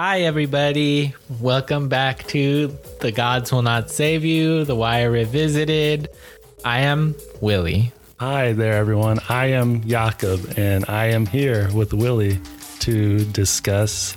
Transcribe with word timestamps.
Hi, 0.00 0.20
everybody. 0.20 1.12
Welcome 1.40 1.88
back 1.88 2.24
to 2.28 2.68
The 3.00 3.10
Gods 3.10 3.50
Will 3.50 3.62
Not 3.62 3.90
Save 3.90 4.24
You, 4.24 4.62
The 4.64 4.76
Wire 4.76 5.10
Revisited. 5.10 6.08
I 6.64 6.82
am 6.82 7.16
Willy. 7.40 7.90
Hi 8.20 8.52
there, 8.52 8.74
everyone. 8.74 9.18
I 9.28 9.46
am 9.46 9.82
Jacob, 9.82 10.54
and 10.56 10.84
I 10.86 11.06
am 11.06 11.26
here 11.26 11.68
with 11.74 11.92
Willy 11.92 12.38
to 12.78 13.24
discuss 13.24 14.16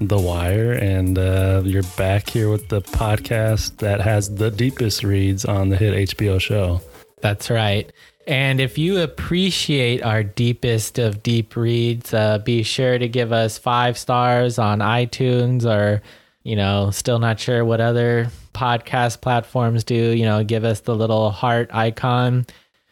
The 0.00 0.18
Wire. 0.18 0.72
And 0.72 1.16
uh, 1.16 1.62
you're 1.64 1.84
back 1.96 2.28
here 2.28 2.50
with 2.50 2.66
the 2.68 2.82
podcast 2.82 3.76
that 3.76 4.00
has 4.00 4.34
the 4.34 4.50
deepest 4.50 5.04
reads 5.04 5.44
on 5.44 5.68
the 5.68 5.76
hit 5.76 6.08
HBO 6.08 6.40
show. 6.40 6.80
That's 7.20 7.50
right. 7.50 7.92
And 8.26 8.60
if 8.60 8.78
you 8.78 9.00
appreciate 9.00 10.02
our 10.02 10.22
deepest 10.22 10.98
of 10.98 11.22
deep 11.22 11.56
reads, 11.56 12.14
uh, 12.14 12.38
be 12.38 12.62
sure 12.62 12.98
to 12.98 13.08
give 13.08 13.32
us 13.32 13.58
five 13.58 13.98
stars 13.98 14.58
on 14.58 14.78
iTunes 14.78 15.64
or, 15.66 16.02
you 16.42 16.56
know, 16.56 16.90
still 16.90 17.18
not 17.18 17.38
sure 17.38 17.64
what 17.64 17.80
other 17.80 18.28
podcast 18.54 19.20
platforms 19.20 19.84
do. 19.84 19.94
You 19.94 20.24
know, 20.24 20.42
give 20.42 20.64
us 20.64 20.80
the 20.80 20.94
little 20.94 21.30
heart 21.30 21.70
icon. 21.74 22.46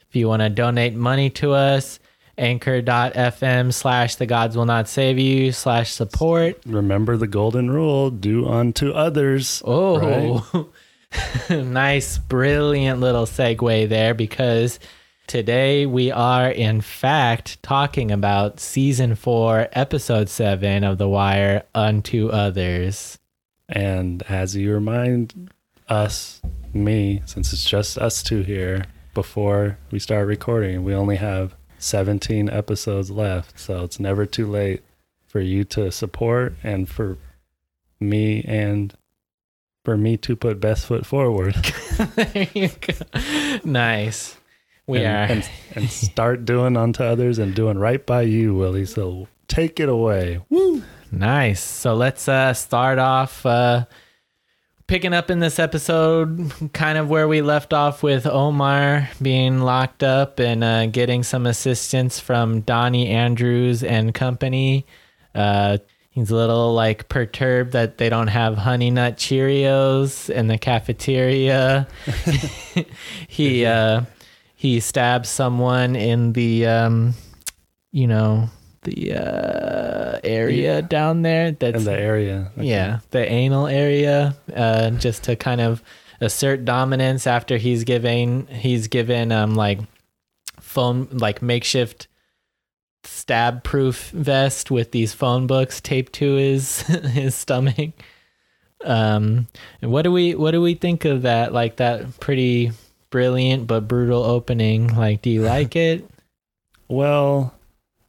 If 0.09 0.17
you 0.17 0.29
want 0.29 0.43
to 0.43 0.51
donate 0.51 0.95
money 0.95 1.31
to 1.31 1.53
us, 1.53 1.99
anchor.fm 2.37 3.73
slash 3.73 4.17
the 4.17 4.27
gods 4.27 4.57
will 4.57 4.67
not 4.67 4.89
save 4.89 5.19
you 5.19 5.53
slash 5.53 5.93
support. 5.93 6.61
Remember 6.67 7.17
the 7.17 7.27
golden 7.27 7.71
rule 7.71 8.11
do 8.11 8.47
unto 8.47 8.91
others. 8.93 9.63
Oh, 9.65 10.45
right? 11.51 11.51
nice, 11.65 12.19
brilliant 12.19 13.01
little 13.01 13.25
segue 13.25 13.89
there 13.89 14.13
because 14.13 14.79
Today, 15.33 15.87
we 15.87 16.11
are 16.11 16.51
in 16.51 16.83
fact 16.83 17.63
talking 17.63 18.11
about 18.11 18.61
season 18.61 19.15
four, 19.15 19.67
episode 19.73 20.29
seven 20.29 20.85
of 20.85 20.99
The 20.99 21.09
Wire, 21.09 21.63
Unto 21.75 22.29
Others. 22.29 23.19
And 23.67 24.23
as 24.25 24.55
you 24.55 24.75
remind 24.75 25.51
us, 25.89 26.43
me, 26.75 27.23
since 27.25 27.51
it's 27.55 27.65
just 27.65 27.97
us 27.97 28.23
two 28.23 28.43
here, 28.43 28.85
before 29.15 29.79
we 29.91 29.99
start 29.99 30.27
recording, 30.27 30.85
we 30.85 30.95
only 30.95 31.17
have 31.17 31.55
17 31.79 32.51
episodes 32.51 33.11
left. 33.11 33.59
So 33.59 33.85
it's 33.85 33.99
never 33.99 34.27
too 34.27 34.47
late 34.47 34.83
for 35.27 35.41
you 35.41 35.65
to 35.65 35.91
support 35.91 36.57
and 36.63 36.87
for 36.87 37.17
me 37.99 38.45
and 38.47 38.95
for 39.83 39.97
me 39.97 40.19
to 40.19 40.37
put 40.37 40.61
best 40.61 40.85
foot 40.85 41.07
forward. 41.07 41.55
there 42.17 42.49
you 42.53 42.69
go. 42.69 42.93
Nice. 43.65 44.37
We 44.93 45.05
and, 45.05 45.07
are. 45.07 45.35
And, 45.35 45.51
and 45.75 45.91
start 45.91 46.45
doing 46.45 46.77
unto 46.77 47.03
others 47.03 47.39
and 47.39 47.55
doing 47.55 47.79
right 47.79 48.05
by 48.05 48.23
you, 48.23 48.55
Willy. 48.55 48.85
So 48.85 49.27
take 49.49 49.81
it 49.81 49.89
away. 49.89 50.41
Woo! 50.51 50.83
Nice. 51.11 51.63
So 51.63 51.95
let's 51.95 52.29
uh, 52.29 52.53
start 52.53 52.99
off 52.99 53.45
uh, 53.47 53.87
picking 54.87 55.15
up 55.15 55.31
in 55.31 55.41
this 55.41 55.59
episode, 55.59 56.53
kind 56.75 56.99
of 56.99 57.09
where 57.09 57.27
we 57.27 57.41
left 57.41 57.73
off 57.73 58.03
with 58.03 58.27
Omar 58.27 59.09
being 59.23 59.61
locked 59.61 60.03
up 60.03 60.39
and 60.39 60.63
uh, 60.63 60.87
getting 60.87 61.23
some 61.23 61.47
assistance 61.47 62.21
from 62.21 62.61
Donnie 62.61 63.09
Andrews 63.09 63.83
and 63.83 64.13
company. 64.13 64.85
Uh, 65.35 65.79
he's 66.11 66.31
a 66.31 66.37
little 66.37 66.75
like 66.75 67.09
perturbed 67.09 67.73
that 67.73 67.97
they 67.97 68.11
don't 68.11 68.29
have 68.29 68.59
honey 68.59 68.91
nut 68.91 69.17
Cheerios 69.17 70.29
in 70.29 70.49
the 70.49 70.59
cafeteria. 70.59 71.89
he 73.29 73.65
uh, 73.65 74.03
he 74.63 74.79
stabs 74.79 75.29
someone 75.29 75.97
in 75.97 76.35
the 76.35 76.65
um, 76.65 77.15
you 77.91 78.07
know 78.07 78.49
the 78.83 79.13
uh, 79.13 80.21
area 80.23 80.77
yeah. 80.77 80.81
down 80.81 81.23
there 81.23 81.51
that's 81.51 81.79
in 81.79 81.85
the 81.85 81.93
area 81.93 82.53
okay. 82.57 82.69
yeah 82.69 83.01
the 83.11 83.29
anal 83.29 83.67
area 83.67 84.37
uh, 84.55 84.91
just 84.91 85.25
to 85.25 85.35
kind 85.35 85.61
of 85.61 85.83
assert 86.21 86.65
dominance 86.65 87.27
after 87.27 87.57
he's 87.57 87.83
giving 87.83 88.47
he's 88.47 88.87
given 88.87 89.33
um 89.33 89.57
like 89.57 89.81
phone 90.61 91.09
like 91.11 91.43
makeshift 91.43 92.07
stab 93.03 93.65
proof 93.65 94.11
vest 94.11 94.71
with 94.71 94.93
these 94.93 95.13
phone 95.13 95.49
books 95.49 95.81
taped 95.81 96.13
to 96.13 96.35
his 96.35 96.83
his 97.11 97.35
stomach 97.35 97.91
um 98.85 99.49
and 99.81 99.91
what 99.91 100.03
do 100.03 100.13
we 100.13 100.37
what 100.37 100.53
do 100.53 100.63
we 100.63 100.75
think 100.75 101.05
of 101.05 101.23
that 101.23 101.53
like 101.53 101.77
that 101.79 102.21
pretty 102.21 102.71
brilliant 103.13 103.69
but 103.69 103.87
brutal 103.87 104.25
opening. 104.25 104.97
Like, 104.97 105.23
do 105.23 105.31
you 105.31 105.43
like 105.55 105.77
it? 105.77 106.05
well, 106.89 107.55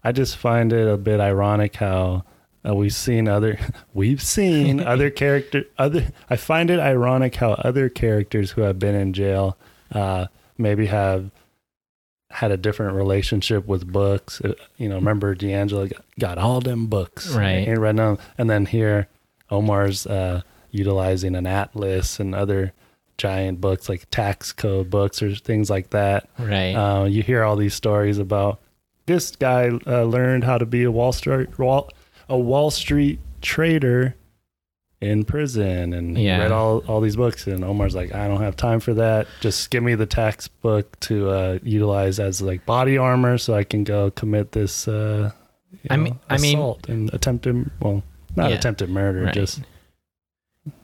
I 0.04 0.12
just 0.12 0.36
find 0.36 0.74
it 0.74 0.88
a 0.88 0.98
bit 0.98 1.22
ironic 1.22 1.78
how 1.78 2.26
uh, 2.68 2.76
we've 2.76 2.94
seen 2.94 3.28
other 3.28 3.58
we've 3.94 4.22
seen 4.22 4.80
other 4.94 5.10
character 5.10 5.66
other. 5.78 6.08
I 6.30 6.36
find 6.36 6.70
it 6.70 6.80
ironic 6.80 7.36
how 7.36 7.52
other 7.52 7.90
characters 7.90 8.52
who 8.52 8.62
have 8.62 8.80
been 8.80 8.96
in 8.96 9.14
jail 9.14 9.58
uh, 9.92 10.28
maybe 10.58 10.88
have 10.88 11.32
had 12.30 12.52
a 12.52 12.58
different 12.58 12.96
relationship 12.96 13.68
with 13.68 13.90
books. 13.92 14.42
Uh, 14.42 14.54
you 14.78 14.90
know, 14.90 14.96
remember 14.96 15.36
D'Angelo 15.36 15.88
got, 15.88 16.04
got 16.20 16.38
all 16.38 16.60
them 16.60 16.88
books, 16.88 17.30
right? 17.34 17.68
And 17.68 17.82
right 17.82 17.96
now, 17.96 18.18
and 18.38 18.50
then 18.50 18.66
here, 18.66 19.08
Omar's 19.50 20.06
uh, 20.08 20.42
utilizing 20.72 21.36
an 21.36 21.48
atlas 21.48 22.20
and 22.20 22.34
other 22.36 22.74
giant 23.24 23.62
books 23.62 23.88
like 23.88 24.06
tax 24.12 24.52
code 24.52 24.90
books 24.90 25.24
or 25.24 25.34
things 25.34 25.70
like 25.70 25.92
that. 25.92 26.30
Right. 26.38 26.74
Uh, 26.74 27.06
you 27.06 27.24
hear 27.24 27.46
all 27.46 27.56
these 27.56 27.74
stories 27.74 28.18
about 28.18 28.60
this 29.06 29.34
guy 29.38 29.70
uh, 29.88 30.04
learned 30.04 30.44
how 30.44 30.58
to 30.58 30.66
be 30.66 30.84
a 30.84 30.92
Wall 30.92 31.14
Street 31.14 31.58
Wall, 31.58 31.90
a 32.28 32.38
Wall 32.38 32.70
Street 32.70 33.20
trader 33.42 34.16
in 35.00 35.24
prison 35.24 35.94
and 35.94 36.18
yeah. 36.18 36.40
read 36.40 36.52
all, 36.52 36.80
all 36.80 37.00
these 37.00 37.16
books 37.16 37.48
and 37.48 37.64
Omar's 37.64 37.96
like 37.96 38.14
I 38.14 38.28
don't 38.28 38.42
have 38.42 38.58
time 38.58 38.82
for 38.82 38.94
that 38.96 39.28
just 39.42 39.70
give 39.70 39.84
me 39.84 39.96
the 39.96 40.06
tax 40.06 40.50
book 40.50 40.98
to 41.02 41.30
uh, 41.30 41.60
utilize 41.62 42.20
as 42.20 42.42
like 42.42 42.66
body 42.66 42.98
armor 42.98 43.38
so 43.38 43.54
I 43.54 43.66
can 43.66 43.84
go 43.84 44.12
commit 44.12 44.54
this 44.54 44.88
uh, 44.88 45.32
I 45.90 45.98
know, 45.98 46.04
mean 46.04 46.20
I 46.30 46.38
mean 46.38 46.76
and 46.88 47.14
attempted 47.14 47.70
well 47.82 48.02
not 48.38 48.52
yeah, 48.52 48.58
attempted 48.58 48.90
murder 48.90 49.24
right. 49.24 49.34
just 49.34 49.62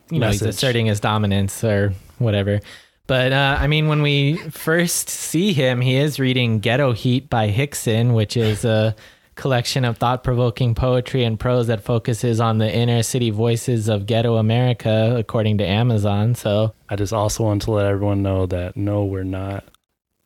you 0.09 0.19
know 0.19 0.27
message. 0.27 0.47
he's 0.47 0.55
asserting 0.55 0.85
his 0.87 0.99
dominance 0.99 1.63
or 1.63 1.93
whatever. 2.17 2.59
But 3.07 3.33
uh, 3.33 3.57
I 3.59 3.67
mean, 3.67 3.87
when 3.87 4.03
we 4.03 4.37
first 4.37 5.09
see 5.09 5.51
him, 5.51 5.81
he 5.81 5.95
is 5.95 6.19
reading 6.19 6.59
Ghetto 6.59 6.91
Heat 6.91 7.27
by 7.29 7.47
Hickson, 7.47 8.13
which 8.13 8.37
is 8.37 8.63
a 8.63 8.95
collection 9.39 9.85
of 9.85 9.97
thought 9.97 10.23
provoking 10.23 10.75
poetry 10.75 11.23
and 11.23 11.39
prose 11.39 11.67
that 11.67 11.81
focuses 11.81 12.39
on 12.39 12.57
the 12.57 12.71
inner 12.71 13.01
city 13.01 13.29
voices 13.29 13.87
of 13.87 14.05
ghetto 14.05 14.35
America, 14.35 15.15
according 15.17 15.57
to 15.57 15.65
Amazon. 15.65 16.35
So 16.35 16.75
I 16.89 16.97
just 16.97 17.13
also 17.13 17.45
want 17.45 17.63
to 17.63 17.71
let 17.71 17.85
everyone 17.85 18.21
know 18.21 18.45
that 18.47 18.75
no, 18.75 19.05
we're 19.05 19.23
not 19.23 19.63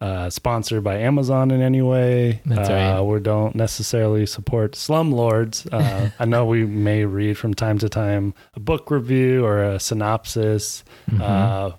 uh, 0.03 0.29
sponsored 0.29 0.83
by 0.83 0.97
Amazon 0.97 1.49
in 1.49 1.61
any 1.61 1.81
way. 1.81 2.41
That's 2.45 2.69
uh, 2.69 2.73
right. 2.73 3.01
We 3.01 3.19
don't 3.21 3.55
necessarily 3.55 4.25
support 4.25 4.73
slumlords. 4.73 5.71
Uh, 5.71 6.09
I 6.19 6.25
know 6.25 6.45
we 6.45 6.65
may 6.65 7.05
read 7.05 7.37
from 7.37 7.53
time 7.53 7.77
to 7.79 7.87
time 7.87 8.33
a 8.53 8.59
book 8.59 8.91
review 8.91 9.45
or 9.45 9.63
a 9.63 9.79
synopsis. 9.79 10.83
Mm-hmm 11.09 11.21
uh, 11.21 11.71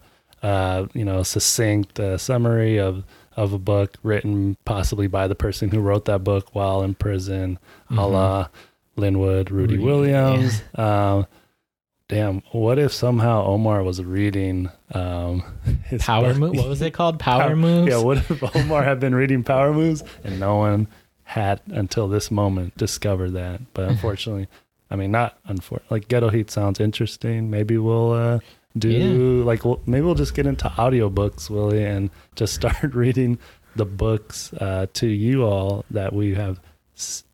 uh, 0.45 0.87
you 0.93 1.07
know, 1.07 1.23
succinct 1.23 1.99
uh, 1.99 2.19
summary 2.19 2.79
of 2.79 3.03
of 3.35 3.55
a 3.55 3.59
book 3.59 3.97
written 4.03 4.57
possibly 4.67 5.07
by 5.07 5.27
the 5.27 5.35
person 5.35 5.71
who 5.71 5.81
wrote 5.81 6.05
that 6.05 6.23
book 6.23 6.55
while 6.55 6.83
in 6.83 6.95
prison, 6.95 7.59
mm-hmm. 7.87 7.99
a 7.99 8.07
la 8.07 8.49
Linwood, 8.97 9.51
Rudy, 9.51 9.77
Rudy 9.77 9.85
Williams. 9.85 10.63
Yeah. 10.79 11.25
Damn, 12.09 12.43
what 12.53 12.79
if 12.79 12.93
somehow 12.93 13.45
Omar 13.47 13.83
was 13.83 14.03
reading 14.03 14.71
um, 14.93 15.43
his 15.87 16.03
Power 16.03 16.35
Moves? 16.35 16.59
What 16.59 16.69
was 16.69 16.83
it 16.83 16.93
called? 16.93 17.19
Power, 17.19 17.43
Power 17.43 17.57
Moves? 17.57 17.91
Yeah, 17.91 18.03
what 18.03 18.19
if 18.19 18.57
Omar 18.57 18.83
had 18.83 19.01
been 19.01 19.15
reading 19.15 19.43
Power 19.43 19.73
Moves 19.73 20.03
and 20.23 20.39
no 20.39 20.57
one 20.57 20.87
had 21.23 21.63
until 21.69 22.07
this 22.09 22.31
moment 22.31 22.77
discovered 22.77 23.31
that? 23.31 23.61
But 23.73 23.89
unfortunately, 23.89 24.49
I 24.91 24.97
mean, 24.97 25.13
not 25.13 25.39
unfortunately, 25.47 25.95
like 25.97 26.09
Ghetto 26.09 26.29
Heat 26.29 26.51
sounds 26.51 26.79
interesting. 26.79 27.51
Maybe 27.51 27.79
we'll 27.79 28.13
uh, 28.13 28.39
do 28.77 28.91
yeah. 28.91 29.45
like 29.45 29.65
well, 29.65 29.81
maybe 29.87 30.05
we'll 30.05 30.15
just 30.15 30.35
get 30.35 30.47
into 30.47 30.69
audiobooks 30.69 31.49
willy 31.49 31.85
and 31.85 32.11
just 32.37 32.55
start 32.55 32.95
reading 32.95 33.39
the 33.77 33.87
books 33.87 34.53
uh, 34.55 34.87
to 34.93 35.07
you 35.07 35.45
all 35.45 35.87
that 35.91 36.13
we 36.13 36.35
have 36.35 36.61
s- 36.97 37.25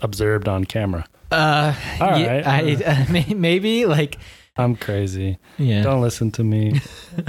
observed 0.00 0.48
on 0.48 0.64
camera 0.64 1.06
uh 1.32 1.74
all 2.00 2.10
right. 2.10 2.46
I, 2.46 2.74
uh, 2.84 3.34
maybe 3.34 3.86
like 3.86 4.18
i'm 4.56 4.76
crazy. 4.76 5.38
Yeah. 5.58 5.82
Don't 5.82 6.00
listen 6.00 6.30
to 6.32 6.44
me. 6.44 6.80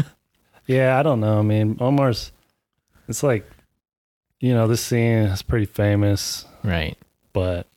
Yeah 0.65 0.97
i 0.97 1.03
don't 1.03 1.19
know. 1.19 1.39
I 1.39 1.41
mean 1.41 1.77
omar's 1.81 2.31
it's 3.09 3.21
like 3.21 3.45
you 4.39 4.53
know 4.53 4.67
this 4.67 4.81
scene 4.81 5.25
is 5.25 5.41
pretty 5.41 5.65
famous. 5.65 6.45
Right. 6.63 6.97
But 7.33 7.67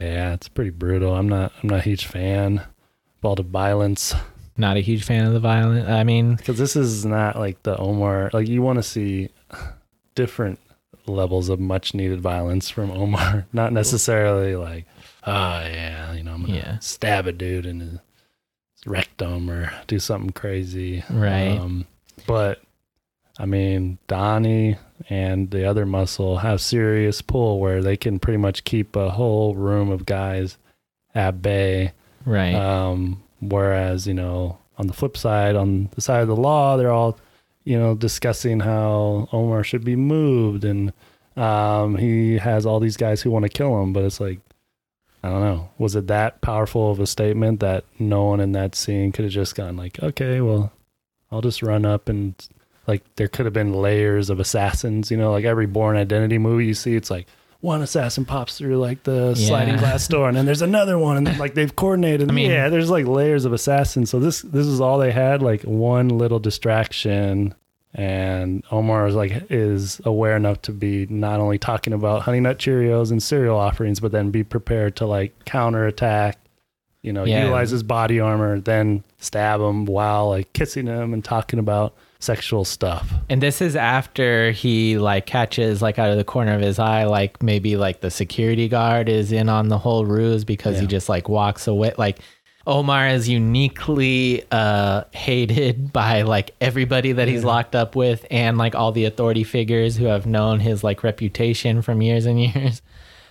yeah 0.00 0.34
it's 0.34 0.48
pretty 0.48 0.70
brutal. 0.70 1.14
I'm 1.14 1.28
not 1.28 1.52
i'm 1.62 1.68
not 1.68 1.80
a 1.80 1.82
huge 1.82 2.06
fan 2.06 2.58
of 2.58 3.24
all 3.24 3.34
the 3.36 3.42
violence. 3.44 4.12
Not 4.56 4.76
a 4.76 4.80
huge 4.80 5.04
fan 5.04 5.26
of 5.26 5.34
the 5.34 5.40
violence. 5.40 5.86
I 5.88 6.02
mean, 6.02 6.34
because 6.34 6.56
this 6.58 6.76
is 6.76 7.04
not 7.04 7.38
like 7.38 7.62
the 7.62 7.76
Omar. 7.76 8.30
Like 8.32 8.48
you 8.48 8.62
want 8.62 8.78
to 8.78 8.82
see 8.82 9.28
different 10.14 10.58
levels 11.06 11.48
of 11.48 11.60
much 11.60 11.94
needed 11.94 12.20
violence 12.20 12.70
from 12.70 12.90
Omar, 12.90 13.46
not 13.52 13.72
necessarily 13.72 14.56
like 14.56 14.86
oh 15.26 15.30
yeah, 15.60 16.12
you 16.14 16.22
know, 16.22 16.32
I'm 16.34 16.42
gonna 16.42 16.54
Yeah. 16.56 16.78
stab 16.78 17.26
a 17.26 17.32
dude 17.32 17.66
in 17.66 17.80
his 17.80 17.98
rectum 18.86 19.50
or 19.50 19.72
do 19.86 19.98
something 19.98 20.30
crazy. 20.30 21.02
Right. 21.10 21.58
Um, 21.58 21.86
but 22.26 22.62
I 23.38 23.44
mean, 23.46 23.98
Donnie 24.06 24.76
and 25.10 25.50
the 25.50 25.64
other 25.66 25.84
muscle 25.84 26.38
have 26.38 26.60
serious 26.60 27.20
pull 27.20 27.60
where 27.60 27.82
they 27.82 27.96
can 27.96 28.18
pretty 28.18 28.38
much 28.38 28.64
keep 28.64 28.96
a 28.96 29.10
whole 29.10 29.54
room 29.54 29.90
of 29.90 30.06
guys 30.06 30.56
at 31.14 31.42
bay. 31.42 31.92
Right. 32.24 32.54
Um, 32.54 33.22
whereas, 33.40 34.06
you 34.06 34.14
know, 34.14 34.58
on 34.78 34.86
the 34.86 34.92
flip 34.94 35.16
side, 35.16 35.54
on 35.56 35.90
the 35.94 36.00
side 36.00 36.22
of 36.22 36.28
the 36.28 36.36
law, 36.36 36.76
they're 36.76 36.90
all, 36.90 37.18
you 37.64 37.78
know, 37.78 37.94
discussing 37.94 38.60
how 38.60 39.28
Omar 39.32 39.64
should 39.64 39.84
be 39.84 39.96
moved 39.96 40.64
and 40.64 40.92
um, 41.36 41.96
he 41.96 42.38
has 42.38 42.64
all 42.64 42.80
these 42.80 42.96
guys 42.96 43.20
who 43.20 43.30
want 43.30 43.42
to 43.42 43.48
kill 43.50 43.82
him, 43.82 43.92
but 43.92 44.04
it's 44.04 44.20
like, 44.20 44.40
I 45.26 45.30
don't 45.30 45.40
know. 45.40 45.68
Was 45.78 45.96
it 45.96 46.06
that 46.06 46.40
powerful 46.40 46.90
of 46.92 47.00
a 47.00 47.06
statement 47.06 47.58
that 47.60 47.84
no 47.98 48.24
one 48.26 48.38
in 48.40 48.52
that 48.52 48.74
scene 48.76 49.10
could 49.10 49.24
have 49.24 49.32
just 49.32 49.56
gone 49.56 49.76
like, 49.76 50.00
okay, 50.02 50.40
well, 50.40 50.72
I'll 51.32 51.40
just 51.40 51.62
run 51.62 51.84
up 51.84 52.08
and 52.08 52.34
like 52.86 53.02
there 53.16 53.26
could 53.26 53.44
have 53.46 53.52
been 53.52 53.72
layers 53.72 54.30
of 54.30 54.38
assassins, 54.38 55.10
you 55.10 55.16
know, 55.16 55.32
like 55.32 55.44
every 55.44 55.66
Bourne 55.66 55.96
Identity 55.96 56.38
movie 56.38 56.66
you 56.66 56.74
see, 56.74 56.94
it's 56.94 57.10
like 57.10 57.26
one 57.60 57.82
assassin 57.82 58.24
pops 58.24 58.56
through 58.58 58.76
like 58.78 59.02
the 59.02 59.34
sliding 59.34 59.76
glass 59.78 60.06
door, 60.14 60.28
and 60.28 60.36
then 60.36 60.46
there's 60.46 60.62
another 60.62 60.96
one, 60.98 61.16
and 61.16 61.38
like 61.38 61.54
they've 61.54 61.74
coordinated. 61.74 62.30
I 62.30 62.32
mean- 62.34 62.50
yeah, 62.50 62.68
there's 62.68 62.90
like 62.90 63.06
layers 63.06 63.44
of 63.44 63.52
assassins. 63.52 64.10
So 64.10 64.20
this 64.20 64.42
this 64.42 64.66
is 64.66 64.80
all 64.80 64.98
they 64.98 65.10
had, 65.10 65.42
like 65.42 65.62
one 65.62 66.08
little 66.10 66.38
distraction, 66.38 67.54
and 67.96 68.62
Omar 68.70 69.06
is 69.08 69.14
like 69.14 69.46
is 69.50 70.00
aware 70.04 70.36
enough 70.36 70.60
to 70.62 70.72
be 70.72 71.06
not 71.08 71.40
only 71.40 71.58
talking 71.58 71.94
about 71.94 72.22
Honey 72.22 72.40
Nut 72.40 72.58
Cheerios 72.58 73.10
and 73.10 73.22
cereal 73.22 73.56
offerings, 73.56 74.00
but 74.00 74.12
then 74.12 74.30
be 74.30 74.44
prepared 74.44 74.96
to 74.96 75.06
like 75.06 75.44
counterattack. 75.46 76.38
You 77.02 77.12
know, 77.12 77.24
Yeah. 77.24 77.42
utilize 77.44 77.70
his 77.70 77.82
body 77.82 78.20
armor, 78.20 78.60
then 78.60 79.02
stab 79.18 79.60
him 79.60 79.86
while 79.86 80.28
like 80.28 80.52
kissing 80.52 80.86
him 80.86 81.14
and 81.14 81.24
talking 81.24 81.58
about 81.58 81.94
sexual 82.18 82.64
stuff. 82.64 83.12
And 83.30 83.40
this 83.42 83.62
is 83.62 83.76
after 83.76 84.50
he 84.50 84.98
like 84.98 85.24
catches 85.24 85.80
like 85.80 85.98
out 85.98 86.10
of 86.10 86.16
the 86.16 86.24
corner 86.24 86.52
of 86.54 86.60
his 86.60 86.78
eye, 86.78 87.04
like 87.04 87.42
maybe 87.42 87.76
like 87.76 88.00
the 88.00 88.10
security 88.10 88.68
guard 88.68 89.08
is 89.08 89.32
in 89.32 89.48
on 89.48 89.68
the 89.68 89.78
whole 89.78 90.04
ruse 90.04 90.44
because 90.44 90.80
he 90.80 90.86
just 90.86 91.08
like 91.08 91.28
walks 91.28 91.66
away. 91.66 91.92
Like 91.96 92.18
Omar 92.66 93.08
is 93.08 93.28
uniquely 93.28 94.42
uh 94.50 95.04
hated 95.12 95.92
by 95.92 96.22
like 96.22 96.54
everybody 96.60 97.12
that 97.12 97.28
he's 97.28 97.42
Yeah. 97.42 97.46
locked 97.48 97.74
up 97.76 97.94
with 97.94 98.26
and 98.30 98.58
like 98.58 98.74
all 98.74 98.92
the 98.92 99.04
authority 99.04 99.44
figures 99.44 99.96
who 99.96 100.06
have 100.06 100.26
known 100.26 100.58
his 100.60 100.82
like 100.82 101.04
reputation 101.04 101.80
from 101.82 102.02
years 102.02 102.26
and 102.26 102.40
years. 102.54 102.82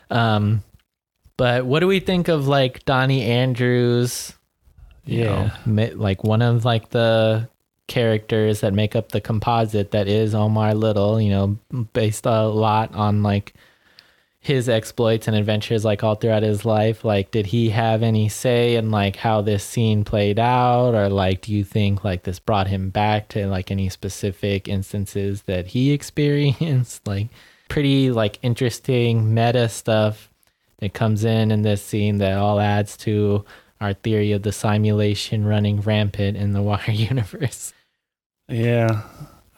Um 0.09 0.63
but 1.37 1.65
what 1.65 1.81
do 1.81 1.87
we 1.87 1.99
think 1.99 2.29
of 2.29 2.47
like 2.47 2.85
Donnie 2.85 3.23
Andrews? 3.23 4.33
you 5.05 5.23
Yeah. 5.23 5.51
know, 5.65 5.89
like 5.95 6.23
one 6.23 6.41
of 6.41 6.63
like 6.65 6.89
the 6.91 7.49
characters 7.87 8.61
that 8.61 8.73
make 8.73 8.95
up 8.95 9.09
the 9.11 9.21
composite 9.21 9.91
that 9.91 10.07
is 10.07 10.33
Omar 10.33 10.73
Little, 10.73 11.19
you 11.21 11.29
know, 11.29 11.57
based 11.93 12.25
a 12.25 12.43
lot 12.47 12.95
on 12.95 13.21
like 13.21 13.53
his 14.45 14.69
exploits 14.69 15.27
and 15.27 15.35
adventures 15.35 15.83
like 15.83 16.03
all 16.03 16.13
throughout 16.13 16.43
his 16.43 16.65
life. 16.65 17.03
Like, 17.03 17.31
did 17.31 17.47
he 17.47 17.71
have 17.71 18.03
any 18.03 18.29
say 18.29 18.75
in 18.75 18.91
like 18.91 19.15
how 19.15 19.41
this 19.41 19.63
scene 19.63 20.03
played 20.03 20.37
out? 20.37 20.93
Or 20.93 21.09
like, 21.09 21.41
do 21.41 21.51
you 21.51 21.63
think 21.63 22.03
like 22.03 22.21
this 22.21 22.37
brought 22.37 22.67
him 22.67 22.91
back 22.91 23.27
to 23.29 23.47
like 23.47 23.71
any 23.71 23.89
specific 23.89 24.67
instances 24.67 25.41
that 25.47 25.65
he 25.65 25.91
experienced? 25.93 27.07
Like, 27.07 27.29
pretty 27.69 28.11
like 28.11 28.37
interesting 28.43 29.33
meta 29.33 29.67
stuff 29.67 30.29
that 30.77 30.93
comes 30.93 31.25
in 31.25 31.49
in 31.49 31.63
this 31.63 31.81
scene 31.81 32.19
that 32.19 32.37
all 32.37 32.59
adds 32.59 32.95
to 32.97 33.43
our 33.81 33.93
theory 33.93 34.31
of 34.31 34.43
the 34.43 34.51
simulation 34.51 35.43
running 35.43 35.81
rampant 35.81 36.37
in 36.37 36.51
the 36.51 36.61
Wire 36.61 36.91
universe. 36.91 37.73
Yeah, 38.47 39.01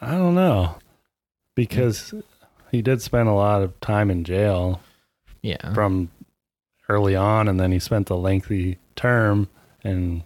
I 0.00 0.12
don't 0.12 0.34
know 0.34 0.76
because 1.54 2.14
he 2.70 2.82
did 2.82 3.00
spend 3.02 3.28
a 3.28 3.32
lot 3.32 3.62
of 3.62 3.78
time 3.80 4.10
in 4.10 4.24
jail 4.24 4.80
Yeah. 5.42 5.72
from 5.74 6.10
early 6.88 7.14
on, 7.16 7.48
and 7.48 7.58
then 7.60 7.72
he 7.72 7.78
spent 7.78 8.10
a 8.10 8.14
lengthy 8.14 8.78
term 8.96 9.48
in 9.84 10.22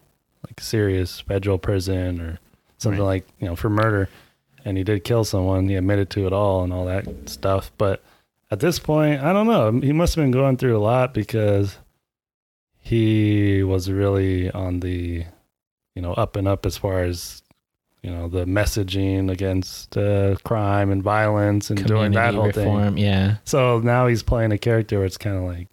like 0.47 0.61
serious 0.61 1.21
federal 1.21 1.59
prison 1.59 2.21
or 2.21 2.39
something 2.79 3.01
Right. 3.01 3.07
like 3.07 3.29
you 3.39 3.47
know 3.47 3.57
for 3.57 3.71
murder, 3.71 4.09
and 4.65 4.77
he 4.77 4.85
did 4.85 5.05
kill 5.05 5.25
someone. 5.25 5.69
He 5.69 5.75
admitted 5.77 6.11
to 6.11 6.27
it 6.27 6.33
all 6.33 6.63
and 6.65 6.73
all 6.73 6.85
that 6.87 7.07
stuff. 7.29 7.71
But 7.79 8.03
at 8.51 8.61
this 8.61 8.79
point, 8.79 9.23
I 9.23 9.33
don't 9.33 9.47
know. 9.47 9.71
He 9.81 9.93
must 9.93 10.15
have 10.15 10.23
been 10.25 10.31
going 10.31 10.57
through 10.57 10.77
a 10.77 10.81
lot 10.83 11.15
because 11.15 11.79
he 12.79 13.63
was 13.63 13.91
really 13.91 14.51
on 14.51 14.81
the 14.81 15.25
you 15.95 16.03
know 16.03 16.13
up 16.15 16.37
and 16.37 16.49
up 16.49 16.67
as 16.67 16.77
far 16.77 17.03
as 17.05 17.42
you 18.03 18.11
know 18.11 18.29
the 18.29 18.45
messaging 18.45 19.31
against 19.31 19.97
uh, 19.97 20.35
crime 20.43 20.91
and 20.91 21.03
violence 21.03 21.71
and 21.71 21.87
doing 21.87 22.13
that 22.13 22.35
whole 22.35 22.51
thing. 22.51 22.67
reform. 22.67 22.97
Yeah. 22.99 23.37
So 23.45 23.79
now 23.79 24.09
he's 24.09 24.23
playing 24.23 24.53
a 24.53 24.59
character 24.59 24.99
where 24.99 25.07
it's 25.07 25.17
kind 25.17 25.37
of 25.37 25.45
like, 25.45 25.69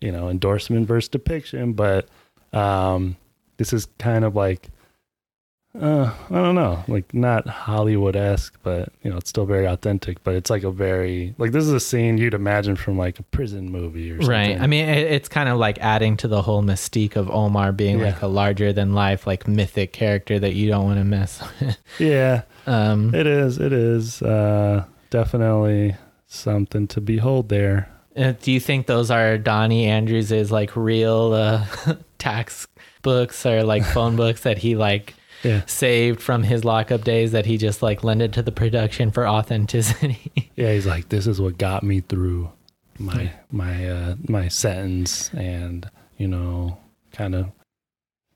you 0.00 0.12
know, 0.12 0.28
endorsement 0.28 0.86
versus 0.86 1.08
depiction, 1.08 1.72
but 1.72 2.08
um, 2.52 3.16
this 3.56 3.72
is 3.72 3.86
kind 3.98 4.24
of 4.24 4.36
like, 4.36 4.68
uh, 5.80 6.12
I 6.30 6.34
don't 6.34 6.54
know, 6.54 6.84
like 6.86 7.14
not 7.14 7.46
Hollywood 7.48 8.14
esque, 8.14 8.54
but 8.62 8.90
you 9.02 9.10
know, 9.10 9.16
it's 9.16 9.30
still 9.30 9.46
very 9.46 9.64
authentic. 9.66 10.22
But 10.22 10.34
it's 10.34 10.50
like 10.50 10.64
a 10.64 10.70
very 10.70 11.34
like 11.38 11.52
this 11.52 11.64
is 11.64 11.72
a 11.72 11.80
scene 11.80 12.18
you'd 12.18 12.34
imagine 12.34 12.76
from 12.76 12.98
like 12.98 13.18
a 13.18 13.22
prison 13.22 13.70
movie 13.72 14.10
or 14.10 14.16
something. 14.20 14.28
Right. 14.30 14.60
I 14.60 14.66
mean, 14.66 14.86
it, 14.88 15.10
it's 15.10 15.28
kind 15.28 15.48
of 15.48 15.58
like 15.58 15.78
adding 15.80 16.16
to 16.18 16.28
the 16.28 16.42
whole 16.42 16.62
mystique 16.62 17.16
of 17.16 17.30
Omar 17.30 17.72
being 17.72 17.98
Yeah. 18.00 18.06
like 18.06 18.22
a 18.22 18.26
larger 18.26 18.72
than 18.72 18.92
life, 18.94 19.26
like 19.26 19.48
mythic 19.48 19.92
character 19.94 20.38
that 20.38 20.52
you 20.54 20.68
don't 20.68 20.84
want 20.84 20.98
to 20.98 21.04
with. 21.60 21.76
yeah, 21.98 22.42
Um, 22.66 23.14
it 23.14 23.26
is. 23.26 23.58
It 23.58 23.72
is 23.72 24.20
uh, 24.20 24.84
definitely 25.08 25.96
something 26.26 26.86
to 26.88 27.00
behold 27.00 27.48
there. 27.48 27.88
uh, 28.16 28.32
do 28.42 28.52
you 28.52 28.60
think 28.60 28.86
those 28.86 29.10
are 29.10 29.38
Donnie 29.38 29.86
Andrews' 29.86 30.52
like 30.52 30.76
real 30.76 31.32
uh, 31.32 31.66
tax 32.18 32.66
books 33.00 33.46
or 33.46 33.62
like 33.64 33.84
phone 33.84 34.16
books 34.16 34.42
that 34.42 34.58
he 34.58 34.76
like 34.76 35.14
Yeah, 35.42 35.62
saved 35.66 36.20
from 36.22 36.42
his 36.42 36.64
lockup 36.64 37.02
days 37.04 37.32
that 37.32 37.46
he 37.46 37.56
just 37.58 37.82
like 37.82 38.04
lended 38.04 38.32
to 38.34 38.42
the 38.42 38.52
production 38.52 39.10
for 39.10 39.26
authenticity? 39.26 40.50
yeah. 40.56 40.72
He's 40.72 40.86
like, 40.86 41.08
this 41.08 41.26
is 41.26 41.40
what 41.40 41.58
got 41.58 41.82
me 41.82 42.00
through 42.00 42.50
my 42.98 43.32
my 43.50 43.88
uh 43.88 44.14
my 44.28 44.46
sentence 44.48 45.32
and 45.34 45.90
you 46.18 46.28
know 46.28 46.76
kind 47.12 47.34
of 47.34 47.50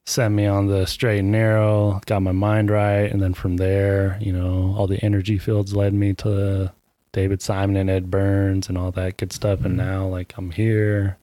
sent 0.07 0.35
me 0.35 0.47
on 0.47 0.67
the 0.67 0.87
straight 0.87 1.19
and 1.19 1.31
narrow 1.31 2.01
got 2.07 2.23
my 2.23 2.33
mind 2.33 2.71
right 2.71 3.11
and 3.13 3.21
then 3.21 3.35
from 3.35 3.59
there 3.59 4.17
you 4.21 4.33
know 4.33 4.75
all 4.77 4.87
the 4.87 4.99
energy 5.05 5.37
fields 5.37 5.77
led 5.77 5.93
me 5.93 6.15
to 6.15 6.73
david 7.13 7.43
simon 7.43 7.77
and 7.77 7.91
ed 7.91 8.11
burns 8.11 8.69
and 8.69 8.79
all 8.79 8.91
that 8.91 9.17
good 9.19 9.33
stuff 9.33 9.61
and 9.65 9.75
Mhm. 9.75 9.85
now 9.85 10.07
like 10.07 10.33
i'm 10.39 10.51
here 10.53 11.19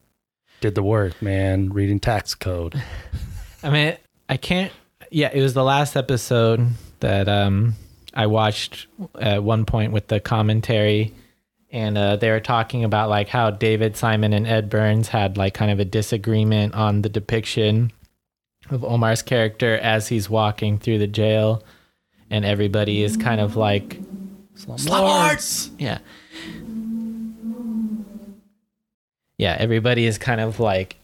did 0.62 0.75
the 0.75 0.84
work 0.84 1.19
man 1.22 1.69
reading 1.74 2.00
tax 2.00 2.36
code 2.36 2.81
I 3.63 3.69
mean, 3.69 3.96
I 4.29 4.38
can't. 4.38 4.72
Yeah, 5.13 5.29
it 5.32 5.43
was 5.43 5.53
the 5.53 5.63
last 5.63 5.96
episode 5.96 6.70
that 7.00 7.29
um 7.29 7.75
I 8.15 8.25
watched 8.25 8.88
at 9.20 9.43
one 9.43 9.63
point 9.63 9.93
with 9.93 10.08
the 10.08 10.20
commentary, 10.20 11.13
and 11.72 11.96
uh, 11.96 12.15
they 12.15 12.32
were 12.32 12.39
talking 12.39 12.84
about 12.84 13.10
like 13.10 13.27
how 13.27 13.51
David 13.51 13.96
Simon 13.96 14.34
and 14.34 14.48
Ed 14.48 14.72
Burns 14.72 15.10
had 15.10 15.38
like 15.38 15.53
kind 15.53 15.70
of 15.70 15.79
a 15.79 15.86
disagreement 15.86 16.74
on 16.74 17.03
the 17.03 17.10
depiction 17.10 17.91
of 18.72 18.84
Omar's 18.84 19.22
character 19.22 19.77
as 19.77 20.08
he's 20.08 20.32
walking 20.32 20.79
through 20.79 20.98
the 20.98 21.08
jail, 21.08 21.63
and 22.32 22.43
everybody 22.43 23.03
is 23.03 23.15
kind 23.15 23.39
of 23.39 23.55
like 23.55 24.00
Slumlords! 24.55 25.70
yeah. 25.77 26.00
Yeah, 29.38 29.55
everybody 29.60 30.08
is 30.08 30.17
kind 30.17 30.41
of 30.41 30.60
like 30.60 30.96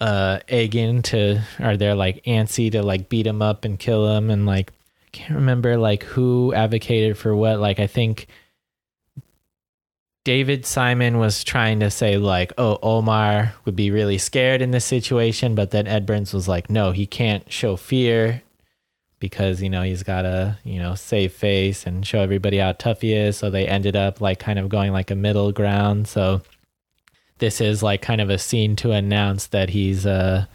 uh 0.00 0.40
egging 0.48 1.02
to 1.02 1.40
or 1.60 1.76
they're 1.76 1.94
like 1.94 2.22
antsy 2.24 2.70
to 2.70 2.82
like 2.82 3.08
beat 3.08 3.26
him 3.26 3.40
up 3.40 3.64
and 3.64 3.78
kill 3.78 4.14
him 4.14 4.30
and 4.30 4.44
like 4.44 4.72
I 5.06 5.08
can't 5.12 5.36
remember 5.36 5.78
like 5.78 6.02
who 6.02 6.52
advocated 6.52 7.16
for 7.16 7.34
what. 7.34 7.58
Like 7.58 7.80
I 7.80 7.86
think 7.86 8.26
David 10.24 10.66
Simon 10.66 11.18
was 11.18 11.44
trying 11.44 11.80
to 11.80 11.90
say 11.90 12.18
like 12.18 12.52
oh 12.58 12.78
Omar 12.82 13.54
would 13.64 13.76
be 13.76 13.90
really 13.90 14.18
scared 14.18 14.60
in 14.60 14.72
this 14.72 14.84
situation 14.84 15.54
but 15.54 15.70
then 15.70 15.86
Ed 15.86 16.04
Burns 16.04 16.34
was 16.34 16.48
like 16.48 16.68
no 16.68 16.92
he 16.92 17.06
can't 17.06 17.50
show 17.50 17.76
fear 17.76 18.42
because 19.18 19.62
you 19.62 19.70
know 19.70 19.82
he's 19.82 20.02
got 20.02 20.22
to 20.22 20.58
you 20.64 20.78
know 20.78 20.94
save 20.94 21.32
face 21.32 21.86
and 21.86 22.06
show 22.06 22.20
everybody 22.20 22.58
how 22.58 22.72
tough 22.72 23.00
he 23.00 23.12
is. 23.14 23.36
So 23.36 23.50
they 23.50 23.66
ended 23.66 23.96
up 23.96 24.20
like 24.20 24.38
kind 24.38 24.58
of 24.58 24.68
going 24.68 24.92
like 24.92 25.10
a 25.10 25.16
middle 25.16 25.52
ground. 25.52 26.08
So 26.08 26.42
this 27.38 27.60
is 27.60 27.82
like 27.82 28.02
kind 28.02 28.20
of 28.20 28.30
a 28.30 28.38
scene 28.38 28.76
to 28.76 28.92
announce 28.92 29.48
that 29.48 29.70
he's 29.70 30.06
uh 30.06 30.46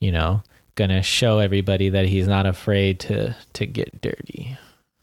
you 0.00 0.12
know 0.12 0.42
gonna 0.74 1.02
show 1.02 1.38
everybody 1.38 1.88
that 1.88 2.06
he's 2.06 2.26
not 2.26 2.46
afraid 2.46 2.98
to 3.00 3.34
to 3.52 3.66
get 3.66 4.00
dirty 4.00 4.56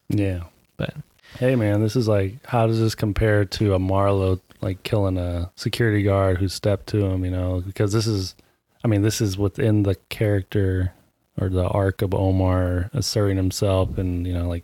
yeah 0.10 0.44
But- 0.78 0.96
hey 1.40 1.56
man 1.56 1.82
this 1.82 1.96
is 1.96 2.08
like 2.08 2.46
how 2.46 2.68
does 2.68 2.80
this 2.80 2.96
compare 2.96 3.46
to 3.46 3.74
a 3.74 3.80
marlo 3.80 4.40
like 4.62 4.84
killing 4.84 5.18
a 5.18 5.52
security 5.56 6.04
guard 6.04 6.38
who 6.38 6.48
stepped 6.48 6.88
to 6.88 7.04
him, 7.06 7.26
you 7.26 7.32
know, 7.32 7.64
because 7.66 7.92
this 7.92 8.06
is, 8.08 8.36
I 8.84 8.88
mean, 8.88 9.02
this 9.02 9.20
is 9.20 9.38
within 9.38 9.84
the 9.84 9.96
character 10.10 10.94
or 11.40 11.50
the 11.50 11.68
arc 11.68 12.02
of 12.02 12.14
Omar 12.14 12.90
asserting 12.94 13.38
himself 13.38 13.98
and, 13.98 14.26
you 14.28 14.34
know, 14.34 14.48
like 14.48 14.64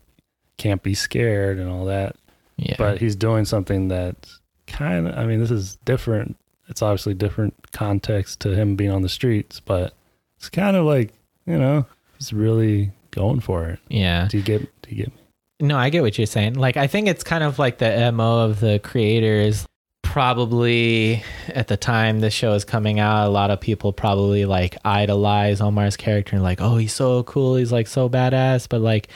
can't 0.58 0.84
be 0.84 0.94
scared 0.94 1.58
and 1.58 1.70
all 1.70 1.86
that. 1.86 2.16
Yeah. 2.58 2.76
But 2.78 3.00
he's 3.00 3.16
doing 3.16 3.46
something 3.46 3.88
that's 3.88 4.37
kind 4.68 5.08
of, 5.08 5.18
I 5.18 5.26
mean, 5.26 5.40
this 5.40 5.52
is 5.52 5.78
different. 5.86 6.36
It's 6.68 6.82
obviously 6.82 7.14
different 7.14 7.72
context 7.72 8.42
to 8.42 8.54
him 8.54 8.76
being 8.76 8.92
on 8.92 9.02
the 9.02 9.10
streets, 9.10 9.60
but 9.60 9.94
it's 10.38 10.50
kind 10.50 10.76
of 10.76 10.86
like, 10.86 11.14
you 11.46 11.58
know, 11.58 11.86
he's 12.18 12.34
really 12.34 12.92
going 13.12 13.40
for 13.40 13.66
it. 13.66 13.80
yeah. 13.90 14.28
Do 14.30 14.38
you 14.38 14.44
get, 14.44 14.62
do 14.82 14.90
you 14.90 14.98
get 14.98 15.08
me? 15.08 15.22
No, 15.60 15.78
I 15.78 15.90
get 15.90 16.04
what 16.04 16.18
you're 16.18 16.28
saying. 16.28 16.54
Like, 16.54 16.78
I 16.78 16.86
think 16.88 17.08
it's 17.08 17.24
kind 17.24 17.44
of 17.44 17.58
like 17.58 17.80
the 17.80 18.12
MO 18.12 18.46
of 18.46 18.60
the 18.60 18.80
creators. 18.84 19.66
Probably 20.04 21.24
at 21.50 21.68
the 21.68 21.78
time 21.78 22.20
this 22.20 22.34
show 22.34 22.54
is 22.54 22.66
coming 22.66 23.00
out, 23.00 23.28
a 23.28 23.30
lot 23.30 23.52
of 23.52 23.60
people 23.60 23.94
probably 23.94 24.46
like 24.46 24.78
idolize 24.84 25.62
Omar's 25.62 25.98
character 25.98 26.36
and 26.36 26.44
like, 26.44 26.60
oh, 26.62 26.78
he's 26.78 26.94
so 26.94 27.24
cool. 27.24 27.56
He's 27.56 27.72
like 27.72 27.88
so 27.88 28.10
badass. 28.10 28.68
But 28.70 28.82
like, 28.82 29.10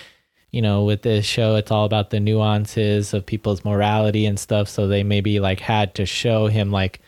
you 0.51 0.61
know, 0.61 0.83
with 0.83 1.01
this 1.01 1.25
show, 1.25 1.55
it's 1.55 1.71
all 1.71 1.85
about 1.85 2.09
the 2.09 2.19
nuances 2.19 3.13
of 3.13 3.25
people's 3.25 3.63
morality 3.63 4.25
and 4.25 4.39
stuff. 4.39 4.67
So 4.67 4.87
they 4.87 5.03
maybe 5.03 5.39
like 5.39 5.59
had 5.59 5.95
to 5.95 6.05
show 6.05 6.47
him 6.47 6.71
like 6.71 6.99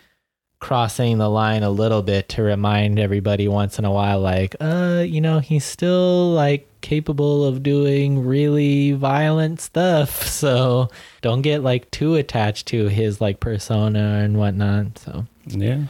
crossing 0.60 1.18
the 1.18 1.28
line 1.28 1.62
a 1.62 1.68
little 1.68 2.00
bit 2.00 2.26
to 2.30 2.42
remind 2.42 2.98
everybody 2.98 3.46
once 3.46 3.78
in 3.78 3.84
a 3.84 3.92
while, 3.92 4.18
like, 4.18 4.56
uh, 4.60 5.04
you 5.06 5.20
know, 5.20 5.38
he's 5.38 5.64
still 5.64 6.30
like 6.30 6.66
capable 6.80 7.44
of 7.44 7.62
doing 7.62 8.24
really 8.24 8.92
violent 8.92 9.60
stuff. 9.60 10.24
So 10.34 10.88
don't 11.22 11.42
get 11.42 11.62
like 11.62 11.90
too 11.90 12.16
attached 12.16 12.66
to 12.68 12.88
his 12.88 13.20
like 13.20 13.40
persona 13.40 14.20
and 14.24 14.36
whatnot. 14.36 14.98
So 14.98 15.26
Yeah. 15.46 15.84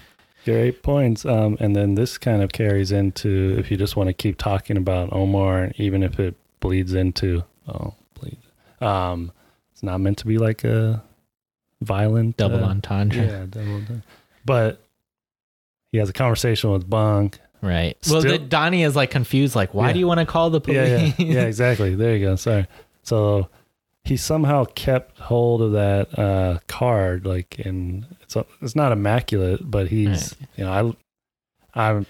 Great 0.45 0.83
points. 0.83 1.25
Um, 1.25 1.57
and 1.61 1.75
then 1.75 1.95
this 1.95 2.19
kind 2.19 2.43
of 2.43 2.53
carries 2.53 2.93
into 2.93 3.57
if 3.59 3.71
you 3.71 3.77
just 3.77 3.97
want 3.97 4.09
to 4.09 4.13
keep 4.13 4.39
talking 4.39 4.77
about 4.77 5.13
Omar, 5.13 5.73
even 5.77 6.03
if 6.03 6.21
it 6.21 6.37
bleeds 6.61 6.95
into 6.95 7.45
oh 7.69 7.95
bleed. 8.19 8.39
Um, 8.81 9.33
it's 9.73 9.83
not 9.83 10.01
meant 10.01 10.19
to 10.19 10.27
be 10.27 10.39
like 10.39 10.65
a 10.65 11.03
violent 11.81 12.37
double 12.37 12.65
uh, 12.65 12.69
entendre. 12.69 13.25
Yeah, 13.25 13.47
double. 13.49 13.83
But 14.45 14.81
he 15.93 15.99
has 15.99 16.09
a 16.09 16.13
conversation 16.13 16.71
with 16.71 16.89
Bunk. 16.89 17.39
Right. 17.63 17.97
well, 18.11 18.21
the, 18.21 18.39
Donnie 18.39 18.83
is 18.83 18.95
like 18.95 19.11
confused. 19.11 19.55
Like, 19.57 19.73
why 19.73 19.87
Yeah. 19.89 19.93
do 19.95 19.99
you 20.01 20.07
want 20.07 20.21
to 20.21 20.27
call 20.27 20.51
the 20.51 20.61
police? 20.61 20.77
Yeah, 20.77 21.13
yeah, 21.27 21.35
yeah, 21.35 21.43
exactly. 21.47 21.95
There 21.95 22.15
you 22.17 22.27
go. 22.27 22.37
Sorry. 22.37 22.67
So 23.05 23.49
he 24.05 24.19
somehow 24.19 24.67
kept 24.75 25.19
hold 25.19 25.63
of 25.63 25.73
that 25.73 26.19
uh, 26.19 26.59
card, 26.69 27.25
like, 27.25 27.59
and 27.65 28.05
it's 28.21 28.37
it's 28.61 28.77
not 28.77 28.93
immaculate, 28.93 29.61
but 29.71 29.89
he's 29.89 30.35
you 30.57 30.65
know 30.65 30.97
I 31.75 31.89
I 31.91 32.05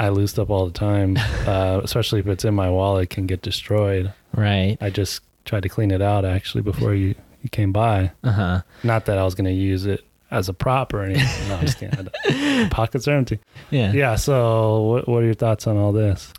I 0.00 0.08
loosed 0.08 0.38
up 0.38 0.50
all 0.50 0.66
the 0.66 0.72
time, 0.72 1.16
uh, 1.46 1.80
especially 1.84 2.20
if 2.20 2.26
it's 2.26 2.44
in 2.44 2.54
my 2.54 2.70
wallet, 2.70 3.10
can 3.10 3.26
get 3.26 3.42
destroyed. 3.42 4.12
right. 4.34 4.76
I 4.80 4.90
just 4.90 5.20
tried 5.44 5.62
to 5.64 5.68
clean 5.68 5.90
it 5.90 6.02
out 6.02 6.24
actually 6.24 6.62
before 6.62 6.94
you 6.94 7.14
you 7.42 7.48
came 7.50 7.72
by. 7.72 8.10
Uh 8.22 8.32
huh. 8.32 8.62
Not 8.82 9.06
that 9.06 9.16
I 9.18 9.24
was 9.24 9.34
going 9.34 9.46
to 9.46 9.52
use 9.52 9.86
it 9.86 10.04
as 10.30 10.48
a 10.48 10.52
prop 10.52 10.92
or 10.92 11.02
anything. 11.02 11.48
No, 11.48 11.56
I'm 11.56 11.66
just 11.66 11.78
kidding. 11.78 12.68
Pockets 12.70 13.08
are 13.08 13.16
empty. 13.16 13.38
Yeah. 13.70 13.92
Yeah. 13.92 14.16
So 14.16 14.80
what 14.82 15.08
what 15.08 15.22
are 15.22 15.26
your 15.26 15.34
thoughts 15.34 15.66
on 15.66 15.76
all 15.76 15.92
this? 15.92 16.32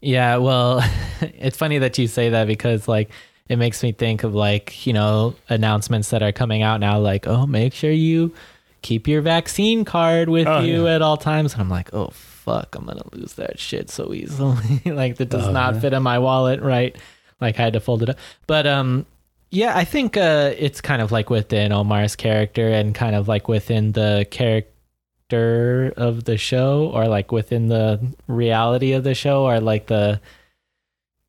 Yeah, 0.00 0.36
well, 0.36 0.82
it's 1.20 1.56
funny 1.56 1.78
that 1.78 1.96
you 1.98 2.06
say 2.08 2.28
that 2.30 2.46
because 2.46 2.86
like 2.88 3.10
it 3.48 3.56
makes 3.56 3.82
me 3.82 3.92
think 3.92 4.24
of 4.24 4.34
like, 4.34 4.86
you 4.86 4.92
know, 4.92 5.34
announcements 5.48 6.10
that 6.10 6.22
are 6.22 6.32
coming 6.32 6.62
out 6.62 6.80
now 6.80 6.98
like, 6.98 7.26
"Oh, 7.26 7.46
make 7.46 7.72
sure 7.72 7.90
you 7.90 8.34
keep 8.82 9.08
your 9.08 9.22
vaccine 9.22 9.84
card 9.84 10.28
with 10.28 10.46
Oh, 10.46 10.60
you 10.60 10.86
yeah. 10.86 10.94
at 10.96 11.02
all 11.02 11.16
times." 11.16 11.52
And 11.54 11.62
I'm 11.62 11.70
like, 11.70 11.92
"Oh, 11.94 12.10
fuck, 12.48 12.74
I'm 12.74 12.86
to 12.86 13.02
lose 13.12 13.34
that 13.34 13.58
shit 13.58 13.90
so 13.90 14.12
easily." 14.12 14.80
like 14.86 15.16
that 15.16 15.28
does 15.28 15.48
not 15.48 15.74
yeah. 15.74 15.80
fit 15.80 15.92
in 15.92 16.02
my 16.02 16.18
wallet, 16.18 16.60
right? 16.62 16.96
Like 17.40 17.58
I 17.58 17.62
had 17.62 17.72
to 17.74 17.80
fold 17.80 18.02
it 18.02 18.10
up. 18.10 18.18
But 18.46 18.66
um 18.66 19.06
yeah, 19.50 19.76
I 19.76 19.84
think 19.84 20.16
uh 20.16 20.52
it's 20.56 20.80
kind 20.80 21.00
of 21.02 21.12
like 21.12 21.30
within 21.30 21.72
Omar's 21.72 22.16
character 22.16 22.68
and 22.68 22.94
kind 22.94 23.14
of 23.14 23.28
like 23.28 23.48
within 23.48 23.92
the 23.92 24.26
character 24.30 25.92
of 25.96 26.24
the 26.24 26.36
show 26.36 26.90
or 26.92 27.06
like 27.06 27.32
within 27.32 27.68
the 27.68 28.00
reality 28.26 28.92
of 28.92 29.04
the 29.04 29.14
show 29.14 29.44
or 29.44 29.60
like 29.60 29.86
the 29.86 30.20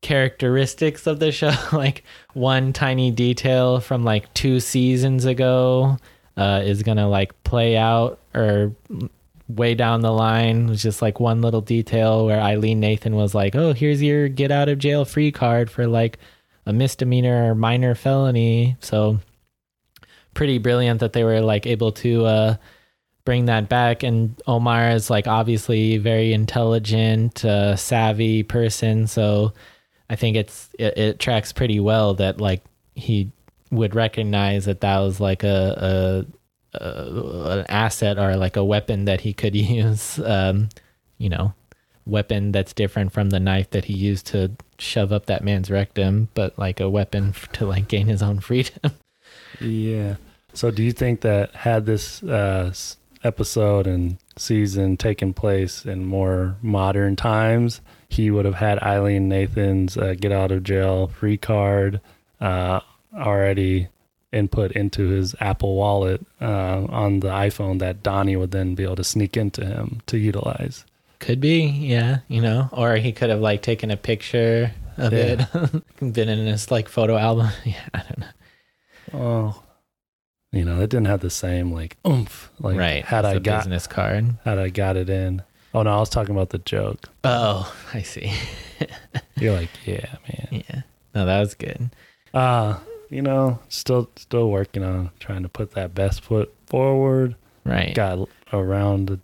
characteristics 0.02 1.06
of 1.06 1.20
the 1.20 1.30
show 1.30 1.52
like 1.72 2.04
one 2.32 2.72
tiny 2.72 3.10
detail 3.10 3.80
from 3.80 4.02
like 4.02 4.32
two 4.32 4.58
seasons 4.58 5.26
ago 5.26 5.98
uh 6.38 6.62
is 6.64 6.82
gonna 6.82 7.06
like 7.06 7.42
play 7.44 7.76
out 7.76 8.18
or 8.34 8.72
way 9.56 9.74
down 9.74 10.00
the 10.00 10.12
line 10.12 10.66
was 10.66 10.82
just 10.82 11.02
like 11.02 11.20
one 11.20 11.42
little 11.42 11.60
detail 11.60 12.26
where 12.26 12.38
ilene 12.38 12.76
nathan 12.76 13.14
was 13.14 13.34
like 13.34 13.54
oh 13.54 13.72
here's 13.72 14.02
your 14.02 14.28
get 14.28 14.50
out 14.50 14.68
of 14.68 14.78
jail 14.78 15.04
free 15.04 15.32
card 15.32 15.70
for 15.70 15.86
like 15.86 16.18
a 16.66 16.72
misdemeanor 16.72 17.50
or 17.50 17.54
minor 17.54 17.94
felony. 17.94 18.76
So 18.80 19.18
pretty 20.34 20.58
brilliant 20.58 21.00
that 21.00 21.12
they 21.12 21.24
were 21.24 21.40
like 21.40 21.66
able 21.66 21.92
to 21.92 22.24
uh 22.24 22.56
bring 23.24 23.46
that 23.46 23.68
back. 23.68 24.02
And 24.02 24.40
omar 24.46 24.90
is 24.90 25.10
like 25.10 25.26
obviously 25.26 25.98
very 25.98 26.32
intelligent 26.32 27.44
uh 27.44 27.76
savvy 27.76 28.42
person. 28.42 29.06
So 29.06 29.52
i 30.08 30.16
think 30.16 30.36
it's 30.36 30.70
it, 30.78 30.98
it 30.98 31.18
tracks 31.20 31.52
pretty 31.52 31.78
well 31.78 32.14
that 32.14 32.40
like 32.40 32.64
he 32.94 33.30
would 33.70 33.94
recognize 33.94 34.64
that 34.64 34.80
that 34.80 34.98
was 34.98 35.20
like 35.20 35.44
a, 35.44 36.26
a, 36.26 36.26
a 36.74 37.58
an 37.58 37.66
asset 37.68 38.18
or 38.18 38.36
like 38.36 38.56
a 38.56 38.64
weapon 38.64 39.04
that 39.04 39.22
he 39.22 39.32
could 39.32 39.54
use 39.56 40.18
um 40.20 40.68
you 41.18 41.28
know 41.28 41.52
weapon 42.06 42.50
that's 42.50 42.72
different 42.72 43.12
from 43.12 43.30
the 43.30 43.38
knife 43.38 43.70
that 43.70 43.84
he 43.84 43.92
used 43.92 44.26
to 44.26 44.50
shove 44.78 45.12
up 45.12 45.26
that 45.26 45.44
man's 45.44 45.70
rectum 45.70 46.28
but 46.34 46.58
like 46.58 46.80
a 46.80 46.88
weapon 46.88 47.34
to 47.52 47.66
like 47.66 47.88
gain 47.88 48.06
his 48.06 48.22
own 48.22 48.40
freedom 48.40 48.92
Yeah. 49.60 50.16
So 50.52 50.70
do 50.70 50.82
you 50.82 50.92
think 50.92 51.20
that 51.20 51.54
had 51.54 51.86
this 51.86 52.22
uh, 52.22 52.72
episode 53.22 53.86
and 53.86 54.18
season 54.36 54.96
taken 54.96 55.32
place 55.32 55.84
in 55.84 56.04
more 56.04 56.56
modern 56.62 57.16
times, 57.16 57.80
he 58.08 58.30
would 58.30 58.44
have 58.44 58.56
had 58.56 58.78
Ilene 58.80 59.22
Nathan's 59.22 59.96
uh, 59.96 60.14
get 60.18 60.32
out 60.32 60.50
of 60.50 60.64
jail 60.64 61.08
free 61.08 61.36
card 61.36 62.00
uh, 62.40 62.80
already 63.14 63.88
input 64.32 64.72
into 64.72 65.08
his 65.08 65.34
Apple 65.40 65.74
wallet 65.76 66.24
uh, 66.40 66.84
on 66.88 67.20
the 67.20 67.28
iPhone 67.28 67.78
that 67.80 68.02
Donnie 68.02 68.36
would 68.36 68.50
then 68.52 68.74
be 68.74 68.84
able 68.84 68.96
to 68.96 69.04
sneak 69.04 69.36
into 69.36 69.64
him 69.64 70.00
to 70.06 70.18
utilize. 70.18 70.84
Could 71.18 71.40
be, 71.40 71.62
yeah, 71.64 72.18
you 72.28 72.40
know, 72.40 72.68
or 72.72 72.96
he 72.96 73.12
could 73.12 73.28
have 73.30 73.40
like 73.40 73.60
taken 73.62 73.90
a 73.90 73.96
picture 73.96 74.72
of 74.96 75.12
Yeah. 75.12 75.46
it, 75.52 75.82
been 76.14 76.28
in 76.28 76.46
his 76.46 76.70
like 76.70 76.88
photo 76.88 77.16
album. 77.16 77.48
Yeah, 77.64 77.74
I 77.92 77.98
don't 78.02 78.18
know. 78.18 78.26
Oh. 79.12 79.62
You 80.52 80.64
know, 80.64 80.80
it 80.80 80.90
didn't 80.90 81.06
have 81.06 81.20
the 81.20 81.30
same 81.30 81.72
like 81.72 81.96
oomph. 82.06 82.50
Like 82.58 82.76
right, 82.76 83.04
had 83.04 83.24
it's 83.24 83.34
I 83.34 83.36
a 83.36 83.40
got 83.40 83.58
business 83.64 83.86
card. 83.86 84.34
had 84.44 84.58
I 84.58 84.68
got 84.68 84.96
it 84.96 85.08
in. 85.08 85.42
Oh 85.72 85.82
no, 85.82 85.90
I 85.94 85.98
was 86.00 86.08
talking 86.08 86.34
about 86.34 86.50
the 86.50 86.58
joke. 86.58 87.08
Oh, 87.22 87.72
I 87.94 88.02
see. 88.02 88.32
You're 89.36 89.54
like, 89.54 89.68
yeah, 89.86 90.16
man. 90.28 90.62
Yeah, 90.68 90.82
no, 91.14 91.24
that 91.26 91.38
was 91.40 91.54
good. 91.54 91.90
Uh, 92.34 92.78
you 93.10 93.20
know, 93.22 93.58
still 93.68 94.08
still 94.16 94.50
working 94.50 94.82
on 94.84 95.10
trying 95.20 95.42
to 95.42 95.48
put 95.48 95.72
that 95.72 95.94
best 95.94 96.22
foot 96.22 96.54
forward. 96.66 97.34
Right. 97.64 97.94
Got 97.94 98.28
around 98.52 99.10
a 99.10 99.18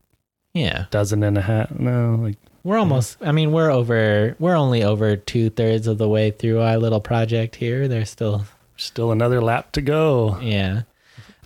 Yeah, 0.52 0.86
dozen 0.90 1.22
and 1.22 1.38
a 1.38 1.42
half. 1.42 1.70
No, 1.70 2.16
like 2.20 2.36
we're 2.64 2.78
almost. 2.78 3.16
I 3.22 3.32
mean, 3.32 3.52
we're 3.52 3.70
over. 3.70 4.34
We're 4.38 4.56
only 4.56 4.82
over 4.82 5.16
two 5.16 5.50
thirds 5.50 5.86
of 5.86 5.98
the 5.98 6.08
way 6.08 6.30
through 6.32 6.60
our 6.60 6.76
little 6.78 7.00
project 7.00 7.54
here. 7.56 7.86
There's 7.88 8.10
still, 8.10 8.44
still 8.76 9.12
another 9.12 9.40
lap 9.40 9.72
to 9.72 9.80
go. 9.80 10.38
yeah. 10.40 10.82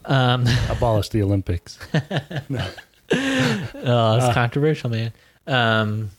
Um, 0.06 0.46
Abolish 0.70 1.10
the 1.10 1.22
Olympics. 1.22 1.78
oh, 1.92 2.66
it's 3.12 3.74
Uh. 3.84 4.30
controversial, 4.34 4.90
man. 4.90 5.12
Um, 5.46 6.10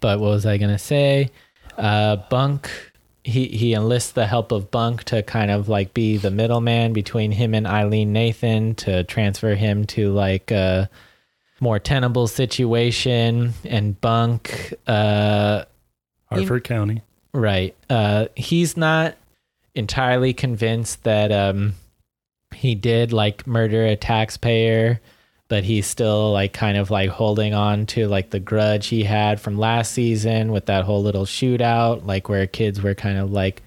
but 0.00 0.20
what 0.20 0.28
was 0.30 0.46
I 0.46 0.58
gonna 0.58 0.78
say? 0.78 1.30
Uh, 1.76 2.16
Bunk. 2.30 2.70
He 3.28 3.48
he 3.48 3.74
enlists 3.74 4.12
the 4.12 4.26
help 4.26 4.52
of 4.52 4.70
Bunk 4.70 5.04
to 5.04 5.22
kind 5.22 5.50
of 5.50 5.68
like 5.68 5.92
be 5.92 6.16
the 6.16 6.30
middleman 6.30 6.94
between 6.94 7.30
him 7.30 7.54
and 7.54 7.66
Ilene 7.66 8.08
Nathan 8.08 8.74
to 8.76 9.04
transfer 9.04 9.54
him 9.54 9.84
to 9.88 10.10
like 10.12 10.50
a 10.50 10.88
more 11.60 11.78
tenable 11.78 12.26
situation. 12.26 13.52
And 13.64 14.00
Bunk, 14.00 14.72
uh, 14.86 15.64
Hartford 16.26 16.64
County. 16.64 17.02
Right. 17.34 17.76
Uh, 17.90 18.28
he's 18.34 18.76
not 18.76 19.16
entirely 19.74 20.32
convinced 20.32 21.04
that 21.04 21.30
um, 21.30 21.74
he 22.54 22.74
did 22.74 23.12
like 23.12 23.46
murder 23.46 23.84
a 23.84 23.96
taxpayer, 23.96 25.00
but 25.48 25.64
he's 25.64 25.86
still 25.86 26.32
like 26.32 26.52
kind 26.52 26.76
of 26.76 26.90
like 26.90 27.08
holding 27.10 27.54
on 27.54 27.86
to 27.86 28.06
like 28.06 28.30
the 28.30 28.40
grudge 28.40 28.86
he 28.88 29.02
had 29.04 29.40
from 29.40 29.56
last 29.58 29.92
season 29.92 30.52
with 30.52 30.66
that 30.66 30.84
whole 30.84 31.02
little 31.02 31.24
shootout, 31.24 32.04
like 32.06 32.28
where 32.28 32.46
kids 32.46 32.82
were 32.82 32.94
kind 32.94 33.18
of 33.18 33.32
like 33.32 33.62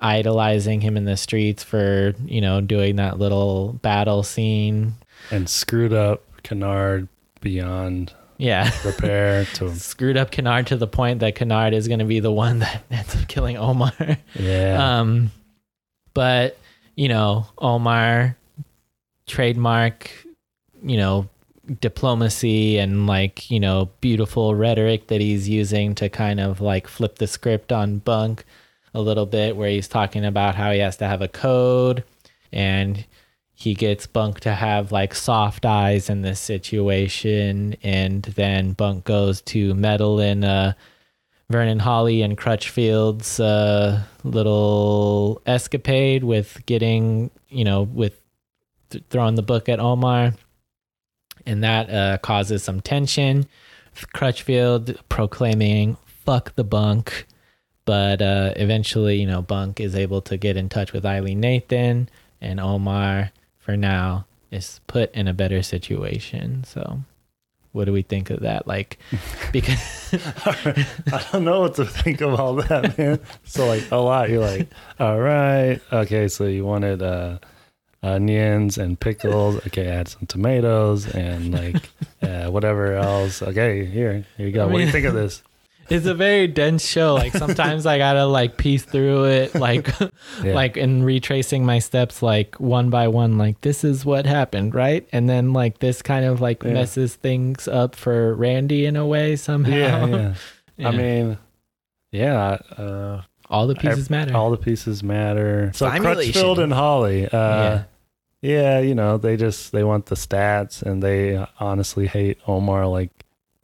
idolizing 0.00 0.80
him 0.80 0.96
in 0.96 1.04
the 1.04 1.16
streets 1.16 1.62
for 1.62 2.14
you 2.24 2.40
know 2.40 2.60
doing 2.62 2.96
that 2.96 3.18
little 3.18 3.74
battle 3.82 4.22
scene. 4.22 4.94
and 5.30 5.48
screwed 5.48 5.92
up 5.92 6.22
Kennard 6.42 7.06
beyond 7.42 8.14
Yeah. 8.38 8.70
repair 8.84 9.44
to 9.56 9.74
Screwed 9.74 10.16
up 10.16 10.30
Kennard 10.30 10.68
to 10.68 10.76
the 10.78 10.86
point 10.86 11.20
that 11.20 11.34
Kennard 11.34 11.74
is 11.74 11.86
going 11.86 11.98
to 11.98 12.06
be 12.06 12.20
the 12.20 12.32
one 12.32 12.60
that 12.60 12.82
ends 12.90 13.14
up 13.14 13.28
killing 13.28 13.58
Omar. 13.58 13.92
yeah 14.34 15.00
Um, 15.00 15.32
but 16.14 16.56
you 16.96 17.08
know, 17.08 17.46
Omar 17.58 18.36
trademark, 19.26 20.10
you 20.82 20.96
know, 20.96 21.28
diplomacy 21.80 22.78
and 22.78 23.06
like 23.06 23.50
you 23.50 23.60
know 23.60 23.90
beautiful 24.00 24.54
rhetoric 24.54 25.06
that 25.06 25.20
he's 25.20 25.48
using 25.48 25.94
to 25.94 26.08
kind 26.08 26.40
of 26.40 26.60
like 26.60 26.88
flip 26.88 27.18
the 27.18 27.26
script 27.26 27.70
on 27.70 27.98
Bunk 27.98 28.44
a 28.94 29.00
little 29.00 29.26
bit, 29.26 29.56
where 29.56 29.70
he's 29.70 29.88
talking 29.88 30.24
about 30.24 30.54
how 30.54 30.72
he 30.72 30.80
has 30.80 30.96
to 30.96 31.06
have 31.06 31.22
a 31.22 31.28
code 31.28 32.04
and 32.52 33.04
he 33.60 33.74
gets 33.74 34.06
Bunk 34.06 34.40
to 34.40 34.54
have 34.54 34.90
like 34.90 35.14
soft 35.14 35.66
eyes 35.66 36.08
in 36.08 36.22
this 36.22 36.40
situation, 36.40 37.76
and 37.82 38.22
then 38.22 38.72
Bunk 38.72 39.04
goes 39.04 39.42
to 39.42 39.74
meddle 39.74 40.18
in 40.18 40.44
uh, 40.44 40.72
Vernon 41.50 41.78
Holley 41.78 42.22
and 42.22 42.38
Crutchfield's 42.38 43.38
uh, 43.38 44.02
little 44.24 45.42
escapade 45.44 46.24
with 46.24 46.64
getting, 46.64 47.30
you 47.50 47.64
know, 47.64 47.82
with 47.82 48.18
th- 48.88 49.04
throwing 49.10 49.34
the 49.34 49.42
book 49.42 49.68
at 49.68 49.78
Omar, 49.78 50.32
and 51.46 51.62
that 51.64 51.90
uh, 51.90 52.18
causes 52.18 52.62
some 52.62 52.80
tension. 52.80 53.46
Crutchfield 54.12 54.96
proclaiming 55.08 55.96
"fuck 56.06 56.54
the 56.54 56.64
bunk," 56.64 57.26
but 57.84 58.22
uh, 58.22 58.52
eventually, 58.56 59.20
you 59.20 59.26
know, 59.26 59.42
Bunk 59.42 59.80
is 59.80 59.94
able 59.94 60.22
to 60.22 60.36
get 60.36 60.56
in 60.56 60.68
touch 60.68 60.92
with 60.92 61.04
Ilene 61.04 61.38
Nathan, 61.38 62.08
and 62.40 62.60
Omar, 62.60 63.32
for 63.58 63.76
now, 63.76 64.26
is 64.50 64.80
put 64.86 65.12
in 65.12 65.26
a 65.28 65.34
better 65.34 65.62
situation. 65.62 66.64
So, 66.64 67.00
what 67.72 67.84
do 67.86 67.92
we 67.92 68.02
think 68.02 68.30
of 68.30 68.40
that? 68.40 68.66
Like, 68.66 68.98
because 69.52 70.14
I 71.12 71.26
don't 71.32 71.44
know 71.44 71.60
what 71.60 71.74
to 71.76 71.84
think 71.84 72.20
of 72.20 72.38
all 72.38 72.54
that, 72.54 72.96
man. 72.98 73.20
So 73.44 73.66
like 73.66 73.90
a 73.90 73.96
lot. 73.96 74.30
You're 74.30 74.40
like, 74.40 74.68
all 74.98 75.18
right, 75.18 75.80
okay. 75.92 76.28
So 76.28 76.44
you 76.44 76.64
wanted 76.64 77.02
uh, 77.02 77.38
onions 78.02 78.78
and 78.78 78.98
pickles. 78.98 79.56
Okay, 79.66 79.86
add 79.86 80.08
some 80.08 80.26
tomatoes 80.26 81.06
and 81.12 81.52
like 81.52 81.76
uh, 82.22 82.50
whatever 82.50 82.94
else. 82.94 83.42
Okay, 83.42 83.84
here, 83.84 84.24
here 84.36 84.46
you 84.46 84.52
go. 84.52 84.62
I 84.62 84.66
what 84.66 84.78
do 84.78 84.84
you 84.84 84.90
think 84.92 85.06
of 85.06 85.14
this? 85.14 85.42
it's 85.90 86.06
a 86.06 86.14
very 86.14 86.46
dense 86.46 86.86
show. 86.86 87.14
Like 87.14 87.32
sometimes 87.32 87.84
I 87.84 87.98
gotta 87.98 88.24
like 88.26 88.56
piece 88.56 88.84
through 88.84 89.24
it, 89.26 89.54
like 89.54 89.88
Yeah. 90.42 90.54
like 90.54 90.76
in 90.76 91.02
retracing 91.04 91.64
my 91.66 91.78
steps, 91.80 92.22
like 92.22 92.54
one 92.60 92.90
by 92.90 93.08
one. 93.08 93.38
Like 93.38 93.60
this 93.60 93.82
is 93.84 94.04
what 94.04 94.24
happened, 94.24 94.74
right? 94.74 95.06
And 95.12 95.28
then 95.28 95.52
like 95.52 95.80
this 95.80 96.00
kind 96.00 96.24
of 96.24 96.40
like 96.40 96.62
Yeah. 96.62 96.72
messes 96.74 97.16
things 97.16 97.66
up 97.68 97.94
for 97.96 98.34
Randy 98.34 98.86
in 98.86 98.96
a 98.96 99.06
way 99.06 99.36
somehow. 99.36 100.06
yeah, 100.06 100.34
yeah. 100.76 100.88
I 100.88 100.90
mean, 100.92 101.38
yeah. 102.12 102.58
Uh, 102.78 103.22
all 103.48 103.66
the 103.66 103.74
pieces 103.74 104.08
matter. 104.10 104.34
all 104.36 104.52
the 104.52 104.56
pieces 104.56 105.02
matter. 105.02 105.72
So 105.74 105.90
Crutchfield 105.90 106.60
and 106.60 106.72
Holley. 106.72 107.26
Uh, 107.28 107.82
yeah. 108.42 108.50
Yeah, 108.50 108.80
you 108.80 108.94
know, 108.94 109.18
they 109.18 109.36
just 109.36 109.72
they 109.72 109.84
want 109.84 110.06
the 110.06 110.14
stats 110.14 110.82
and 110.82 111.02
they 111.02 111.44
honestly 111.58 112.06
hate 112.06 112.38
Omar 112.46 112.86
like 112.86 113.10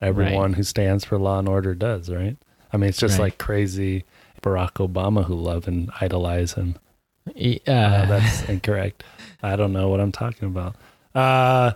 everyone 0.02 0.52
who 0.52 0.62
stands 0.62 1.04
for 1.04 1.18
law 1.18 1.38
and 1.38 1.48
order 1.48 1.74
does, 1.74 2.10
right? 2.10 2.36
I 2.72 2.76
mean, 2.76 2.88
it's 2.90 2.98
just 2.98 3.14
Right. 3.18 3.24
like 3.26 3.38
crazy 3.38 4.04
Barack 4.42 4.74
Obama 4.86 5.24
who 5.24 5.34
love 5.34 5.66
and 5.66 5.90
idolize 6.00 6.52
him. 6.52 6.76
E- 7.34 7.60
Uh, 7.66 7.70
uh, 7.72 8.06
that's 8.06 8.42
incorrect. 8.48 9.02
I 9.42 9.56
don't 9.56 9.72
know 9.72 9.88
what 9.88 10.00
I'm 10.00 10.12
talking 10.12 10.48
about. 10.48 10.76
Uh 11.14 11.72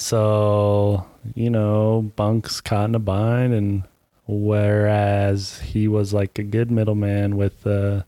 so, 0.00 1.04
you 1.34 1.50
know, 1.50 2.12
Bunk's 2.14 2.60
caught 2.60 2.88
in 2.88 2.94
a 2.94 3.00
bind 3.00 3.52
and 3.52 3.82
whereas 4.26 5.58
he 5.60 5.88
was 5.88 6.12
like 6.14 6.38
a 6.38 6.42
good 6.44 6.70
middleman 6.70 7.36
with 7.36 7.66
uh 7.66 8.02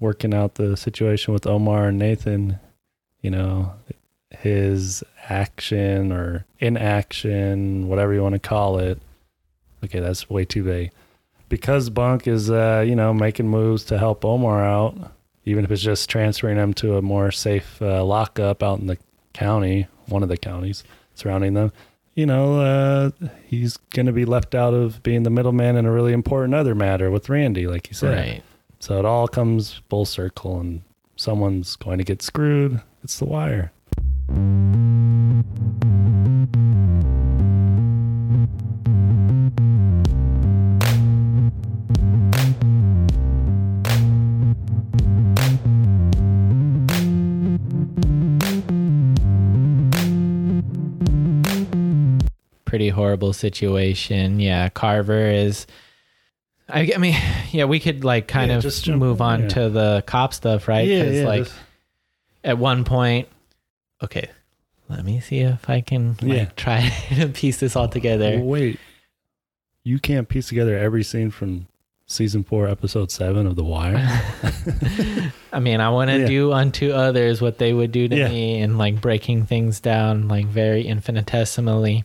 working 0.00 0.34
out 0.34 0.56
the 0.56 0.76
situation 0.76 1.32
with 1.32 1.46
Omar 1.46 1.88
and 1.88 1.98
Nathan, 1.98 2.58
you 3.22 3.30
know, 3.30 3.72
his 4.30 5.02
action 5.28 6.12
or 6.12 6.44
inaction, 6.58 7.88
whatever 7.88 8.12
you 8.12 8.22
want 8.22 8.34
to 8.34 8.38
call 8.38 8.78
it. 8.78 9.00
Okay, 9.84 10.00
that's 10.00 10.28
way 10.28 10.44
too 10.44 10.62
vague. 10.62 10.90
Because 11.48 11.90
Bunk 11.90 12.26
is, 12.26 12.50
uh, 12.50 12.84
you 12.86 12.96
know, 12.96 13.12
making 13.12 13.48
moves 13.48 13.84
to 13.86 13.98
help 13.98 14.24
Omar 14.24 14.64
out, 14.64 14.96
even 15.44 15.64
if 15.64 15.70
it's 15.70 15.82
just 15.82 16.08
transferring 16.08 16.56
him 16.56 16.72
to 16.74 16.96
a 16.96 17.02
more 17.02 17.30
safe 17.30 17.80
uh, 17.82 18.04
lockup 18.04 18.62
out 18.62 18.78
in 18.78 18.86
the 18.86 18.98
county, 19.32 19.86
one 20.06 20.22
of 20.22 20.28
the 20.28 20.36
counties 20.36 20.82
surrounding 21.14 21.54
them. 21.54 21.72
You 22.14 22.26
know, 22.26 22.60
uh, 22.60 23.10
he's 23.46 23.76
going 23.76 24.06
to 24.06 24.12
be 24.12 24.24
left 24.24 24.54
out 24.54 24.74
of 24.74 25.02
being 25.02 25.22
the 25.22 25.30
middleman 25.30 25.76
in 25.76 25.86
a 25.86 25.92
really 25.92 26.12
important 26.12 26.54
other 26.54 26.74
matter 26.74 27.10
with 27.10 27.28
Randy, 27.28 27.66
like 27.66 27.88
you 27.88 27.94
said. 27.94 28.16
right. 28.16 28.42
So 28.80 28.98
it 28.98 29.04
all 29.04 29.28
comes 29.28 29.80
full 29.88 30.04
circle, 30.04 30.58
and 30.58 30.82
someone's 31.22 31.76
going 31.76 31.98
to 31.98 32.04
get 32.04 32.20
screwed. 32.20 32.82
It's 33.04 33.18
the 33.18 33.26
wire. 33.26 33.72
pretty 52.64 52.88
horrible 52.88 53.34
situation. 53.34 54.40
Yeah, 54.40 54.70
Carver 54.70 55.26
is. 55.26 55.66
I, 56.72 56.90
I 56.94 56.98
mean, 56.98 57.16
yeah, 57.50 57.64
we 57.64 57.80
could 57.80 58.04
like 58.04 58.26
kind 58.28 58.50
Yeah, 58.50 58.56
of 58.58 58.62
just 58.62 58.84
jump 58.84 58.98
move 58.98 59.20
on 59.20 59.42
yeah. 59.42 59.48
to 59.48 59.68
the 59.70 60.02
cop 60.06 60.32
stuff, 60.34 60.68
right? 60.68 60.88
Because 60.88 61.22
like 61.24 61.44
just- 61.44 61.54
at 62.44 62.58
one 62.58 62.84
point, 62.84 63.28
okay, 64.02 64.28
let 64.88 65.04
me 65.04 65.20
see 65.20 65.38
if 65.40 65.68
I 65.70 65.80
can 65.80 66.16
like, 66.20 66.22
Yeah. 66.22 66.44
try 66.56 66.88
to 67.14 67.28
piece 67.28 67.58
this 67.60 67.76
all 67.76 67.88
together. 67.88 68.38
wait, 68.40 68.78
you 69.84 69.98
can't 69.98 70.28
piece 70.28 70.48
together 70.48 70.76
every 70.78 71.02
scene 71.04 71.30
from 71.30 71.66
season 72.06 72.44
four, 72.44 72.68
episode 72.68 73.10
seven 73.10 73.46
of 73.46 73.56
The 73.56 73.64
Wire. 73.64 73.96
I 75.52 75.60
mean, 75.60 75.80
I 75.80 75.88
want 75.90 76.10
to 76.10 76.20
Yeah. 76.20 76.26
do 76.26 76.52
unto 76.52 76.90
others 76.90 77.40
what 77.40 77.58
they 77.58 77.72
would 77.72 77.90
do 77.92 78.06
to 78.08 78.16
Yeah. 78.16 78.28
me, 78.28 78.60
and 78.60 78.76
like 78.78 79.00
breaking 79.00 79.46
things 79.46 79.80
down 79.80 80.28
like 80.28 80.46
very 80.46 80.86
infinitesimally. 80.86 82.04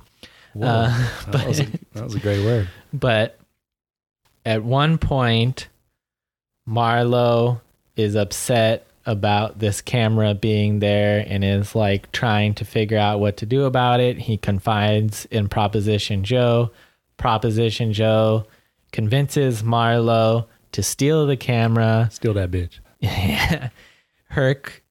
Whoa, 0.53 0.67
Uh, 0.67 1.08
that, 1.32 1.47
was 1.47 1.60
a, 1.60 1.65
that 1.93 2.03
was 2.03 2.15
a 2.15 2.19
great 2.19 2.43
word. 2.45 2.69
But 2.93 3.38
at 4.47 4.63
one 4.63 4.97
point, 4.97 5.67
Marlo 6.65 7.60
is 7.97 8.15
upset 8.15 8.88
about 9.05 9.60
this 9.60 9.81
camera 9.81 10.33
being 10.33 10.79
there 10.79 11.25
and 11.27 11.43
is 11.43 11.75
like 11.75 12.10
trying 12.13 12.53
to 12.53 12.63
figure 12.63 12.97
out 12.97 13.19
what 13.19 13.36
to 13.38 13.45
do 13.45 13.65
about 13.65 13.99
it. 13.99 14.17
He 14.17 14.38
confides 14.38 15.25
in 15.25 15.49
Proposition 15.49 16.23
Joe. 16.23 16.71
Proposition 17.17 17.91
Joe 17.91 18.45
convinces 18.93 19.63
Marlo 19.63 20.45
to 20.71 20.81
steal 20.81 21.27
the 21.27 21.36
camera. 21.36 22.07
Steal 22.10 22.33
that 22.36 22.49
bitch. 22.49 22.79
yeah. 23.01 23.67
Herc 24.29 24.81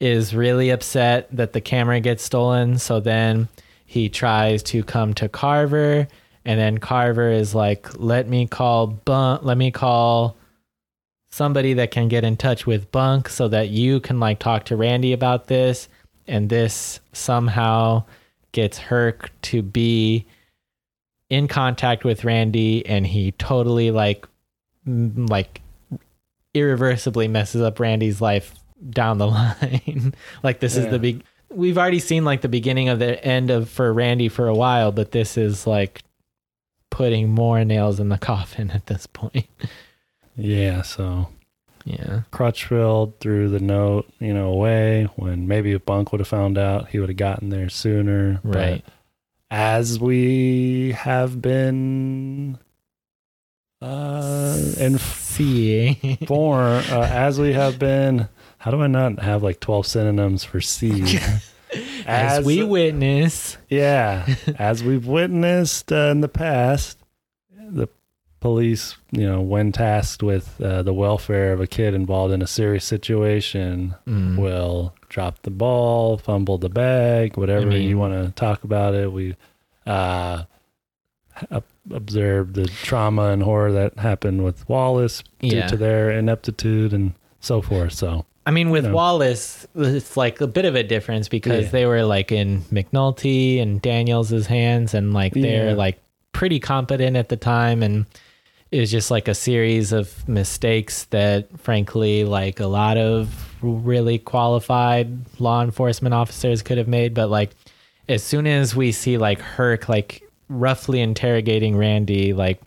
is 0.00 0.34
really 0.34 0.68
upset 0.68 1.34
that 1.34 1.54
the 1.54 1.62
camera 1.62 1.98
gets 2.00 2.22
stolen. 2.24 2.76
So 2.76 3.00
then 3.00 3.48
he 3.86 4.10
tries 4.10 4.62
to 4.64 4.84
come 4.84 5.14
to 5.14 5.30
Carver, 5.30 6.08
and 6.44 6.58
then 6.58 6.78
Carver 6.78 7.30
is 7.30 7.54
like, 7.54 7.88
"Let 7.98 8.28
me 8.28 8.46
call 8.46 8.86
Bunk. 8.86 9.42
Let 9.44 9.56
me 9.56 9.70
call 9.70 10.36
somebody 11.30 11.74
that 11.74 11.90
can 11.90 12.08
get 12.08 12.24
in 12.24 12.36
touch 12.36 12.66
with 12.66 12.90
Bunk, 12.92 13.28
so 13.28 13.48
that 13.48 13.68
you 13.70 14.00
can 14.00 14.20
like 14.20 14.38
talk 14.38 14.64
to 14.66 14.76
Randy 14.76 15.12
about 15.12 15.46
this." 15.46 15.88
And 16.28 16.48
this 16.48 17.00
somehow 17.12 18.04
gets 18.52 18.78
Herc 18.78 19.30
to 19.42 19.62
be 19.62 20.26
in 21.30 21.48
contact 21.48 22.04
with 22.04 22.24
Randy, 22.24 22.86
and 22.86 23.06
he 23.06 23.32
totally 23.32 23.90
like, 23.90 24.26
m- 24.86 25.26
like 25.26 25.60
irreversibly 26.54 27.28
messes 27.28 27.62
up 27.62 27.80
Randy's 27.80 28.20
life 28.20 28.54
down 28.90 29.18
the 29.18 29.26
line. 29.28 30.14
like 30.42 30.60
this 30.60 30.76
is 30.76 30.88
the 30.88 30.98
big 30.98 31.24
we've 31.54 31.78
already 31.78 31.98
seen 31.98 32.24
like 32.24 32.40
the 32.40 32.48
beginning 32.48 32.88
of 32.88 32.98
the 32.98 33.22
end 33.24 33.50
of 33.50 33.68
for 33.68 33.92
Randy 33.92 34.28
for 34.28 34.48
a 34.48 34.54
while, 34.54 34.92
but 34.92 35.12
this 35.12 35.36
is 35.36 35.66
like 35.66 36.02
putting 36.92 37.28
more 37.30 37.64
nails 37.64 37.98
in 37.98 38.08
the 38.08 38.18
coffin 38.30 38.70
at 38.70 38.86
this 38.86 39.08
point. 39.08 39.48
Yeah, 40.36 40.82
so 40.82 41.28
Yeah. 41.84 42.20
Crutchfield 42.30 43.18
threw 43.18 43.48
the 43.48 43.58
note, 43.58 44.08
you 44.20 44.32
know, 44.32 44.48
away 44.52 45.08
when 45.16 45.48
maybe 45.48 45.72
if 45.72 45.84
Bunk 45.84 46.12
would 46.12 46.20
have 46.20 46.28
found 46.28 46.56
out, 46.56 46.90
he 46.90 47.00
would 47.00 47.08
have 47.08 47.16
gotten 47.16 47.48
there 47.48 47.68
sooner. 47.68 48.40
But 48.44 48.54
Right. 48.56 48.84
as 49.50 49.98
we 49.98 50.92
have 50.92 51.42
been 51.42 52.58
uh, 53.80 54.56
in 54.78 54.98
C. 54.98 56.18
For 56.28 56.60
uh, 56.60 57.08
as 57.10 57.40
we 57.40 57.52
have 57.54 57.78
been, 57.80 58.28
how 58.58 58.70
do 58.70 58.80
I 58.80 58.86
not 58.86 59.18
have 59.20 59.42
like 59.42 59.58
twelve 59.58 59.86
synonyms 59.86 60.44
for 60.44 60.60
C? 60.60 61.18
As, 62.06 62.44
we 62.44 62.62
witness. 62.62 63.56
Yeah, 63.68 64.26
as 64.58 64.82
we've 64.82 65.06
witnessed 65.06 65.92
uh, 65.92 66.08
in 66.10 66.20
the 66.20 66.28
past, 66.28 66.98
the 67.70 67.88
police, 68.40 68.96
you 69.12 69.26
know, 69.26 69.40
when 69.40 69.70
tasked 69.72 70.22
with 70.22 70.60
uh, 70.60 70.82
the 70.82 70.92
welfare 70.92 71.52
of 71.52 71.60
a 71.60 71.66
kid 71.66 71.94
involved 71.94 72.34
in 72.34 72.42
a 72.42 72.46
serious 72.46 72.84
situation, 72.84 73.94
Mm. 74.06 74.36
will 74.36 74.94
drop 75.08 75.42
the 75.42 75.50
ball, 75.50 76.16
fumble 76.18 76.58
the 76.58 76.68
bag, 76.68 77.36
whatever 77.36 77.66
I 77.66 77.74
mean- 77.74 77.88
you 77.88 77.98
want 77.98 78.14
to 78.14 78.32
talk 78.32 78.64
about 78.64 78.94
it. 78.94 79.12
We 79.12 79.36
uh, 79.86 80.44
observed 81.90 82.54
the 82.54 82.66
trauma 82.66 83.28
and 83.30 83.42
horror 83.42 83.72
that 83.72 83.98
happened 83.98 84.44
with 84.44 84.68
Wallace 84.68 85.22
due 85.40 85.62
to 85.68 85.76
their 85.76 86.10
ineptitude 86.10 86.92
and 86.92 87.14
so 87.40 87.60
forth. 87.62 87.92
So 87.94 88.24
I 88.44 88.50
mean, 88.50 88.70
with. 88.70 88.90
Wallace, 88.90 89.66
it's 89.76 90.16
like 90.16 90.40
a 90.40 90.46
bit 90.46 90.64
of 90.64 90.74
a 90.74 90.82
difference 90.82 91.28
because 91.28 91.66
Yeah. 91.66 91.70
they 91.70 91.86
were 91.86 92.02
like 92.04 92.32
in 92.32 92.62
McNulty 92.72 93.60
and 93.62 93.80
Daniels' 93.80 94.46
hands, 94.46 94.94
and 94.94 95.12
like 95.14 95.32
they're 95.34 95.70
Yeah. 95.70 95.74
like 95.76 96.00
pretty 96.32 96.58
competent 96.58 97.16
at 97.16 97.28
the 97.28 97.36
time, 97.36 97.82
and 97.82 98.06
it 98.72 98.80
was 98.80 98.90
just 98.90 99.10
like 99.10 99.28
a 99.28 99.34
series 99.34 99.92
of 99.92 100.26
mistakes 100.28 101.04
that, 101.10 101.46
frankly, 101.60 102.24
like 102.24 102.58
a 102.58 102.66
lot 102.66 102.96
of 102.96 103.54
really 103.62 104.18
qualified 104.18 105.08
law 105.38 105.62
enforcement 105.62 106.14
officers 106.14 106.62
could 106.62 106.78
have 106.78 106.88
made. 106.88 107.14
But 107.14 107.28
like, 107.30 107.50
as 108.08 108.22
soon 108.24 108.46
as 108.48 108.74
we 108.74 108.90
see 108.90 109.18
like 109.18 109.40
Herc 109.40 109.88
like 109.88 110.22
roughly 110.48 111.00
interrogating 111.00 111.76
Randy, 111.76 112.32
like 112.32 112.60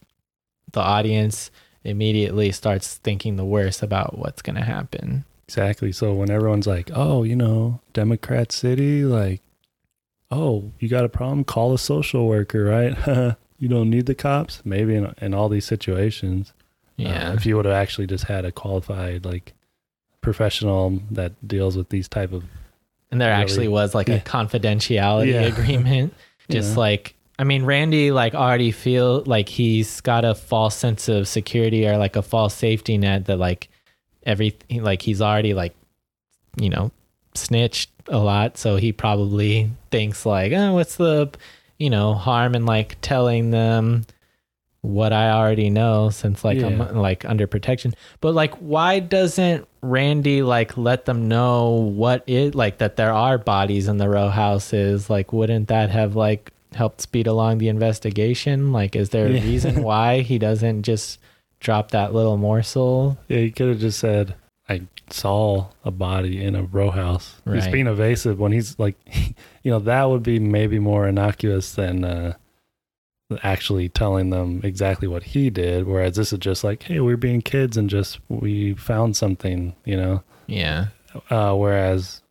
the 0.72 0.80
audience 0.80 1.52
immediately 1.84 2.52
starts 2.52 2.96
thinking 2.96 3.36
the 3.36 3.44
worst 3.46 3.84
about 3.84 4.18
what's 4.18 4.42
gonna 4.42 4.64
happen. 4.64 5.26
Exactly. 5.48 5.92
So 5.92 6.14
when 6.14 6.30
everyone's 6.32 6.68
like, 6.68 6.90
"Oh, 6.94 7.24
you 7.24 7.36
know, 7.36 7.80
Democrat 7.94 8.52
City, 8.52 9.04
like, 9.06 9.42
oh, 10.32 10.72
you 10.80 10.90
got 10.90 11.06
a 11.06 11.10
problem? 11.10 11.44
Call 11.44 11.74
a 11.74 11.78
social 11.80 12.28
worker, 12.28 12.64
right? 12.66 13.36
you 13.60 13.68
don't 13.68 13.90
need 13.90 14.06
the 14.08 14.16
cops." 14.16 14.62
Maybe 14.66 14.96
in 14.96 15.14
in 15.22 15.34
all 15.34 15.50
these 15.50 15.66
situations, 15.66 16.52
uh, 17.00 17.04
Yeah. 17.04 17.34
if 17.34 17.46
you 17.46 17.56
would 17.58 17.66
have 17.66 17.76
actually 17.76 18.08
just 18.08 18.24
had 18.26 18.44
a 18.46 18.52
qualified 18.52 19.24
like 19.26 19.54
professional 20.22 21.02
that 21.12 21.34
deals 21.48 21.78
with 21.78 21.90
these 21.90 22.08
type 22.08 22.34
of 22.34 22.44
and 23.12 23.22
there 23.22 23.30
really- 23.30 23.42
actually 23.44 23.68
was 23.68 23.94
like 23.94 24.08
Yeah. 24.08 24.16
a 24.16 24.20
confidentiality 24.22 25.34
Yeah. 25.34 25.42
agreement. 25.56 26.14
Just 26.50 26.72
Yeah. 26.74 26.80
like 26.80 27.14
I 27.38 27.44
mean, 27.44 27.66
Randy 27.66 28.12
like 28.12 28.34
already 28.34 28.72
feel 28.72 29.22
like 29.26 29.50
he's 29.50 30.00
got 30.02 30.24
a 30.26 30.34
false 30.34 30.74
sense 30.76 31.08
of 31.10 31.28
security 31.28 31.86
or 31.88 31.98
like 31.98 32.16
a 32.16 32.22
false 32.22 32.54
safety 32.56 32.98
net 32.98 33.26
that 33.26 33.38
like 33.38 33.68
every 34.26 34.56
like 34.72 35.02
he's 35.02 35.22
already 35.22 35.54
like 35.54 35.76
you 36.58 36.70
know 36.70 36.92
snitched 37.34 37.90
a 38.08 38.18
lot, 38.20 38.58
so 38.58 38.76
he 38.78 38.92
probably 38.92 39.72
thinks 39.92 40.26
like, 40.26 40.52
oh, 40.54 40.74
what's 40.74 40.96
the 40.98 41.30
you 41.80 41.90
know 41.90 42.14
harm 42.14 42.56
in 42.56 42.66
like 42.66 42.98
telling 43.02 43.52
them 43.52 44.06
what 44.82 45.12
I 45.12 45.32
already 45.32 45.72
know 45.72 46.12
since 46.12 46.44
like 46.44 46.60
Yeah. 46.60 46.68
I'm 46.68 46.96
like 46.96 47.26
under 47.26 47.48
protection. 47.48 47.94
But 48.22 48.36
like 48.36 48.54
why 48.58 49.00
doesn't 49.00 49.68
Randy 49.82 50.44
like 50.44 50.78
let 50.78 51.06
them 51.06 51.28
know 51.28 51.70
what 51.72 52.24
it 52.28 52.54
like 52.54 52.78
that 52.78 52.96
there 52.96 53.12
are 53.12 53.40
bodies 53.40 53.88
in 53.88 53.98
the 53.98 54.08
row 54.08 54.30
houses? 54.30 55.10
Like 55.10 55.34
wouldn't 55.34 55.70
that 55.70 55.90
have 55.90 56.16
like 56.16 56.52
helped 56.74 57.02
speed 57.02 57.26
along 57.26 57.58
the 57.58 57.68
investigation? 57.68 58.72
Like 58.72 58.96
is 58.96 59.10
there 59.10 59.26
a 59.26 59.32
Yeah. 59.32 59.42
reason 59.42 59.82
why 59.90 60.22
he 60.22 60.38
doesn't 60.38 60.84
just 60.84 61.20
drop 61.66 61.92
that 61.92 62.14
little 62.14 62.38
morsel? 62.38 63.18
Yeah, 63.28 63.40
you 63.40 63.52
could 63.52 63.70
have 63.70 63.80
just 63.80 64.00
said, 64.00 64.36
I 64.70 64.84
saw 65.10 65.68
a 65.84 65.90
body 65.92 66.44
in 66.44 66.56
a 66.56 66.62
row 66.64 66.92
house. 66.92 67.42
He's 67.52 67.68
being 67.68 67.88
evasive 67.88 68.40
when 68.40 68.52
he's 68.52 68.78
like, 68.78 68.96
you 69.64 69.72
know, 69.72 69.80
that 69.80 70.04
would 70.06 70.22
be 70.24 70.38
maybe 70.40 70.78
more 70.80 71.08
innocuous 71.08 71.74
than 71.74 72.04
uh, 72.06 72.34
actually 73.44 73.90
telling 73.90 74.30
them 74.30 74.62
exactly 74.64 75.08
what 75.08 75.24
he 75.24 75.50
did. 75.50 75.88
Whereas 75.88 76.16
this 76.16 76.32
is 76.32 76.40
just 76.40 76.64
like, 76.64 76.84
hey, 76.84 77.00
we're 77.00 77.18
being 77.18 77.42
kids 77.42 77.78
and 77.78 77.90
just 77.90 78.20
we 78.30 78.74
found 78.76 79.18
something, 79.18 79.76
you 79.86 79.98
know. 79.98 80.24
Yeah. 80.48 80.88
Uh, 81.30 81.56
whereas 81.56 82.22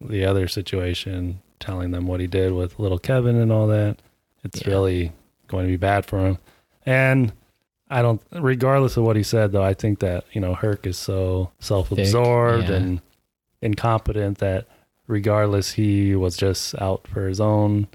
the 0.00 0.24
other 0.24 0.46
situation, 0.46 1.40
telling 1.58 1.90
them 1.90 2.06
what 2.06 2.20
he 2.20 2.26
did 2.28 2.52
with 2.52 2.78
little 2.78 2.98
Kevin 2.98 3.36
and 3.36 3.50
all 3.50 3.66
that, 3.66 3.96
it's 4.44 4.62
Yeah. 4.62 4.68
really 4.72 5.12
going 5.48 5.64
to 5.66 5.70
be 5.70 5.76
bad 5.76 6.06
for 6.06 6.20
him. 6.24 6.38
And 6.84 7.32
I 7.88 8.02
don't, 8.02 8.20
regardless 8.32 8.96
of 8.96 9.04
what 9.04 9.16
he 9.16 9.22
said, 9.22 9.52
though, 9.52 9.62
I 9.62 9.74
think 9.74 10.00
that, 10.00 10.24
you 10.32 10.40
know, 10.40 10.54
Herc 10.54 10.86
is 10.86 10.98
so 10.98 11.50
self 11.60 11.92
absorbed 11.92 12.68
yeah. 12.68 12.76
and 12.76 13.00
incompetent 13.62 14.38
that 14.38 14.66
regardless, 15.06 15.72
he 15.72 16.16
was 16.16 16.36
just 16.36 16.74
out 16.80 17.06
for 17.06 17.28
his 17.28 17.40
own 17.40 17.86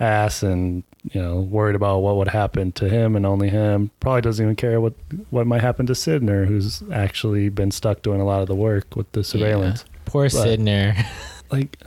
ass 0.00 0.42
and, 0.42 0.84
you 1.12 1.20
know, 1.20 1.40
worried 1.40 1.76
about 1.76 1.98
what 1.98 2.16
would 2.16 2.28
happen 2.28 2.72
to 2.72 2.88
him 2.88 3.14
and 3.14 3.26
only 3.26 3.50
him. 3.50 3.90
Probably 4.00 4.22
doesn't 4.22 4.44
even 4.44 4.56
care 4.56 4.80
what, 4.80 4.94
what 5.30 5.46
might 5.46 5.60
happen 5.60 5.86
to 5.86 5.92
Sydnor, 5.92 6.46
who's 6.46 6.82
actually 6.90 7.50
been 7.50 7.70
stuck 7.70 8.00
doing 8.02 8.20
a 8.20 8.24
lot 8.24 8.40
of 8.40 8.48
the 8.48 8.54
work 8.54 8.96
with 8.96 9.10
the 9.12 9.22
surveillance 9.22 9.84
Poor 10.06 10.30
But- 10.30 10.46
Sydnor. 10.46 11.04
like 11.50 11.78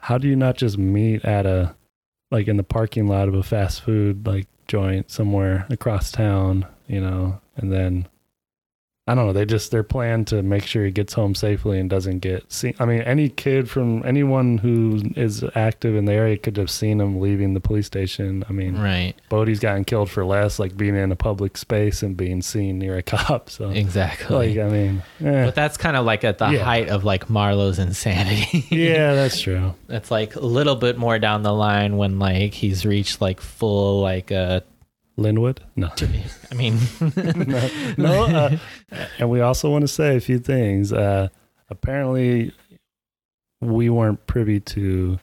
how 0.00 0.18
do 0.18 0.28
you 0.28 0.36
not 0.36 0.56
just 0.56 0.76
meet 0.78 1.24
at 1.24 1.46
a 1.46 1.74
like 2.30 2.48
in 2.48 2.56
the 2.56 2.62
parking 2.62 3.06
lot 3.06 3.28
of 3.28 3.34
a 3.34 3.42
fast 3.42 3.82
food 3.82 4.26
like 4.26 4.46
joint 4.70 5.10
somewhere 5.10 5.66
across 5.68 6.12
town 6.12 6.64
you 6.86 7.00
know 7.00 7.40
and 7.56 7.72
then 7.72 8.06
i 9.10 9.14
don't 9.14 9.26
know 9.26 9.32
they 9.32 9.44
just 9.44 9.70
their 9.70 9.82
plan 9.82 10.24
to 10.24 10.42
make 10.42 10.64
sure 10.64 10.84
he 10.84 10.90
gets 10.90 11.12
home 11.14 11.34
safely 11.34 11.78
and 11.80 11.90
doesn't 11.90 12.20
get 12.20 12.50
seen 12.52 12.74
i 12.78 12.84
mean 12.84 13.00
any 13.02 13.28
kid 13.28 13.68
from 13.68 14.04
anyone 14.06 14.58
who 14.58 15.00
is 15.16 15.44
active 15.54 15.96
in 15.96 16.04
the 16.04 16.12
area 16.12 16.36
could 16.36 16.56
have 16.56 16.70
seen 16.70 17.00
him 17.00 17.20
leaving 17.20 17.54
the 17.54 17.60
police 17.60 17.86
station 17.86 18.44
i 18.48 18.52
mean 18.52 18.78
right. 18.78 19.14
bodie's 19.28 19.58
gotten 19.60 19.84
killed 19.84 20.08
for 20.10 20.24
less 20.24 20.58
like 20.58 20.76
being 20.76 20.94
in 20.96 21.10
a 21.10 21.16
public 21.16 21.56
space 21.56 22.02
and 22.02 22.16
being 22.16 22.40
seen 22.40 22.78
near 22.78 22.96
a 22.96 23.02
cop 23.12 23.50
so 23.50 23.70
Exactly. 23.70 24.54
like 24.54 24.58
i 24.64 24.68
mean 24.68 25.02
eh. 25.24 25.44
but 25.46 25.54
that's 25.54 25.76
kind 25.76 25.96
of 25.96 26.04
like 26.04 26.22
at 26.24 26.38
the 26.38 26.48
Yeah. 26.50 26.62
height 26.64 26.88
of 26.88 27.04
like 27.04 27.28
Marlo's 27.28 27.78
insanity. 27.78 28.64
yeah 28.70 29.14
that's 29.20 29.40
true 29.40 29.74
That's 29.88 30.10
like 30.10 30.36
a 30.36 30.40
little 30.44 30.76
bit 30.76 30.96
more 30.98 31.18
down 31.18 31.42
the 31.42 31.52
line 31.52 31.96
when 31.96 32.18
like 32.18 32.54
he's 32.54 32.86
reached 32.86 33.20
like 33.20 33.40
full 33.40 34.00
like 34.00 34.30
uh 34.30 34.60
linwood 35.20 35.60
no 35.76 35.88
To 35.96 36.06
me. 36.08 36.24
I 36.50 36.54
mean 36.54 36.78
no, 37.16 37.68
no 37.96 38.24
uh, 38.24 38.56
and 39.18 39.28
we 39.30 39.40
also 39.40 39.70
want 39.70 39.82
to 39.82 39.88
say 39.88 40.16
a 40.16 40.20
few 40.20 40.38
things. 40.38 40.92
Uh, 40.92 41.28
apparently, 41.68 42.52
we 43.60 43.90
weren't 43.90 44.26
privy 44.26 44.60
to 44.60 45.18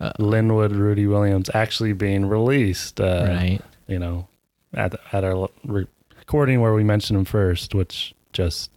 Uh, 0.00 0.10
Linwood 0.18 0.72
Rudy 0.72 1.06
Williams 1.06 1.48
actually 1.54 1.92
being 1.92 2.26
released. 2.26 3.00
Uh, 3.00 3.26
right. 3.28 3.60
You 3.86 3.98
know, 4.00 4.26
at 4.74 4.94
at 5.12 5.22
our 5.22 5.48
recording 5.64 6.60
where 6.60 6.74
we 6.74 6.82
mentioned 6.82 7.18
him 7.18 7.24
first, 7.24 7.74
which 7.74 8.14
just 8.32 8.70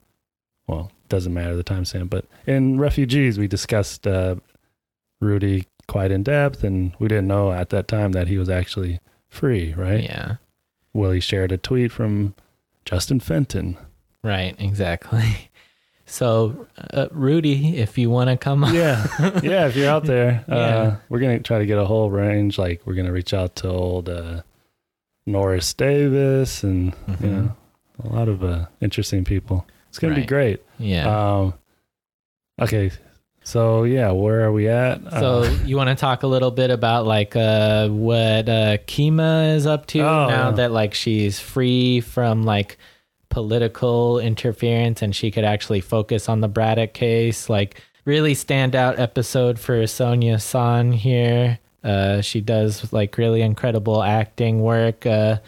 well 0.67 0.91
doesn't 1.09 1.33
matter 1.33 1.55
the 1.55 1.63
timestamp. 1.63 2.09
But 2.09 2.25
in 2.45 2.79
refugees, 2.79 3.39
we 3.39 3.47
discussed 3.47 4.05
uh, 4.05 4.35
Rudy 5.21 5.65
quite 5.87 6.11
in 6.11 6.21
depth, 6.23 6.63
and 6.63 6.93
we 6.99 7.07
didn't 7.07 7.27
know 7.27 7.51
at 7.51 7.69
that 7.69 7.87
time 7.87 8.11
that 8.11 8.27
he 8.27 8.37
was 8.37 8.49
actually 8.49 8.99
free. 9.29 9.73
Right? 9.73 10.03
Yeah. 10.03 10.35
Willy 10.95 11.19
shared 11.19 11.51
a 11.51 11.57
tweet 11.57 11.91
from 11.91 12.33
Justin 12.85 13.19
Fenton. 13.19 13.77
Right, 14.23 14.55
exactly. 14.59 15.49
So, 16.07 16.67
uh, 16.93 17.07
Rudy, 17.09 17.77
if 17.79 17.97
you 17.97 18.11
want 18.11 18.29
to 18.29 18.37
come 18.37 18.63
on, 18.63 18.75
yeah 18.75 19.07
yeah 19.41 19.65
if 19.65 19.75
you're 19.75 19.89
out 19.89 20.03
there 20.05 20.45
uh 20.49 20.55
Yeah. 20.55 20.95
we're 21.09 21.17
gonna 21.19 21.39
try 21.39 21.57
to 21.57 21.65
get 21.65 21.79
a 21.79 21.85
whole 21.85 22.11
range 22.11 22.59
like 22.59 22.81
we're 22.85 22.93
gonna 22.93 23.11
reach 23.11 23.33
out 23.33 23.55
to 23.57 23.69
old 23.69 24.07
uh 24.07 24.43
norris 25.25 25.73
davis 25.73 26.63
and 26.63 26.93
you 27.07 27.13
Mhm. 27.15 27.21
know 27.21 27.55
a 28.03 28.07
lot 28.07 28.27
of 28.29 28.43
uh 28.43 28.67
interesting 28.81 29.23
people 29.23 29.65
it's 29.89 29.97
gonna 29.97 30.13
be 30.13 30.27
great 30.27 30.61
yeah. 30.77 31.07
um 31.39 31.55
okay 32.61 32.91
so 33.45 33.83
yeah 33.83 34.11
where 34.11 34.43
are 34.43 34.51
we 34.51 34.67
at 34.67 35.01
so, 35.11 35.43
uh, 35.43 35.57
you 35.63 35.77
want 35.77 35.87
to 35.87 35.95
talk 35.95 36.23
a 36.23 36.27
little 36.27 36.51
bit 36.51 36.69
about 36.69 37.05
like 37.05 37.35
uh, 37.37 37.87
what 37.87 38.49
uh, 38.49 38.77
Kima 38.85 39.55
is 39.55 39.65
up 39.65 39.85
to 39.87 40.01
Oh, 40.01 40.27
now 40.27 40.51
that 40.51 40.71
like 40.73 40.93
she's 40.93 41.39
free 41.39 42.01
from 42.01 42.43
like 42.43 42.77
political 43.35 44.17
interference 44.17 45.01
and 45.01 45.13
she 45.13 45.29
could 45.29 45.43
actually 45.43 45.81
focus 45.81 46.29
on 46.29 46.39
the 46.39 46.47
Braddock 46.47 46.93
case? 46.93 47.49
Like, 47.49 47.81
really 48.05 48.33
standout 48.33 48.97
episode 48.97 49.59
for 49.59 49.83
Sonja 49.83 50.41
Sohn 50.41 50.93
here. 50.93 51.59
Uh, 51.83 52.21
she 52.21 52.39
does 52.39 52.93
like 52.93 53.17
really 53.17 53.41
incredible 53.41 54.01
acting 54.01 54.61
work. 54.61 55.05
Uh, 55.05 55.39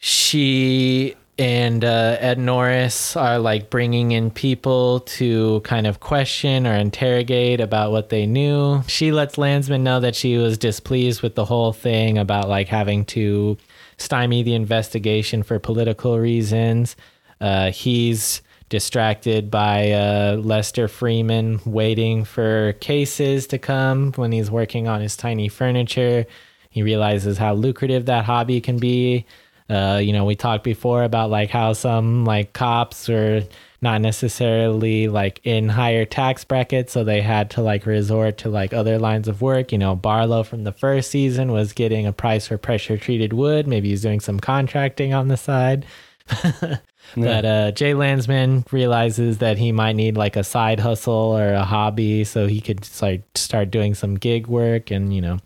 she 0.00 1.14
and 1.38 1.84
uh, 1.84 2.16
Ed 2.20 2.38
Norris 2.38 3.16
are 3.16 3.38
like 3.38 3.68
bringing 3.68 4.12
in 4.12 4.30
people 4.30 5.00
to 5.00 5.60
kind 5.60 5.86
of 5.86 6.00
question 6.00 6.66
or 6.66 6.74
interrogate 6.74 7.60
about 7.60 7.90
what 7.90 8.08
they 8.08 8.26
knew. 8.26 8.82
She 8.86 9.10
lets 9.10 9.36
Landsman 9.36 9.82
know 9.82 10.00
that 10.00 10.14
she 10.14 10.36
was 10.36 10.58
displeased 10.58 11.22
with 11.22 11.34
the 11.34 11.44
whole 11.44 11.72
thing 11.72 12.18
about 12.18 12.48
like 12.48 12.68
having 12.68 13.04
to 13.06 13.56
stymie 13.96 14.42
the 14.42 14.54
investigation 14.54 15.42
for 15.42 15.58
political 15.58 16.18
reasons. 16.18 16.94
Uh, 17.40 17.70
he's 17.72 18.40
distracted 18.68 19.50
by 19.50 19.90
uh, 19.90 20.36
Lester 20.36 20.88
Freeman 20.88 21.60
waiting 21.64 22.24
for 22.24 22.72
cases 22.74 23.46
to 23.48 23.58
come 23.58 24.12
when 24.12 24.32
he's 24.32 24.50
working 24.50 24.88
on 24.88 25.00
his 25.00 25.16
tiny 25.16 25.48
furniture. 25.48 26.26
He 26.70 26.82
realizes 26.82 27.38
how 27.38 27.54
lucrative 27.54 28.06
that 28.06 28.24
hobby 28.24 28.60
can 28.60 28.78
be. 28.78 29.26
Uh, 29.68 29.98
you 30.02 30.12
know, 30.12 30.24
we 30.24 30.36
talked 30.36 30.62
before 30.62 31.04
about 31.04 31.30
like 31.30 31.50
how 31.50 31.72
some 31.72 32.24
like 32.24 32.52
cops 32.52 33.08
are 33.08 33.42
not 33.80 34.00
necessarily 34.00 35.08
like 35.08 35.40
in 35.44 35.68
higher 35.68 36.04
tax 36.04 36.44
brackets, 36.44 36.92
so 36.92 37.04
they 37.04 37.22
had 37.22 37.50
to 37.50 37.62
like 37.62 37.86
resort 37.86 38.38
to 38.38 38.50
like 38.50 38.72
other 38.74 38.98
lines 38.98 39.28
of 39.28 39.40
work. 39.40 39.72
You 39.72 39.78
know, 39.78 39.96
Barlow 39.96 40.42
from 40.42 40.64
the 40.64 40.72
first 40.72 41.10
season 41.10 41.52
was 41.52 41.72
getting 41.72 42.06
a 42.06 42.12
price 42.12 42.46
for 42.46 42.58
pressure 42.58 42.98
treated 42.98 43.32
wood. 43.32 43.66
Maybe 43.66 43.88
he's 43.88 44.02
doing 44.02 44.20
some 44.20 44.38
contracting 44.40 45.14
on 45.14 45.28
the 45.28 45.36
side. 45.36 45.86
But 47.16 47.44
uh, 47.44 47.70
Jay 47.72 47.94
Landsman 47.94 48.64
realizes 48.72 49.38
that 49.38 49.58
he 49.58 49.72
might 49.72 49.92
need 49.92 50.16
like 50.16 50.36
a 50.36 50.44
side 50.44 50.80
hustle 50.80 51.36
or 51.36 51.52
a 51.52 51.62
hobby, 51.62 52.24
so 52.24 52.46
he 52.46 52.60
could 52.60 52.88
like 53.02 53.22
start 53.34 53.70
doing 53.70 53.94
some 53.94 54.14
gig 54.16 54.46
work, 54.46 54.90
and 54.90 55.14
you 55.14 55.20
know. 55.20 55.38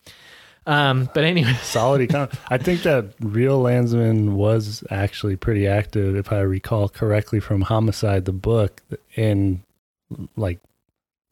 Um, 0.68 1.08
but 1.14 1.24
anyway, 1.24 1.54
Solid 1.62 2.08
econ. 2.08 2.32
I 2.48 2.58
think 2.58 2.82
that 2.82 3.06
real 3.20 3.60
Landsman 3.60 4.34
was 4.36 4.84
actually 4.90 5.34
pretty 5.36 5.66
active, 5.66 6.14
if 6.14 6.30
I 6.30 6.40
recall 6.40 6.88
correctly, 6.90 7.40
from 7.40 7.62
Homicide, 7.62 8.26
the 8.26 8.32
book, 8.32 8.82
in 9.16 9.62
like 10.36 10.60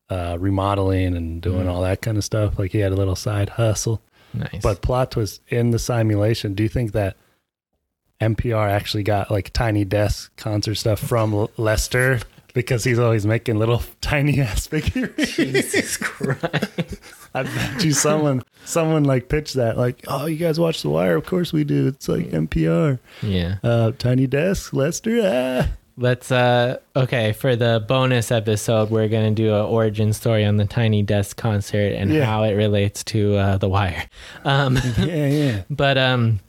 uh, 0.08 0.36
remodeling 0.40 1.14
and 1.16 1.42
doing 1.42 1.66
Mm. 1.66 1.70
all 1.70 1.82
that 1.82 2.00
kind 2.00 2.16
of 2.16 2.24
stuff. 2.24 2.58
Like 2.58 2.72
he 2.72 2.78
had 2.78 2.92
a 2.92 2.96
little 2.96 3.16
side 3.16 3.50
hustle. 3.50 4.00
nice. 4.32 4.62
But 4.62 4.80
plot 4.82 5.10
twist 5.10 5.42
in 5.48 5.70
the 5.70 5.78
simulation. 5.78 6.54
Do 6.54 6.62
you 6.62 6.68
think 6.70 6.92
that 6.92 7.16
NPR 8.20 8.70
actually 8.70 9.02
got 9.02 9.30
like 9.30 9.52
tiny 9.52 9.84
desk 9.84 10.34
concert 10.36 10.76
stuff 10.76 10.98
from 11.00 11.48
Lester 11.58 12.20
because 12.56 12.82
he's 12.84 12.98
always 12.98 13.26
making 13.26 13.58
little 13.58 13.82
tiny 14.00 14.40
ass 14.40 14.66
figurines? 14.66 15.36
Jesus 15.36 15.98
Christ. 15.98 16.96
I 17.34 17.42
bet 17.42 17.84
you 17.84 17.92
someone 17.92 18.42
someone 18.64 19.04
like 19.04 19.28
pitched 19.28 19.54
that 19.54 19.76
like, 19.76 20.02
oh, 20.08 20.24
you 20.24 20.36
guys 20.38 20.58
watch 20.58 20.80
The 20.82 20.88
Wire? 20.88 21.16
Of 21.16 21.26
course 21.26 21.52
we 21.52 21.64
do. 21.64 21.86
It's 21.88 22.08
like 22.08 22.30
NPR. 22.30 22.98
Yeah. 23.22 23.56
Uh, 23.62 23.92
tiny 23.98 24.26
desk, 24.26 24.72
Lester. 24.72 25.20
Ah. 25.22 25.68
Let's 25.98 26.30
uh 26.30 26.78
okay, 26.94 27.32
for 27.32 27.56
the 27.56 27.82
bonus 27.88 28.30
episode 28.30 28.90
we're 28.90 29.08
gonna 29.08 29.30
do 29.30 29.54
an 29.54 29.64
origin 29.64 30.12
story 30.12 30.44
on 30.44 30.58
the 30.58 30.66
Tiny 30.66 31.02
Desk 31.02 31.36
concert 31.38 31.92
and 31.94 32.10
Yeah. 32.12 32.24
how 32.26 32.42
it 32.42 32.52
relates 32.52 33.02
to 33.04 33.36
uh 33.36 33.56
the 33.58 33.68
wire. 33.68 34.04
Um 34.44 34.76
Yeah, 34.98 35.26
yeah. 35.26 35.62
but 35.70 35.96
um 35.96 36.40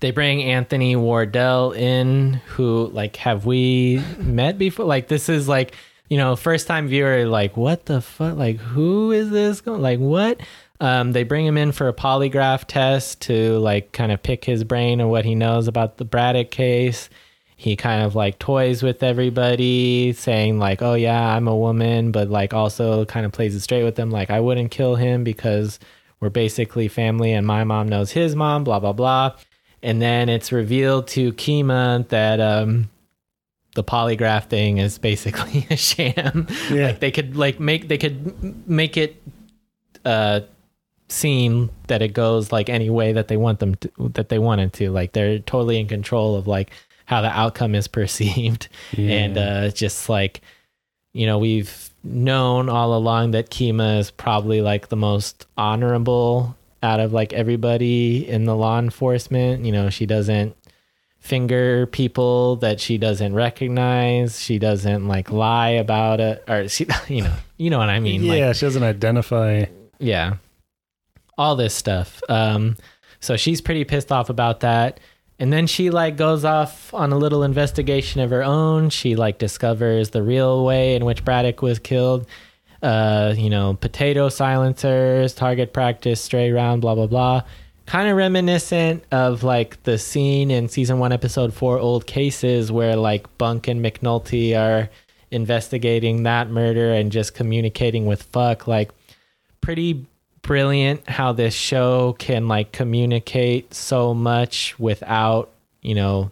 they 0.00 0.10
bring 0.10 0.42
Anthony 0.42 0.96
Wardell 0.96 1.72
in 1.72 2.34
who 2.46 2.88
like 2.92 3.16
have 3.16 3.46
we 3.46 4.02
met 4.18 4.58
before? 4.58 4.86
Like 4.86 5.08
this 5.08 5.28
is 5.28 5.48
like 5.48 5.74
you 6.08 6.18
know, 6.18 6.36
first 6.36 6.66
time 6.66 6.86
viewer 6.86 7.24
like 7.24 7.56
what 7.56 7.86
the 7.86 8.00
fuck 8.00 8.36
like 8.36 8.58
who 8.58 9.10
is 9.10 9.30
this 9.30 9.60
going 9.60 9.82
like 9.82 9.98
what? 9.98 10.40
Um 10.80 11.12
they 11.12 11.22
bring 11.22 11.46
him 11.46 11.56
in 11.56 11.72
for 11.72 11.88
a 11.88 11.94
polygraph 11.94 12.64
test 12.66 13.22
to 13.22 13.58
like 13.58 13.92
kind 13.92 14.12
of 14.12 14.22
pick 14.22 14.44
his 14.44 14.64
brain 14.64 15.00
and 15.00 15.10
what 15.10 15.24
he 15.24 15.34
knows 15.34 15.68
about 15.68 15.96
the 15.96 16.04
Braddock 16.04 16.50
case 16.50 17.08
he 17.56 17.76
kind 17.76 18.02
of 18.02 18.14
like 18.14 18.38
toys 18.38 18.82
with 18.82 19.02
everybody 19.02 20.12
saying 20.12 20.58
like 20.58 20.82
oh 20.82 20.94
yeah 20.94 21.34
i'm 21.34 21.48
a 21.48 21.56
woman 21.56 22.10
but 22.10 22.28
like 22.28 22.52
also 22.52 23.04
kind 23.04 23.24
of 23.24 23.32
plays 23.32 23.54
it 23.54 23.60
straight 23.60 23.84
with 23.84 23.94
them 23.94 24.10
like 24.10 24.30
i 24.30 24.40
wouldn't 24.40 24.70
kill 24.70 24.96
him 24.96 25.24
because 25.24 25.78
we're 26.20 26.30
basically 26.30 26.88
family 26.88 27.32
and 27.32 27.46
my 27.46 27.64
mom 27.64 27.88
knows 27.88 28.10
his 28.10 28.34
mom 28.34 28.64
blah 28.64 28.80
blah 28.80 28.92
blah 28.92 29.32
and 29.84 30.00
then 30.00 30.28
it's 30.30 30.50
revealed 30.50 31.06
to 31.06 31.32
kima 31.34 32.08
that 32.08 32.40
um 32.40 32.88
the 33.74 33.84
polygraph 33.84 34.48
thing 34.48 34.78
is 34.78 34.98
basically 34.98 35.66
a 35.70 35.76
sham. 35.76 36.48
Yeah. 36.70 36.86
like 36.86 37.00
they 37.00 37.10
could 37.10 37.36
like 37.36 37.60
make 37.60 37.86
they 37.86 37.98
could 37.98 38.68
make 38.68 38.96
it 38.96 39.22
uh 40.04 40.40
seem 41.08 41.70
that 41.88 42.00
it 42.00 42.14
goes 42.14 42.50
like 42.50 42.68
any 42.68 42.88
way 42.88 43.12
that 43.12 43.28
they 43.28 43.36
want 43.36 43.58
them 43.60 43.74
to 43.76 43.90
that 44.14 44.30
they 44.30 44.38
wanted 44.38 44.72
to. 44.74 44.90
Like 44.90 45.12
they're 45.12 45.38
totally 45.38 45.78
in 45.78 45.86
control 45.86 46.34
of 46.34 46.46
like 46.46 46.70
how 47.04 47.20
the 47.20 47.28
outcome 47.28 47.74
is 47.74 47.86
perceived. 47.98 48.68
And 48.96 49.36
uh 49.36 49.68
just 49.70 50.08
like 50.08 50.40
you 51.12 51.26
know 51.26 51.38
we've 51.38 51.90
known 52.02 52.68
all 52.70 52.96
along 52.96 53.32
that 53.32 53.50
kima 53.50 53.98
is 53.98 54.10
probably 54.10 54.62
like 54.62 54.88
the 54.88 54.96
most 54.96 55.46
honorable 55.58 56.56
out 56.84 57.00
of 57.00 57.12
like 57.12 57.32
everybody 57.32 58.28
in 58.28 58.44
the 58.44 58.54
law 58.54 58.78
enforcement. 58.78 59.64
You 59.64 59.72
know 59.72 59.90
she 59.90 60.06
doesn't 60.06 60.54
finger 61.18 61.86
people 61.86 62.56
that 62.56 62.78
she 62.78 62.98
doesn't 62.98 63.34
recognize. 63.34 64.38
She 64.38 64.58
doesn't 64.58 65.08
like 65.08 65.32
lie 65.32 65.70
about 65.70 66.20
it. 66.20 66.44
Or 66.46 66.68
she 66.68 66.86
you 67.08 67.22
know 67.22 67.34
you 67.56 67.70
know 67.70 67.78
what 67.78 67.88
i 67.88 67.98
mean? 67.98 68.28
Like 68.28 68.38
yeah, 68.38 68.52
she 68.52 68.66
doesn't 68.66 68.82
identify. 68.82 69.64
yeah. 69.98 70.36
All 71.38 71.56
this 71.56 71.74
stuff. 71.74 72.20
Um 72.28 72.76
so 73.20 73.36
she's 73.38 73.62
pretty 73.62 73.84
pissed 73.84 74.12
off 74.12 74.28
about 74.28 74.60
that. 74.60 75.00
And 75.38 75.50
then 75.52 75.66
she 75.66 75.90
like 75.90 76.16
goes 76.18 76.44
off 76.44 76.92
on 76.92 77.10
a 77.10 77.16
little 77.16 77.42
investigation 77.42 78.20
of 78.20 78.30
her 78.30 78.44
own. 78.44 78.90
She 78.90 79.16
like 79.16 79.38
discovers 79.38 80.10
the 80.10 80.22
real 80.22 80.62
way 80.64 80.94
in 80.94 81.06
which 81.06 81.24
braddock 81.24 81.62
was 81.62 81.78
killed 81.78 82.26
uh 82.84 83.34
you 83.36 83.48
know 83.48 83.74
potato 83.74 84.28
silencers 84.28 85.34
target 85.34 85.72
practice 85.72 86.20
stray 86.20 86.52
round 86.52 86.82
blah 86.82 86.94
blah 86.94 87.06
blah. 87.06 87.42
Kind 87.86 88.08
of 88.08 88.16
reminiscent 88.16 89.04
of 89.10 89.42
like 89.42 89.82
the 89.82 89.98
scene 89.98 90.50
in 90.50 90.68
season 90.68 90.98
one 90.98 91.12
episode 91.12 91.52
four 91.52 91.78
old 91.78 92.06
cases 92.06 92.70
where 92.70 92.96
like 92.96 93.36
bunk 93.38 93.68
and 93.68 93.84
mcnulty 93.84 94.56
are 94.56 94.88
investigating 95.30 96.22
that 96.22 96.48
murder 96.48 96.92
and 96.92 97.10
just 97.10 97.34
communicating 97.34 98.06
with 98.06 98.22
fuck. 98.22 98.66
Like 98.68 98.90
pretty 99.60 100.06
brilliant 100.42 101.08
how 101.08 101.32
this 101.32 101.54
show 101.54 102.14
can 102.18 102.48
like 102.48 102.70
communicate 102.70 103.72
so 103.74 104.12
much 104.14 104.78
without 104.78 105.50
you 105.80 105.94
know 105.94 106.30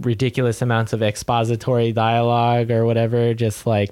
ridiculous 0.00 0.60
amounts 0.60 0.92
of 0.92 1.02
expository 1.02 1.92
dialogue 1.92 2.70
or 2.70 2.84
whatever. 2.84 3.34
Just 3.34 3.66
like 3.66 3.90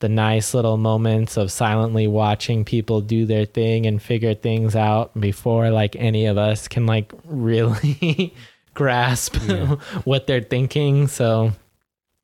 the 0.00 0.08
nice 0.08 0.54
little 0.54 0.76
moments 0.76 1.36
of 1.36 1.50
silently 1.50 2.06
watching 2.06 2.64
people 2.64 3.00
do 3.00 3.26
their 3.26 3.44
thing 3.44 3.84
and 3.86 4.00
figure 4.00 4.34
things 4.34 4.76
out 4.76 5.18
before 5.20 5.70
like 5.70 5.96
any 5.96 6.26
of 6.26 6.38
us 6.38 6.68
can 6.68 6.86
like 6.86 7.12
really 7.24 8.32
grasp 8.74 9.36
Yeah. 9.46 9.74
what 10.04 10.26
they're 10.26 10.40
thinking 10.42 11.08
so 11.08 11.52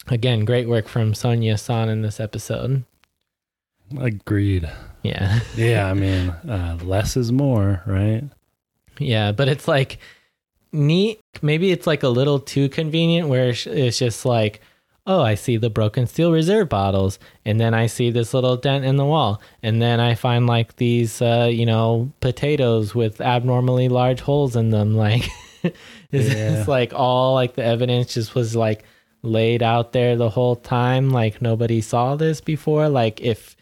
again 0.06 0.44
great 0.44 0.68
work 0.68 0.87
from 0.87 1.12
sonja 1.14 1.58
sohn 1.58 1.88
in 1.88 2.02
this 2.02 2.20
episode 2.20 2.84
Agreed. 3.98 4.68
yeah 5.02 5.40
Yeah, 5.56 5.88
I 5.90 5.94
mean, 5.94 6.30
uh, 6.30 6.78
less 6.82 7.16
is 7.16 7.30
more, 7.30 7.82
right? 7.87 8.24
Yeah, 8.98 9.32
but 9.32 9.48
it's 9.48 9.68
like 9.68 9.98
neat. 10.72 11.20
Maybe 11.42 11.70
it's 11.70 11.87
like 11.87 12.02
a 12.02 12.08
little 12.08 12.40
too 12.40 12.68
convenient 12.68 13.28
where 13.28 13.50
it's- 13.50 13.66
it's 13.66 13.98
just 13.98 14.24
like, 14.24 14.60
oh, 15.06 15.20
I 15.22 15.34
see 15.34 15.56
the 15.58 15.68
broken 15.70 16.06
steel 16.06 16.32
reserve 16.32 16.68
bottles, 16.68 17.18
and 17.44 17.60
then 17.60 17.74
I 17.74 17.86
see 17.86 18.10
this 18.10 18.32
little 18.32 18.56
dent 18.56 18.84
in 18.84 18.96
the 18.96 19.04
wall, 19.04 19.40
and 19.62 19.80
then 19.82 20.00
I 20.00 20.14
find 20.14 20.46
like 20.46 20.76
these, 20.76 21.20
uh, 21.20 21.48
you 21.52 21.66
know, 21.66 22.10
potatoes 22.20 22.94
with 22.94 23.20
abnormally 23.20 23.88
large 23.88 24.20
holes 24.20 24.56
in 24.56 24.70
them. 24.70 24.94
Like, 25.04 25.28
is 26.12 26.28
Yeah. 26.28 26.50
this 26.50 26.68
like 26.68 26.92
all 26.94 27.34
like 27.34 27.54
the 27.54 27.64
evidence 27.64 28.14
just 28.14 28.34
was 28.34 28.54
like 28.54 28.84
laid 29.22 29.62
out 29.62 29.92
there 29.92 30.16
the 30.16 30.30
whole 30.30 30.56
time? 30.56 31.10
Like 31.10 31.40
nobody 31.42 31.80
saw 31.80 32.16
this 32.16 32.40
before? 32.42 32.88
Like 32.90 33.20
if 33.22 33.56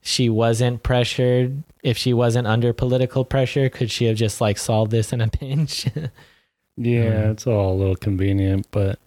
she 0.00 0.28
wasn't 0.28 0.82
pressured 0.82 1.62
if 1.84 1.96
she 1.96 2.12
wasn't 2.12 2.46
under 2.46 2.72
political 2.72 3.24
pressure 3.24 3.68
could 3.68 3.90
she 3.90 4.04
have 4.06 4.16
just 4.16 4.40
like 4.40 4.56
solved 4.58 4.90
this 4.90 5.12
in 5.12 5.20
a 5.20 5.28
pinch 5.40 5.86
Yeah, 6.76 7.24
Um, 7.26 7.30
it's 7.32 7.46
all 7.46 7.72
a 7.72 7.76
little 7.78 7.94
convenient, 7.96 8.66
but 8.72 8.98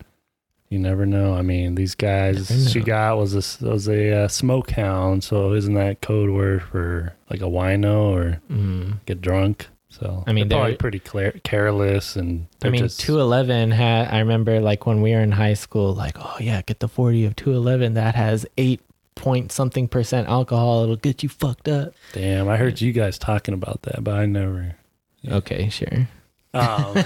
you 0.76 0.82
never 0.82 1.06
know. 1.06 1.34
I 1.34 1.42
mean, 1.42 1.76
these 1.76 1.96
guys 1.96 2.70
she 2.70 2.82
got 2.82 3.18
was 3.18 3.34
a 3.34 3.66
was 3.66 3.88
a 3.88 4.24
uh, 4.24 4.28
smoke 4.28 4.72
hound, 4.72 5.24
so 5.24 5.54
isn't 5.54 5.74
that 5.76 6.02
code 6.02 6.30
word 6.30 6.64
for 6.64 7.16
like 7.30 7.40
a 7.40 7.46
wino 7.46 8.12
or 8.14 8.42
mm. 8.52 8.98
get 9.06 9.22
drunk? 9.22 9.68
So 9.88 10.26
I 10.28 10.34
mean, 10.34 10.50
they're 10.50 10.60
probably 10.60 10.76
pretty 10.76 11.00
clear, 11.00 11.32
careless, 11.46 12.18
and 12.18 12.48
i 12.62 12.68
mean 12.68 12.82
just, 12.82 13.00
211 13.00 13.72
had 13.72 14.10
i 14.14 14.20
remember 14.20 14.60
like 14.60 14.86
when 14.86 15.02
we 15.02 15.14
were 15.14 15.22
in 15.22 15.32
high 15.32 15.54
school 15.54 15.94
like 15.94 16.18
oh 16.20 16.36
yeah 16.40 16.62
get 16.64 16.80
the 16.80 16.88
40 16.88 17.26
of 17.26 17.36
211 17.36 17.94
that 17.94 18.16
has 18.16 18.46
8 18.58 18.82
point 19.14 19.52
something 19.52 19.88
percent 19.88 20.28
alcohol 20.28 20.84
it'll 20.84 20.98
get 20.98 21.24
you 21.24 21.30
fucked 21.30 21.70
up 21.70 21.94
Damn, 22.12 22.50
I 22.50 22.58
heard 22.58 22.82
you 22.82 22.92
guys 22.92 23.18
talking 23.18 23.54
about 23.54 23.84
that, 23.84 24.04
but 24.04 24.16
I 24.16 24.26
never. 24.26 24.76
Yeah. 25.22 25.36
okay 25.36 25.70
sure 25.70 26.10
Um, 26.54 26.96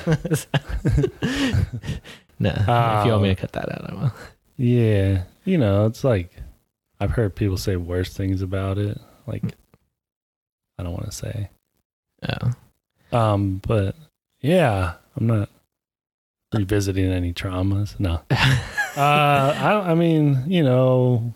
no 2.39 2.49
if 2.49 3.05
you 3.05 3.11
want 3.11 3.23
me 3.23 3.29
Um, 3.29 3.35
to 3.35 3.41
cut 3.41 3.51
that 3.53 3.71
out 3.71 3.89
i 3.91 3.93
will 3.93 4.11
yeah, 4.61 5.23
you 5.45 5.57
know, 5.57 5.85
it's 5.85 6.03
like 6.03 6.33
I've 6.99 7.11
heard 7.11 7.33
people 7.33 7.55
say 7.55 7.77
worse 7.77 8.13
things 8.13 8.41
about 8.41 8.77
it. 8.77 8.99
Like 9.25 9.55
I 10.77 10.83
don't 10.83 10.91
want 10.91 11.05
to 11.05 11.13
say. 11.13 11.49
Yeah. 12.21 12.51
Um, 13.13 13.61
but 13.65 13.95
yeah, 14.41 14.95
I'm 15.15 15.27
not 15.27 15.47
revisiting 16.53 17.05
any 17.09 17.31
traumas. 17.31 17.97
No. 18.01 18.15
uh, 18.31 18.97
I, 18.97 19.91
I 19.91 19.95
mean, 19.95 20.43
you 20.45 20.61
know, 20.61 21.33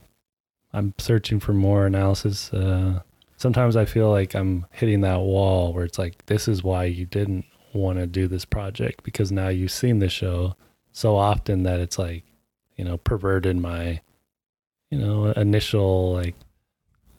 I'm 0.74 0.94
searching 0.98 1.40
for 1.40 1.54
more 1.54 1.86
analysis. 1.86 2.52
Uh, 2.52 3.04
sometimes 3.38 3.78
I 3.78 3.86
feel 3.86 4.12
like 4.12 4.36
I'm 4.36 4.66
hitting 4.72 5.00
that 5.02 5.22
wall 5.22 5.72
where 5.72 5.86
it's 5.86 5.98
like, 5.98 6.26
this 6.26 6.50
is 6.50 6.62
why 6.62 6.84
you 6.84 7.06
didn't 7.06 7.46
want 7.72 8.00
to 8.00 8.06
do 8.06 8.28
this 8.28 8.44
project 8.44 9.06
because 9.06 9.32
now 9.32 9.48
you've 9.48 9.72
seen 9.72 10.00
the 10.00 10.10
show 10.10 10.58
so 10.94 11.18
often 11.18 11.64
that 11.64 11.80
it's 11.82 12.00
like, 12.00 12.24
you 12.78 12.86
know, 12.86 12.98
perverted 12.98 13.58
my, 13.58 14.00
you 14.90 14.98
know, 14.98 15.32
initial 15.32 16.14
like 16.14 16.36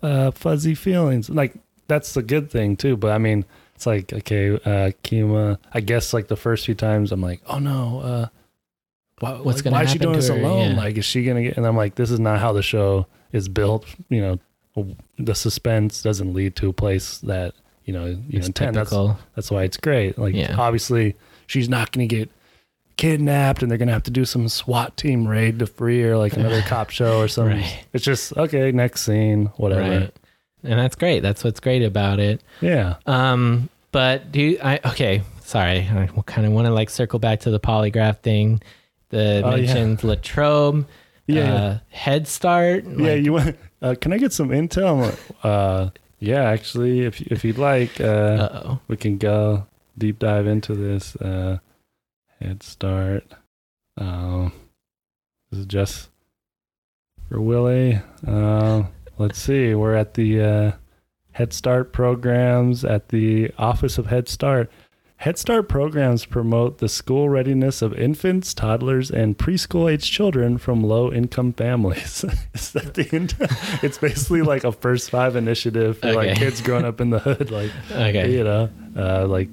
uh, 0.03 0.31
fuzzy 0.31 0.75
feelings. 0.75 1.29
Like 1.29 1.55
that's 1.89 2.15
the 2.15 2.23
good 2.23 2.51
thing 2.51 2.77
too. 2.77 2.97
But 2.97 3.13
I 3.13 3.19
mean, 3.19 3.45
it's 3.75 3.87
like 3.87 4.13
okay, 4.13 4.55
uh, 4.55 4.93
Kima. 5.03 5.59
I 5.73 5.81
guess 5.81 6.13
like 6.15 6.29
the 6.29 6.37
first 6.37 6.65
few 6.65 6.75
times, 6.75 7.13
I'm 7.13 7.21
like, 7.21 7.41
oh 7.47 7.59
no, 7.59 8.01
uh, 8.01 8.27
why, 9.21 9.33
What's 9.41 9.59
like, 9.59 9.65
gonna 9.65 9.77
happen? 9.77 9.79
why 9.79 9.83
is 9.85 9.91
she 9.93 9.99
doing 9.99 10.17
this 10.17 10.29
her? 10.29 10.35
alone? 10.35 10.71
Yeah. 10.73 10.77
Like, 10.77 10.97
is 10.97 11.05
she 11.05 11.25
gonna 11.25 11.43
get? 11.43 11.57
And 11.57 11.67
I'm 11.67 11.77
like, 11.77 11.95
this 11.97 12.11
is 12.11 12.21
not 12.21 12.39
how 12.41 12.53
the 12.53 12.63
show 12.63 13.07
is 13.33 13.49
built. 13.49 13.87
You 14.09 14.39
know, 14.77 14.97
the 15.19 15.35
suspense 15.35 16.03
doesn't 16.03 16.33
lead 16.35 16.57
to 16.57 16.69
a 16.69 16.73
place 16.73 17.19
that 17.19 17.55
you 17.85 17.93
know 17.93 18.07
you 18.07 18.39
It's 18.39 18.47
intend. 18.47 18.77
That's 18.77 18.91
typical. 18.91 19.19
that's 19.35 19.51
why 19.51 19.65
it's 19.65 19.77
great. 19.77 20.19
Like, 20.19 20.35
Yeah. 20.35 20.57
obviously, 20.59 21.17
she's 21.47 21.69
not 21.69 21.91
gonna 21.93 22.07
get 22.07 22.31
kidnapped, 22.97 23.63
and 23.63 23.71
they're 23.71 23.79
gonna 23.79 23.93
have 23.93 24.03
to 24.05 24.11
do 24.11 24.25
some 24.25 24.49
SWAT 24.49 24.97
team 24.97 25.27
raid 25.27 25.59
to 25.61 25.67
free 25.67 26.03
her, 26.03 26.17
like 26.17 26.35
another 26.35 26.63
cop 26.67 26.91
show 26.91 27.19
or 27.21 27.29
something. 27.29 27.59
Right. 27.61 27.85
It's 27.93 28.05
just 28.05 28.37
okay. 28.37 28.73
Next 28.73 29.03
scene, 29.03 29.47
whatever. 29.57 29.81
Right. 30.01 30.15
And 30.63 30.79
that's 30.79 30.97
great. 30.97 31.21
That's 31.21 31.45
what's 31.45 31.61
great 31.61 31.83
about 31.83 32.19
it. 32.21 32.43
Yeah. 32.61 32.95
Um, 33.07 33.69
but 33.93 34.33
do 34.33 34.41
you, 34.41 34.59
I 34.63 34.81
okay? 34.87 35.23
Sorry, 35.43 35.81
I 35.81 36.09
kind 36.27 36.47
of 36.47 36.53
want 36.55 36.67
to 36.67 36.73
like 36.73 36.89
circle 36.91 37.19
back 37.19 37.41
to 37.41 37.51
the 37.51 37.61
polygraph 37.61 38.21
thing. 38.21 38.63
The 39.11 39.43
Oh, 39.45 39.51
yeah. 39.51 39.67
mentioned 39.67 40.03
Latrobe, 40.03 40.87
Yeah. 41.27 41.55
uh, 41.55 41.79
Head 41.91 42.27
Start. 42.27 42.85
Yeah, 42.85 43.13
like- 43.13 43.25
you 43.25 43.33
want? 43.35 43.57
Uh, 43.83 43.95
can 44.01 44.13
I 44.15 44.19
get 44.19 44.33
some 44.33 44.49
intel? 44.49 45.15
Uh, 45.43 45.91
yeah, 46.19 46.45
actually, 46.45 47.03
if 47.03 47.21
if 47.21 47.45
you'd 47.45 47.59
like, 47.59 48.01
uh, 48.01 48.05
Uh-oh. 48.05 48.79
we 48.89 48.97
can 48.97 49.19
go 49.19 49.67
deep 49.99 50.19
dive 50.19 50.47
into 50.47 50.75
this. 50.75 51.15
Uh, 51.17 51.59
head 52.41 52.63
start. 52.63 53.25
Um, 53.97 54.53
this 55.51 55.61
is 55.61 55.67
just 55.67 56.09
for 57.29 57.41
Willie. 57.41 58.01
Um, 58.27 58.89
let's 59.19 59.39
see. 59.39 59.75
We're 59.75 59.95
at 59.95 60.15
the 60.15 60.41
uh, 60.43 60.73
Head 61.33 61.53
Start 61.53 61.93
programs 61.93 62.85
at 62.85 63.09
the 63.09 63.51
Office 63.59 63.99
of 63.99 64.07
Head 64.07 64.29
Start. 64.29 64.71
Head 65.19 65.39
Start 65.39 65.69
programs 65.69 66.27
promote 66.27 66.79
the 66.79 66.89
school 66.89 67.29
readiness 67.29 67.81
of 67.83 67.95
infants, 67.95 68.53
toddlers, 68.53 69.11
and 69.11 69.39
preschool 69.39 69.91
age 69.91 70.11
children 70.11 70.59
from 70.59 70.83
low 70.83 71.13
income 71.13 71.53
families. 71.53 72.25
Is 72.55 72.73
that 72.73 72.95
the 72.95 73.09
end? 73.13 73.35
It's 73.83 73.97
basically 73.99 74.43
like 74.43 74.65
a 74.65 74.73
first 74.73 75.11
five 75.11 75.37
initiative 75.37 75.99
for 75.99 76.13
like 76.13 76.37
kids 76.37 76.61
growing 76.61 76.85
up 76.85 77.01
in 77.01 77.11
the 77.11 77.21
hood, 77.21 77.51
like 77.51 77.71
Okay. 77.91 78.33
you 78.33 78.45
know, 78.45 78.69
uh, 78.97 79.27
like 79.27 79.49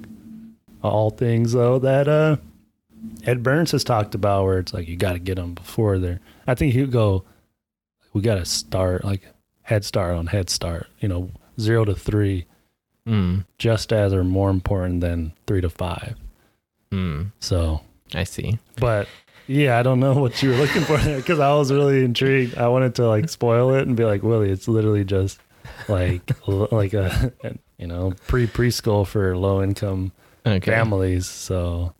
all 0.82 1.10
things 1.10 1.52
though 1.52 1.78
that 1.78 2.08
uh, 2.08 2.36
Ed 3.24 3.42
Burns 3.42 3.70
has 3.72 3.84
talked 3.84 4.14
about, 4.14 4.44
where 4.44 4.58
it's 4.58 4.72
like 4.74 4.88
you 4.88 4.96
got 4.96 5.12
to 5.14 5.18
get 5.18 5.36
them 5.36 5.54
before 5.54 5.98
they're. 5.98 6.20
I 6.46 6.54
think 6.54 6.72
he'd 6.74 6.90
go. 6.90 7.24
We 8.12 8.20
got 8.20 8.34
to 8.36 8.44
start 8.44 9.04
like 9.04 9.22
head 9.62 9.84
start 9.84 10.14
on 10.14 10.26
head 10.26 10.50
start. 10.50 10.86
You 11.00 11.08
know, 11.08 11.30
zero 11.60 11.84
to 11.84 11.94
three, 11.94 12.46
Mm, 13.06 13.44
just 13.58 13.92
as 13.92 14.12
or 14.12 14.22
more 14.22 14.50
important 14.50 15.00
than 15.00 15.32
three 15.46 15.60
to 15.60 15.68
five. 15.70 16.14
mm, 16.92 17.32
So, 17.40 17.80
I 18.14 18.22
see. 18.24 18.58
but 18.76 19.08
yeah, 19.48 19.78
I 19.78 19.82
don't 19.82 19.98
know 20.00 20.14
what 20.20 20.40
you 20.42 20.50
were 20.50 20.56
looking 20.56 20.82
for 20.82 20.98
there 20.98 21.16
because 21.16 21.40
I 21.40 21.52
was 21.54 21.72
really 21.72 22.04
intrigued. 22.04 22.56
I 22.56 22.68
wanted 22.68 22.94
to 22.96 23.08
like 23.08 23.28
spoil 23.28 23.74
it 23.74 23.86
and 23.88 23.96
be 23.96 24.04
like, 24.04 24.22
Willie, 24.22 24.50
it's 24.50 24.68
literally 24.68 25.04
just 25.04 25.40
like 25.88 26.22
like 26.46 26.94
a 26.94 27.32
you 27.78 27.86
know 27.88 28.12
pre 28.28 28.46
preschool 28.46 29.06
for 29.06 29.36
low 29.36 29.62
income 29.62 30.12
Okay. 30.46 30.70
families. 30.70 31.26
So 31.26 31.94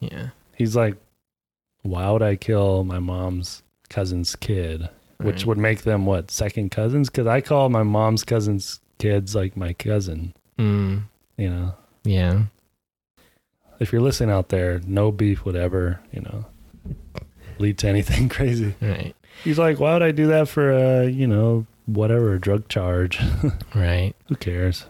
Yeah. 0.00 0.28
he's 0.56 0.74
like, 0.76 0.96
why 1.82 2.10
would 2.10 2.22
I 2.22 2.36
kill 2.36 2.84
my 2.84 2.98
mom's 2.98 3.62
cousin's 3.88 4.34
kid? 4.36 4.88
Which 5.18 5.36
Right. 5.40 5.46
would 5.46 5.58
make 5.58 5.82
them 5.82 6.06
what 6.06 6.30
second 6.30 6.70
cousins? 6.70 7.08
Because 7.10 7.26
I 7.26 7.40
call 7.42 7.68
my 7.68 7.82
mom's 7.82 8.24
cousin's 8.24 8.80
kids 8.98 9.34
like 9.34 9.56
my 9.56 9.72
cousin. 9.74 10.32
Mm, 10.58 11.02
You 11.36 11.50
know, 11.50 11.74
yeah. 12.04 12.42
if 13.78 13.92
you're 13.92 14.00
listening 14.02 14.30
out 14.30 14.48
there, 14.50 14.80
no 14.86 15.10
beef 15.12 15.44
would 15.44 15.56
ever 15.56 16.00
you 16.12 16.20
know 16.22 16.44
lead 17.58 17.78
to 17.78 17.88
anything 17.88 18.28
crazy. 18.36 18.74
Right. 18.80 19.14
He's 19.44 19.58
like, 19.58 19.78
why 19.80 19.92
would 19.94 20.02
I 20.02 20.10
do 20.12 20.26
that 20.28 20.48
for 20.48 20.70
a 20.70 21.06
you 21.08 21.26
know 21.26 21.66
whatever 21.86 22.38
drug 22.38 22.68
charge? 22.68 23.18
Right. 23.74 24.14
Who 24.28 24.36
cares? 24.36 24.84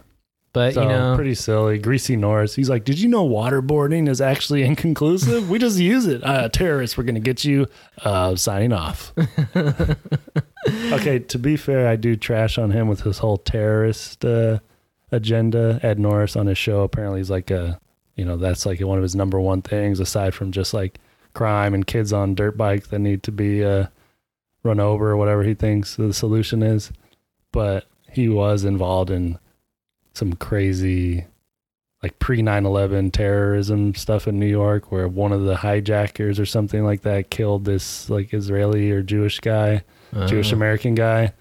But 0.53 0.73
So 0.73 0.81
you 0.81 0.89
know, 0.89 1.15
pretty 1.15 1.35
silly. 1.35 1.77
Greasy 1.79 2.17
Norris. 2.17 2.55
He's 2.55 2.69
like, 2.69 2.83
did 2.83 2.99
you 2.99 3.07
know 3.07 3.27
waterboarding 3.27 4.09
is 4.09 4.19
actually 4.19 4.63
inconclusive? 4.63 5.49
we 5.49 5.59
just 5.59 5.79
use 5.79 6.07
it. 6.07 6.23
Uh, 6.23 6.49
terrorists, 6.49 6.97
we're 6.97 7.05
gonna 7.05 7.19
get 7.21 7.45
you. 7.45 7.67
Uh, 8.03 8.35
signing 8.35 8.73
off. 8.73 9.13
okay. 10.67 11.19
To 11.19 11.39
be 11.39 11.55
fair, 11.55 11.87
I 11.87 11.95
do 11.95 12.15
trash 12.15 12.57
on 12.57 12.71
him 12.71 12.87
with 12.87 13.01
his 13.01 13.19
whole 13.19 13.37
terrorist 13.37 14.25
uh, 14.25 14.59
agenda. 15.11 15.79
Ed 15.83 15.99
Norris 15.99 16.35
on 16.35 16.47
his 16.47 16.57
show 16.57 16.81
apparently 16.81 17.19
he's 17.19 17.29
like 17.29 17.49
a, 17.49 17.79
you 18.15 18.25
know, 18.25 18.35
that's 18.35 18.65
like 18.65 18.81
one 18.81 18.97
of 18.97 19.03
his 19.03 19.15
number 19.15 19.39
one 19.39 19.61
things 19.61 19.99
aside 19.99 20.33
from 20.33 20.51
just 20.51 20.73
like 20.73 20.99
crime 21.33 21.73
and 21.73 21.87
kids 21.87 22.11
on 22.11 22.35
dirt 22.35 22.57
bikes 22.57 22.89
that 22.89 22.99
need 22.99 23.23
to 23.23 23.31
be 23.31 23.63
uh, 23.63 23.87
run 24.63 24.81
over 24.81 25.11
or 25.11 25.17
whatever 25.17 25.43
he 25.43 25.53
thinks 25.53 25.95
the 25.95 26.13
solution 26.13 26.61
is. 26.61 26.91
But 27.53 27.85
he 28.11 28.27
was 28.27 28.65
involved 28.65 29.09
in 29.09 29.39
some 30.21 30.33
crazy 30.33 31.25
like 32.03 32.19
pre 32.19 32.43
9-11 32.43 33.11
terrorism 33.11 33.95
stuff 33.95 34.27
in 34.27 34.37
new 34.39 34.45
york 34.45 34.91
where 34.91 35.07
one 35.07 35.31
of 35.31 35.45
the 35.45 35.55
hijackers 35.55 36.39
or 36.39 36.45
something 36.45 36.83
like 36.83 37.01
that 37.01 37.31
killed 37.31 37.65
this 37.65 38.07
like 38.07 38.35
israeli 38.35 38.91
or 38.91 39.01
jewish 39.01 39.39
guy 39.39 39.81
jewish 40.27 40.53
uh, 40.53 40.55
american 40.55 40.93
guy 40.93 41.33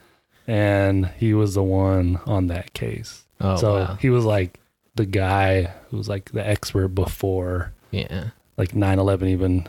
and 0.47 1.05
he 1.19 1.35
was 1.35 1.53
the 1.53 1.62
one 1.62 2.19
on 2.25 2.47
that 2.47 2.73
case 2.73 3.27
Oh, 3.43 3.57
so 3.57 3.75
wow. 3.75 3.95
he 4.01 4.09
was 4.09 4.25
like 4.25 4.59
the 4.95 5.05
guy 5.05 5.64
who 5.90 5.99
was 5.99 6.09
like 6.09 6.31
the 6.33 6.47
expert 6.47 6.88
before 6.88 7.75
Yeah. 7.90 8.31
like 8.57 8.71
9-11 8.73 9.29
even 9.29 9.69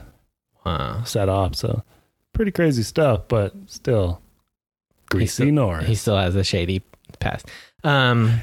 Wow. 0.65 1.03
set 1.03 1.27
off 1.27 1.55
so 1.57 1.83
pretty 2.31 2.51
crazy 2.51 2.83
stuff 2.83 3.23
but 3.27 3.53
still 3.65 4.21
greasy 5.09 5.27
still- 5.43 5.51
norris 5.51 5.85
He 5.87 5.95
still 5.95 6.15
has 6.17 6.33
a 6.37 6.45
shady 6.45 6.81
past. 7.19 7.45
Um, 7.83 8.41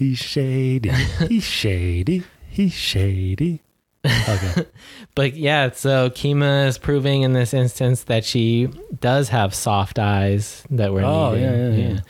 He's 0.00 0.18
shady. 0.18 0.88
He's 1.28 1.44
shady. 1.60 2.22
He's 2.48 2.72
shady. 2.72 3.60
Okay. 4.04 4.64
but 5.14 5.34
yeah, 5.34 5.70
so 5.72 6.08
Kima 6.08 6.66
is 6.68 6.78
proving 6.78 7.20
in 7.20 7.34
this 7.34 7.52
instance 7.52 8.04
that 8.04 8.24
she 8.24 8.70
does 9.00 9.28
have 9.28 9.54
soft 9.54 9.98
eyes 9.98 10.64
that 10.70 10.90
were 10.94 11.02
Oh, 11.04 11.32
needed. 11.34 11.78
yeah, 11.78 11.90
yeah, 11.90 12.00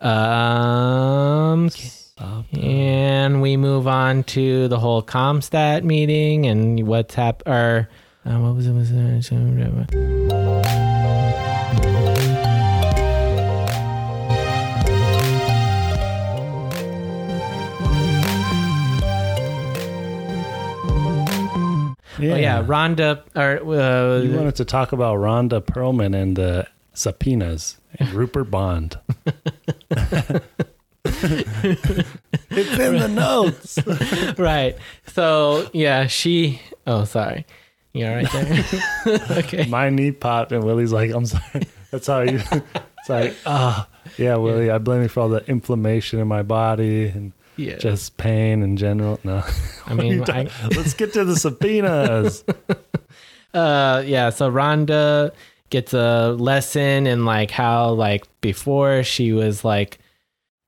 yeah. 0.00 1.50
Um, 1.52 1.70
Stop. 1.70 2.44
and 2.56 3.42
we 3.42 3.56
move 3.56 3.88
on 3.88 4.22
to 4.24 4.68
the 4.68 4.78
whole 4.78 5.02
Comstat 5.02 5.82
meeting 5.82 6.46
and 6.46 6.86
what's 6.86 7.16
hap 7.16 7.42
or 7.46 7.88
uh, 8.24 8.38
what 8.38 8.54
was 8.54 8.68
it? 8.68 8.72
Was 8.74 8.92
it? 8.92 9.24
Yeah. 22.18 22.32
Oh 22.32 22.36
yeah, 22.36 22.62
Rhonda 22.62 23.22
or 23.34 23.80
uh, 23.80 24.20
You 24.20 24.36
wanted 24.36 24.56
to 24.56 24.64
talk 24.64 24.92
about 24.92 25.18
Rhonda 25.18 25.60
Pearlman 25.60 26.14
and 26.20 26.36
the 26.36 26.66
subpoenas 26.92 27.78
and 27.98 28.12
Rupert 28.12 28.50
Bond. 28.50 28.98
it's 31.04 32.78
in 32.78 32.98
the 32.98 33.08
notes. 33.08 33.78
right. 34.38 34.76
So 35.06 35.70
yeah, 35.72 36.06
she. 36.06 36.60
Oh, 36.86 37.04
sorry. 37.04 37.46
You 37.92 38.06
all 38.06 38.14
right 38.14 38.32
there? 38.32 38.64
okay. 39.38 39.66
My 39.66 39.90
knee 39.90 40.12
popped, 40.12 40.52
and 40.52 40.62
Willie's 40.62 40.92
like, 40.92 41.10
"I'm 41.10 41.26
sorry." 41.26 41.66
That's 41.90 42.06
how 42.06 42.20
you. 42.20 42.40
It's 42.52 43.08
like, 43.08 43.34
ah, 43.46 43.88
yeah, 44.18 44.36
Willie. 44.36 44.70
I 44.70 44.78
blame 44.78 45.02
you 45.02 45.08
for 45.08 45.20
all 45.20 45.28
the 45.28 45.44
inflammation 45.48 46.18
in 46.20 46.28
my 46.28 46.42
body 46.42 47.08
and 47.08 47.32
Yeah. 47.58 47.76
just 47.76 48.16
pain 48.16 48.62
in 48.62 48.76
general. 48.76 49.20
No, 49.24 49.44
I 49.86 49.94
mean, 49.94 50.22
I, 50.28 50.48
let's 50.76 50.94
get 50.94 51.12
to 51.14 51.24
the 51.24 51.36
subpoenas. 51.36 52.44
uh, 53.54 54.02
yeah. 54.06 54.30
So 54.30 54.50
Rhonda 54.50 55.32
gets 55.70 55.92
a 55.92 56.36
lesson 56.38 57.06
in 57.06 57.24
like 57.24 57.50
how 57.50 57.90
like 57.90 58.26
before 58.40 59.02
she 59.02 59.32
was 59.32 59.64
like 59.64 59.98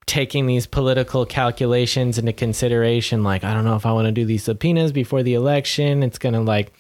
taking 0.07 0.47
these 0.47 0.66
political 0.66 1.24
calculations 1.24 2.18
into 2.18 2.32
consideration. 2.32 3.22
Like, 3.22 3.45
I 3.45 3.55
don't 3.55 3.64
know 3.64 3.76
if 3.76 3.86
I 3.86 3.93
want 3.93 4.07
to 4.07 4.12
do 4.12 4.24
these 4.24 4.43
subpoenas 4.43 4.91
before 4.91 5.22
the 5.22 5.34
election. 5.34 6.03
It's 6.03 6.18
gonna 6.18 6.41
like 6.43 6.72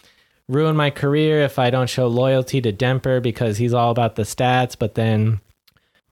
ruin 0.48 0.74
my 0.74 0.90
career 0.90 1.42
if 1.42 1.56
I 1.58 1.70
don't 1.70 1.88
show 1.88 2.08
loyalty 2.08 2.60
to 2.60 2.72
Demper 2.72 3.22
because 3.22 3.56
he's 3.56 3.72
all 3.72 3.92
about 3.92 4.16
the 4.16 4.24
stats. 4.24 4.76
But 4.76 4.96
then 4.96 5.40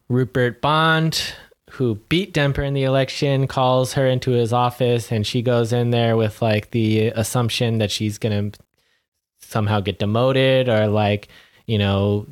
Rupert 0.09 0.61
Bond, 0.61 1.35
who 1.71 1.97
beat 2.09 2.35
Demper 2.35 2.67
in 2.67 2.75
the 2.75 2.85
election, 2.85 3.47
calls 3.47 3.93
her 3.95 4.07
into 4.07 4.33
his 4.33 4.53
office 4.53 5.13
and 5.13 5.27
she 5.27 5.43
goes 5.43 5.73
in 5.73 5.91
there 5.91 6.17
with 6.17 6.41
like 6.43 6.71
the 6.71 7.09
assumption 7.09 7.79
that 7.79 7.91
she's 7.91 8.19
going 8.19 8.53
to 8.53 8.59
somehow 9.41 9.81
get 9.81 9.99
demoted 9.99 10.69
or 10.69 10.87
like, 10.87 11.29
you 11.67 11.79
know, 11.79 12.27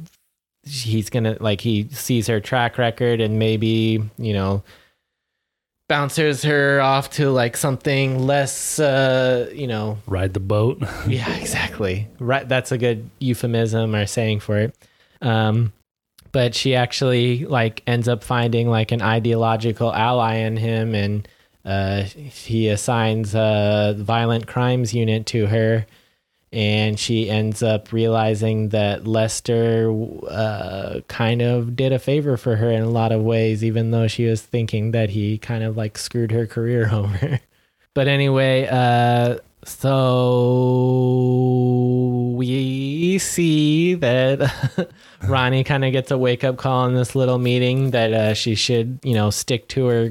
he's 0.63 1.11
going 1.11 1.25
to 1.25 1.37
like 1.41 1.61
he 1.61 1.89
sees 1.91 2.27
her 2.27 2.41
track 2.41 2.79
record 2.79 3.21
and 3.21 3.39
maybe, 3.39 4.03
you 4.19 4.33
know, 4.33 4.63
bounces 5.89 6.43
her 6.43 6.81
off 6.81 7.11
to 7.11 7.31
like 7.31 7.57
something 7.57 8.27
less 8.27 8.81
uh 8.81 9.49
you 9.55 9.67
know. 9.67 9.99
Ride 10.07 10.35
the 10.35 10.41
boat. 10.41 10.83
yeah 11.07 11.33
exactly. 11.37 12.09
Right 12.19 12.49
that's 12.49 12.73
a 12.73 12.79
good 12.79 13.09
euphemism 13.21 13.95
or 13.95 14.07
saying 14.07 14.41
for 14.41 14.59
it. 14.59 14.77
Um 15.23 15.73
but 16.33 16.55
she 16.55 16.75
actually 16.75 17.45
like 17.45 17.83
ends 17.87 18.09
up 18.09 18.23
finding 18.23 18.69
like 18.69 18.93
an 18.93 19.03
ideological 19.03 19.93
ally 19.93 20.35
in 20.37 20.57
him 20.57 20.95
and 20.95 21.29
uh 21.65 22.03
he 22.03 22.69
assigns 22.69 23.35
a 23.35 23.95
violent 23.99 24.47
crimes 24.47 24.95
unit 24.95 25.27
to 25.27 25.47
her 25.47 25.87
and 26.53 26.99
she 26.99 27.29
ends 27.29 27.63
up 27.63 27.93
realizing 27.93 28.71
that 28.71 29.07
Lester 29.07 29.93
uh, 30.29 31.01
kind 31.09 31.43
of 31.43 31.77
did 31.77 31.93
a 31.93 31.99
favor 31.99 32.39
for 32.39 32.57
her 32.57 32.71
in 32.71 32.83
a 32.83 32.89
lot 32.89 33.13
of 33.13 33.21
ways, 33.23 33.63
even 33.65 33.91
though 33.91 34.07
she 34.07 34.25
was 34.27 34.41
thinking 34.41 34.93
that 34.93 35.11
he 35.11 35.39
kind 35.39 35.63
of 35.65 35.77
like 35.77 35.99
screwed 35.99 36.31
her 36.33 36.47
career 36.47 36.89
over. 36.93 37.41
but 37.95 38.09
anyway, 38.09 38.67
uh, 38.71 39.37
so 39.65 40.47
we 42.37 43.19
see 43.19 43.95
that 43.95 44.89
Ronnie 45.25 45.65
kind 45.65 45.85
of 45.85 45.93
gets 45.93 46.11
a 46.11 46.19
wake 46.19 46.45
up 46.45 46.57
call 46.57 46.87
in 46.87 46.95
this 46.95 47.15
little 47.15 47.39
meeting 47.39 47.91
that 47.93 48.13
uh, 48.13 48.35
she 48.35 48.55
should, 48.55 48.99
you 49.03 49.15
know, 49.15 49.31
stick 49.31 49.69
to 49.69 49.87
her 49.87 50.11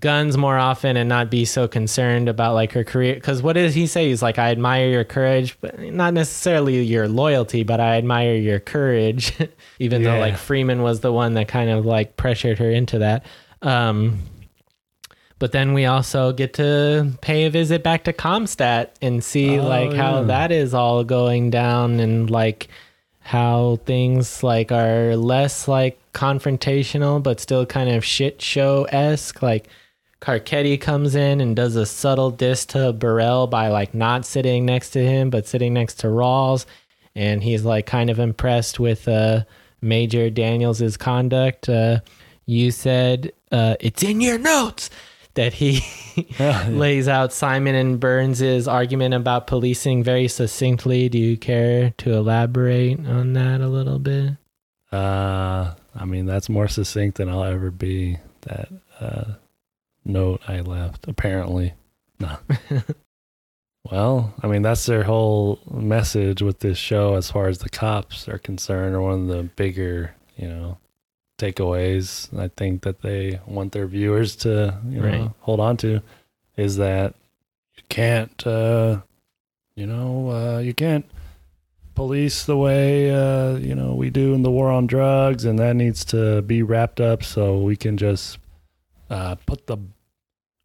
guns 0.00 0.36
more 0.36 0.58
often 0.58 0.96
and 0.96 1.08
not 1.08 1.30
be 1.30 1.44
so 1.44 1.68
concerned 1.68 2.28
about 2.28 2.54
like 2.54 2.72
her 2.72 2.82
career. 2.84 3.14
Because 3.14 3.42
what 3.42 3.52
did 3.52 3.72
he 3.72 3.86
say? 3.86 4.08
He's 4.08 4.22
like 4.22 4.38
i 4.40 4.50
admire 4.50 4.88
your 4.88 5.04
courage 5.04 5.56
but 5.60 5.78
not 5.78 6.14
necessarily 6.14 6.82
your 6.82 7.06
loyalty 7.06 7.62
but 7.62 7.78
i 7.78 7.96
admire 7.96 8.34
your 8.34 8.58
courage 8.58 9.32
even 9.78 10.02
though 10.02 10.18
like 10.18 10.34
freamon 10.34 10.82
was 10.82 10.98
the 11.00 11.12
one 11.12 11.34
that 11.34 11.46
kind 11.46 11.70
of 11.70 11.86
like 11.86 12.16
pressured 12.16 12.58
her 12.58 12.70
into 12.70 12.98
that. 12.98 13.24
Um 13.62 14.18
but 15.38 15.52
then 15.52 15.74
we 15.74 15.84
also 15.84 16.32
get 16.32 16.54
to 16.54 17.12
pay 17.20 17.44
a 17.44 17.50
visit 17.50 17.82
back 17.82 18.04
to 18.04 18.12
comstat 18.12 18.90
and 19.02 19.22
see 19.22 19.58
Oh, 19.58 19.68
like 19.68 19.92
how 19.92 20.20
yeah. 20.20 20.26
that 20.26 20.52
is 20.52 20.74
all 20.74 21.04
going 21.04 21.50
down 21.50 22.00
and 22.00 22.30
like 22.30 22.68
how 23.24 23.76
things 23.86 24.42
like 24.42 24.70
are 24.70 25.16
less 25.16 25.66
like 25.66 25.98
confrontational 26.12 27.22
but 27.22 27.40
still 27.40 27.64
kind 27.64 27.88
of 27.88 28.04
shit 28.04 28.42
show 28.42 28.84
esque. 28.90 29.42
Like 29.42 29.66
Carcetti 30.20 30.78
comes 30.78 31.14
in 31.14 31.40
and 31.40 31.56
does 31.56 31.74
a 31.74 31.86
subtle 31.86 32.30
diss 32.30 32.66
to 32.66 32.92
Burrell 32.92 33.46
by 33.46 33.68
like 33.68 33.94
not 33.94 34.26
sitting 34.26 34.66
next 34.66 34.90
to 34.90 35.02
him 35.02 35.30
but 35.30 35.46
sitting 35.46 35.72
next 35.72 35.94
to 36.00 36.08
Rawls, 36.08 36.66
and 37.14 37.42
he's 37.42 37.64
like 37.64 37.86
kind 37.86 38.10
of 38.10 38.18
impressed 38.18 38.78
with 38.78 39.08
uh, 39.08 39.44
Major 39.80 40.28
Daniels's 40.28 40.98
conduct. 40.98 41.66
Uh, 41.66 42.00
you 42.44 42.70
said 42.70 43.32
uh, 43.50 43.76
it's 43.80 44.02
in 44.02 44.20
your 44.20 44.36
notes 44.36 44.90
that 45.34 45.54
he 45.54 45.82
lays 46.68 47.08
out 47.08 47.32
Simon 47.32 47.74
and 47.74 48.00
Burns' 48.00 48.68
argument 48.68 49.14
about 49.14 49.46
policing 49.46 50.02
very 50.02 50.28
succinctly. 50.28 51.08
Do 51.08 51.18
you 51.18 51.36
care 51.36 51.90
to 51.98 52.12
elaborate 52.14 52.98
on 53.06 53.32
that 53.34 53.60
a 53.60 53.68
little 53.68 53.98
bit? 53.98 54.32
Uh, 54.92 55.74
I 55.94 56.04
mean, 56.04 56.26
that's 56.26 56.48
more 56.48 56.68
succinct 56.68 57.18
than 57.18 57.28
I'll 57.28 57.44
ever 57.44 57.70
be. 57.70 58.18
That 58.42 58.68
uh, 59.00 59.24
note 60.04 60.40
I 60.46 60.60
left, 60.60 61.08
apparently. 61.08 61.74
No. 62.20 62.36
well, 63.90 64.34
I 64.42 64.46
mean, 64.46 64.62
that's 64.62 64.86
their 64.86 65.02
whole 65.02 65.58
message 65.68 66.42
with 66.42 66.60
this 66.60 66.78
show 66.78 67.14
as 67.14 67.30
far 67.30 67.48
as 67.48 67.58
the 67.58 67.68
cops 67.68 68.28
are 68.28 68.38
concerned, 68.38 68.94
or 68.94 69.00
one 69.02 69.22
of 69.22 69.36
the 69.36 69.42
bigger, 69.42 70.14
you 70.36 70.48
know, 70.48 70.78
takeaways 71.38 72.36
I 72.38 72.48
think 72.48 72.82
that 72.82 73.02
they 73.02 73.40
want 73.46 73.72
their 73.72 73.86
viewers 73.86 74.36
to, 74.36 74.78
you 74.88 75.00
know, 75.00 75.08
Right. 75.08 75.30
hold 75.40 75.60
on 75.60 75.76
to 75.78 76.00
is 76.56 76.76
that 76.76 77.14
you 77.76 77.82
can't, 77.88 78.46
uh, 78.46 79.00
you 79.74 79.86
know, 79.86 80.30
uh, 80.30 80.58
you 80.58 80.72
can't 80.74 81.04
police 81.94 82.44
the 82.44 82.56
way 82.56 83.10
uh, 83.10 83.54
you 83.56 83.74
know 83.74 83.94
we 83.94 84.10
do 84.10 84.34
in 84.34 84.42
the 84.42 84.50
war 84.50 84.70
on 84.70 84.86
drugs, 84.86 85.44
and 85.44 85.58
that 85.58 85.76
needs 85.76 86.04
to 86.06 86.42
be 86.42 86.62
wrapped 86.62 87.00
up 87.00 87.22
so 87.22 87.58
we 87.58 87.76
can 87.76 87.96
just 87.96 88.38
uh, 89.10 89.34
put 89.46 89.66
the 89.66 89.76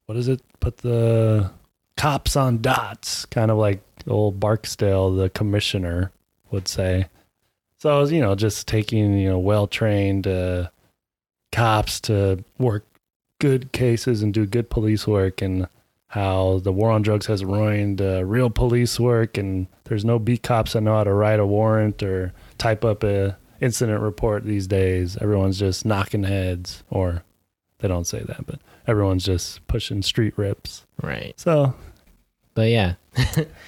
what 0.05 0.17
is 0.17 0.27
it? 0.27 0.41
Put 0.59 0.77
the 0.77 1.51
cops 1.97 2.35
on 2.35 2.61
dots, 2.61 3.25
kind 3.25 3.51
of 3.51 3.57
like 3.57 3.81
old 4.07 4.39
Barksdale, 4.39 5.11
the 5.15 5.29
commissioner, 5.29 6.11
would 6.51 6.67
say. 6.67 7.07
So 7.79 8.03
you 8.05 8.21
know, 8.21 8.35
just 8.35 8.67
taking 8.67 9.17
you 9.17 9.29
know 9.29 9.39
well 9.39 9.65
trained 9.67 10.27
uh, 10.27 10.69
cops 11.51 11.99
to 12.01 12.43
work 12.57 12.85
good 13.39 13.71
cases 13.71 14.21
and 14.21 14.33
do 14.33 14.45
good 14.45 14.69
police 14.69 15.07
work 15.07 15.41
and 15.41 15.67
how 16.07 16.59
the 16.63 16.71
war 16.73 16.91
on 16.91 17.01
drugs 17.01 17.27
has 17.27 17.45
ruined 17.45 18.01
uh, 18.01 18.23
real 18.25 18.49
police 18.49 18.99
work 18.99 19.37
and 19.37 19.67
there's 19.85 20.03
no 20.03 20.19
beat 20.19 20.43
cops 20.43 20.73
that 20.73 20.81
know 20.81 20.95
how 20.95 21.03
to 21.03 21.13
write 21.13 21.39
a 21.39 21.45
warrant 21.45 22.01
or 22.03 22.33
type 22.57 22.83
up 22.83 23.03
a 23.03 23.37
incident 23.61 24.01
report 24.01 24.43
these 24.43 24.67
days 24.67 25.17
everyone's 25.21 25.57
just 25.59 25.85
knocking 25.85 26.23
heads 26.23 26.83
or 26.89 27.23
they 27.77 27.87
don't 27.87 28.07
say 28.07 28.19
that 28.23 28.45
but 28.45 28.59
everyone's 28.87 29.23
just 29.23 29.65
pushing 29.67 30.01
street 30.01 30.33
rips 30.37 30.85
Right. 31.01 31.33
so 31.39 31.73
But 32.59 32.69
yeah, 32.71 32.95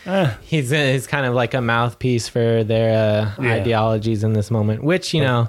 eh, 0.05 0.33
he's 0.41 0.69
he's 0.71 1.07
kind 1.07 1.25
of 1.25 1.33
like 1.33 1.53
a 1.53 1.61
mouthpiece 1.61 2.27
for 2.27 2.65
their 2.65 2.89
uh, 2.91 3.41
Yeah. 3.41 3.53
ideologies 3.53 4.21
in 4.25 4.33
this 4.33 4.51
moment, 4.51 4.83
which 4.83 5.13
you 5.13 5.21
know, 5.21 5.47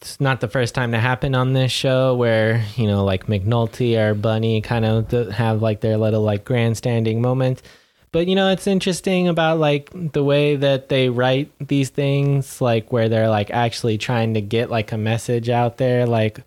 it's 0.00 0.20
not 0.20 0.40
the 0.40 0.48
first 0.48 0.74
time 0.74 0.90
to 0.92 0.98
happen 0.98 1.36
on 1.36 1.52
this 1.52 1.70
show 1.70 2.16
where 2.16 2.64
you 2.76 2.88
know 2.88 3.04
like 3.04 3.26
McNulty 3.26 3.96
or 3.96 4.14
Bunny 4.14 4.60
kind 4.60 4.84
of 4.84 5.10
have 5.30 5.62
like 5.62 5.80
their 5.80 5.96
little 5.96 6.22
like 6.22 6.44
grandstanding 6.44 7.20
moment. 7.22 7.62
But 8.10 8.26
you 8.26 8.34
know, 8.34 8.48
it's 8.50 8.66
interesting 8.66 9.28
about 9.28 9.58
like 9.60 9.90
the 10.12 10.24
way 10.24 10.56
that 10.56 10.88
they 10.88 11.08
write 11.10 11.52
these 11.60 11.90
things, 11.90 12.60
like 12.60 12.90
where 12.90 13.08
they're 13.08 13.28
like 13.28 13.50
actually 13.52 13.96
trying 13.98 14.34
to 14.34 14.40
get 14.40 14.70
like 14.70 14.90
a 14.90 14.98
message 14.98 15.48
out 15.48 15.76
there, 15.76 16.04
like 16.06 16.40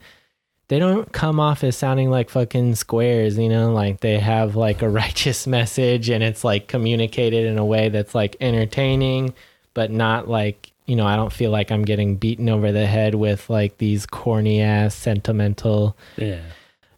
they 0.71 0.79
don't 0.79 1.11
come 1.11 1.37
off 1.37 1.65
as 1.65 1.75
sounding 1.75 2.09
like 2.09 2.29
fucking 2.29 2.75
squares, 2.75 3.37
you 3.37 3.49
know, 3.49 3.73
like 3.73 3.99
they 3.99 4.17
have 4.19 4.55
like 4.55 4.81
a 4.81 4.87
righteous 5.03 5.45
message 5.45 6.09
and 6.09 6.23
it's 6.23 6.45
like 6.45 6.69
communicated 6.69 7.45
in 7.45 7.57
a 7.57 7.65
way 7.65 7.89
that's 7.89 8.15
like 8.15 8.37
entertaining, 8.39 9.33
but 9.73 9.91
not 9.91 10.29
like, 10.29 10.71
you 10.85 10.95
know, 10.95 11.05
I 11.05 11.17
don't 11.17 11.33
feel 11.33 11.51
like 11.51 11.71
I'm 11.73 11.83
getting 11.83 12.15
beaten 12.15 12.47
over 12.47 12.71
the 12.71 12.85
head 12.87 13.15
with 13.15 13.49
like 13.49 13.77
these 13.79 14.05
corny 14.05 14.61
ass 14.61 14.95
sentimental. 14.95 15.97
yeah 16.15 16.39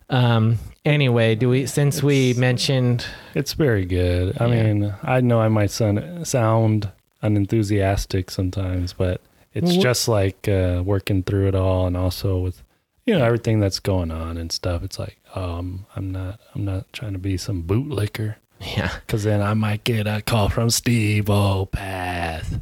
Um, 0.10 0.60
anyway, 0.86 1.34
do 1.34 1.50
we, 1.50 1.66
since 1.66 2.04
we 2.04 2.36
mentioned, 2.36 3.06
it's 3.34 3.54
very 3.54 3.86
good 3.86 4.38
i 4.40 4.46
Yeah. 4.46 4.64
mean 4.64 4.94
i 5.02 5.20
know 5.20 5.42
i 5.42 5.48
might 5.50 5.72
sound, 5.72 6.28
sound 6.28 6.92
unenthusiastic 7.24 8.30
sometimes 8.32 8.94
but 8.94 9.20
it's 9.56 9.76
just 9.76 10.08
like 10.08 10.48
uh, 10.48 10.82
working 10.86 11.22
through 11.24 11.48
it 11.48 11.56
all 11.56 11.86
and 11.88 11.96
also 11.98 12.40
with 12.40 12.63
you 13.06 13.18
know 13.18 13.24
everything 13.24 13.60
that's 13.60 13.80
going 13.80 14.12
on 14.12 14.38
and 14.38 14.52
stuff 14.52 14.84
it's 14.84 14.98
like 15.00 15.18
um 15.36 15.86
i'm 15.96 16.12
not 16.12 16.40
i'm 16.56 16.64
not 16.66 16.92
trying 16.94 17.14
to 17.14 17.20
be 17.20 17.38
some 17.38 17.64
bootlicker 17.64 18.36
yeah, 18.62 18.92
because 19.06 19.24
then 19.24 19.42
i 19.42 19.54
might 19.54 19.84
get 19.84 20.08
a 20.08 20.22
call 20.22 20.48
from 20.50 20.70
steve 20.70 21.26
opath 21.26 22.62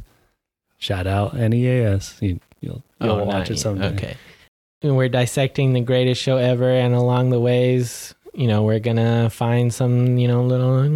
shout 0.78 1.06
out 1.06 1.34
neas 1.34 2.16
you, 2.20 2.40
you'll, 2.60 2.82
you'll 3.00 3.10
Oh, 3.12 3.24
watch 3.24 3.28
not 3.34 3.42
it 3.42 3.50
yet. 3.50 3.58
someday 3.58 3.86
Okay. 3.94 4.16
And 4.84 4.96
we're 4.96 5.08
dissecting 5.08 5.74
the 5.74 5.80
greatest 5.80 6.20
show 6.20 6.38
ever, 6.38 6.68
and 6.68 6.92
along 6.92 7.30
the 7.30 7.38
ways, 7.38 8.16
you 8.34 8.48
know, 8.48 8.64
we're 8.64 8.80
gonna 8.80 9.30
find 9.30 9.72
some, 9.72 10.18
you 10.18 10.26
know, 10.26 10.42
little 10.42 10.92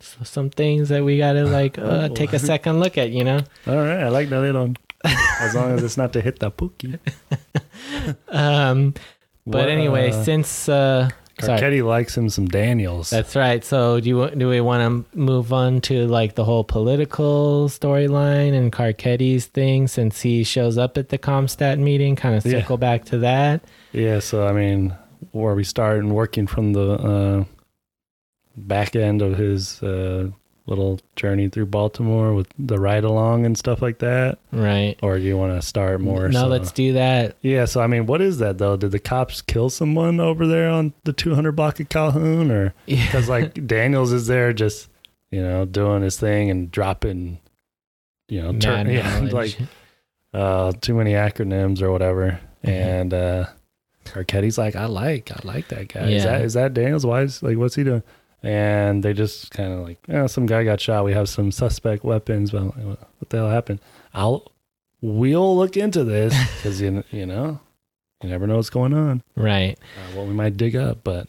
some 0.00 0.48
things 0.48 0.88
that 0.88 1.04
we 1.04 1.18
gotta 1.18 1.44
like 1.44 1.76
uh, 1.76 2.08
Oh. 2.10 2.14
take 2.14 2.32
a 2.32 2.38
second 2.38 2.80
look 2.80 2.96
at, 2.96 3.10
you 3.10 3.22
know. 3.22 3.40
all 3.66 3.76
right 3.76 4.00
i 4.04 4.08
like 4.08 4.30
that 4.30 4.40
little 4.40 4.72
as 5.40 5.54
long 5.54 5.72
as 5.72 5.82
it's 5.82 5.96
not 5.96 6.12
to 6.12 6.20
hit 6.20 6.38
the 6.38 6.50
pookie 6.50 6.98
Um, 8.28 8.94
but 9.46 9.58
What, 9.60 9.68
anyway, 9.68 10.10
uh, 10.10 10.22
since 10.24 10.68
uh, 10.68 11.10
sorry, 11.40 11.60
Carcetti 11.60 11.84
likes 11.84 12.16
him 12.16 12.28
some 12.28 12.46
Daniels. 12.46 13.10
that's 13.10 13.34
right. 13.34 13.64
So 13.64 14.00
do 14.00 14.08
you 14.08 14.30
do 14.30 14.48
we 14.48 14.60
want 14.60 14.82
to 15.12 15.18
move 15.18 15.52
on 15.52 15.80
to 15.82 16.06
like 16.06 16.34
the 16.36 16.44
whole 16.44 16.64
political 16.64 17.68
storyline 17.68 18.52
and 18.56 18.72
Carcetti's 18.72 19.46
thing 19.46 19.88
since 19.88 20.20
he 20.22 20.44
shows 20.44 20.78
up 20.78 20.96
at 20.96 21.08
the 21.08 21.18
Comstat 21.18 21.78
meeting? 21.78 22.14
Kind 22.16 22.36
of 22.36 22.46
Yeah. 22.46 22.60
circle 22.60 22.76
back 22.76 23.04
to 23.06 23.18
that. 23.18 23.62
yeah, 23.92 24.20
so 24.20 24.46
I 24.46 24.52
mean, 24.52 24.94
where 25.32 25.54
we 25.54 25.64
start 25.64 25.98
and 25.98 26.14
working 26.14 26.46
from 26.46 26.72
the 26.72 26.92
uh, 26.92 27.44
back 28.56 28.94
end 28.96 29.22
of 29.22 29.36
his 29.38 29.82
uh, 29.82 30.28
little 30.66 31.00
journey 31.16 31.48
through 31.48 31.66
Baltimore 31.66 32.34
with 32.34 32.46
the 32.58 32.78
ride 32.78 33.04
along 33.04 33.44
and 33.46 33.58
stuff 33.58 33.82
like 33.82 33.98
that? 33.98 34.38
Right. 34.52 34.96
Or 35.02 35.18
do 35.18 35.24
you 35.24 35.36
want 35.36 35.60
to 35.60 35.66
start 35.66 36.00
more? 36.00 36.28
no, 36.28 36.42
so- 36.42 36.46
let's 36.48 36.70
do 36.72 36.92
that. 36.92 37.36
Yeah, 37.42 37.64
so 37.64 37.80
I 37.80 37.86
mean, 37.88 38.06
what 38.06 38.20
is 38.20 38.38
that 38.38 38.58
though? 38.58 38.76
Did 38.76 38.92
the 38.92 38.98
cops 39.00 39.42
kill 39.42 39.70
someone 39.70 40.20
over 40.20 40.46
there 40.46 40.70
on 40.70 40.92
the 41.04 41.12
200 41.12 41.52
block 41.52 41.80
of 41.80 41.88
Calhoun, 41.88 42.50
or 42.50 42.74
Yeah. 42.86 43.04
because 43.06 43.28
like 43.28 43.66
Daniels 43.66 44.12
is 44.12 44.26
there 44.28 44.52
just 44.52 44.88
you 45.30 45.42
know 45.42 45.64
doing 45.64 46.02
his 46.02 46.18
thing 46.18 46.50
and 46.50 46.70
dropping, 46.70 47.38
you 48.28 48.40
know, 48.42 48.52
turn, 48.58 48.88
yeah, 48.90 49.18
like 49.32 49.58
uh, 50.34 50.72
too 50.80 50.94
many 50.94 51.12
acronyms 51.12 51.82
or 51.82 51.90
whatever, 51.90 52.40
Mm-hmm. 52.64 52.70
and 52.70 53.14
uh, 53.14 53.46
Carcetti's 54.04 54.56
like, 54.56 54.76
I 54.76 54.84
like, 54.86 55.32
I 55.32 55.40
like 55.42 55.66
that 55.68 55.88
guy. 55.88 56.10
Is 56.10 56.22
that 56.22 56.40
is 56.42 56.54
that 56.54 56.74
Daniels? 56.74 57.04
Why 57.04 57.22
is 57.22 57.42
like 57.42 57.56
what's 57.56 57.74
he 57.74 57.82
doing? 57.82 58.04
And 58.42 59.02
they 59.02 59.12
just 59.12 59.50
kind 59.52 59.72
of 59.72 59.80
like, 59.86 59.98
yeah, 60.08 60.26
some 60.26 60.46
guy 60.46 60.64
got 60.64 60.80
shot. 60.80 61.04
We 61.04 61.12
have 61.12 61.28
some 61.28 61.52
suspect 61.52 62.04
weapons. 62.04 62.52
Well, 62.52 62.74
what 63.18 63.28
the 63.28 63.36
hell 63.36 63.50
happened? 63.50 63.80
I'll 64.14 64.50
we'll 65.00 65.56
look 65.56 65.76
into 65.76 66.04
this 66.04 66.34
because 66.56 66.80
you 66.80 67.04
you 67.10 67.26
know 67.26 67.60
you 68.22 68.28
never 68.28 68.46
know 68.46 68.56
what's 68.56 68.70
going 68.70 68.94
on. 68.94 69.22
right. 69.36 69.78
Uh, 69.96 70.16
what 70.16 70.26
we 70.26 70.32
might 70.32 70.56
dig 70.56 70.76
up, 70.76 71.04
but 71.04 71.28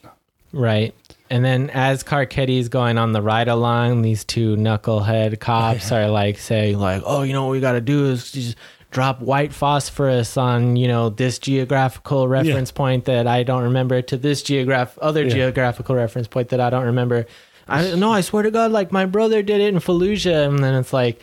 Right. 0.53 0.93
And 1.31 1.43
then 1.43 1.71
as 1.71 2.03
Carcetti's 2.03 2.69
going 2.69 2.99
on 2.99 3.11
the 3.11 3.23
ride 3.23 3.47
along, 3.47 4.03
these 4.03 4.23
two 4.23 4.55
knucklehead 4.55 5.39
cops 5.39 5.91
are 5.91 6.07
like 6.07 6.37
saying 6.37 6.77
like, 6.77 7.01
"Oh, 7.05 7.23
you 7.23 7.33
know 7.33 7.45
what 7.45 7.51
we 7.51 7.59
got 7.59 7.71
to 7.73 7.81
do 7.81 8.05
is 8.11 8.31
just 8.31 8.55
drop 8.93 9.19
white 9.21 9.51
phosphorus 9.53 10.37
on, 10.37 10.75
you 10.77 10.87
know, 10.87 11.09
this 11.09 11.39
geographical 11.39 12.27
reference 12.27 12.71
point 12.71 13.05
that 13.05 13.27
I 13.27 13.43
don't 13.43 13.63
remember 13.63 14.01
to 14.03 14.17
this 14.17 14.41
geograph 14.43 14.97
other 14.99 15.23
Yeah. 15.23 15.33
geographical 15.33 15.95
reference 15.95 16.27
point 16.27 16.49
that 16.49 16.59
I 16.61 16.69
don't 16.69 16.85
remember." 16.85 17.25
I 17.67 17.95
no, 17.95 18.11
I 18.11 18.21
swear 18.21 18.43
to 18.43 18.51
God, 18.51 18.71
like 18.71 18.91
my 18.91 19.05
brother 19.05 19.41
did 19.41 19.59
it 19.61 19.73
in 19.73 19.79
Fallujah, 19.79 20.47
and 20.47 20.63
then 20.63 20.75
it's 20.75 20.93
like 20.93 21.19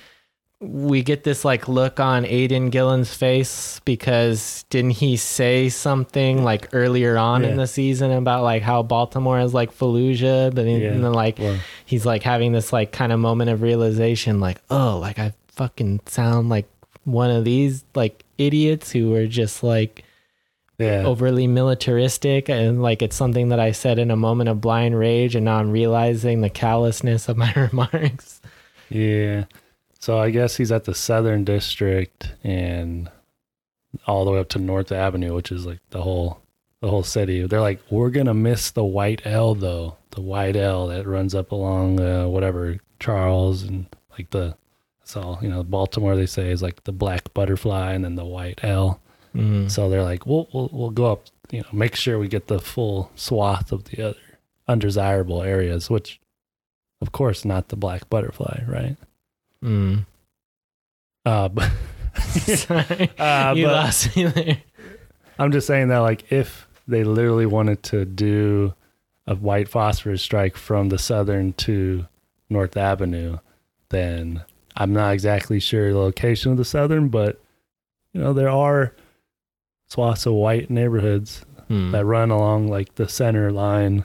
we 0.63 1.03
get 1.03 1.25
this 1.25 1.43
like 1.43 1.69
look 1.69 1.99
on 2.01 2.27
Aidan 2.27 2.69
Gillen's 2.69 3.15
face 3.15 3.81
because 3.87 4.67
didn't 4.69 4.91
he 4.91 5.17
say 5.17 5.71
something 5.71 6.45
like 6.45 6.69
earlier 6.75 7.17
on 7.17 7.45
in 7.47 7.57
the 7.57 7.67
season 7.67 8.11
about 8.13 8.43
like 8.43 8.61
how 8.63 8.83
Baltimore 8.83 9.41
is 9.41 9.55
like 9.55 9.73
Fallujah, 9.73 10.55
but 10.55 10.65
then, 10.67 10.81
Yeah. 10.81 10.89
and 10.91 11.03
then 11.05 11.13
like 11.15 11.39
he's 11.87 12.05
like 12.05 12.23
having 12.23 12.53
this 12.53 12.73
like 12.75 12.93
kind 12.93 13.11
of 13.13 13.19
moment 13.21 13.49
of 13.51 13.63
realization, 13.63 14.39
like 14.41 14.61
oh, 14.71 14.99
like 15.01 15.19
I 15.19 15.33
fucking 15.49 16.01
sound 16.07 16.49
like 16.51 16.67
one 17.13 17.31
of 17.31 17.45
these 17.45 17.85
like 17.95 18.25
idiots 18.39 18.91
who 18.91 19.15
are 19.15 19.27
just 19.27 19.63
like 19.63 20.05
yeah, 20.79 21.03
overly 21.05 21.47
militaristic 21.47 22.49
and 22.49 22.81
like 22.81 23.03
it's 23.03 23.17
something 23.17 23.51
that 23.51 23.61
I 23.61 23.73
said 23.73 23.99
in 23.99 24.11
a 24.11 24.17
moment 24.17 24.49
of 24.49 24.61
blind 24.63 24.99
rage 24.99 25.35
and 25.35 25.45
now 25.45 25.57
I'm 25.59 25.71
realizing 25.71 26.41
the 26.41 26.49
callousness 26.49 27.29
of 27.29 27.37
my 27.37 27.53
remarks. 27.57 28.41
yeah. 28.89 29.45
So 29.99 30.19
I 30.19 30.31
guess 30.31 30.57
he's 30.57 30.73
at 30.73 30.85
the 30.85 30.95
Southern 30.95 31.45
District 31.45 32.33
and 32.43 33.11
all 34.07 34.25
the 34.25 34.31
way 34.31 34.39
up 34.39 34.49
to 34.51 34.59
North 34.59 34.91
Avenue, 34.93 35.35
which 35.35 35.53
is 35.53 35.67
like 35.67 35.81
the 35.91 36.01
whole 36.01 36.41
the 36.81 36.89
whole 36.89 37.03
city. 37.03 37.47
They're 37.47 37.61
like, 37.61 37.81
we're 37.91 38.09
gonna 38.09 38.33
miss 38.33 38.71
the 38.71 38.85
white 38.85 39.21
L 39.27 39.55
though, 39.55 39.99
the 40.13 40.23
white 40.23 40.57
L 40.57 40.87
that 40.87 41.07
runs 41.07 41.35
up 41.35 41.53
along 41.53 42.01
uh, 42.01 42.27
whatever 42.27 42.79
Charles 42.99 43.63
and 43.63 43.87
like 44.13 44.31
the 44.31 44.57
all 45.17 45.39
you 45.43 45.49
know 45.49 45.63
Baltimore. 45.63 46.17
They 46.17 46.27
say 46.27 46.51
is 46.51 46.63
like 46.63 46.85
the 46.85 46.93
black 46.93 47.33
butterfly 47.35 47.93
and 47.93 48.05
then 48.05 48.17
the 48.17 48.25
white 48.25 48.61
L. 48.63 49.01
Mm. 49.35 49.71
So 49.71 49.89
they're 49.89 50.03
like, 50.03 50.27
we'll 50.27 50.49
we'll 50.53 50.71
we'll 50.73 50.91
go 50.91 51.13
up, 51.13 51.25
you 51.51 51.61
know, 51.61 51.69
make 51.73 51.95
sure 51.95 52.19
we 52.19 52.29
get 52.29 52.49
the 52.49 52.59
full 52.59 53.11
swath 53.15 53.73
of 53.73 53.85
the 53.85 54.11
other 54.11 54.19
undesirable 54.67 55.43
areas, 55.43 55.91
which 55.91 56.21
of 57.01 57.13
course 57.13 57.45
not 57.45 57.69
the 57.69 57.77
black 57.77 58.09
butterfly, 58.11 58.63
right? 58.67 58.97
Mm. 59.63 60.07
Uh, 61.25 61.49
but 61.49 61.65
uh, 62.71 63.55
you 63.57 63.67
but 63.67 63.73
lost 63.73 64.17
me 64.17 64.25
there. 64.25 64.59
I'm 65.39 65.53
just 65.53 65.67
saying 65.67 65.89
that 65.89 65.99
like 65.99 66.31
if 66.33 66.67
they 66.87 67.05
literally 67.05 67.47
wanted 67.47 67.83
to 67.85 68.05
do 68.05 68.75
a 69.27 69.35
white 69.35 69.69
phosphorus 69.69 70.23
strike 70.23 70.57
from 70.57 70.89
the 70.89 70.99
southern 70.99 71.53
to 71.55 72.07
North 72.49 72.77
Avenue, 72.77 73.39
then 73.91 74.43
I'm 74.77 74.93
not 74.93 75.13
exactly 75.13 75.61
sure 75.61 75.93
the 75.93 75.99
location 75.99 76.53
of 76.53 76.59
the 76.59 76.65
southern, 76.65 77.09
but 77.09 77.41
you 78.13 78.21
know 78.21 78.33
there 78.33 78.49
are 78.51 78.95
swaths 79.89 80.27
of 80.27 80.35
white 80.35 80.71
neighborhoods 80.71 81.45
Hmm. 81.69 81.93
that 81.93 82.05
run 82.05 82.31
along 82.31 82.67
like 82.69 82.97
the 82.97 83.09
center 83.09 83.53
line 83.53 84.05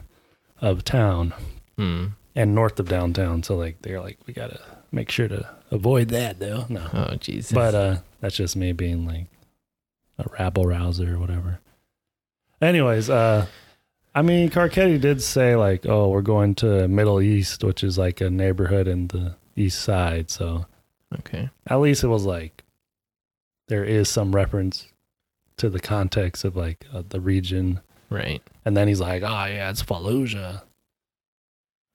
of 0.62 0.84
town 0.84 1.34
Hmm. 1.78 2.06
and 2.36 2.54
north 2.54 2.80
of 2.80 2.88
downtown. 2.88 3.42
So 3.44 3.56
like 3.56 3.82
they're 3.82 4.00
like 4.02 4.20
we 4.28 4.34
gotta 4.34 4.60
make 4.92 5.10
sure 5.10 5.28
to 5.28 5.50
avoid 5.72 6.10
that 6.10 6.40
though. 6.40 6.66
No, 6.70 6.88
Oh 6.94 7.16
Jesus. 7.16 7.52
but 7.52 7.74
uh, 7.74 7.98
that's 8.22 8.36
just 8.36 8.56
me 8.56 8.72
being 8.72 9.08
like 9.08 9.28
a 10.20 10.26
rabble 10.38 10.66
rouser 10.66 11.16
or 11.16 11.20
whatever. 11.20 11.60
Anyways, 12.62 13.10
uh, 13.10 13.48
I 14.14 14.22
mean 14.22 14.50
Carcetti 14.50 15.00
did 15.02 15.22
say 15.22 15.56
like, 15.56 15.86
oh, 15.86 16.10
we're 16.10 16.22
going 16.22 16.56
to 16.56 16.88
Middle 16.88 17.22
East, 17.22 17.64
which 17.64 17.84
is 17.84 17.98
like 17.98 18.22
a 18.22 18.30
neighborhood 18.30 18.88
in 18.88 19.08
the 19.08 19.36
east 19.56 19.82
side. 19.82 20.30
So 20.30 20.66
okay. 21.20 21.50
at 21.68 21.78
least 21.80 22.04
it 22.04 22.08
was 22.08 22.26
like 22.26 22.64
there 23.68 23.84
is 23.84 24.10
some 24.10 24.36
reference 24.36 24.88
to 25.58 25.70
the 25.70 25.80
context 25.80 26.44
of 26.44 26.56
like 26.56 26.86
uh, 26.94 27.04
the 27.08 27.20
region. 27.20 27.80
Right. 28.10 28.42
And 28.66 28.76
then 28.76 28.88
he's 28.88 29.00
like, 29.00 29.24
oh, 29.24 29.46
yeah, 29.46 29.70
it's 29.70 29.84
Fallujah. 29.84 30.62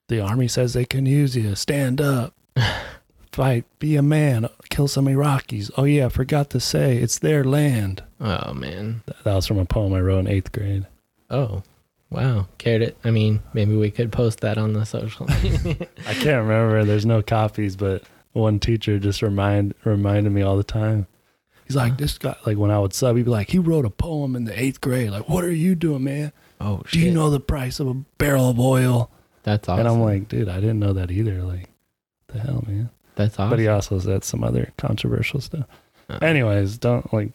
The 0.09 0.21
army 0.21 0.49
says 0.49 0.73
they 0.73 0.85
can 0.85 1.07
use 1.07 1.37
you. 1.37 1.55
Stand 1.55 2.01
up. 2.01 2.35
Fight. 3.33 3.65
Be 3.79 3.95
a 3.95 4.03
man. 4.03 4.49
Kill 4.71 4.89
some 4.89 5.07
Iraqis. 5.07 5.71
Oh, 5.77 5.85
yeah, 5.85 6.09
forgot 6.09 6.51
to 6.51 6.59
say, 6.61 6.97
it's 6.97 7.19
their 7.19 7.45
land. 7.45 8.03
Oh 8.21 8.53
man. 8.53 9.03
Th- 9.07 9.19
That 9.23 9.35
was 9.35 9.47
from 9.47 9.59
a 9.59 9.65
poem 9.65 9.95
I 9.95 10.01
wrote 10.01 10.19
in 10.21 10.27
eighth 10.27 10.51
grade. 10.51 10.87
Oh. 11.31 11.63
Wow. 12.11 12.49
Cared 12.59 12.83
it. 12.83 12.97
I 13.05 13.11
mean, 13.11 13.43
maybe 13.53 13.77
we 13.77 13.91
could 13.91 14.11
post 14.11 14.41
that 14.41 14.59
on 14.59 14.73
the 14.73 14.85
social. 14.85 15.27
I 15.31 16.15
can't 16.15 16.47
remember. 16.47 16.85
There's 16.85 17.07
no 17.07 17.23
copies, 17.23 17.77
but 17.77 18.03
one 18.33 18.59
teacher 18.59 18.99
just 18.99 19.23
remind 19.23 19.75
reminded 19.85 20.33
me 20.33 20.43
all 20.43 20.57
the 20.57 20.65
time. 20.65 21.07
He's 21.65 21.77
like, 21.77 21.99
this 21.99 22.19
guy, 22.19 22.35
like 22.47 22.59
when 22.59 22.73
I 22.73 22.81
would 22.81 22.93
sub, 22.93 23.17
he'd 23.17 23.27
be 23.27 23.31
like, 23.31 23.51
he 23.51 23.61
wrote 23.61 23.85
a 23.85 23.91
poem 23.91 24.35
in 24.35 24.45
the 24.45 24.61
eighth 24.61 24.81
grade. 24.81 25.11
Like, 25.11 25.29
what 25.29 25.45
are 25.45 25.53
you 25.53 25.75
doing, 25.77 26.03
man? 26.05 26.33
oh 26.61 26.83
shit. 26.85 27.01
Do 27.01 27.07
you 27.07 27.13
know 27.13 27.31
the 27.31 27.41
price 27.41 27.79
of 27.79 27.87
a 27.87 27.95
barrel 28.19 28.51
of 28.51 28.59
oil? 28.59 29.11
That's 29.45 29.69
awesome. 29.69 29.87
And 29.87 29.89
I'm 29.89 30.03
like, 30.03 30.29
dude, 30.29 30.49
I 30.49 30.57
didn't 30.57 30.81
know 30.81 30.93
that 30.93 31.11
either. 31.13 31.43
Like, 31.43 31.69
the 32.27 32.41
hell, 32.41 32.65
man. 32.67 32.91
That's 33.15 33.35
awesome. 33.39 33.51
But 33.51 33.59
he 33.61 33.69
also 33.69 33.99
said 34.01 34.25
some 34.25 34.43
other 34.43 34.73
controversial 34.77 35.41
stuff. 35.41 35.65
Uh, 36.09 36.19
Anyways, 36.23 36.77
don't 36.79 37.13
like. 37.13 37.31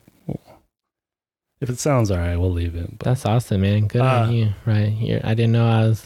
If 1.61 1.69
it 1.69 1.79
sounds 1.79 2.11
all 2.11 2.17
right, 2.17 2.35
we'll 2.37 2.51
leave 2.51 2.75
it. 2.75 2.97
But 2.99 3.05
That's 3.05 3.25
awesome, 3.25 3.61
man. 3.61 3.87
Good 3.87 4.01
Uh, 4.01 4.23
on 4.27 4.33
you. 4.33 4.49
Right 4.65 4.89
here. 4.89 5.21
I 5.23 5.33
didn't 5.33 5.53
know 5.53 5.67
I 5.67 5.81
was 5.87 6.05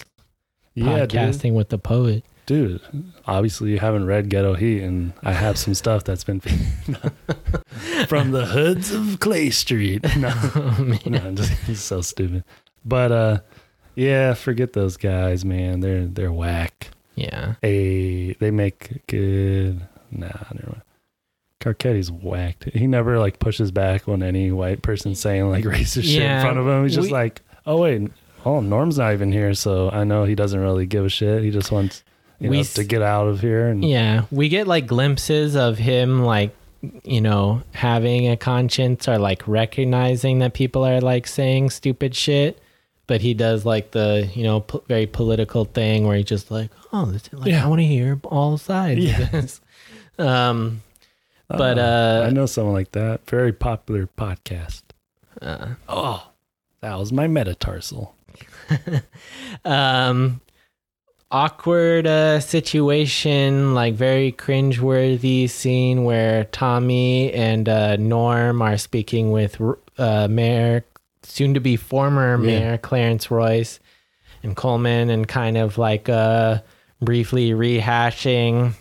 yeah, 0.76 1.06
dude, 1.06 1.10
podcasting 1.10 1.54
with 1.54 1.70
the 1.70 1.78
poet. 1.80 2.24
dude. 2.46 2.82
Obviously, 3.26 3.72
you 3.72 3.80
haven't 3.80 4.06
read 4.06 4.30
Ghetto 4.30 4.54
Heat, 4.54 4.82
and 4.84 5.14
I 5.24 5.34
have 5.34 5.58
some 5.58 5.74
stuff 5.74 6.04
that's 6.04 6.24
been 6.24 6.40
from 8.08 8.32
the 8.32 8.46
hoods 8.46 8.92
of 8.94 9.20
Clay 9.20 9.50
Street. 9.50 10.06
No, 10.18 10.32
oh 10.56 10.98
no, 11.06 11.18
I'm 11.20 11.36
just 11.36 11.52
he's 11.64 11.82
so 11.94 12.02
stupid. 12.02 12.44
But 12.86 13.12
uh, 13.12 13.40
yeah, 13.96 14.34
forget 14.34 14.74
those 14.74 14.98
guys, 14.98 15.44
man. 15.46 15.80
They're 15.82 16.06
they're 16.06 16.32
whack. 16.32 16.90
Yeah. 17.16 17.56
A 17.64 18.34
they 18.34 18.52
make 18.52 19.06
good. 19.08 19.82
Nah, 20.12 20.28
never 20.54 20.68
mind. 20.68 20.82
Carcetti's 21.60 22.12
whacked. 22.12 22.66
He 22.74 22.88
never 22.88 23.20
like 23.20 23.40
pushes 23.40 23.72
back 23.72 24.08
when 24.08 24.24
any 24.24 24.52
white 24.52 24.82
person's 24.82 25.20
saying 25.20 25.50
like 25.50 25.64
racist 25.66 26.04
shit 26.04 26.22
in 26.22 26.42
front 26.42 26.58
of 26.58 26.68
him. 26.68 26.84
He's 26.84 26.96
just 26.96 27.08
we- 27.08 27.14
like, 27.14 27.42
oh 27.66 27.78
wait, 27.78 28.10
oh 28.46 28.62
Norm's 28.62 28.98
not 28.98 29.14
even 29.14 29.32
here, 29.32 29.54
so 29.54 29.90
I 29.92 30.04
know 30.04 30.24
he 30.24 30.36
doesn't 30.36 30.60
really 30.60 30.86
give 30.86 31.06
a 31.06 31.10
shit. 31.10 31.44
He 31.44 31.52
just 31.52 31.72
wants 31.72 32.04
you 32.40 32.50
We 32.50 32.58
know 32.58 32.64
to 32.64 32.84
get 32.86 33.02
out 33.02 33.28
of 33.28 33.42
here. 33.42 33.68
And 33.68 33.84
Yeah. 33.84 34.24
We 34.32 34.48
get 34.50 34.68
like 34.68 34.88
glimpses 34.88 35.56
of 35.56 35.78
him 35.78 36.24
like 36.24 36.56
you 37.04 37.20
know, 37.20 37.62
having 37.74 38.30
a 38.30 38.38
conscience 38.38 39.06
or 39.10 39.18
like 39.18 39.46
recognizing 39.46 40.40
that 40.40 40.54
people 40.54 40.86
are 40.86 41.02
like 41.02 41.28
saying 41.28 41.70
stupid 41.72 42.16
shit. 42.16 42.58
But 43.06 43.20
he 43.22 43.34
does 43.34 43.66
like 43.66 43.92
the, 43.92 44.30
you 44.34 44.44
know, 44.44 44.62
po- 44.62 44.84
very 44.88 45.06
political 45.08 45.66
thing 45.66 46.08
where 46.08 46.16
he 46.16 46.24
just 46.24 46.52
like, 46.52 46.70
oh, 46.94 47.06
this, 47.08 47.28
like, 47.34 47.50
Yeah. 47.52 47.66
I 47.66 47.68
want 47.68 47.80
to 47.82 47.86
hear 47.86 48.18
all 48.24 48.58
sides 48.58 49.04
Yeah. 49.04 49.42
Um, 50.50 50.82
But, 51.50 51.80
uh, 51.80 52.24
I 52.28 52.30
know 52.30 52.46
someone 52.46 52.74
like 52.76 52.92
that. 52.94 53.28
Very 53.30 53.52
popular 53.54 54.08
podcast. 54.18 54.84
uh, 55.42 55.70
Oh, 55.88 56.28
that 56.82 56.98
was 56.98 57.12
my 57.12 57.28
metatarsal. 57.28 58.16
um 59.66 60.40
awkward 61.32 62.08
uh 62.08 62.40
situation 62.40 63.74
like 63.76 63.94
very 63.94 64.32
cringeworthy 64.32 65.48
scene 65.50 66.04
where 66.04 66.46
tommy 66.46 67.32
and 67.34 67.68
uh 67.70 67.96
norm 67.98 68.62
are 68.62 68.78
speaking 68.78 69.32
with 69.32 69.60
uh 69.98 70.28
mayor 70.30 70.84
soon 71.24 71.54
to 71.54 71.60
be 71.60 71.76
former 71.76 72.32
Yeah. 72.42 72.60
mayor 72.60 72.78
clarence 72.78 73.30
royce 73.30 73.80
and 74.44 74.56
coleman 74.56 75.10
and 75.10 75.28
kind 75.28 75.58
of 75.58 75.78
like 75.78 76.10
uh 76.10 76.60
briefly 77.02 77.52
rehashing 77.52 78.74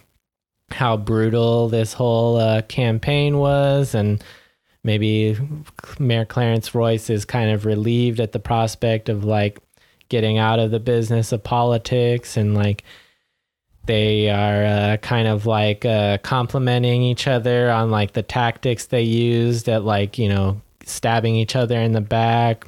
how 0.70 0.96
brutal 0.96 1.68
this 1.68 1.92
whole 1.92 2.36
uh, 2.36 2.62
campaign 2.62 3.38
was 3.38 3.94
and 3.94 4.22
maybe 4.84 5.36
Mayor 5.98 6.24
Clarence 6.24 6.74
Royce 6.74 7.10
is 7.10 7.24
kind 7.24 7.50
of 7.50 7.66
relieved 7.66 8.20
at 8.20 8.32
the 8.32 8.38
prospect 8.38 9.08
of 9.08 9.24
like 9.24 9.58
getting 10.08 10.38
out 10.38 10.58
of 10.58 10.70
the 10.70 10.80
business 10.80 11.32
of 11.32 11.42
politics 11.42 12.36
and 12.36 12.54
like 12.54 12.84
they 13.86 14.28
are 14.28 14.64
uh, 14.64 14.96
kind 14.98 15.26
of 15.26 15.46
like 15.46 15.84
uh, 15.84 16.18
complimenting 16.18 17.02
each 17.02 17.26
other 17.26 17.70
on 17.70 17.90
like 17.90 18.12
the 18.12 18.22
tactics 18.22 18.86
they 18.86 19.02
used 19.02 19.68
at 19.68 19.82
like 19.82 20.18
you 20.18 20.28
know 20.28 20.60
stabbing 20.84 21.34
each 21.34 21.56
other 21.56 21.80
in 21.80 21.92
the 21.92 22.00
back. 22.00 22.66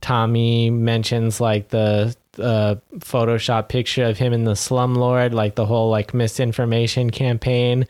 Tommy 0.00 0.70
mentions 0.70 1.40
like 1.40 1.68
the 1.68 2.16
uh, 2.38 2.76
photoshop 2.98 3.68
picture 3.68 4.04
of 4.04 4.18
him 4.18 4.32
in 4.32 4.44
the 4.44 4.52
slumlord 4.52 5.32
like 5.32 5.54
the 5.54 5.66
whole 5.66 5.90
like 5.90 6.12
misinformation 6.14 7.10
campaign 7.10 7.86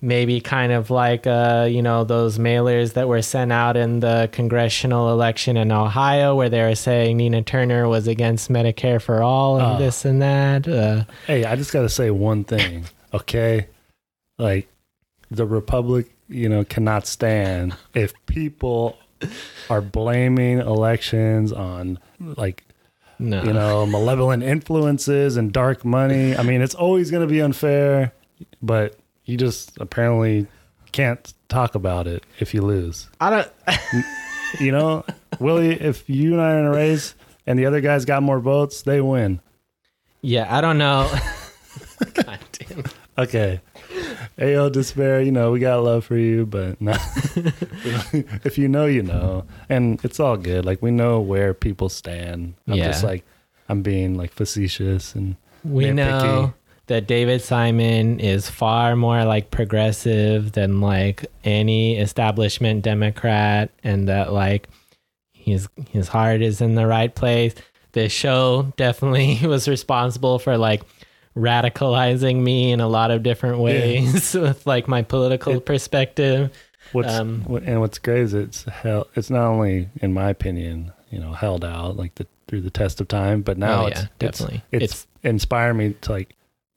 maybe 0.00 0.38
kind 0.40 0.70
of 0.72 0.90
like 0.90 1.26
uh 1.26 1.66
you 1.70 1.80
know 1.80 2.04
those 2.04 2.38
mailers 2.38 2.92
that 2.92 3.08
were 3.08 3.22
sent 3.22 3.50
out 3.52 3.74
in 3.76 4.00
the 4.00 4.28
congressional 4.32 5.10
election 5.10 5.56
in 5.56 5.72
Ohio 5.72 6.34
where 6.34 6.50
they 6.50 6.60
were 6.62 6.74
saying 6.74 7.16
Nina 7.16 7.40
Turner 7.42 7.88
was 7.88 8.06
against 8.06 8.50
Medicare 8.50 9.00
for 9.00 9.22
all 9.22 9.56
and 9.58 9.76
Oh. 9.76 9.78
this 9.78 10.04
and 10.04 10.20
that 10.20 10.68
uh 10.68 11.04
Hey, 11.26 11.44
I 11.46 11.56
just 11.56 11.72
got 11.72 11.82
to 11.82 11.88
say 11.88 12.10
one 12.10 12.44
thing, 12.44 12.84
okay? 13.14 13.66
Like, 14.38 14.68
the 15.30 15.46
Republic, 15.46 16.10
you 16.28 16.48
know, 16.50 16.64
cannot 16.64 17.06
stand 17.06 17.74
if 17.94 18.12
people 18.26 18.98
are 19.70 19.80
blaming 19.80 20.58
elections 20.58 21.50
on, 21.52 21.98
like, 22.20 22.64
no 23.18 23.42
you 23.42 23.52
know, 23.52 23.86
malevolent 23.86 24.42
influences 24.42 25.36
and 25.36 25.52
dark 25.52 25.84
money. 25.84 26.36
I 26.36 26.42
mean, 26.42 26.60
it's 26.62 26.74
always 26.74 27.10
going 27.10 27.26
to 27.26 27.32
be 27.32 27.40
unfair, 27.40 28.12
but 28.62 28.96
you 29.24 29.36
just 29.36 29.76
apparently 29.80 30.46
can't 30.92 31.32
talk 31.48 31.74
about 31.74 32.06
it 32.06 32.24
if 32.40 32.54
you 32.54 32.62
lose. 32.62 33.08
I 33.20 33.30
don't 33.30 33.52
You 34.60 34.70
know, 34.72 35.04
Willie, 35.40 35.72
if 35.80 36.08
you 36.08 36.32
and 36.34 36.40
I 36.40 36.52
are 36.52 36.58
in 36.60 36.66
a 36.66 36.70
race 36.70 37.14
and 37.46 37.58
the 37.58 37.66
other 37.66 37.80
guys 37.80 38.04
got 38.04 38.22
more 38.22 38.38
votes, 38.38 38.82
they 38.82 39.00
win. 39.00 39.40
yeah 40.22 40.46
I 40.48 40.60
don't 40.60 40.78
know 40.78 41.10
God 42.14 42.38
damn 42.52 42.84
Okay. 43.16 43.60
Ayo, 44.38 44.70
despair, 44.70 45.20
you 45.20 45.32
know, 45.32 45.52
we 45.52 45.60
got 45.60 45.82
love 45.82 46.04
for 46.04 46.16
you, 46.16 46.46
but 46.46 46.80
no. 46.80 46.92
if 48.44 48.58
you 48.58 48.68
know, 48.68 48.86
you 48.86 49.02
know. 49.02 49.44
And 49.68 50.04
it's 50.04 50.18
all 50.18 50.36
good. 50.36 50.64
Like, 50.64 50.82
we 50.82 50.90
know 50.90 51.20
where 51.20 51.54
people 51.54 51.88
stand. 51.88 52.54
I'm 52.66 52.76
just 52.76 53.04
like, 53.04 53.24
I'm 53.68 53.82
being 53.82 54.16
like 54.16 54.32
facetious 54.32 55.14
and 55.14 55.36
we 55.64 55.90
know 55.90 56.52
that 56.86 57.06
David 57.06 57.40
Simon 57.40 58.20
is 58.20 58.50
far 58.50 58.94
more 58.94 59.24
like 59.24 59.50
progressive 59.50 60.52
than 60.52 60.80
like 60.80 61.24
any 61.42 61.98
establishment 61.98 62.82
Democrat 62.82 63.70
and 63.82 64.08
that 64.08 64.32
like 64.32 64.68
his 65.32 65.68
his 65.90 66.08
heart 66.08 66.42
is 66.42 66.60
in 66.60 66.74
the 66.74 66.86
right 66.86 67.14
place. 67.14 67.54
This 67.92 68.12
show 68.12 68.72
definitely 68.76 69.38
was 69.46 69.68
responsible 69.68 70.38
for 70.38 70.58
like 70.58 70.82
radicalizing 71.36 72.42
me 72.42 72.70
in 72.72 72.80
a 72.80 72.88
lot 72.88 73.10
of 73.10 73.22
different 73.22 73.58
ways 73.58 74.34
with 74.40 74.66
like 74.66 74.88
my 74.88 75.02
political 75.02 75.54
It- 75.54 75.66
perspective. 75.66 76.50
What's 76.92 77.12
Um, 77.12 77.42
what, 77.46 77.62
and 77.64 77.80
what's 77.80 77.98
great 77.98 78.20
is 78.20 78.34
it's 78.34 78.64
held. 78.64 79.08
It's 79.16 79.30
not 79.30 79.46
only, 79.46 79.88
in 80.00 80.12
my 80.12 80.28
opinion, 80.30 80.92
you 81.10 81.18
know, 81.18 81.32
held 81.32 81.64
out 81.64 81.96
like 81.96 82.14
the 82.16 82.26
through 82.46 82.60
the 82.60 82.70
test 82.70 83.00
of 83.00 83.08
time, 83.08 83.40
but 83.42 83.56
now 83.56 83.84
oh 83.84 83.86
it's, 83.86 84.00
yeah, 84.00 84.06
definitely. 84.18 84.62
it's 84.70 84.84
it's 84.84 85.06
inspired 85.22 85.74
me 85.74 85.94
to 86.02 86.12
like 86.12 86.36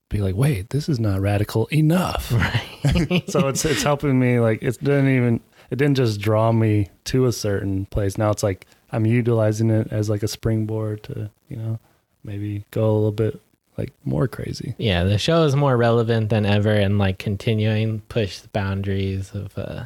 be 0.09 0.19
like, 0.21 0.35
wait, 0.35 0.69
this 0.69 0.87
is 0.87 0.99
not 0.99 1.19
radical 1.19 1.67
enough. 1.67 2.31
right. 2.31 3.23
so 3.27 3.47
it's 3.49 3.65
it's 3.65 3.83
helping 3.83 4.17
me. 4.17 4.39
Like 4.39 4.63
it 4.63 4.81
didn't 4.81 5.09
even 5.09 5.41
it 5.69 5.75
didn't 5.75 5.97
just 5.97 6.21
draw 6.21 6.51
me 6.51 6.89
to 7.05 7.25
a 7.25 7.31
certain 7.33 7.85
place. 7.87 8.17
Now 8.17 8.31
it's 8.31 8.43
like 8.43 8.65
I'm 8.91 9.05
utilizing 9.05 9.69
it 9.69 9.89
as 9.91 10.09
like 10.09 10.23
a 10.23 10.27
springboard 10.27 11.03
to 11.03 11.29
you 11.49 11.57
know 11.57 11.79
maybe 12.23 12.65
go 12.71 12.89
a 12.89 12.93
little 12.93 13.11
bit 13.11 13.39
like 13.77 13.93
more 14.03 14.27
crazy. 14.27 14.73
yeah 14.77 15.03
the 15.03 15.17
show 15.17 15.43
is 15.43 15.55
more 15.55 15.77
relevant 15.77 16.29
than 16.29 16.45
ever 16.45 16.71
and 16.71 16.97
like 16.97 17.17
continuing 17.19 17.99
push 18.09 18.39
the 18.39 18.47
boundaries 18.49 19.31
of 19.33 19.57
uh 19.57 19.83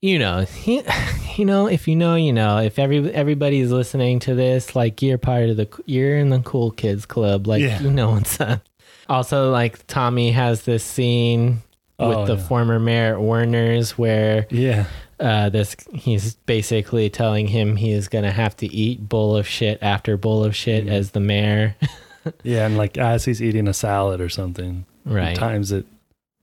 you 0.00 0.18
know 0.18 0.44
you, 0.64 0.82
you 1.36 1.44
know 1.44 1.66
if 1.66 1.86
you 1.88 1.96
know 1.96 2.14
you 2.14 2.32
know 2.32 2.58
if 2.58 2.78
every 2.78 3.12
everybody's 3.12 3.70
listening 3.70 4.18
to 4.20 4.34
this 4.34 4.74
like 4.74 5.00
you're 5.02 5.18
part 5.18 5.48
of 5.48 5.56
the 5.56 5.68
you're 5.86 6.16
in 6.18 6.30
the 6.30 6.40
cool 6.40 6.70
kids 6.70 7.06
club 7.06 7.46
like 7.46 7.62
Yeah. 7.62 7.80
you 7.80 7.90
know 7.90 8.10
what's 8.12 8.40
up 8.40 8.62
also 9.08 9.50
like 9.50 9.86
tommy 9.86 10.32
has 10.32 10.62
this 10.62 10.84
scene 10.84 11.62
with 11.98 12.16
Oh, 12.16 12.26
the 12.26 12.36
yeah. 12.36 12.42
former 12.48 12.80
mayor 12.80 13.14
at 13.14 13.20
werner's 13.20 13.96
where 13.96 14.46
Yeah, 14.50 14.86
uh 15.20 15.50
this 15.50 15.76
he's 15.94 16.34
basically 16.34 17.08
telling 17.10 17.46
him 17.46 17.76
he 17.76 17.92
is 17.92 18.08
gonna 18.08 18.32
have 18.32 18.56
to 18.56 18.66
eat 18.66 19.08
bowl 19.08 19.36
of 19.36 19.46
shit 19.46 19.78
after 19.82 20.16
bowl 20.16 20.42
of 20.44 20.56
shit 20.56 20.86
Mhm. 20.86 20.90
as 20.90 21.10
the 21.12 21.20
mayor 21.20 21.76
yeah, 22.42 22.66
and 22.66 22.76
like 22.76 22.98
as 22.98 23.24
he's 23.24 23.42
eating 23.42 23.68
a 23.68 23.74
salad 23.74 24.20
or 24.20 24.28
something, 24.28 24.84
right 25.04 25.34
times 25.36 25.72
it 25.72 25.86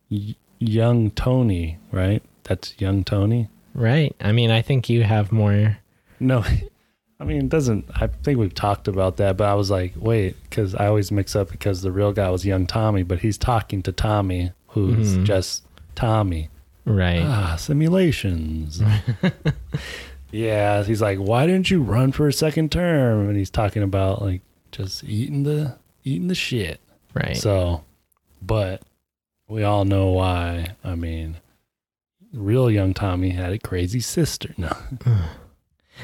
y- 0.10 0.36
young 0.60 1.12
Tony, 1.12 1.78
right? 1.92 2.22
That's 2.44 2.74
young 2.80 3.04
Tony. 3.04 3.48
Right. 3.76 4.16
I 4.20 4.32
mean, 4.32 4.50
I 4.52 4.62
think 4.62 4.90
you 4.90 5.04
have 5.04 5.32
more. 5.32 5.78
No, 6.20 6.44
I 7.20 7.24
mean, 7.24 7.44
it 7.44 7.50
doesn't. 7.50 7.86
I 7.96 8.08
think 8.08 8.40
we've 8.40 8.54
talked 8.54 8.88
about 8.88 9.18
that, 9.18 9.38
but 9.38 9.48
I 9.48 9.54
was 9.54 9.70
like, 9.70 9.94
wait, 9.96 10.36
because 10.50 10.74
I 10.76 10.88
always 10.88 11.12
mix 11.12 11.36
up 11.36 11.50
because 11.52 11.82
the 11.82 11.92
real 11.92 12.12
guy 12.12 12.30
was 12.30 12.46
young 12.46 12.66
Tommy, 12.66 13.04
but 13.04 13.20
he's 13.20 13.38
talking 13.38 13.82
to 13.84 13.92
Tommy, 13.92 14.52
who's 14.70 15.18
Mhm. 15.18 15.24
just 15.26 15.64
Tommy. 15.96 16.50
Right. 16.86 17.22
Ah, 17.24 17.56
simulations. 17.58 18.82
yeah, 20.32 20.84
he's 20.84 21.02
like, 21.02 21.18
why 21.20 21.46
didn't 21.46 21.70
you 21.72 21.82
run 21.82 22.12
for 22.12 22.28
a 22.28 22.34
second 22.34 22.72
term? 22.72 23.28
And 23.30 23.38
he's 23.38 23.50
talking 23.50 23.84
about 23.84 24.22
like 24.22 24.42
just 24.72 25.04
eating 25.04 25.44
the 25.44 25.78
eating 26.04 26.28
the 26.28 26.36
shit. 26.36 26.80
right. 27.14 27.38
So, 27.38 27.84
but 28.42 28.82
we 29.48 29.64
all 29.64 29.86
know 29.86 30.12
why. 30.12 30.76
I 30.84 30.96
mean, 30.96 31.38
real 32.34 32.70
young 32.70 32.94
Tommy 32.94 33.30
had 33.32 33.52
a 33.54 33.60
crazy 33.60 34.00
sister. 34.00 34.54
No. 34.58 34.72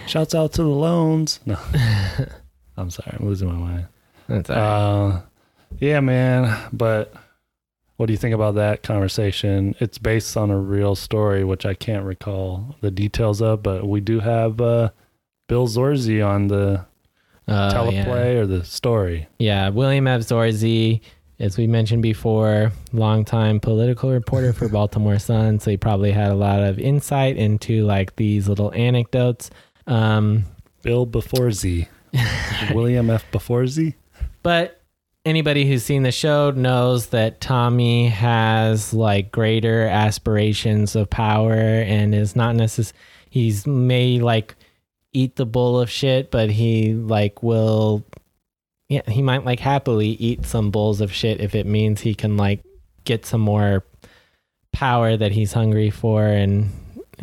Shouts 0.08 0.36
out 0.36 0.54
to 0.54 0.64
the 0.64 0.68
loans. 0.68 1.40
No. 1.46 1.58
I'm 2.78 2.90
sorry, 2.90 3.16
I'm 3.18 3.26
losing 3.26 3.48
my 3.48 3.54
mind. 3.56 3.88
That's 4.28 4.50
all 4.50 4.56
right. 4.56 5.16
Uh, 5.16 5.22
yeah, 5.80 6.00
man. 6.02 6.58
But 6.74 7.14
what 7.98 8.08
do 8.08 8.14
you 8.14 8.18
think 8.18 8.36
about 8.36 8.56
that 8.56 8.84
conversation? 8.84 9.76
It's 9.80 9.98
based 9.98 10.36
on 10.36 10.52
a 10.52 10.58
real 10.58 10.96
story, 10.96 11.44
which 11.44 11.66
I 11.66 11.74
can't 11.74 12.06
recall 12.06 12.76
the 12.82 12.92
details 12.92 13.42
of, 13.42 13.64
but 13.64 13.88
we 13.88 14.02
do 14.02 14.20
have 14.20 14.60
uh, 14.60 14.90
Bill 15.48 15.68
Zorzi 15.68 16.26
on 16.26 16.48
the 16.48 16.86
Uh, 17.48 17.72
teleplay 17.74 18.34
Yeah. 18.34 18.40
or 18.40 18.46
the 18.46 18.64
story. 18.64 19.28
yeah. 19.40 19.70
William 19.70 20.08
F. 20.08 20.22
Zorzi, 20.22 21.02
as 21.40 21.58
we 21.58 21.68
mentioned 21.68 22.02
before, 22.02 22.72
longtime 22.94 23.60
political 23.60 24.12
reporter 24.12 24.52
for 24.54 24.68
Baltimore 24.78 25.20
Sun. 25.20 25.60
So 25.60 25.70
he 25.72 25.78
probably 25.78 26.12
had 26.12 26.32
a 26.32 26.36
lot 26.36 26.62
of 26.64 26.80
insight 26.80 27.38
into 27.38 27.86
like 27.86 28.16
these 28.16 28.48
little 28.50 28.74
anecdotes. 28.74 29.50
Um, 29.86 30.46
Bill 30.82 31.06
before 31.06 31.52
Z. 31.52 31.88
William 32.74 33.10
F. 33.10 33.30
before 33.32 33.68
Z. 33.68 33.94
But 34.44 34.82
anybody 35.26 35.68
who's 35.68 35.84
seen 35.84 36.04
the 36.04 36.12
show 36.12 36.52
knows 36.52 37.08
that 37.08 37.42
Tommy 37.42 38.08
has 38.10 38.94
like 38.94 39.32
greater 39.32 39.84
aspirations 39.88 40.96
of 40.96 41.10
power 41.10 41.54
and 41.54 42.14
is 42.16 42.36
not 42.36 42.56
necessarily 42.56 42.98
he's 43.30 43.68
may 43.68 44.20
like 44.20 44.56
eat 45.16 45.36
the 45.36 45.46
bowl 45.46 45.80
of 45.80 45.90
shit, 45.90 46.30
but 46.30 46.50
he 46.50 46.94
like 46.94 47.42
will 47.42 48.04
yeah, 48.88 49.02
he 49.08 49.22
might 49.22 49.46
like 49.46 49.60
happily 49.60 50.10
eat 50.10 50.46
some 50.46 50.70
bowls 50.70 51.02
of 51.02 51.12
shit 51.12 51.42
if 51.42 51.56
it 51.56 51.66
means 51.66 52.02
he 52.02 52.14
can 52.14 52.38
like 52.38 52.64
get 53.04 53.26
some 53.26 53.42
more 53.42 53.84
power 54.72 55.18
that 55.18 55.32
he's 55.32 55.54
hungry 55.54 55.90
for 55.90 56.26
and 56.26 56.70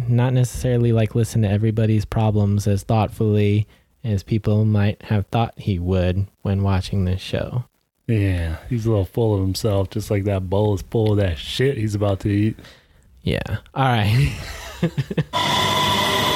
not 0.08 0.32
necessarily 0.32 0.92
like 0.92 1.14
listen 1.14 1.42
to 1.42 1.48
everybody's 1.48 2.04
problems 2.04 2.66
as 2.66 2.82
thoughtfully 2.82 3.66
as 4.02 4.22
people 4.22 4.64
might 4.64 5.02
have 5.02 5.26
thought 5.26 5.54
he 5.58 5.78
would 5.78 6.26
when 6.42 6.62
watching 6.62 7.04
this 7.04 7.20
show. 7.20 7.64
Yeah, 8.08 8.56
he's 8.68 8.86
a 8.86 8.90
little 8.90 9.04
full 9.04 9.34
of 9.34 9.40
himself, 9.40 9.90
just 9.90 10.10
like 10.10 10.24
that 10.24 10.50
bowl 10.50 10.74
is 10.74 10.82
full 10.82 11.12
of 11.12 11.18
that 11.18 11.38
shit 11.38 11.76
he's 11.76 11.94
about 11.94 12.20
to 12.20 12.28
eat. 12.28 12.58
Yeah. 13.22 13.58
All 13.74 13.84
right. 13.84 14.32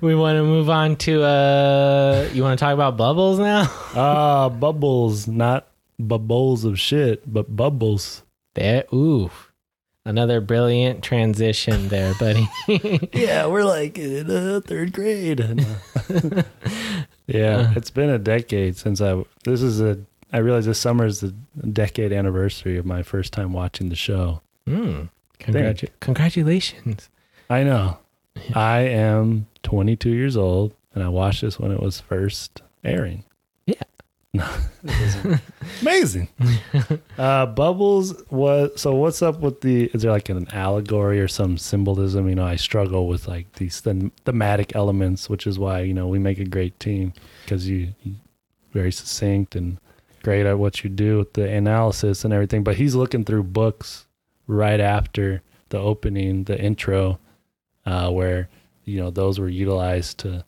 we 0.00 0.14
want 0.14 0.36
to 0.36 0.42
move 0.42 0.68
on 0.70 0.96
to 0.96 1.22
uh 1.22 2.28
you 2.32 2.42
want 2.42 2.58
to 2.58 2.64
talk 2.64 2.74
about 2.74 2.96
bubbles 2.96 3.38
now? 3.38 3.70
Ah, 3.94 4.48
bubbles, 4.48 5.26
not 5.26 5.68
bubbles 5.98 6.64
of 6.64 6.78
shit, 6.78 7.22
but 7.32 7.54
bubbles. 7.54 8.22
There 8.54 8.84
ooh. 8.92 9.30
Another 10.04 10.40
brilliant 10.40 11.02
transition 11.02 11.88
there, 11.88 12.14
buddy. 12.14 12.48
yeah, 13.12 13.46
we're 13.46 13.64
like 13.64 13.98
in 13.98 14.30
uh, 14.30 14.60
third 14.64 14.92
grade. 14.92 15.40
yeah, 17.26 17.72
it's 17.74 17.90
been 17.90 18.10
a 18.10 18.18
decade 18.18 18.76
since 18.76 19.00
I. 19.00 19.24
This 19.42 19.62
is 19.62 19.80
a. 19.80 19.98
I 20.32 20.38
realize 20.38 20.66
this 20.66 20.78
summer 20.78 21.06
is 21.06 21.20
the 21.20 21.34
decade 21.72 22.12
anniversary 22.12 22.76
of 22.76 22.86
my 22.86 23.02
first 23.02 23.32
time 23.32 23.52
watching 23.52 23.88
the 23.88 23.96
show. 23.96 24.42
Mm, 24.68 25.08
congratu- 25.40 25.90
congratulations. 25.98 27.08
I 27.50 27.64
know. 27.64 27.98
I 28.54 28.80
am 28.80 29.46
22 29.62 30.10
years 30.10 30.36
old, 30.36 30.72
and 30.94 31.02
I 31.02 31.08
watched 31.08 31.42
this 31.42 31.58
when 31.58 31.70
it 31.72 31.80
was 31.80 32.00
first 32.00 32.62
airing. 32.84 33.24
Yeah. 33.66 33.74
amazing. 35.80 36.28
uh, 37.18 37.46
Bubbles 37.46 38.14
was 38.30 38.80
so. 38.80 38.94
What's 38.94 39.22
up 39.22 39.40
with 39.40 39.60
the? 39.62 39.86
Is 39.86 40.02
there 40.02 40.10
like 40.10 40.28
an 40.28 40.46
allegory 40.52 41.20
or 41.20 41.28
some 41.28 41.56
symbolism? 41.58 42.28
You 42.28 42.34
know, 42.34 42.44
I 42.44 42.56
struggle 42.56 43.08
with 43.08 43.26
like 43.26 43.50
these 43.54 43.80
them- 43.80 44.12
thematic 44.24 44.76
elements, 44.76 45.28
which 45.30 45.46
is 45.46 45.58
why 45.58 45.80
you 45.80 45.94
know 45.94 46.06
we 46.06 46.18
make 46.18 46.38
a 46.38 46.44
great 46.44 46.78
team 46.78 47.12
because 47.44 47.68
you, 47.68 47.94
you 48.02 48.14
very 48.72 48.92
succinct 48.92 49.56
and 49.56 49.78
great 50.22 50.44
at 50.44 50.58
what 50.58 50.84
you 50.84 50.90
do 50.90 51.18
with 51.18 51.32
the 51.32 51.48
analysis 51.48 52.24
and 52.24 52.34
everything. 52.34 52.62
But 52.62 52.76
he's 52.76 52.94
looking 52.94 53.24
through 53.24 53.44
books 53.44 54.06
right 54.46 54.80
after 54.80 55.42
the 55.70 55.78
opening, 55.78 56.44
the 56.44 56.60
intro, 56.60 57.18
uh, 57.86 58.10
where 58.10 58.48
you 58.84 58.98
know 59.00 59.10
those 59.10 59.38
were 59.40 59.48
utilized 59.48 60.18
to 60.18 60.44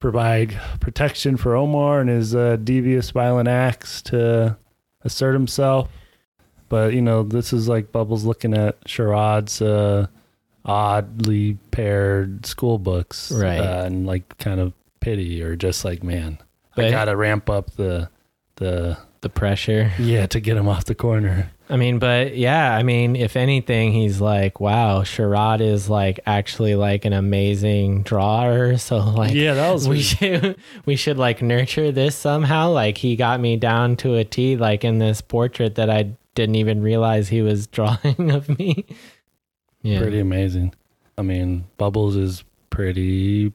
provide 0.00 0.58
protection 0.80 1.36
for 1.36 1.54
Omar 1.56 2.00
and 2.00 2.08
his 2.10 2.34
uh, 2.34 2.56
devious, 2.62 3.10
violent 3.10 3.48
acts 3.48 4.02
to 4.02 4.56
assert 5.02 5.32
himself. 5.32 5.88
But 6.68 6.94
you 6.94 7.02
know, 7.02 7.22
this 7.22 7.52
is 7.52 7.68
like 7.68 7.92
Bubbles 7.92 8.24
looking 8.24 8.54
at 8.54 8.80
Sherrod's 8.84 9.60
uh, 9.60 10.06
oddly 10.64 11.58
paired 11.70 12.46
school 12.46 12.78
books, 12.78 13.32
Right. 13.32 13.58
Uh, 13.58 13.84
and 13.84 14.06
like 14.06 14.36
kind 14.38 14.60
of 14.60 14.72
pity 15.00 15.42
or 15.42 15.56
just 15.56 15.84
like, 15.84 16.02
man, 16.02 16.38
I 16.76 16.90
gotta 16.90 17.16
ramp 17.16 17.50
up 17.50 17.72
the 17.72 18.08
the 18.56 18.96
The 19.22 19.28
pressure. 19.28 19.90
yeah 19.98 20.26
to 20.26 20.40
get 20.40 20.56
him 20.56 20.68
off 20.68 20.84
the 20.84 20.94
corner. 20.94 21.50
I 21.70 21.76
mean, 21.76 21.98
but 22.00 22.36
yeah, 22.36 22.74
I 22.74 22.82
mean, 22.82 23.14
if 23.14 23.36
anything, 23.36 23.92
he's 23.92 24.20
like, 24.20 24.58
wow, 24.60 25.02
Sherrod 25.02 25.60
is 25.60 25.88
like 25.88 26.18
actually 26.26 26.74
like 26.74 27.04
an 27.04 27.12
amazing 27.12 28.02
drawer. 28.02 28.74
So 28.78 28.98
like, 28.98 29.32
yeah, 29.34 29.54
that 29.54 29.72
was 29.72 29.88
we 29.88 30.00
should 30.00 30.56
we 30.84 30.96
should 30.96 31.16
like 31.16 31.40
nurture 31.42 31.92
this 31.92 32.16
somehow. 32.16 32.70
Like 32.70 32.98
he 32.98 33.14
got 33.16 33.38
me 33.40 33.56
down 33.56 33.96
to 33.98 34.16
a 34.16 34.24
T, 34.24 34.56
like 34.56 34.84
in 34.84 34.98
this 34.98 35.20
portrait 35.20 35.76
that 35.76 35.88
I 35.88 36.10
didn't 36.34 36.56
even 36.56 36.82
realize 36.82 37.28
he 37.28 37.42
was 37.42 37.66
drawing 37.76 38.30
of 38.30 38.48
me. 38.58 38.84
Yeah, 39.82 40.00
pretty 40.00 40.18
amazing. 40.18 40.74
I 41.16 41.22
mean, 41.22 41.64
Bubbles 41.78 42.16
is 42.16 42.44
pretty 42.70 43.52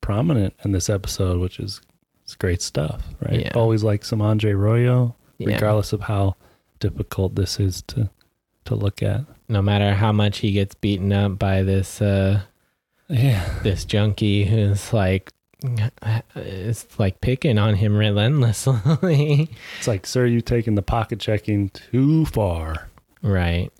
prominent 0.00 0.54
in 0.64 0.72
this 0.72 0.88
episode, 0.88 1.38
which 1.40 1.58
is 1.60 1.80
it's 2.24 2.34
great 2.34 2.62
stuff, 2.62 3.02
right? 3.20 3.40
Yeah. 3.40 3.52
Always 3.54 3.82
like 3.84 4.04
some 4.04 4.20
Andre 4.22 4.52
Royo, 4.52 5.14
Yeah. 5.38 5.48
regardless 5.54 5.92
of 5.92 6.00
how 6.02 6.36
difficult 6.78 7.34
this 7.34 7.58
is 7.60 7.82
to 7.88 8.10
to 8.64 8.74
look 8.74 9.02
at. 9.02 9.22
No 9.48 9.62
matter 9.62 9.94
how 9.94 10.12
much 10.12 10.38
he 10.38 10.52
gets 10.52 10.74
beaten 10.74 11.12
up 11.12 11.38
by 11.38 11.62
this 11.62 12.00
uh 12.02 12.42
Yeah, 13.08 13.58
this 13.62 13.84
junkie 13.84 14.44
who's 14.44 14.92
like 14.92 15.32
it's 16.36 16.98
like 16.98 17.20
picking 17.20 17.58
on 17.58 17.74
him 17.74 17.96
relentlessly. 17.96 19.50
it's 19.78 19.88
like, 19.88 20.06
sir, 20.06 20.26
you 20.26 20.40
taking 20.40 20.74
the 20.74 20.82
pocket 20.82 21.18
checking 21.18 21.70
too 21.70 22.26
far. 22.26 22.88
Right. 23.22 23.70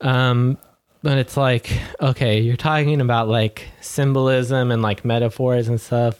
Um, 0.00 0.58
but 1.02 1.18
it's 1.18 1.36
like, 1.36 1.70
okay, 2.00 2.40
you're 2.40 2.56
talking 2.56 3.00
about 3.00 3.28
like 3.28 3.68
symbolism 3.80 4.70
and 4.70 4.82
like 4.82 5.04
metaphors 5.04 5.68
and 5.68 5.80
stuff. 5.80 6.18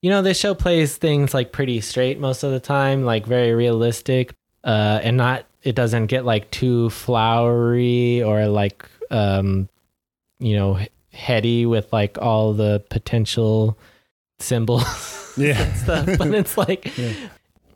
You 0.00 0.10
know, 0.10 0.22
this 0.22 0.38
show 0.38 0.54
plays 0.54 0.96
things 0.96 1.34
like 1.34 1.52
pretty 1.52 1.80
straight 1.80 2.18
most 2.18 2.44
of 2.44 2.52
the 2.52 2.60
time, 2.60 3.04
like 3.04 3.26
very 3.26 3.52
realistic, 3.52 4.32
uh, 4.64 5.00
and 5.02 5.16
not 5.16 5.44
it 5.62 5.74
doesn't 5.74 6.06
get 6.06 6.24
like 6.24 6.50
too 6.50 6.90
flowery 6.90 8.22
or 8.22 8.46
like 8.46 8.84
um, 9.10 9.68
you 10.38 10.54
know, 10.56 10.78
heady 11.12 11.66
with 11.66 11.92
like 11.92 12.18
all 12.20 12.52
the 12.52 12.82
potential 12.90 13.76
symbols 14.38 15.32
Yeah, 15.36 15.60
and 15.62 15.76
stuff. 15.76 16.06
But 16.18 16.34
it's 16.34 16.56
like 16.56 16.96
Yeah. 16.96 17.12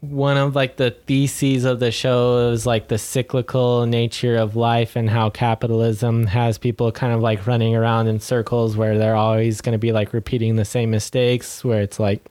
one 0.01 0.37
of 0.37 0.55
like 0.55 0.77
the 0.77 0.91
theses 0.93 1.65
of 1.65 1.81
the 1.81 1.91
show 1.91 2.51
is 2.51 2.67
like 2.67 2.89
the 2.89 2.99
cyclical 2.99 3.87
nature 3.87 4.37
of 4.37 4.55
life 4.57 4.95
and 4.97 5.09
how 5.11 5.31
capitalism 5.31 6.27
has 6.27 6.59
people 6.59 6.93
kind 6.93 7.13
of 7.13 7.21
like 7.21 7.47
running 7.47 7.75
around 7.75 8.07
in 8.09 8.21
circles 8.21 8.77
where 8.77 8.97
they're 8.99 9.17
always 9.17 9.61
going 9.61 9.73
to 9.73 9.79
be 9.79 9.93
like 9.93 10.13
repeating 10.13 10.57
the 10.57 10.65
same 10.65 10.91
mistakes 10.91 11.65
where 11.65 11.81
it's 11.83 11.99
like 11.99 12.25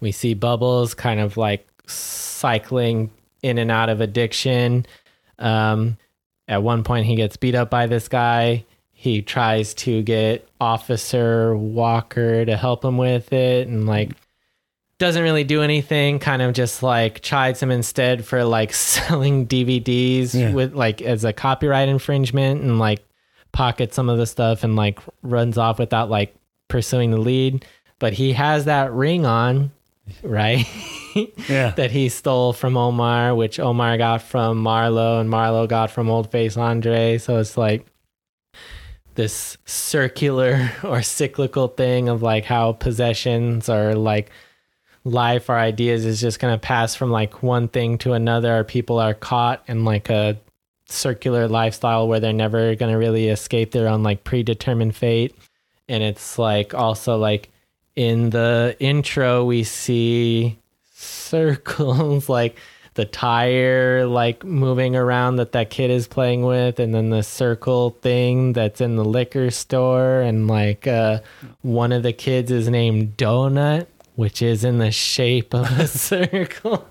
we 0.00 0.12
see 0.12 0.34
bubbles 0.34 0.94
kind 0.94 1.18
of 1.20 1.36
like 1.36 1.66
cycling 1.86 3.10
in 3.42 3.58
and 3.58 3.70
out 3.70 3.88
of 3.88 4.00
addiction. 4.00 4.86
Um 5.38 5.96
at 6.46 6.62
one 6.62 6.82
point 6.84 7.06
he 7.06 7.14
gets 7.16 7.36
beat 7.36 7.54
up 7.54 7.70
by 7.70 7.86
this 7.86 8.08
guy. 8.08 8.64
He 8.92 9.22
tries 9.22 9.74
to 9.74 10.02
get 10.02 10.48
officer 10.60 11.56
walker 11.56 12.44
to 12.44 12.56
help 12.56 12.84
him 12.84 12.96
with 12.98 13.32
it 13.32 13.68
and 13.68 13.86
like 13.86 14.10
doesn't 14.98 15.22
really 15.22 15.44
do 15.44 15.62
anything 15.62 16.18
kind 16.18 16.42
of 16.42 16.52
just 16.54 16.82
like 16.82 17.20
chides 17.20 17.62
him 17.62 17.70
instead 17.70 18.24
for 18.24 18.42
like 18.42 18.72
selling 18.74 19.46
dvds 19.46 20.34
Yeah. 20.34 20.52
with 20.52 20.74
like 20.74 21.00
as 21.02 21.24
a 21.24 21.32
copyright 21.32 21.88
infringement 21.88 22.62
and 22.62 22.80
like 22.80 23.04
pockets 23.52 23.94
some 23.94 24.08
of 24.08 24.18
the 24.18 24.26
stuff 24.26 24.64
and 24.64 24.74
like 24.74 24.98
runs 25.22 25.56
off 25.56 25.78
without 25.78 26.10
like 26.10 26.34
pursuing 26.66 27.12
the 27.12 27.18
lead. 27.18 27.64
But 28.00 28.12
he 28.14 28.32
has 28.32 28.64
that 28.64 28.92
ring 28.92 29.24
on 29.26 29.70
right 30.22 30.66
yeah, 31.48 31.70
that 31.76 31.90
he 31.90 32.08
stole 32.08 32.52
from 32.52 32.76
Omar, 32.76 33.34
which 33.34 33.58
Omar 33.58 33.98
got 33.98 34.22
from 34.22 34.62
Marlo, 34.62 35.20
and 35.20 35.30
Marlo 35.30 35.68
got 35.68 35.90
from 35.90 36.10
Old 36.10 36.30
Face 36.30 36.56
Andre. 36.56 37.18
So 37.18 37.38
it's 37.38 37.56
like 37.56 37.86
this 39.14 39.56
circular 39.64 40.70
or 40.84 41.02
cyclical 41.02 41.68
thing 41.68 42.08
of 42.08 42.22
like 42.22 42.44
how 42.44 42.72
possessions 42.72 43.68
or 43.68 43.94
like 43.94 44.30
life 45.04 45.48
or 45.48 45.56
ideas 45.56 46.04
is 46.04 46.20
just 46.20 46.38
going 46.40 46.54
to 46.54 46.58
pass 46.58 46.94
from 46.94 47.10
like 47.10 47.42
one 47.42 47.68
thing 47.68 47.98
to 47.98 48.12
another, 48.12 48.58
or 48.58 48.64
people 48.64 48.98
are 48.98 49.14
caught 49.14 49.62
in 49.66 49.84
like 49.84 50.10
a 50.10 50.38
circular 50.86 51.48
lifestyle 51.48 52.08
where 52.08 52.20
they're 52.20 52.32
never 52.32 52.74
going 52.74 52.90
to 52.92 52.98
really 52.98 53.28
escape 53.28 53.72
their 53.72 53.88
own 53.88 54.02
like 54.02 54.24
predetermined 54.24 54.96
fate. 54.96 55.34
And 55.88 56.02
it's 56.02 56.38
like 56.38 56.74
also 56.74 57.16
like 57.16 57.50
in 57.98 58.30
the 58.30 58.76
intro, 58.78 59.44
we 59.44 59.64
see 59.64 60.56
circles 60.92 62.28
like 62.38 62.56
the 62.94 63.04
tire 63.04 64.06
like 64.06 64.44
moving 64.44 64.94
around 64.94 65.36
that 65.36 65.50
that 65.52 65.68
kid 65.70 65.90
is 65.90 66.06
playing 66.06 66.42
with 66.42 66.78
and 66.78 66.94
then 66.94 67.10
the 67.10 67.22
circle 67.22 67.90
thing 67.90 68.52
that's 68.52 68.80
in 68.80 68.94
the 68.96 69.04
liquor 69.04 69.50
store 69.52 70.20
and 70.20 70.48
like 70.48 70.84
uh 70.88 71.20
one 71.62 71.92
of 71.92 72.02
the 72.02 72.12
kids 72.12 72.50
is 72.50 72.68
named 72.68 73.16
donut 73.16 73.86
which 74.16 74.42
is 74.42 74.64
in 74.64 74.78
the 74.78 74.90
shape 74.90 75.54
of 75.54 75.78
a 75.78 75.86
circle 75.86 76.84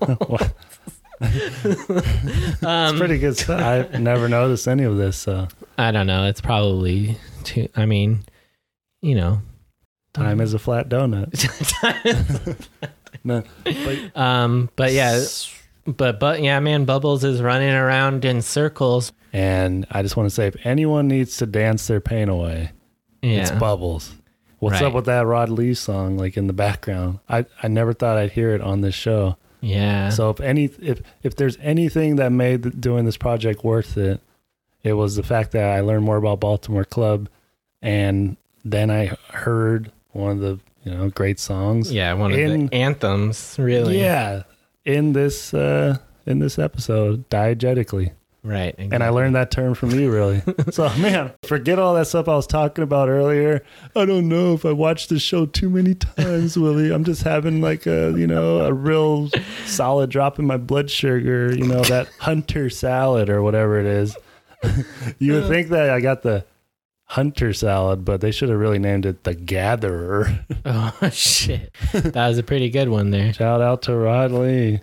um 2.66 2.96
pretty 2.96 3.18
good 3.18 3.36
stuff. 3.36 3.60
I've 3.60 4.00
never 4.00 4.30
noticed 4.30 4.66
any 4.66 4.84
of 4.84 4.96
this. 4.96 5.18
So 5.18 5.48
i 5.76 5.90
don't 5.90 6.06
know 6.06 6.26
it's 6.26 6.40
probably 6.40 7.18
too 7.44 7.68
i 7.76 7.84
mean 7.84 8.20
you 9.02 9.14
know 9.14 9.42
time 10.18 10.40
is 10.40 10.54
a 10.54 10.58
flat 10.58 10.88
donut. 10.88 11.32
No, 13.24 13.42
but 13.64 14.16
um 14.16 14.70
but 14.76 14.92
yeah 14.92 15.22
but 15.86 16.20
but 16.20 16.40
yeah 16.42 16.60
man 16.60 16.84
bubbles 16.84 17.24
is 17.24 17.42
running 17.42 17.70
around 17.74 18.24
in 18.24 18.42
circles 18.42 19.12
And 19.32 19.86
I 19.90 20.02
just 20.02 20.16
want 20.16 20.28
to 20.28 20.34
say, 20.34 20.46
if 20.46 20.56
anyone 20.64 21.08
needs 21.08 21.36
to 21.38 21.46
dance 21.46 21.86
their 21.88 22.00
pain 22.00 22.28
away, 22.28 22.70
yeah 23.22 23.40
it's 23.40 23.50
Bubbles. 23.50 24.14
What's 24.60 24.74
Right. 24.80 24.84
up 24.84 24.92
with 24.94 25.04
that 25.06 25.26
Rod 25.26 25.48
Lee 25.50 25.74
song, 25.74 26.16
like 26.16 26.36
in 26.36 26.46
the 26.46 26.52
background? 26.52 27.18
I, 27.28 27.44
I 27.62 27.68
never 27.68 27.92
thought 27.92 28.16
I'd 28.16 28.32
hear 28.32 28.54
it 28.54 28.60
on 28.60 28.80
this 28.82 28.94
show. 28.94 29.36
yeah 29.60 30.08
So 30.10 30.30
if 30.30 30.40
any 30.40 30.64
if 30.80 31.00
if 31.22 31.34
there's 31.36 31.56
anything 31.60 32.16
that 32.16 32.30
made 32.30 32.80
doing 32.80 33.04
this 33.04 33.16
project 33.16 33.64
worth 33.64 33.96
it, 33.98 34.20
it 34.84 34.92
was 34.94 35.16
the 35.16 35.22
fact 35.24 35.52
that 35.52 35.64
I 35.76 35.80
learned 35.80 36.04
more 36.04 36.16
about 36.18 36.40
Baltimore 36.40 36.84
Club, 36.84 37.28
and 37.82 38.36
then 38.64 38.90
I 38.90 39.16
heard 39.32 39.90
one 40.18 40.32
of 40.32 40.40
the 40.40 40.58
you 40.84 40.96
know 40.96 41.08
great 41.10 41.38
songs. 41.38 41.92
Yeah, 41.92 42.12
one 42.14 42.32
of 42.32 42.38
In- 42.38 42.66
the 42.66 42.74
anthems, 42.74 43.56
really. 43.58 44.00
Yeah, 44.00 44.42
in 44.84 45.12
this 45.12 45.54
uh 45.54 45.98
in 46.26 46.40
this 46.40 46.58
episode, 46.58 47.28
diegetically. 47.30 48.12
Right. 48.44 48.74
And 48.78 49.02
I 49.02 49.08
learned 49.08 49.34
that 49.34 49.50
term 49.50 49.74
from 49.74 49.90
you, 49.90 50.10
really. 50.10 50.42
so, 50.70 50.88
man, 50.96 51.32
forget 51.42 51.78
all 51.78 51.94
that 51.94 52.06
stuff 52.06 52.28
I 52.28 52.36
was 52.36 52.46
talking 52.46 52.84
about 52.84 53.08
earlier. 53.08 53.62
I 53.96 54.04
don't 54.06 54.28
know 54.28 54.54
if 54.54 54.64
I 54.64 54.72
watched 54.72 55.08
the 55.08 55.18
show 55.18 55.44
too 55.44 55.68
many 55.68 55.94
times, 55.94 56.56
Willie. 56.56 56.92
I'm 56.92 57.04
just 57.04 57.24
having 57.24 57.60
like 57.60 57.84
a, 57.86 58.14
you 58.16 58.26
know, 58.26 58.60
a 58.60 58.72
real 58.72 59.28
solid 59.66 60.10
drop 60.10 60.38
in 60.38 60.46
my 60.46 60.56
blood 60.56 60.88
sugar, 60.88 61.52
you 61.54 61.66
know, 61.66 61.82
that 61.82 62.08
hunter 62.20 62.70
salad 62.70 63.28
or 63.28 63.42
whatever 63.42 63.80
it 63.80 63.86
is. 63.86 64.16
you 65.18 65.32
would 65.34 65.48
think 65.48 65.68
that 65.68 65.90
I 65.90 66.00
got 66.00 66.22
the 66.22 66.44
hunter 67.08 67.52
salad, 67.52 68.04
but 68.04 68.20
they 68.20 68.30
should 68.30 68.48
have 68.48 68.58
really 68.58 68.78
named 68.78 69.06
it 69.06 69.24
the 69.24 69.34
gatherer. 69.34 70.44
Oh 70.64 70.92
shit, 71.10 71.72
that 71.92 72.28
was 72.28 72.36
a 72.36 72.42
pretty 72.42 72.68
good 72.68 72.88
one 72.90 73.10
there. 73.10 73.32
Shout 73.32 73.62
out 73.62 73.82
to 73.82 73.96
Rod 73.96 74.32
Lee. 74.32 74.80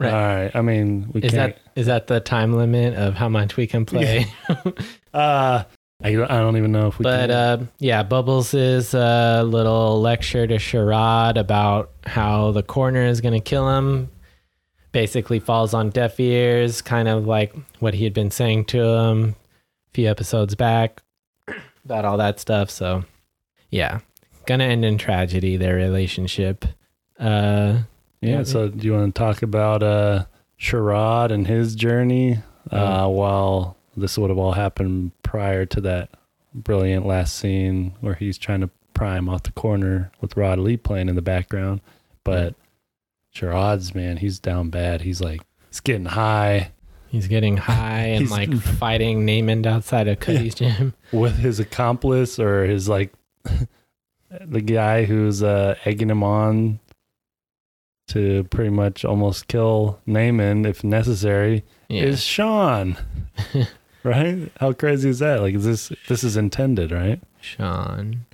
Right. 0.00 0.12
All 0.12 0.20
right. 0.20 0.50
I 0.56 0.62
mean, 0.62 1.10
we 1.12 1.22
Is 1.22 1.32
can't. 1.32 1.54
that 1.54 1.62
is 1.80 1.86
that 1.86 2.08
the 2.08 2.18
time 2.18 2.54
limit 2.54 2.94
of 2.94 3.14
how 3.14 3.28
much 3.28 3.56
we 3.56 3.68
can 3.68 3.84
play? 3.86 4.26
uh, 5.14 5.62
I, 6.04 6.10
I 6.10 6.40
don't 6.40 6.56
even 6.56 6.72
know 6.72 6.88
if 6.88 6.98
we 6.98 7.04
but 7.04 7.28
can. 7.28 7.30
uh, 7.30 7.66
yeah, 7.78 8.02
Bubbles 8.02 8.54
is 8.54 8.94
a 8.94 9.42
little 9.44 10.00
lecture 10.00 10.46
to 10.46 10.56
Sherrod 10.56 11.36
about 11.38 11.92
how 12.06 12.50
the 12.50 12.62
corner 12.62 13.04
is 13.04 13.20
going 13.20 13.34
to 13.34 13.40
kill 13.40 13.68
him. 13.68 14.10
Basically, 14.90 15.38
falls 15.38 15.72
on 15.72 15.90
deaf 15.90 16.18
ears, 16.20 16.82
kind 16.82 17.08
of 17.08 17.26
like 17.26 17.54
what 17.78 17.94
he 17.94 18.04
had 18.04 18.12
been 18.12 18.30
saying 18.30 18.66
to 18.66 18.82
him 18.82 19.30
a 19.30 19.94
few 19.94 20.08
episodes 20.10 20.54
back 20.54 21.02
about 21.84 22.04
all 22.04 22.18
that 22.18 22.40
stuff. 22.40 22.68
So, 22.68 23.04
yeah, 23.70 24.00
gonna 24.44 24.64
end 24.64 24.84
in 24.84 24.98
tragedy. 24.98 25.56
Their 25.56 25.76
relationship. 25.76 26.66
Uh, 27.18 27.82
yeah. 28.20 28.38
yeah. 28.38 28.42
So, 28.42 28.68
do 28.68 28.86
you 28.86 28.92
want 28.92 29.14
to 29.14 29.18
talk 29.18 29.42
about 29.42 29.82
uh, 29.82 30.26
Sherrod 30.60 31.30
and 31.30 31.46
his 31.46 31.74
journey? 31.74 32.40
Uh, 32.70 33.08
while 33.08 33.76
this 33.96 34.16
would 34.18 34.30
have 34.30 34.38
all 34.38 34.52
happened 34.52 35.12
prior 35.22 35.66
to 35.66 35.80
that 35.82 36.10
brilliant 36.54 37.06
last 37.06 37.36
scene 37.36 37.94
where 38.00 38.14
he's 38.14 38.38
trying 38.38 38.60
to 38.60 38.70
prime 38.94 39.28
off 39.28 39.42
the 39.44 39.52
corner 39.52 40.10
with 40.20 40.36
Rod 40.36 40.58
Lee 40.58 40.76
playing 40.76 41.08
in 41.08 41.16
the 41.16 41.22
background. 41.22 41.80
But 42.24 42.54
Sherrod's 43.34 43.94
man, 43.94 44.18
he's 44.18 44.38
down 44.38 44.70
bad. 44.70 45.00
He's 45.02 45.20
like, 45.20 45.40
he's 45.68 45.80
getting 45.80 46.06
high 46.06 46.72
he's 47.08 47.28
getting 47.28 47.58
high 47.58 48.06
and 48.06 48.30
like 48.30 48.50
fighting 48.78 49.26
Namond 49.26 49.66
outside 49.66 50.08
of 50.08 50.18
Cutty's 50.18 50.54
gym. 50.54 50.94
with 51.12 51.36
his 51.36 51.60
accomplice 51.60 52.38
or 52.38 52.64
his 52.64 52.88
like 52.88 53.12
the 54.40 54.62
guy 54.62 55.04
who's 55.04 55.42
uh, 55.42 55.74
egging 55.84 56.08
him 56.08 56.22
on 56.22 56.80
to 58.08 58.44
pretty 58.44 58.70
much 58.70 59.04
almost 59.04 59.46
kill 59.46 60.00
Namond 60.08 60.66
if 60.66 60.82
necessary 60.82 61.64
Yeah. 61.88 62.04
is 62.04 62.22
Sean. 62.22 62.96
Right? 64.04 64.50
How 64.58 64.72
crazy 64.72 65.10
is 65.10 65.18
that? 65.20 65.40
Like, 65.40 65.54
is 65.54 65.64
this 65.64 65.92
this 66.08 66.24
is 66.24 66.36
intended, 66.36 66.90
right? 66.92 67.20
Sean. 67.40 68.26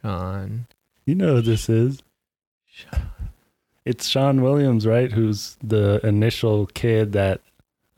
Sean. 0.00 0.66
You 1.06 1.14
know 1.14 1.36
who 1.36 1.42
this 1.42 1.68
is. 1.68 2.02
Sean. 2.66 3.10
It's 3.84 4.06
Sean 4.06 4.42
Williams, 4.42 4.86
right? 4.86 5.10
Who's 5.10 5.56
the 5.62 6.00
initial 6.06 6.66
kid 6.66 7.12
that 7.12 7.40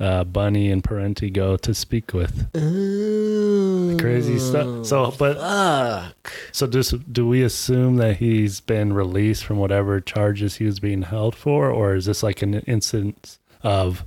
uh, 0.01 0.25
Bunny 0.25 0.71
and 0.71 0.83
Parenti 0.83 1.29
go 1.31 1.57
to 1.59 1.75
speak 1.75 2.15
with. 2.15 2.49
Ooh, 2.57 3.99
Crazy 3.99 4.39
stuff. 4.39 4.87
So, 4.87 5.15
but 5.19 5.37
Fuck. 5.37 6.33
So 6.53 6.67
does 6.67 6.91
do 6.91 7.29
we 7.29 7.43
assume 7.43 7.97
that 7.97 8.17
he's 8.17 8.61
been 8.61 8.95
released 8.95 9.45
from 9.45 9.59
whatever 9.59 10.01
charges 10.01 10.57
he 10.57 10.65
was 10.65 10.81
being 10.81 11.03
held 11.03 11.37
for, 11.37 11.71
or 11.71 11.95
is 11.95 12.07
this 12.07 12.23
like 12.23 12.41
an 12.41 12.55
instance 12.61 13.39
of, 13.63 14.07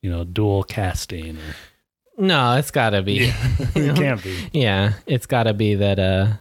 you 0.00 0.10
know, 0.10 0.22
dual 0.22 0.62
casting? 0.62 1.36
Or, 1.38 1.54
No, 2.20 2.56
it's 2.56 2.70
gotta 2.70 3.02
be. 3.02 3.32
it 3.74 3.96
can't 3.96 4.22
be. 4.22 4.50
Yeah, 4.52 4.92
it's 5.06 5.26
gotta 5.26 5.54
be 5.54 5.76
that. 5.76 5.98
Uh, 5.98 6.34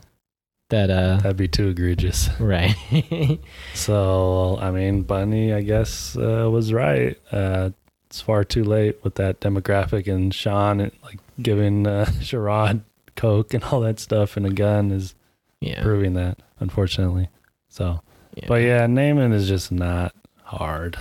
that. 0.70 0.90
Uh, 0.90 1.18
That'd 1.18 1.38
be 1.38 1.48
too 1.48 1.70
egregious. 1.70 2.30
right. 2.40 2.76
So 3.74 4.58
I 4.62 4.72
mean, 4.72 5.04
Bunny, 5.04 5.54
I 5.54 5.62
guess, 5.62 6.18
uh, 6.18 6.50
was 6.52 6.74
right. 6.74 7.18
Uh, 7.32 7.70
it's 8.08 8.20
far 8.20 8.44
too 8.44 8.64
late 8.64 8.98
with 9.04 9.16
that 9.16 9.40
demographic, 9.40 10.12
and 10.14 10.34
Sean 10.34 10.80
like 11.04 11.20
giving 11.42 11.88
uh, 11.88 12.06
Sherrod 12.20 12.82
coke 13.16 13.54
and 13.54 13.64
all 13.64 13.80
that 13.82 14.00
stuff 14.00 14.38
and 14.38 14.46
a 14.46 14.50
gun 14.50 14.92
is 14.92 15.16
yeah. 15.62 15.82
proving 15.82 16.14
that, 16.16 16.40
unfortunately. 16.60 17.30
So. 17.70 18.02
yeah. 18.36 18.46
But 18.48 18.62
yeah, 18.64 18.86
Namond 18.88 19.34
is 19.34 19.48
just 19.48 19.72
not 19.72 20.14
hard. 20.44 20.98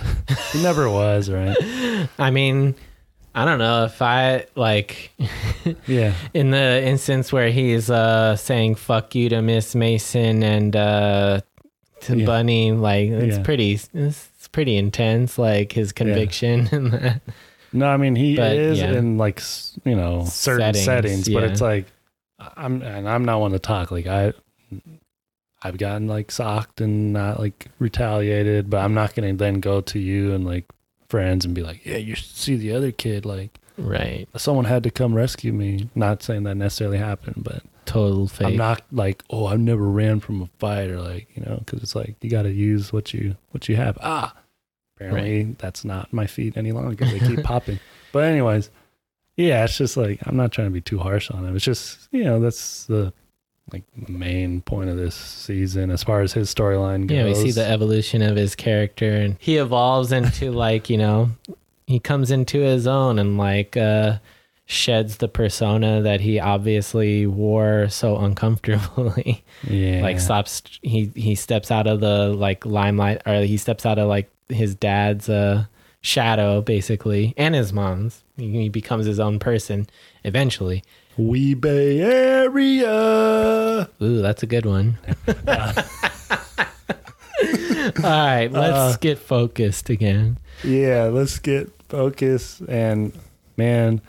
he 0.51 0.61
never 0.63 0.89
was, 0.89 1.29
right? 1.29 1.57
I 2.19 2.29
mean, 2.31 2.75
I 3.35 3.45
don't 3.45 3.59
know 3.59 3.85
if 3.85 4.01
I 4.01 4.45
like 4.55 5.11
Yeah. 5.87 6.13
in 6.33 6.51
the 6.51 6.83
instance 6.83 7.31
where 7.31 7.49
he's 7.51 7.89
uh 7.89 8.35
saying 8.35 8.75
"fuck 8.75 9.13
you" 9.15 9.29
to 9.29 9.41
Miss 9.41 9.75
Mason 9.75 10.43
and 10.43 10.75
uh 10.75 11.41
to 12.01 12.17
Yeah. 12.17 12.25
Bunny, 12.25 12.71
like 12.71 13.09
it's 13.09 13.37
Yeah. 13.37 13.43
pretty. 13.43 13.71
It's, 13.73 13.89
it's 13.93 14.47
pretty 14.47 14.77
intense, 14.77 15.37
like 15.37 15.71
his 15.73 15.91
conviction 15.91 16.67
and 16.71 16.91
that. 16.93 17.21
No, 17.71 17.87
I 17.87 17.97
mean 17.97 18.15
he 18.15 18.35
But, 18.35 18.53
is 18.55 18.79
yeah. 18.79 18.93
in 18.93 19.17
like 19.17 19.41
you 19.85 19.95
know 19.95 20.25
certain 20.25 20.73
Settings, 20.73 20.85
settings, 20.85 21.29
but 21.29 21.43
it's 21.43 21.61
like 21.61 21.85
I'm 22.57 22.81
and 22.81 23.07
I'm 23.07 23.25
not 23.25 23.39
one 23.41 23.51
to 23.51 23.59
talk. 23.59 23.91
Like 23.91 24.07
I, 24.07 24.33
I've 25.61 25.77
gotten 25.77 26.07
like 26.07 26.31
socked 26.31 26.81
and 26.81 27.13
not 27.13 27.39
like 27.39 27.67
retaliated, 27.79 28.69
but 28.69 28.77
I'm 28.77 28.93
not 28.93 29.13
gonna 29.13 29.33
then 29.33 29.59
go 29.59 29.81
to 29.81 29.99
you 29.99 30.33
and 30.33 30.45
like 30.45 30.65
friends 31.09 31.43
and 31.45 31.53
be 31.53 31.61
like, 31.63 31.85
yeah, 31.85 31.97
you 31.97 32.15
should 32.15 32.27
see 32.35 32.55
the 32.55 32.71
other 32.73 32.91
kid. 32.91 33.25
Like 33.25 33.59
Right. 33.77 34.27
someone 34.37 34.65
had 34.65 34.83
to 34.83 34.91
come 34.91 35.13
rescue 35.13 35.51
me. 35.53 35.89
Not 35.95 36.21
saying 36.23 36.43
that 36.43 36.55
necessarily 36.55 36.97
happened, 36.97 37.43
but 37.43 37.63
Total 37.85 38.27
fake. 38.27 38.47
I'm 38.47 38.55
not 38.57 38.83
like, 38.91 39.23
oh, 39.31 39.47
I've 39.47 39.59
never 39.59 39.83
ran 39.85 40.19
from 40.19 40.41
a 40.43 40.49
fight 40.59 40.89
or 40.91 41.01
like, 41.01 41.27
you 41.35 41.41
know, 41.43 41.57
because 41.65 41.81
it's 41.81 41.95
like 41.95 42.15
you 42.21 42.29
got 42.29 42.43
to 42.43 42.51
use 42.51 42.93
what 42.93 43.13
you 43.13 43.35
what 43.49 43.67
you 43.67 43.75
have. 43.77 43.97
Ah, 44.01 44.35
apparently 44.95 45.55
that's 45.57 45.83
not 45.83 46.11
my 46.13 46.27
feet 46.27 46.55
any 46.57 46.71
longer. 46.71 47.03
They 47.05 47.19
keep 47.19 47.43
popping. 47.43 47.79
But 48.11 48.23
anyways, 48.25 48.71
yeah, 49.37 49.63
it's 49.63 49.77
just 49.77 49.95
like 49.95 50.19
I'm 50.25 50.35
not 50.35 50.51
trying 50.51 50.67
to 50.67 50.71
be 50.73 50.81
too 50.81 50.97
harsh 50.99 51.29
on 51.31 51.45
him. 51.45 51.55
It's 51.55 51.63
just 51.65 52.07
you 52.11 52.23
know 52.23 52.39
that's 52.39 52.85
the 52.85 53.13
like 53.71 53.83
main 54.09 54.61
point 54.61 54.89
of 54.89 54.97
this 54.97 55.15
season 55.15 55.91
as 55.91 56.03
far 56.03 56.21
as 56.21 56.33
his 56.33 56.53
storyline 56.53 57.07
goes. 57.07 57.17
Yeah, 57.17 57.25
we 57.25 57.35
see 57.35 57.51
the 57.51 57.65
evolution 57.65 58.21
of 58.21 58.35
his 58.35 58.55
character 58.55 59.09
and 59.09 59.35
he 59.39 59.57
evolves 59.57 60.11
into 60.11 60.51
like, 60.65 60.89
you 60.89 60.97
know, 60.97 61.31
he 61.87 61.99
comes 61.99 62.31
into 62.31 62.59
his 62.59 62.87
own 62.87 63.19
and 63.19 63.37
like 63.37 63.75
uh 63.77 64.19
sheds 64.65 65.17
the 65.17 65.27
persona 65.27 66.01
that 66.03 66.21
he 66.21 66.39
obviously 66.39 67.25
wore 67.25 67.89
so 67.89 68.17
uncomfortably. 68.17 69.43
yeah, 69.67 70.01
like 70.01 70.19
stops 70.19 70.61
he 70.81 71.11
he 71.15 71.35
steps 71.35 71.71
out 71.71 71.87
of 71.87 71.99
the 71.99 72.29
like 72.29 72.65
limelight 72.65 73.21
or 73.25 73.41
he 73.41 73.57
steps 73.57 73.85
out 73.85 73.97
of 73.97 74.07
like 74.07 74.29
his 74.47 74.75
dad's 74.75 75.27
uh 75.29 75.65
shadow 76.01 76.61
basically 76.61 77.33
and 77.37 77.55
his 77.55 77.73
mom's. 77.73 78.23
He, 78.37 78.51
he 78.51 78.69
becomes 78.69 79.05
his 79.05 79.19
own 79.19 79.39
person 79.39 79.89
eventually. 80.23 80.83
Wee 81.19 81.53
Bay 81.53 81.99
Area. 81.99 83.89
Ooh, 84.01 84.21
that's 84.21 84.41
a 84.41 84.47
good 84.47 84.65
one. 84.65 84.97
All 87.97 88.03
right, 88.03 88.47
let's 88.51 88.95
Uh, 88.95 88.97
get 89.01 89.17
focused 89.17 89.89
again. 89.89 90.37
Yeah, 90.63 91.03
let's 91.05 91.39
get 91.39 91.71
focused. 91.89 92.61
And 92.61 93.13
man, 93.57 94.01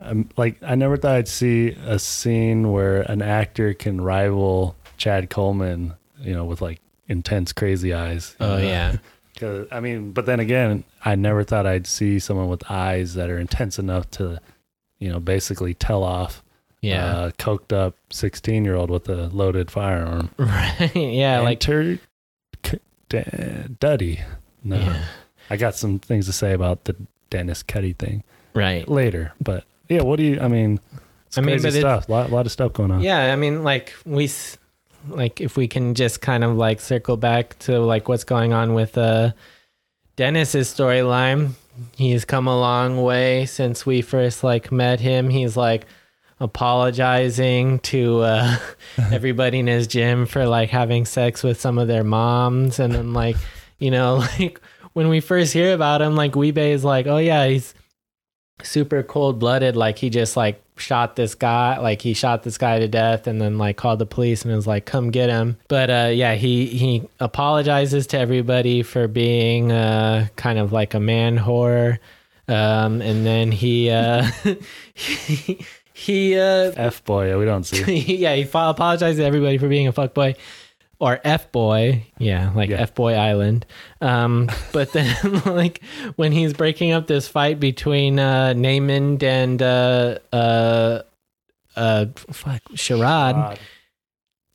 I'm, 0.00 0.28
like 0.36 0.62
I 0.62 0.74
never 0.74 0.96
thought 0.96 1.16
I'd 1.16 1.28
see 1.28 1.70
a 1.86 1.98
scene 1.98 2.72
where 2.72 3.02
an 3.02 3.22
actor 3.22 3.74
can 3.74 4.00
rival 4.00 4.76
Chad 4.96 5.28
Coleman, 5.30 5.94
you 6.20 6.32
know, 6.34 6.44
with 6.44 6.60
like 6.62 6.80
intense, 7.08 7.52
crazy 7.52 7.92
eyes. 7.92 8.34
Oh 8.40 8.54
Uh, 8.54 8.58
yeah. 8.58 8.96
'cause, 9.38 9.66
I 9.70 9.80
mean, 9.80 10.12
but 10.12 10.24
then 10.26 10.40
again, 10.40 10.84
I 11.04 11.14
never 11.16 11.44
thought 11.44 11.66
I'd 11.66 11.86
see 11.86 12.18
someone 12.18 12.48
with 12.48 12.62
eyes 12.70 13.14
that 13.14 13.28
are 13.28 13.38
intense 13.38 13.78
enough 13.78 14.10
to, 14.12 14.40
you 14.98 15.10
know, 15.10 15.20
basically 15.20 15.74
tell 15.74 16.02
off 16.02 16.42
Yeah. 16.86 17.26
a 17.26 17.32
coked 17.32 17.72
up 17.72 17.94
16 18.10 18.64
year 18.64 18.74
old 18.76 18.90
with 18.90 19.08
a 19.08 19.28
loaded 19.28 19.70
firearm. 19.70 20.30
right. 20.38 20.90
Yeah, 20.94 21.40
like 21.40 21.66
Enter 21.68 21.98
C- 22.64 22.80
D- 23.08 23.22
Duddy. 23.80 24.20
No, 24.64 24.76
yeah. 24.76 25.04
I 25.50 25.56
got 25.56 25.74
some 25.76 25.98
things 25.98 26.26
to 26.26 26.32
say 26.32 26.52
about 26.52 26.84
the 26.84 26.96
Dennis 27.30 27.62
Cutty 27.62 27.92
thing 27.92 28.24
Right. 28.54 28.88
later. 28.88 29.32
But 29.40 29.64
yeah, 29.88 30.02
what 30.02 30.16
do 30.16 30.22
you? 30.24 30.40
I 30.40 30.48
mean, 30.48 30.80
I 31.36 31.40
mean, 31.40 31.60
but 31.62 31.72
stuff. 31.72 32.08
A 32.08 32.12
lot, 32.12 32.30
lot 32.32 32.46
of 32.46 32.52
stuff 32.52 32.72
going 32.72 32.90
on. 32.90 33.00
Yeah, 33.00 33.32
I 33.32 33.36
mean, 33.36 33.62
like 33.62 33.92
we, 34.04 34.28
like 35.08 35.40
if 35.40 35.56
we 35.56 35.68
can 35.68 35.94
just 35.94 36.20
kind 36.20 36.42
of 36.42 36.56
like 36.56 36.80
circle 36.80 37.16
back 37.16 37.58
to 37.60 37.78
like 37.78 38.08
what's 38.08 38.24
going 38.24 38.52
on 38.52 38.74
with 38.74 38.96
uh 38.98 39.32
Dennis's 40.16 40.72
storyline. 40.72 41.50
He's 41.96 42.24
come 42.24 42.46
a 42.48 42.58
long 42.58 43.02
way 43.02 43.44
since 43.44 43.84
we 43.84 44.00
first 44.00 44.42
like 44.42 44.72
met 44.72 44.98
him. 44.98 45.28
He's 45.28 45.56
like 45.56 45.84
apologizing 46.38 47.78
to 47.78 48.20
uh 48.20 48.56
everybody 49.10 49.58
in 49.58 49.66
his 49.66 49.86
gym 49.86 50.26
for 50.26 50.46
like 50.46 50.68
having 50.68 51.04
sex 51.04 51.42
with 51.42 51.58
some 51.60 51.78
of 51.78 51.88
their 51.88 52.04
moms 52.04 52.78
and 52.78 52.94
then 52.94 53.12
like 53.12 53.36
you 53.78 53.90
know 53.90 54.16
like 54.38 54.60
when 54.92 55.08
we 55.08 55.20
first 55.20 55.52
hear 55.52 55.74
about 55.74 56.02
him 56.02 56.14
like 56.14 56.36
Wee-Bey 56.36 56.72
is 56.72 56.84
like 56.84 57.06
oh 57.06 57.18
yeah 57.18 57.46
he's 57.46 57.74
super 58.62 59.02
cold 59.02 59.38
blooded. 59.38 59.76
Like 59.76 59.98
he 59.98 60.10
just 60.10 60.36
like 60.36 60.62
shot 60.76 61.16
this 61.16 61.34
guy, 61.34 61.78
like 61.78 62.02
he 62.02 62.14
shot 62.14 62.42
this 62.42 62.58
guy 62.58 62.78
to 62.78 62.88
death, 62.88 63.26
and 63.26 63.40
then 63.40 63.58
like 63.58 63.76
called 63.76 63.98
the 63.98 64.06
police 64.06 64.44
and 64.44 64.54
was 64.54 64.66
like, 64.66 64.86
"Come 64.86 65.10
get 65.10 65.28
him." 65.28 65.58
But 65.68 65.90
uh, 65.90 66.10
yeah, 66.12 66.34
he 66.34 66.66
he 66.66 67.08
apologizes 67.20 68.06
to 68.08 68.18
everybody 68.18 68.82
for 68.82 69.08
being 69.08 69.72
uh, 69.72 70.28
kind 70.36 70.58
of 70.58 70.72
like 70.72 70.94
a 70.94 71.00
man 71.00 71.38
whore, 71.38 71.98
um, 72.48 73.00
and 73.02 73.26
then 73.26 73.52
he 73.52 73.90
uh, 73.90 74.30
he. 74.94 75.64
He 75.98 76.38
uh 76.38 76.72
F 76.76 77.02
boy, 77.04 77.28
yeah, 77.30 77.36
we 77.36 77.46
don't 77.46 77.64
see. 77.64 77.96
yeah, 78.16 78.34
he 78.34 78.42
apologized 78.42 79.16
to 79.16 79.24
everybody 79.24 79.56
for 79.56 79.66
being 79.66 79.88
a 79.88 79.92
fuck 79.92 80.12
boy 80.12 80.34
or 80.98 81.18
F 81.24 81.50
boy. 81.52 82.04
Yeah, 82.18 82.52
like 82.54 82.68
Yeah. 82.68 82.82
F 82.82 82.94
boy 82.94 83.14
island. 83.14 83.64
Um, 84.02 84.50
but 84.72 84.92
then 84.92 85.16
like 85.46 85.82
when 86.16 86.32
he's 86.32 86.52
breaking 86.52 86.92
up 86.92 87.06
this 87.06 87.28
fight 87.28 87.58
between 87.58 88.18
uh 88.18 88.52
Namond 88.54 89.22
and 89.22 89.62
uh 89.62 90.18
uh 90.34 91.02
uh 91.76 92.06
fuck 92.30 92.62
Sherrod, 92.74 93.32
God. 93.32 93.58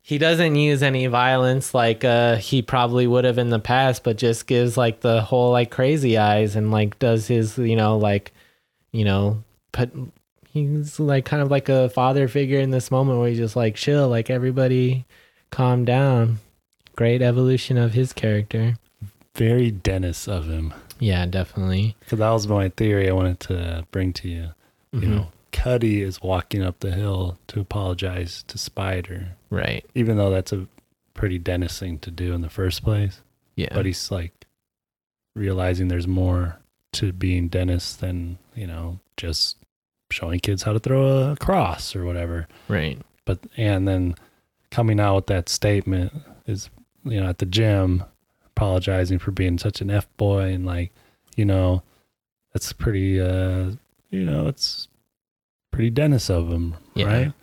he 0.03 0.19
doesn't 0.19 0.53
use 0.55 0.83
any 0.83 1.07
violence 1.07 1.73
like 1.73 2.03
uh 2.03 2.35
he 2.35 2.61
probably 2.61 3.07
would 3.07 3.25
have 3.25 3.39
in 3.39 3.49
the 3.49 3.59
past, 3.59 4.03
but 4.03 4.15
just 4.15 4.45
gives 4.45 4.77
like 4.77 5.01
the 5.01 5.21
whole 5.21 5.51
like 5.51 5.71
crazy 5.71 6.19
eyes 6.19 6.55
and 6.55 6.69
like 6.69 6.99
does 6.99 7.25
his 7.27 7.57
you 7.57 7.75
know 7.75 7.97
like 7.97 8.31
you 8.91 9.05
know 9.05 9.43
put 9.71 9.91
he's 10.51 10.99
like 10.99 11.25
kind 11.25 11.41
of 11.41 11.49
like 11.51 11.69
a 11.69 11.89
father 11.89 12.27
figure 12.27 12.59
in 12.59 12.71
this 12.71 12.91
moment 12.91 13.19
where 13.19 13.29
he's 13.29 13.37
just 13.37 13.55
like 13.55 13.75
chill, 13.75 14.07
like 14.09 14.29
everybody 14.29 15.05
calm 15.49 15.85
down. 15.85 16.39
Great 16.95 17.21
evolution 17.21 17.77
of 17.77 17.93
his 17.93 18.13
character. 18.13 18.75
Very 19.35 19.71
Dennis 19.71 20.27
of 20.27 20.47
him. 20.49 20.73
Yeah, 20.99 21.25
definitely. 21.25 21.95
Because 22.01 22.19
that 22.19 22.29
was 22.31 22.47
my 22.47 22.69
theory 22.69 23.09
I 23.09 23.13
wanted 23.13 23.39
to 23.41 23.85
bring 23.91 24.13
to 24.13 24.27
you. 24.29 24.49
You 24.91 24.99
Mhm. 24.99 25.07
know, 25.07 25.27
Cutty 25.51 26.01
is 26.01 26.21
walking 26.21 26.61
up 26.61 26.79
the 26.79 26.91
hill 26.91 27.37
to 27.47 27.59
apologize 27.59 28.43
to 28.47 28.57
Spider, 28.57 29.29
Right. 29.49 29.85
even 29.95 30.17
though 30.17 30.29
that's 30.29 30.51
a 30.53 30.67
pretty 31.13 31.39
Dennis 31.39 31.79
thing 31.79 31.97
to 31.99 32.11
do 32.11 32.33
in 32.33 32.41
the 32.41 32.49
first 32.49 32.83
place. 32.83 33.21
Yeah. 33.55 33.73
But 33.73 33.85
he's 33.85 34.11
like 34.11 34.45
realizing 35.35 35.87
there's 35.87 36.07
more 36.07 36.59
to 36.93 37.11
being 37.13 37.47
Dennis 37.47 37.95
than, 37.95 38.37
you 38.53 38.67
know, 38.67 38.99
just 39.17 39.57
showing 40.11 40.39
kids 40.39 40.63
how 40.63 40.73
to 40.73 40.79
throw 40.79 41.31
a 41.31 41.35
cross 41.37 41.95
or 41.95 42.05
whatever. 42.05 42.47
right. 42.67 42.99
But, 43.25 43.39
and 43.55 43.87
then 43.87 44.15
coming 44.71 44.99
out 44.99 45.15
with 45.15 45.27
that 45.27 45.47
statement 45.49 46.11
is, 46.47 46.69
you 47.03 47.19
know, 47.21 47.29
at 47.29 47.37
the 47.37 47.45
gym, 47.45 48.03
apologizing 48.47 49.19
for 49.19 49.31
being 49.31 49.57
such 49.57 49.79
an 49.81 49.89
F 49.91 50.07
boy 50.17 50.51
and 50.53 50.65
like, 50.65 50.91
you 51.35 51.45
know, 51.45 51.83
that's 52.53 52.73
pretty, 52.73 53.21
uh, 53.21 53.71
you 54.09 54.25
know, 54.25 54.47
it's 54.47 54.87
pretty 55.71 55.89
Dennis 55.89 56.29
of 56.29 56.49
him, 56.49 56.75
Yeah. 56.95 57.05
right? 57.05 57.33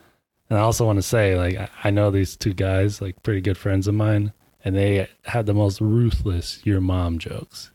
And 0.51 0.59
I 0.59 0.63
also 0.63 0.85
want 0.85 0.97
to 0.99 1.03
say, 1.03 1.37
like, 1.37 1.57
I, 1.57 1.69
I 1.85 1.91
know 1.91 2.11
these 2.11 2.37
two 2.37 2.55
guys, 2.55 3.01
like, 3.01 3.23
pretty 3.23 3.41
good 3.41 3.57
friends 3.59 3.87
of 3.87 3.95
mine, 3.95 4.33
and 4.65 4.75
they 4.77 5.09
had 5.25 5.47
the 5.47 5.55
most 5.55 5.81
ruthless 5.81 6.61
"your 6.65 6.81
mom" 6.81 7.19
jokes. 7.19 7.71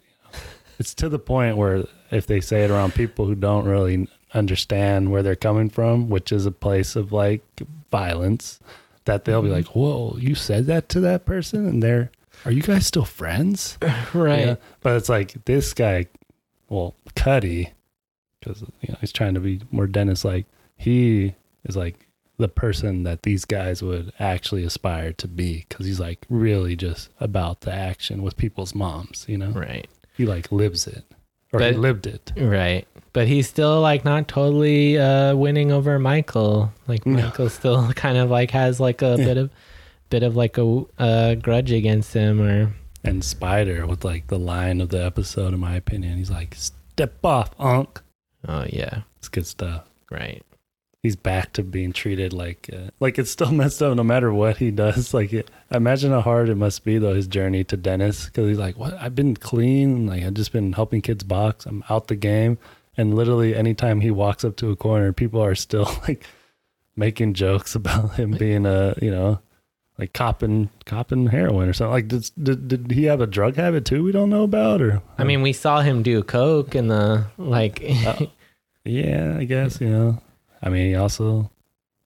It's 0.80 0.94
to 0.96 1.08
the 1.08 1.20
point 1.20 1.56
where 1.58 1.86
if 2.12 2.26
they 2.28 2.42
say 2.42 2.64
it 2.64 2.72
around 2.72 2.96
people 2.96 3.26
who 3.26 3.36
don't 3.36 3.66
really 3.66 4.08
understand 4.34 5.12
where 5.12 5.24
they're 5.24 5.36
coming 5.36 5.70
from, 5.70 6.10
which 6.10 6.32
is 6.32 6.46
a 6.46 6.52
place 6.52 6.96
of 6.96 7.12
like 7.12 7.44
violence, 7.92 8.60
that 9.06 9.26
they'll 9.26 9.42
be 9.42 9.48
mm-hmm. 9.48 9.58
like, 9.58 9.68
"Whoa, 9.76 10.18
you 10.20 10.36
said 10.36 10.66
that 10.68 10.90
to 10.90 11.00
that 11.02 11.26
person," 11.26 11.68
and 11.68 11.82
they're, 11.84 12.12
"Are 12.46 12.52
you 12.52 12.62
guys 12.62 12.88
still 12.88 13.06
friends?" 13.06 13.78
Right. 14.14 14.58
But 14.82 14.98
it's 14.98 15.10
like 15.10 15.46
this 15.46 15.74
guy, 15.74 16.08
well, 16.70 16.96
Cutty, 17.16 17.72
because 18.40 18.62
you 18.82 18.90
know 18.90 18.98
he's 19.02 19.12
trying 19.14 19.34
to 19.34 19.40
be 19.40 19.62
more 19.72 19.88
Dennis 19.88 20.26
like. 20.26 20.46
He 20.76 21.36
is 21.64 21.78
like 21.78 22.08
the 22.38 22.50
person 22.50 23.04
that 23.04 23.24
these 23.24 23.46
guys 23.46 23.82
would 23.82 24.12
actually 24.20 24.64
aspire 24.64 25.14
to 25.14 25.28
be 25.28 25.66
because 25.70 25.86
he's 25.86 26.00
like 26.00 26.26
really 26.30 26.76
just 26.76 27.10
about 27.20 27.62
the 27.62 27.72
action 27.72 28.22
with 28.22 28.36
people's 28.36 28.76
moms. 28.76 29.26
You 29.30 29.38
know, 29.38 29.52
Right. 29.52 29.88
he 30.18 30.26
like 30.26 30.52
lives 30.52 30.88
it 30.88 31.06
or 31.54 31.60
But- 31.60 31.72
he 31.74 31.78
lived 31.78 32.08
it. 32.08 32.34
Right. 32.36 32.86
But 33.14 33.28
he's 33.28 33.48
still 33.48 33.80
like 33.80 34.04
not 34.04 34.28
totally 34.28 34.98
uh 34.98 35.36
winning 35.36 35.72
over 35.72 36.00
Michael. 36.00 36.74
Like 36.88 37.06
No. 37.06 37.22
Michael 37.24 37.50
still 37.50 37.94
kind 37.96 38.18
of 38.18 38.30
like 38.32 38.52
has 38.52 38.80
like 38.80 39.02
a 39.04 39.16
Yeah. 39.20 39.26
bit 39.26 39.38
of 39.38 39.50
bit 40.10 40.24
of 40.24 40.36
like 40.36 40.58
a 40.58 40.84
uh, 41.00 41.36
grudge 41.36 41.72
against 41.72 42.14
him 42.14 42.42
or 42.42 42.74
And 43.04 43.24
Spider 43.24 43.86
with 43.88 44.04
like 44.04 44.28
the 44.28 44.40
line 44.40 44.82
of 44.82 44.90
the 44.90 45.04
episode, 45.04 45.54
in 45.54 45.60
my 45.60 45.76
opinion, 45.76 46.18
he's 46.18 46.30
like, 46.32 46.56
"Step 46.56 47.24
off, 47.24 47.52
Unc." 47.60 48.02
oh 48.48 48.66
yeah. 48.70 49.02
It's 49.20 49.30
good 49.30 49.46
stuff. 49.48 49.84
Right. 50.12 50.44
He's 51.04 51.18
back 51.18 51.52
to 51.54 51.64
being 51.64 51.92
treated 51.92 52.32
like 52.32 52.70
uh, 52.74 52.90
like 53.00 53.20
it's 53.20 53.30
still 53.30 53.52
messed 53.62 53.84
up 53.84 53.96
no 53.96 54.04
matter 54.04 54.34
what 54.34 54.58
he 54.58 54.72
does. 54.72 55.14
Like 55.14 55.34
it, 55.34 55.52
imagine 55.70 56.12
how 56.12 56.22
hard 56.22 56.50
it 56.50 56.56
must 56.56 56.84
be 56.84 56.98
though 56.98 57.14
his 57.14 57.28
journey 57.28 57.64
to 57.66 57.78
dennis 57.78 58.26
because 58.26 58.48
he's 58.48 58.58
like 58.58 58.78
what? 58.78 58.94
I've 59.00 59.14
been 59.14 59.36
clean. 59.36 60.08
Like 60.08 60.24
i've 60.24 60.34
just 60.34 60.54
been 60.54 60.74
helping 60.74 61.02
kids 61.02 61.24
box. 61.24 61.66
I'm 61.66 61.84
out 61.90 62.08
the 62.08 62.16
game. 62.16 62.58
And 62.96 63.16
literally 63.16 63.56
anytime 63.56 64.02
he 64.02 64.12
walks 64.12 64.44
up 64.44 64.56
to 64.58 64.72
a 64.72 64.76
corner 64.76 65.14
people 65.14 65.44
are 65.44 65.56
still 65.56 65.84
like 66.08 66.26
making 66.96 67.34
jokes 67.34 67.76
about 67.76 68.16
him 68.16 68.32
being 68.32 68.66
a 68.66 68.96
you 69.02 69.12
know 69.12 69.40
like 70.00 70.14
copping 70.14 70.70
copping 70.86 71.28
heroin 71.28 71.68
or 71.70 71.74
something. 71.74 71.92
Like 71.92 72.08
did, 72.08 72.32
did, 72.42 72.68
did 72.68 72.92
he 72.92 73.04
have 73.06 73.20
a 73.20 73.28
drug 73.28 73.58
habit 73.58 73.86
too 73.86 74.04
we 74.04 74.12
don't 74.14 74.30
know 74.30 74.44
about 74.44 74.82
or? 74.82 75.04
I 75.18 75.24
mean, 75.24 75.42
we 75.42 75.54
saw 75.54 75.82
him 75.82 76.02
do 76.02 76.24
coke 76.24 76.76
in 76.76 76.88
the 76.88 77.26
like 77.38 77.84
Uh, 78.06 78.26
yeah 78.86 79.38
i 79.38 79.46
guess 79.46 79.80
you 79.80 79.90
know 79.90 80.22
i 80.64 80.70
mean 80.70 80.88
he 80.88 80.96
also 80.96 81.52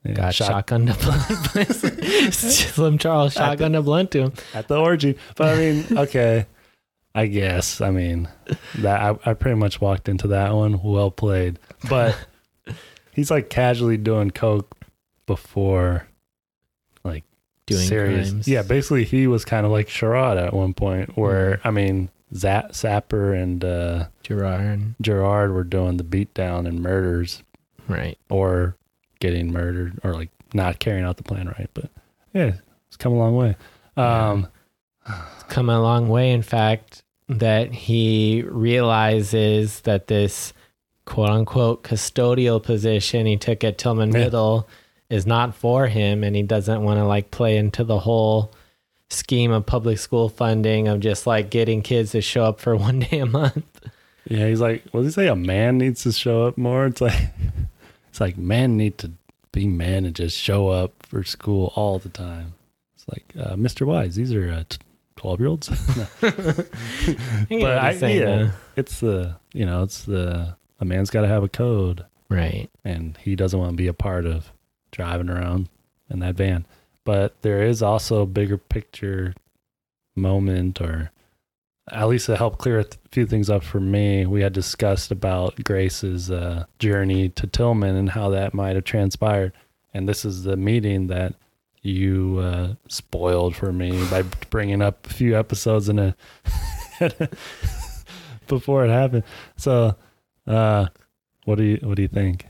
yeah, 0.03 0.13
got 0.13 0.33
shot- 0.35 0.67
shotgunned 0.67 0.93
a 0.93 0.97
blunt. 1.03 2.33
Slim 2.33 2.97
Charles 2.97 3.33
shotgunned 3.35 3.77
a 3.77 3.81
blunt 3.81 4.11
to 4.11 4.23
him. 4.23 4.33
at 4.53 4.67
the 4.67 4.77
orgy. 4.79 5.17
But 5.35 5.55
I 5.55 5.57
mean, 5.57 5.85
okay, 5.97 6.45
I 7.13 7.27
guess. 7.27 7.81
I 7.81 7.91
mean, 7.91 8.29
that 8.77 9.01
I, 9.01 9.31
I 9.31 9.33
pretty 9.33 9.57
much 9.57 9.81
walked 9.81 10.07
into 10.07 10.27
that 10.29 10.53
one. 10.53 10.81
Well 10.81 11.11
played. 11.11 11.59
But 11.89 12.15
he's 13.11 13.29
like 13.31 13.49
casually 13.49 13.97
doing 13.97 14.31
coke 14.31 14.77
before, 15.25 16.07
like 17.03 17.23
Doing 17.65 17.81
serious. 17.87 18.29
crimes. 18.29 18.47
Yeah, 18.47 18.61
basically 18.61 19.03
he 19.03 19.27
was 19.27 19.43
kind 19.43 19.65
of 19.65 19.71
like 19.73 19.87
Sherrod 19.89 20.41
at 20.41 20.53
one 20.53 20.73
point, 20.73 21.17
where 21.17 21.59
I 21.65 21.71
mean, 21.71 22.09
Zap, 22.33 22.73
Sapper 22.73 23.33
and 23.33 23.63
uh, 23.65 24.07
Gerard. 24.23 24.95
Gerard 25.01 25.51
were 25.51 25.63
doing 25.65 25.97
the 25.97 26.03
beatdown 26.05 26.65
and 26.67 26.81
murders, 26.81 27.43
Right. 27.87 28.17
or 28.29 28.75
getting 29.19 29.51
murdered, 29.51 29.99
or 30.03 30.13
like 30.13 30.29
not 30.53 30.79
carrying 30.79 31.03
out 31.05 31.17
the 31.17 31.23
plan 31.23 31.47
right. 31.47 31.69
But 31.73 31.89
yeah, 32.33 32.53
it's 32.87 32.97
come 32.97 33.13
a 33.13 33.17
long 33.17 33.35
way. 33.35 33.55
Um, 33.95 34.47
it's 35.07 35.43
come 35.43 35.69
a 35.69 35.81
long 35.81 36.07
way 36.09 36.31
in 36.31 36.41
fact 36.41 37.03
that 37.29 37.73
he 37.73 38.43
realizes 38.47 39.81
that 39.81 40.07
this 40.07 40.53
quote 41.05 41.29
unquote 41.29 41.83
custodial 41.83 42.61
position 42.61 43.25
he 43.25 43.37
took 43.37 43.63
at 43.63 43.77
Tilghman 43.77 44.13
Yeah. 44.13 44.19
Middle 44.25 44.67
is 45.09 45.25
not 45.25 45.55
for 45.55 45.87
him 45.87 46.23
and 46.23 46.35
he 46.35 46.43
doesn't 46.43 46.83
want 46.83 46.99
to 46.99 47.05
like 47.05 47.31
play 47.31 47.57
into 47.57 47.83
the 47.83 47.99
whole 47.99 48.51
scheme 49.09 49.51
of 49.51 49.65
public 49.65 49.97
school 49.97 50.27
funding 50.29 50.87
of 50.89 50.99
just 50.99 51.25
like 51.25 51.49
getting 51.49 51.81
kids 51.81 52.11
to 52.11 52.21
show 52.21 52.43
up 52.43 52.59
for 52.59 52.75
one 52.87 52.99
day 52.99 53.19
a 53.19 53.25
month. 53.25 53.81
Yeah, 54.29 54.47
he's 54.47 54.59
like, 54.59 54.83
what 54.91 55.03
does 55.03 55.15
he 55.15 55.21
say? 55.21 55.27
A 55.29 55.35
man 55.35 55.77
needs 55.77 56.03
to 56.03 56.11
show 56.11 56.43
up 56.47 56.57
more. 56.57 56.85
It's 56.85 56.99
like, 56.99 57.17
it's 58.17 58.19
like 58.21 58.35
men 58.35 58.77
need 58.77 58.97
to 58.97 59.11
be 59.51 59.67
men 59.67 60.03
and 60.03 60.15
just 60.15 60.35
show 60.35 60.69
up 60.69 60.91
for 61.07 61.23
school 61.23 61.71
all 61.75 61.99
the 61.99 62.09
time. 62.09 62.55
It's 62.95 63.07
like, 63.07 63.25
uh, 63.39 63.53
Mr. 63.55 63.85
Wise, 63.85 64.15
these 64.15 64.33
are 64.33 64.51
uh, 64.51 64.63
twelve 65.15 65.39
year 65.39 65.49
olds. 65.49 65.69
But 66.21 67.77
I- 67.77 67.91
yeah. 67.91 68.51
it's 68.75 68.99
the, 69.01 69.35
you 69.53 69.67
know, 69.67 69.83
it's 69.83 70.03
the 70.05 70.55
a 70.79 70.85
man's 70.85 71.11
got 71.11 71.21
to 71.21 71.27
have 71.27 71.43
a 71.43 71.47
code, 71.49 72.05
Right. 72.27 72.69
and 72.83 73.15
he 73.17 73.35
doesn't 73.35 73.59
want 73.59 73.73
to 73.73 73.77
be 73.77 73.87
a 73.87 73.93
part 73.93 74.25
of 74.25 74.51
driving 74.91 75.29
around 75.29 75.69
in 76.09 76.17
that 76.19 76.33
van. 76.35 76.65
But 77.03 77.39
there 77.43 77.61
is 77.61 77.83
also 77.83 78.23
a 78.23 78.25
bigger 78.25 78.57
picture 78.57 79.35
moment, 80.15 80.81
or 80.81 81.11
at 81.91 82.07
least 82.07 82.25
to 82.25 82.35
help 82.35 82.57
clear 82.57 82.79
a 82.79 82.85
few 83.11 83.25
things 83.25 83.49
up 83.49 83.63
for 83.63 83.79
me. 83.79 84.25
We 84.25 84.41
had 84.41 84.53
discussed 84.53 85.11
about 85.11 85.63
Grace's 85.63 86.29
uh, 86.29 86.65
journey 86.79 87.29
to 87.29 87.47
Tilghman 87.47 87.97
and 87.97 88.09
how 88.09 88.29
that 88.29 88.53
might 88.53 88.75
have 88.75 88.83
transpired. 88.83 89.53
And 89.93 90.07
this 90.07 90.25
is 90.25 90.43
the 90.43 90.57
meeting 90.57 91.07
that 91.07 91.35
you 91.81 92.39
uh, 92.39 92.73
spoiled 92.89 93.55
for 93.55 93.71
me 93.71 94.05
by 94.09 94.23
bringing 94.49 94.81
up 94.81 95.07
a 95.07 95.13
few 95.13 95.37
episodes 95.37 95.87
in 95.87 95.99
a 95.99 96.15
before 98.47 98.85
it 98.85 98.89
happened. 98.89 99.23
So, 99.55 99.95
uh, 100.45 100.87
what 101.45 101.57
do 101.57 101.63
you 101.63 101.79
what 101.81 101.95
do 101.95 102.01
you 102.01 102.07
think? 102.07 102.47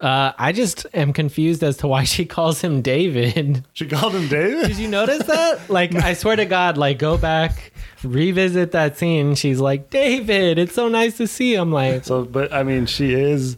Uh, 0.00 0.32
I 0.38 0.52
just 0.52 0.86
am 0.94 1.12
confused 1.12 1.62
as 1.64 1.78
to 1.78 1.88
why 1.88 2.04
she 2.04 2.24
calls 2.24 2.60
him 2.60 2.82
David. 2.82 3.64
She 3.72 3.86
called 3.86 4.14
him 4.14 4.28
David. 4.28 4.68
Did 4.68 4.78
you 4.78 4.86
notice 4.88 5.24
that? 5.24 5.68
Like, 5.68 5.94
I 5.96 6.14
swear 6.14 6.36
to 6.36 6.44
God, 6.46 6.78
like, 6.78 6.98
go 7.00 7.18
back, 7.18 7.72
revisit 8.04 8.70
that 8.72 8.96
scene. 8.96 9.34
She's 9.34 9.58
like, 9.58 9.90
David, 9.90 10.58
it's 10.58 10.74
so 10.74 10.88
nice 10.88 11.16
to 11.16 11.26
see 11.26 11.52
you. 11.54 11.60
I'm 11.60 11.72
like, 11.72 12.04
So, 12.04 12.24
but 12.24 12.52
I 12.52 12.62
mean, 12.62 12.86
she 12.86 13.12
is 13.12 13.56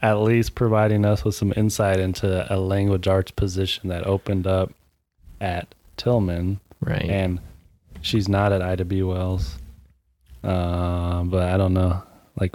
at 0.00 0.14
least 0.14 0.54
providing 0.54 1.04
us 1.04 1.24
with 1.24 1.34
some 1.34 1.52
insight 1.56 2.00
into 2.00 2.50
a 2.52 2.56
language 2.58 3.06
arts 3.06 3.30
position 3.32 3.88
that 3.90 4.06
opened 4.06 4.46
up 4.46 4.72
at 5.42 5.74
Tilghman, 5.98 6.58
Right. 6.80 7.02
and 7.10 7.38
she's 8.00 8.28
not 8.28 8.52
at 8.52 8.62
Ida 8.62 8.84
B. 8.86 9.02
Wells. 9.02 9.58
Uh, 10.42 11.22
but 11.24 11.42
I 11.48 11.56
don't 11.58 11.74
know. 11.74 12.02
Like 12.38 12.54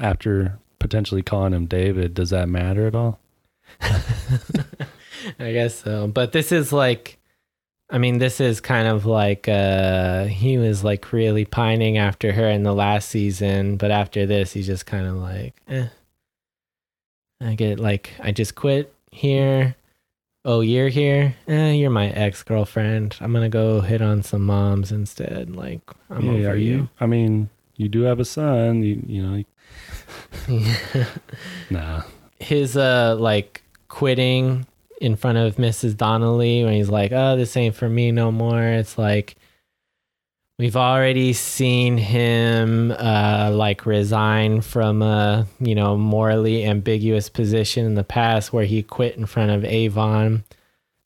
after 0.00 0.58
potentially 0.86 1.22
calling 1.22 1.52
him 1.52 1.66
David, 1.66 2.14
does 2.14 2.30
that 2.30 2.48
matter 2.48 2.86
at 2.86 2.94
all? 2.94 3.18
I 3.80 5.52
guess 5.52 5.82
so. 5.82 6.06
But 6.06 6.30
this 6.30 6.52
is 6.52 6.72
like 6.72 7.18
I 7.90 7.98
mean, 7.98 8.18
this 8.18 8.40
is 8.40 8.60
kind 8.60 8.86
of 8.86 9.04
like 9.04 9.48
uh 9.48 10.26
he 10.26 10.58
was 10.58 10.84
like 10.84 11.12
really 11.12 11.44
pining 11.44 11.98
after 11.98 12.32
her 12.32 12.48
in 12.48 12.62
the 12.62 12.72
last 12.72 13.08
season, 13.08 13.76
but 13.76 13.90
after 13.90 14.26
this 14.26 14.52
he's 14.52 14.66
just 14.66 14.86
kind 14.86 15.06
of 15.06 15.16
like, 15.16 15.60
eh. 15.68 15.88
I 17.40 17.54
get 17.54 17.80
like 17.80 18.12
I 18.20 18.30
just 18.30 18.54
quit 18.54 18.94
here. 19.10 19.74
Oh, 20.44 20.60
you're 20.60 20.88
here? 20.88 21.34
Eh, 21.48 21.72
you're 21.72 21.90
my 21.90 22.10
ex 22.10 22.44
girlfriend. 22.44 23.16
I'm 23.20 23.32
gonna 23.32 23.48
go 23.48 23.80
hit 23.80 24.00
on 24.00 24.22
some 24.22 24.46
moms 24.46 24.92
instead. 24.92 25.56
Like 25.56 25.80
I'm 26.10 26.28
over 26.28 26.50
are 26.50 26.56
you. 26.56 26.88
I 27.00 27.06
mean, 27.06 27.50
you 27.74 27.88
do 27.88 28.02
have 28.02 28.20
a 28.20 28.24
son. 28.24 28.84
You 28.84 29.02
you 29.04 29.22
know. 29.22 29.44
Nah. 31.70 32.02
his 32.38 32.76
uh 32.76 33.16
like 33.18 33.62
quitting 33.88 34.66
in 35.00 35.16
front 35.16 35.38
of 35.38 35.56
Mrs. 35.56 35.96
Donnelly 35.96 36.64
when 36.64 36.72
he's 36.74 36.88
like, 36.88 37.12
"Oh, 37.12 37.36
this 37.36 37.56
ain't 37.56 37.74
for 37.74 37.88
me 37.88 38.12
no 38.12 38.32
more." 38.32 38.62
It's 38.62 38.96
like 38.96 39.36
we've 40.58 40.76
already 40.76 41.32
seen 41.34 41.98
him 41.98 42.90
uh 42.92 43.50
like 43.52 43.84
resign 43.86 44.60
from 44.62 45.02
a, 45.02 45.46
you 45.60 45.74
know, 45.74 45.96
morally 45.96 46.64
ambiguous 46.64 47.28
position 47.28 47.84
in 47.84 47.94
the 47.94 48.04
past 48.04 48.52
where 48.52 48.64
he 48.64 48.82
quit 48.82 49.16
in 49.16 49.26
front 49.26 49.50
of 49.50 49.64
Avon. 49.64 50.44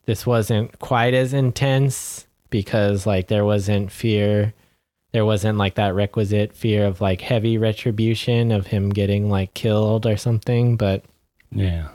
This 0.05 0.25
wasn't 0.25 0.79
quite 0.79 1.13
as 1.13 1.33
intense 1.33 2.25
because 2.49 3.05
like 3.05 3.27
there 3.27 3.45
wasn't 3.45 3.91
fear 3.91 4.53
there 5.13 5.25
wasn't 5.25 5.57
like 5.57 5.75
that 5.75 5.93
requisite 5.93 6.53
fear 6.53 6.85
of 6.85 7.01
like 7.01 7.21
heavy 7.21 7.57
retribution 7.57 8.51
of 8.51 8.67
him 8.67 8.89
getting 8.89 9.29
like 9.29 9.53
killed 9.53 10.05
or 10.05 10.17
something 10.17 10.77
but 10.77 11.03
Yeah. 11.51 11.89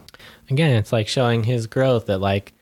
again 0.51 0.77
it's 0.77 0.93
like 0.93 1.09
showing 1.09 1.45
his 1.45 1.67
growth 1.67 2.07
that 2.07 2.19
like 2.19 2.53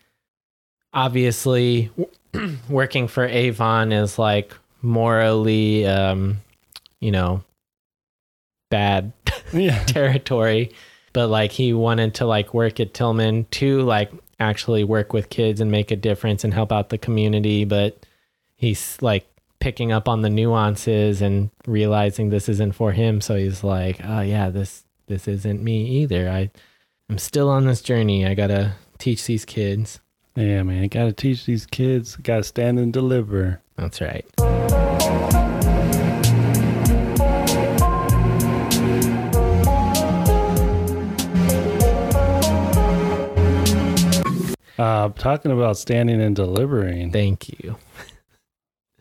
obviously 0.93 1.91
working 2.69 3.09
for 3.09 3.25
avon 3.27 3.93
is 3.93 4.19
like 4.19 4.55
morally 4.83 5.87
um 5.87 6.39
you 7.01 7.11
know 7.11 7.43
bad 8.71 9.13
Yeah. 9.53 9.83
territory 9.85 10.73
but 11.13 11.29
like 11.29 11.53
he 11.53 11.73
wanted 11.73 12.15
to 12.15 12.27
like 12.27 12.55
work 12.55 12.81
at 12.81 12.93
tilghman 12.95 13.49
to 13.51 13.83
like 13.83 14.11
actually 14.41 14.85
work 14.85 15.13
with 15.13 15.31
kids 15.31 15.61
and 15.61 15.71
make 15.71 15.91
a 15.91 15.97
difference 15.97 16.45
and 16.45 16.53
help 16.53 16.73
out 16.73 16.89
the 16.91 16.99
community 16.99 17.65
but 17.65 18.05
he's 18.57 19.01
like 19.01 19.27
picking 19.65 19.93
up 19.93 20.11
on 20.11 20.21
the 20.21 20.29
nuances 20.29 21.23
and 21.23 21.49
realizing 21.67 22.29
this 22.29 22.51
isn't 22.51 22.73
for 22.73 22.93
him 22.93 23.19
so 23.23 23.35
he's 23.35 23.65
like 23.65 23.99
oh 24.05 24.21
yeah 24.21 24.51
this 24.51 24.85
this 25.07 25.27
isn't 25.27 25.63
me 25.63 25.87
either 25.87 26.29
i 26.29 26.51
i'm 27.09 27.17
still 27.17 27.49
on 27.49 27.65
this 27.65 27.81
journey 27.81 28.27
i 28.27 28.35
gotta 28.35 28.75
teach 28.99 29.25
these 29.25 29.47
kids 29.47 30.01
Yeah, 30.37 30.63
man. 30.65 30.89
Got 30.89 31.05
to 31.05 31.13
teach 31.13 31.47
these 31.47 31.65
kids. 31.65 32.17
Got 32.17 32.39
to 32.39 32.43
stand 32.45 32.79
and 32.79 32.93
deliver. 32.93 33.63
that's 33.77 34.01
right 34.03 34.27
Uh, 44.77 45.09
talking 45.11 45.53
about 45.53 45.77
standing 45.79 46.21
and 46.21 46.35
delivering. 46.35 47.13
thank 47.13 47.49
you 47.49 47.77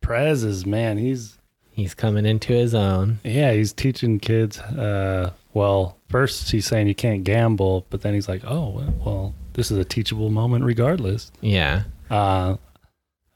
Prez 0.04 0.43
is 0.43 0.66
man. 0.66 0.97
He's 0.97 1.38
he's 1.72 1.95
coming 1.95 2.26
into 2.26 2.54
his 2.54 2.76
own 2.76 3.20
yeah. 3.24 3.51
He's 3.54 3.74
teaching 3.74 4.20
kids. 4.20 4.60
Uh, 4.60 5.32
well, 5.56 5.97
first 6.10 6.51
he's 6.51 6.68
saying 6.68 6.88
you 6.88 6.95
can't 6.95 7.24
gamble, 7.24 7.86
but 7.89 8.01
then 8.01 8.14
he's 8.14 8.28
like, 8.30 8.43
oh 8.45 8.84
well, 9.04 9.34
this 9.54 9.72
is 9.72 9.78
a 9.80 9.86
teachable 9.86 10.30
moment 10.30 10.66
regardless. 10.66 11.32
yeah 11.41 11.84
Uh, 12.12 12.58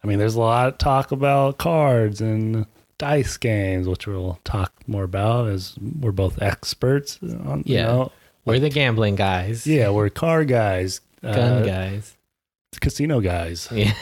I 0.04 0.08
mean, 0.08 0.20
there's 0.20 0.36
a 0.36 0.40
lot 0.40 0.68
of 0.68 0.78
talk 0.78 1.12
about 1.12 1.58
cards 1.58 2.22
and 2.22 2.66
dice 3.00 3.38
games, 3.38 3.88
which 3.88 4.06
we'll 4.08 4.40
talk 4.44 4.72
more 4.88 5.04
about 5.04 5.48
as 5.50 5.76
we're 6.00 6.12
both 6.12 6.42
experts 6.42 7.20
on. 7.24 7.64
You 7.66 7.76
Yeah. 7.76 7.86
know? 7.86 8.12
we're 8.46 8.60
the 8.60 8.70
gambling 8.70 9.16
guys 9.16 9.68
Yeah, 9.68 9.90
we're 9.90 10.10
car 10.10 10.46
guys, 10.46 11.02
gun 11.22 11.64
uh, 11.64 11.66
guys 11.66 12.14
casino 12.80 13.20
guys. 13.22 13.68
yeah 13.72 13.94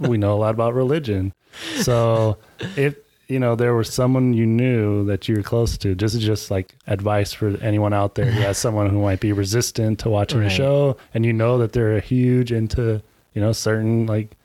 we 0.00 0.18
know 0.18 0.34
a 0.34 0.40
lot 0.40 0.50
about 0.54 0.74
religion. 0.74 1.32
So 1.80 2.38
if 2.76 2.96
you 3.28 3.38
know 3.38 3.54
there 3.56 3.74
was 3.74 3.92
someone 3.92 4.32
you 4.32 4.46
knew 4.46 5.04
that 5.06 5.28
you 5.28 5.36
were 5.36 5.42
close 5.42 5.76
to, 5.78 5.94
this 5.94 6.14
is 6.14 6.22
just 6.24 6.50
like 6.50 6.74
advice 6.86 7.32
for 7.32 7.56
anyone 7.62 7.92
out 7.92 8.14
there 8.14 8.26
who 8.30 8.40
has 8.40 8.56
someone 8.64 8.88
who 8.90 9.02
might 9.02 9.20
be 9.20 9.32
resistant 9.32 9.98
to 10.00 10.08
watching 10.08 10.40
Right. 10.40 10.46
a 10.46 10.54
show, 10.54 10.96
and 11.14 11.24
you 11.26 11.32
know 11.32 11.58
that 11.58 11.72
they're 11.72 11.96
a 11.96 12.00
huge 12.00 12.52
into 12.52 13.02
you 13.34 13.40
know 13.40 13.52
certain 13.52 14.06
like 14.06 14.36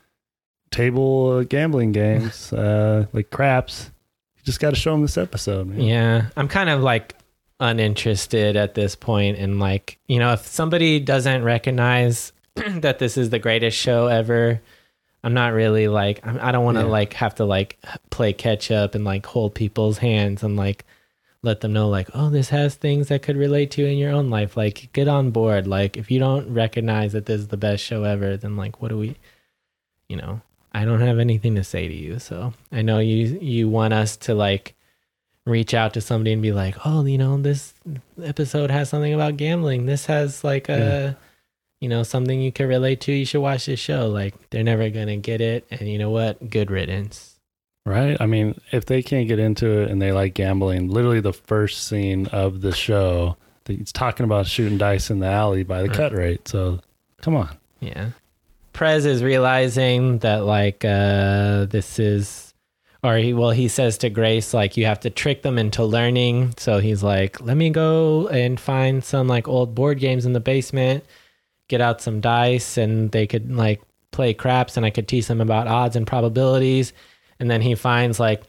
table 0.72 1.44
gambling 1.44 1.92
games, 1.92 2.52
uh, 2.54 3.06
like 3.14 3.30
craps. 3.30 3.92
You 4.38 4.44
just 4.44 4.60
got 4.60 4.72
to 4.72 4.76
show 4.76 4.92
them 4.92 5.02
this 5.02 5.18
episode. 5.18 5.68
Man. 5.68 5.80
Yeah, 5.82 6.26
I'm 6.36 6.48
kind 6.48 6.70
of 6.70 6.82
like 6.82 7.16
uninterested 7.60 8.58
at 8.58 8.74
this 8.76 8.96
point 8.96 9.38
and 9.38 9.60
like, 9.60 9.98
you 10.08 10.20
know, 10.20 10.34
if 10.34 10.46
somebody 10.46 11.00
doesn't 11.00 11.44
recognize 11.44 12.34
that 12.56 13.00
this 13.00 13.18
is 13.18 13.30
the 13.30 13.40
greatest 13.40 13.78
show 13.78 14.08
ever, 14.08 14.62
I'm 15.24 15.34
not 15.34 15.54
really 15.54 15.88
like 15.88 16.26
I'm- 16.26 16.40
I 16.42 16.52
don't 16.52 16.66
want 16.66 16.78
to 16.78 16.84
Yeah. 16.84 16.90
like 16.90 17.14
have 17.14 17.36
to 17.36 17.46
like 17.46 17.78
play 18.10 18.34
catch 18.34 18.72
up 18.72 18.94
and 18.96 19.04
like 19.06 19.26
hold 19.26 19.56
people's 19.56 20.00
hands 20.00 20.44
and 20.44 20.56
like 20.58 20.86
let 21.42 21.60
them 21.62 21.74
know 21.74 21.90
like, 21.90 22.10
"Oh, 22.14 22.30
this 22.30 22.50
has 22.50 22.76
things 22.76 23.10
that 23.10 23.22
could 23.22 23.36
relate 23.38 23.70
to 23.72 23.86
in 23.86 23.98
your 23.98 24.12
own 24.12 24.30
life." 24.30 24.56
Like 24.58 24.90
get 24.94 25.08
on 25.08 25.32
board. 25.32 25.68
Like 25.68 25.98
if 25.98 26.10
you 26.12 26.20
don't 26.20 26.54
recognize 26.54 27.12
that 27.14 27.26
this 27.26 27.40
is 27.42 27.48
the 27.50 27.58
best 27.58 27.84
show 27.84 28.04
ever, 28.04 28.38
then 28.38 28.56
like 28.58 28.82
what 28.82 28.90
do 28.90 28.98
we 28.98 29.16
you 30.10 30.18
know, 30.18 30.42
I 30.74 30.86
don't 30.86 31.02
have 31.02 31.20
anything 31.20 31.56
to 31.56 31.64
say 31.64 31.88
to 31.88 31.94
you. 31.94 32.20
So 32.20 32.54
I 32.72 32.82
know 32.82 33.00
you 33.00 33.38
you 33.42 33.70
want 33.70 33.94
us 33.94 34.16
to 34.18 34.34
like 34.36 34.76
reach 35.46 35.74
out 35.74 35.94
to 35.94 36.02
somebody 36.02 36.32
and 36.32 36.42
be 36.42 36.52
like, 36.54 36.76
oh, 36.86 37.04
you 37.06 37.18
know, 37.18 37.38
this 37.38 37.74
episode 38.22 38.72
has 38.72 38.88
something 38.90 39.14
about 39.14 39.36
gambling. 39.38 39.86
This 39.86 40.06
has 40.06 40.44
like 40.44 40.70
a, 40.70 41.18
you 41.84 41.90
know, 41.90 42.02
something 42.02 42.40
you 42.40 42.54
can 42.54 42.70
relate 42.70 43.02
to. 43.02 43.12
You 43.12 43.26
should 43.26 43.42
watch 43.42 43.66
this 43.66 43.78
show. 43.78 44.08
Like 44.08 44.50
they're 44.52 44.64
never 44.64 44.90
gonna 44.90 45.18
get 45.18 45.42
it, 45.42 45.68
and 45.70 45.82
you 45.82 45.98
know 45.98 46.10
what? 46.10 46.50
Good 46.50 46.72
riddance. 46.72 47.38
Right? 47.86 48.16
I 48.22 48.26
mean, 48.26 48.58
if 48.72 48.86
they 48.86 49.04
can't 49.04 49.28
get 49.28 49.38
into 49.38 49.82
it 49.82 49.92
and 49.92 50.02
they 50.02 50.14
like 50.14 50.34
gambling, 50.34 50.88
literally 50.88 51.20
the 51.20 51.34
first 51.34 51.86
scene 51.86 52.28
of 52.28 52.62
the 52.62 52.72
show, 52.72 53.36
it's 53.68 53.92
talking 53.92 54.24
about 54.24 54.48
shooting 54.48 54.78
dice 54.78 55.10
in 55.10 55.20
the 55.20 55.28
alley 55.28 55.64
by 55.64 55.82
the 55.82 55.90
cut 55.90 56.14
rate. 56.14 56.48
So 56.48 56.80
come 57.22 57.36
on. 57.36 57.50
Yeah. 57.82 58.12
Prez 58.72 59.06
is 59.06 59.22
realizing 59.22 60.20
that 60.20 60.46
like 60.46 60.86
uh 60.86 61.66
this 61.66 62.00
is 62.00 62.54
or 63.04 63.18
he 63.18 63.34
well 63.34 63.52
he 63.52 63.68
says 63.68 63.98
to 63.98 64.10
Grace 64.10 64.54
like 64.54 64.78
you 64.78 64.86
have 64.86 65.02
to 65.02 65.10
trick 65.10 65.42
them 65.42 65.58
into 65.58 65.84
learning. 65.84 66.54
So 66.56 66.80
he's 66.80 67.04
like, 67.04 67.42
"Let 67.42 67.58
me 67.58 67.70
go 67.70 68.30
and 68.30 68.58
find 68.58 69.04
some 69.04 69.28
like 69.28 69.50
old 69.50 69.76
board 69.76 70.00
games 70.00 70.26
in 70.26 70.32
the 70.32 70.40
basement, 70.40 71.04
get 71.74 71.82
out 71.82 72.02
some 72.02 72.22
dice 72.22 72.78
and 72.78 73.12
they 73.12 73.28
could 73.28 73.52
like 73.56 73.82
play 74.12 74.34
craps 74.34 74.78
and 74.78 74.86
I 74.86 74.90
could 74.90 75.08
teach 75.08 75.28
them 75.28 75.42
about 75.42 75.68
odds 75.68 75.96
and 75.96 76.08
probabilities." 76.08 76.94
And 77.40 77.50
then 77.50 77.62
he 77.62 77.76
finds 77.76 78.20
like 78.20 78.44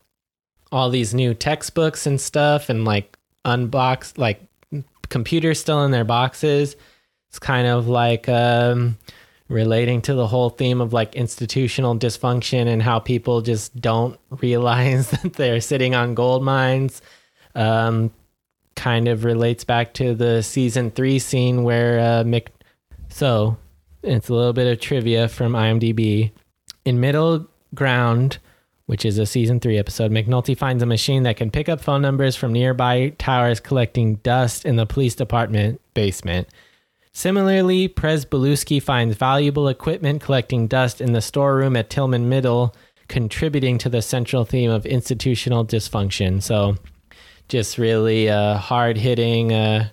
all 0.70 0.90
these 0.90 1.14
new 1.14 1.34
textbooks 1.34 2.06
and 2.06 2.20
stuff 2.20 2.68
and 2.68 2.84
like 2.84 3.16
unboxed 3.44 4.18
like 4.18 4.40
computers 5.09 5.60
still 5.60 5.84
in 5.84 5.90
their 5.90 6.05
boxes. 6.05 6.76
It's 7.28 7.38
kind 7.38 7.66
of 7.66 7.88
like 7.88 8.28
um 8.28 8.98
relating 9.48 10.01
to 10.02 10.14
the 10.14 10.26
whole 10.26 10.51
theme 10.51 10.80
of 10.80 10.92
like 10.92 11.14
institutional 11.14 11.96
dysfunction 11.96 12.66
and 12.66 12.82
how 12.82 12.98
people 12.98 13.40
just 13.42 13.78
don't 13.80 14.18
realize 14.42 15.10
that 15.10 15.34
they're 15.34 15.60
sitting 15.60 15.94
on 15.94 16.14
gold 16.14 16.42
mines 16.42 17.02
um, 17.55 18.12
kind 18.74 19.09
of 19.09 19.24
relates 19.24 19.64
back 19.64 19.94
to 19.94 20.14
the 20.14 20.42
season 20.42 20.90
three 20.90 21.18
scene 21.18 21.62
where 21.62 22.01
uh, 22.01 22.24
Mc. 22.24 22.51
So 23.15 23.59
it's 24.03 24.28
a 24.28 24.35
little 24.35 24.53
bit 24.53 24.66
of 24.66 24.81
trivia 24.81 25.28
from 25.28 25.53
IMDb. 25.53 26.32
In 26.85 26.99
Middle 26.99 27.47
Ground, 27.73 28.39
which 28.86 29.05
is 29.05 29.19
a 29.19 29.24
season 29.24 29.61
three 29.61 29.78
episode, 29.78 30.11
McNulty 30.11 30.59
finds 30.59 30.82
a 30.82 30.86
machine 30.86 31.23
that 31.23 31.36
can 31.36 31.53
pick 31.53 31.69
up 31.69 31.81
phone 31.81 32.03
numbers 32.03 32.35
from 32.35 32.53
nearby 32.53 33.11
towers 33.11 33.61
collecting 33.61 34.16
dust 34.16 34.65
in 34.65 34.74
the 34.74 34.85
police 34.85 35.15
department 35.15 35.81
basement. 35.95 36.49
Similarly, 37.12 37.86
Prez 37.86 38.27
finds 38.82 39.16
valuable 39.16 39.69
equipment 39.69 40.20
collecting 40.20 40.66
dust 40.66 41.01
in 41.01 41.12
the 41.12 41.23
storeroom 41.23 41.77
at 41.77 41.91
Tilghman 41.91 42.24
Middle, 42.24 42.74
contributing 43.07 43.78
to 43.78 43.89
the 43.89 44.03
central 44.03 44.45
theme 44.45 44.73
of 44.73 44.85
institutional 44.86 45.65
dysfunction. 45.65 46.43
So, 46.43 46.78
just 47.49 47.78
really 47.78 48.28
uh, 48.28 48.57
hard 48.57 48.97
hitting, 48.97 49.53
uh, 49.53 49.91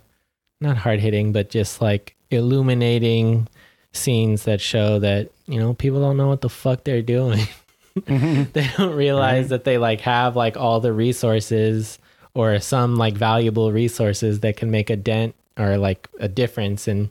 not 0.60 0.78
hard 0.78 1.00
hitting, 1.00 1.32
but 1.34 1.52
just 1.52 1.82
like 1.82 2.16
illuminating 2.32 3.48
scenes 3.94 4.44
that 4.44 4.62
show 4.62 5.00
that 5.00 5.30
you 5.48 5.60
know 5.60 5.74
people 5.74 6.00
don't 6.00 6.18
know 6.18 6.28
what 6.28 6.42
the 6.42 6.50
fuck 6.50 6.84
they're 6.84 7.02
doing. 7.02 7.46
Mm-hmm. 7.94 8.44
they 8.54 8.70
don't 8.78 8.96
realize 8.96 9.50
that 9.50 9.66
they 9.66 9.78
like 9.78 10.00
have 10.00 10.38
like 10.38 10.56
all 10.56 10.80
the 10.80 10.94
resources 10.94 12.00
or 12.34 12.58
some 12.62 12.96
like 12.96 13.16
valuable 13.16 13.74
resources 13.74 14.40
that 14.40 14.56
can 14.56 14.72
make 14.72 14.90
a 14.90 14.96
dent 14.96 15.36
or 15.60 15.76
like 15.78 16.08
a 16.18 16.30
difference 16.30 16.88
in 16.88 17.10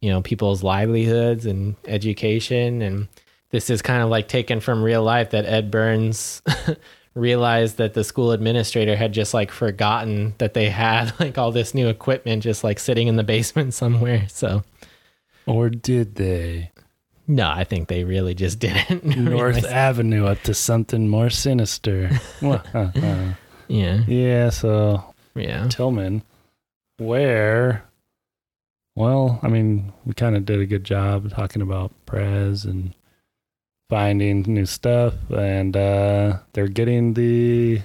you 0.00 0.08
know 0.10 0.22
people's 0.22 0.62
livelihoods 0.62 1.44
and 1.44 1.76
education. 1.86 2.80
And 2.80 3.08
this 3.50 3.68
is 3.68 3.82
kind 3.82 4.02
of 4.02 4.08
like 4.08 4.26
taken 4.26 4.60
from 4.60 4.82
real 4.82 5.02
life 5.02 5.32
that 5.32 5.44
Ed 5.44 5.70
Burns 5.70 6.40
realized 7.14 7.76
that 7.76 7.94
the 7.94 8.04
school 8.04 8.32
administrator 8.32 8.96
had 8.96 9.12
just 9.12 9.34
like 9.34 9.50
forgotten 9.50 10.34
that 10.38 10.54
they 10.54 10.70
had 10.70 11.12
like 11.20 11.36
all 11.38 11.52
this 11.52 11.74
new 11.74 11.88
equipment 11.88 12.42
just 12.42 12.64
like 12.64 12.78
sitting 12.78 13.08
in 13.08 13.16
the 13.16 13.22
basement 13.24 13.74
somewhere. 13.82 14.26
So 14.28 14.62
Or 15.46 15.68
did 15.70 16.14
they? 16.16 16.70
no, 17.28 17.48
I 17.48 17.64
think 17.64 17.88
they 17.88 18.04
really 18.04 18.34
just 18.34 18.58
didn't. 18.58 19.04
North 19.16 19.54
realize- 19.56 19.64
Avenue 19.64 20.26
up 20.26 20.42
to 20.42 20.54
something 20.54 21.08
more 21.08 21.30
sinister. 21.30 22.10
Yeah, 23.68 24.02
yeah, 24.06 24.50
so 24.50 25.02
yeah, 25.34 25.64
Tilghman, 25.68 26.22
where, 26.98 27.84
well, 28.94 29.38
I 29.42 29.48
mean, 29.48 29.92
we 30.04 30.12
kind 30.14 30.36
of 30.36 30.44
did 30.44 30.60
a 30.60 30.66
good 30.66 30.84
job 30.84 31.30
talking 31.30 31.62
about 31.62 31.92
Prez 32.04 32.64
and 32.66 32.92
finding 33.92 34.40
new 34.48 34.64
stuff, 34.64 35.12
and 35.30 35.76
uh, 35.76 36.38
they're 36.54 36.66
getting 36.66 37.12
the 37.12 37.78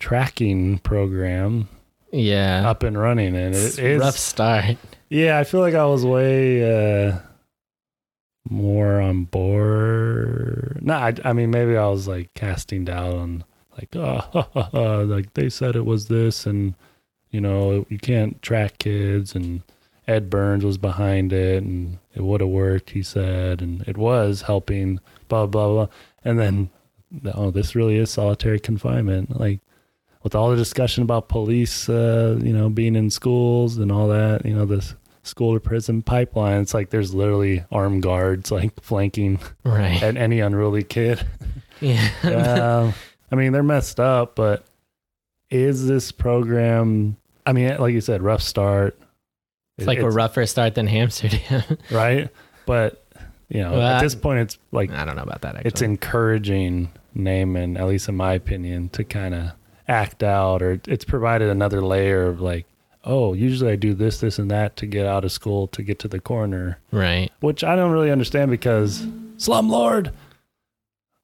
tracking 0.00 0.78
program 0.78 1.68
yeah. 2.10 2.68
up 2.68 2.82
and 2.82 2.98
running, 2.98 3.36
and 3.36 3.54
It's 3.54 3.78
it 3.78 3.84
is 3.84 4.00
rough 4.00 4.18
start. 4.18 4.78
Yeah, 5.08 5.38
I 5.38 5.44
feel 5.44 5.60
like 5.60 5.74
I 5.74 5.86
was 5.86 6.04
way 6.04 6.64
uh, 7.08 7.20
more 8.48 9.00
on 9.00 9.26
board. 9.26 10.80
No, 10.82 10.94
I, 10.94 11.14
I 11.24 11.34
mean 11.34 11.52
maybe 11.52 11.76
I 11.76 11.86
was 11.86 12.08
like 12.08 12.34
casting 12.34 12.86
doubt 12.86 13.14
on 13.14 13.44
like 13.78 13.94
oh 13.94 15.04
like 15.06 15.34
they 15.34 15.50
said 15.50 15.76
it 15.76 15.86
was 15.86 16.08
this 16.08 16.46
and 16.46 16.74
you 17.30 17.40
know 17.40 17.86
you 17.88 17.98
can't 17.98 18.42
track 18.42 18.78
kids 18.78 19.36
and 19.36 19.62
Ed 20.08 20.30
Burns 20.30 20.64
was 20.64 20.78
behind 20.78 21.32
it 21.32 21.62
and 21.62 21.98
it 22.14 22.22
would 22.22 22.40
have 22.40 22.50
worked 22.50 22.90
he 22.90 23.02
said 23.02 23.62
and 23.62 23.82
it 23.88 23.96
was 23.96 24.42
helping 24.42 24.98
blah 25.28 25.46
blah 25.46 25.68
blah 25.68 25.86
and 26.24 26.38
then 26.38 26.70
oh 27.34 27.50
this 27.50 27.74
really 27.74 27.96
is 27.96 28.10
solitary 28.10 28.58
confinement 28.60 29.38
like 29.40 29.60
with 30.22 30.34
all 30.34 30.50
the 30.50 30.56
discussion 30.56 31.02
about 31.02 31.30
police, 31.30 31.88
uh, 31.88 32.38
you 32.42 32.52
know, 32.52 32.68
being 32.68 32.94
in 32.94 33.08
schools 33.08 33.78
and 33.78 33.90
all 33.90 34.06
that, 34.08 34.44
you 34.44 34.52
know, 34.54 34.66
this 34.66 34.94
school 35.22 35.54
to 35.54 35.60
prison 35.60 36.02
pipeline, 36.02 36.60
it's 36.60 36.74
like 36.74 36.90
there's 36.90 37.14
literally 37.14 37.64
armed 37.72 38.02
guards 38.02 38.52
like 38.52 38.78
flanking 38.82 39.38
Right. 39.64 40.02
at 40.02 40.18
any 40.18 40.40
unruly 40.40 40.82
kid. 40.84 41.26
yeah. 41.80 42.10
um, 42.22 42.94
I 43.32 43.34
mean, 43.36 43.52
they're 43.52 43.62
messed 43.62 43.98
up, 43.98 44.34
but 44.36 44.66
is 45.48 45.86
this 45.88 46.12
program? 46.12 47.16
I 47.46 47.54
mean, 47.54 47.74
like 47.78 47.94
you 47.94 48.02
said, 48.02 48.20
rough 48.22 48.42
start. 48.42 48.98
It's 49.80 49.86
like 49.86 49.98
a 49.98 50.10
rougher 50.10 50.46
start 50.46 50.74
than 50.74 50.88
Hamsterdam. 50.88 51.78
right, 51.90 52.28
but 52.66 53.04
you 53.48 53.62
know, 53.62 53.72
Well, 53.72 53.96
at 53.96 54.00
this 54.00 54.14
point, 54.14 54.40
it's 54.40 54.58
like 54.72 54.90
I 54.90 55.04
don't 55.04 55.16
know 55.16 55.22
about 55.22 55.42
that. 55.42 55.56
Actually. 55.56 55.68
it's 55.68 55.82
encouraging 55.82 56.90
Namond, 57.16 57.78
at 57.78 57.86
least 57.86 58.08
in 58.08 58.16
my 58.16 58.34
opinion, 58.34 58.88
to 58.90 59.04
kind 59.04 59.34
of 59.34 59.52
act 59.88 60.22
out, 60.22 60.62
or 60.62 60.80
it's 60.86 61.04
provided 61.04 61.48
another 61.48 61.82
layer 61.82 62.26
of 62.26 62.40
like, 62.40 62.66
oh, 63.04 63.34
usually 63.34 63.72
I 63.72 63.76
do 63.76 63.94
this, 63.94 64.20
this, 64.20 64.38
and 64.38 64.50
that 64.50 64.76
to 64.76 64.86
get 64.86 65.06
out 65.06 65.24
of 65.24 65.32
school 65.32 65.66
to 65.68 65.82
get 65.82 65.98
to 66.00 66.08
the 66.08 66.20
corner, 66.20 66.78
right. 66.92 67.32
which 67.40 67.64
I 67.64 67.74
don't 67.74 67.90
really 67.90 68.10
understand 68.10 68.50
because 68.50 69.02
slumlord. 69.36 70.12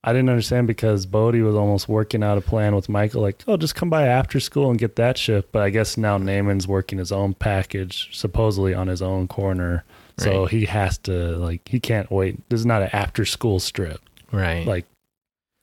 I 0.07 0.13
didn't 0.13 0.29
understand 0.31 0.69
because 0.69 1.05
Bodie 1.05 1.43
was 1.43 1.57
almost 1.57 1.89
working 1.89 2.23
out 2.23 2.39
a 2.39 2.41
plan 2.41 2.75
with 2.77 2.89
Michael, 2.89 3.23
like, 3.23 3.43
oh, 3.49 3.57
just 3.57 3.75
come 3.75 3.91
by 3.91 4.07
after 4.07 4.39
school 4.39 4.71
and 4.71 4.79
get 4.79 4.95
that 4.97 5.19
shift. 5.19 5.51
But 5.53 5.63
I 5.63 5.71
guess 5.71 5.97
now 5.97 6.17
Namond's 6.17 6.69
working 6.69 6.99
his 6.99 7.11
own 7.11 7.35
package, 7.35 8.09
supposedly 8.17 8.73
on 8.73 8.87
his 8.87 9.03
own 9.03 9.27
corner. 9.27 9.85
So 10.19 10.43
Right. 10.43 10.51
he 10.53 10.65
has 10.67 10.97
to, 10.99 11.37
like, 11.37 11.69
he 11.69 11.81
can't 11.81 12.09
wait. 12.11 12.49
This 12.49 12.61
is 12.61 12.67
not 12.67 12.83
an 12.83 12.91
after 12.93 13.25
school 13.27 13.59
strip 13.59 14.01
Right. 14.33 14.65
like 14.67 14.87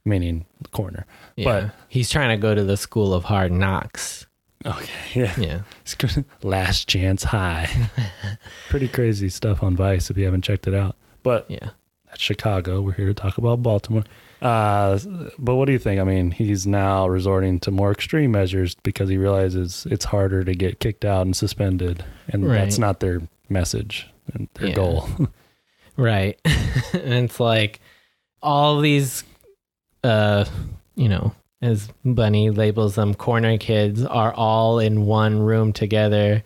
meaning 0.05 0.45
the 0.61 0.67
corner. 0.69 1.05
yeah. 1.37 1.45
but- 1.45 1.71
he's 1.87 2.09
trying 2.09 2.29
to 2.37 2.41
go 2.41 2.53
to 2.53 2.63
the 2.63 2.75
school 2.77 3.13
of 3.13 3.23
hard 3.23 3.51
knocks. 3.51 4.25
Okay, 4.65 4.91
yeah. 5.13 5.33
Yeah. 5.39 5.59
Last 6.43 6.87
Chance 6.89 7.23
High. 7.23 7.69
Pretty 8.69 8.87
crazy 8.87 9.29
stuff 9.29 9.63
on 9.63 9.75
Vice 9.75 10.09
if 10.09 10.17
you 10.17 10.25
haven't 10.25 10.43
checked 10.43 10.67
it 10.67 10.73
out. 10.73 10.95
But 11.23 11.45
Yeah. 11.49 11.69
that's 12.07 12.21
Chicago. 12.21 12.81
We're 12.81 12.93
here 12.93 13.07
to 13.07 13.13
talk 13.13 13.37
about 13.37 13.63
Baltimore. 13.63 14.03
Uh, 14.43 14.99
but 15.39 15.55
what 15.55 15.65
do 15.65 15.71
you 15.71 15.79
think? 15.79 16.01
I 16.01 16.03
mean, 16.03 16.29
he's 16.31 16.67
now 16.67 17.07
resorting 17.07 17.59
to 17.61 17.71
more 17.71 17.91
extreme 17.91 18.31
measures 18.31 18.75
because 18.83 19.07
he 19.09 19.17
realizes 19.17 19.87
it's 19.89 20.03
harder 20.05 20.43
to 20.43 20.53
get 20.53 20.79
kicked 20.79 21.05
out 21.05 21.21
and 21.25 21.33
suspended, 21.35 22.03
and 22.27 22.49
that's 22.49 22.77
not 22.77 22.99
their 22.99 23.21
message 23.49 24.07
and 24.33 24.49
their 24.55 24.69
Yeah. 24.69 24.75
goal. 24.75 25.09
Right. 25.95 26.39
and 26.93 27.25
it's 27.25 27.39
like 27.39 27.79
all 28.41 28.81
these 28.81 29.23
uh 30.03 30.43
you 30.95 31.07
know, 31.07 31.35
as 31.61 31.87
Bunny 32.03 32.49
labels 32.49 32.95
them 32.95 33.13
corner 33.13 33.59
kids 33.59 34.03
are 34.03 34.33
all 34.33 34.79
in 34.79 35.05
one 35.05 35.39
room 35.39 35.71
together 35.71 36.43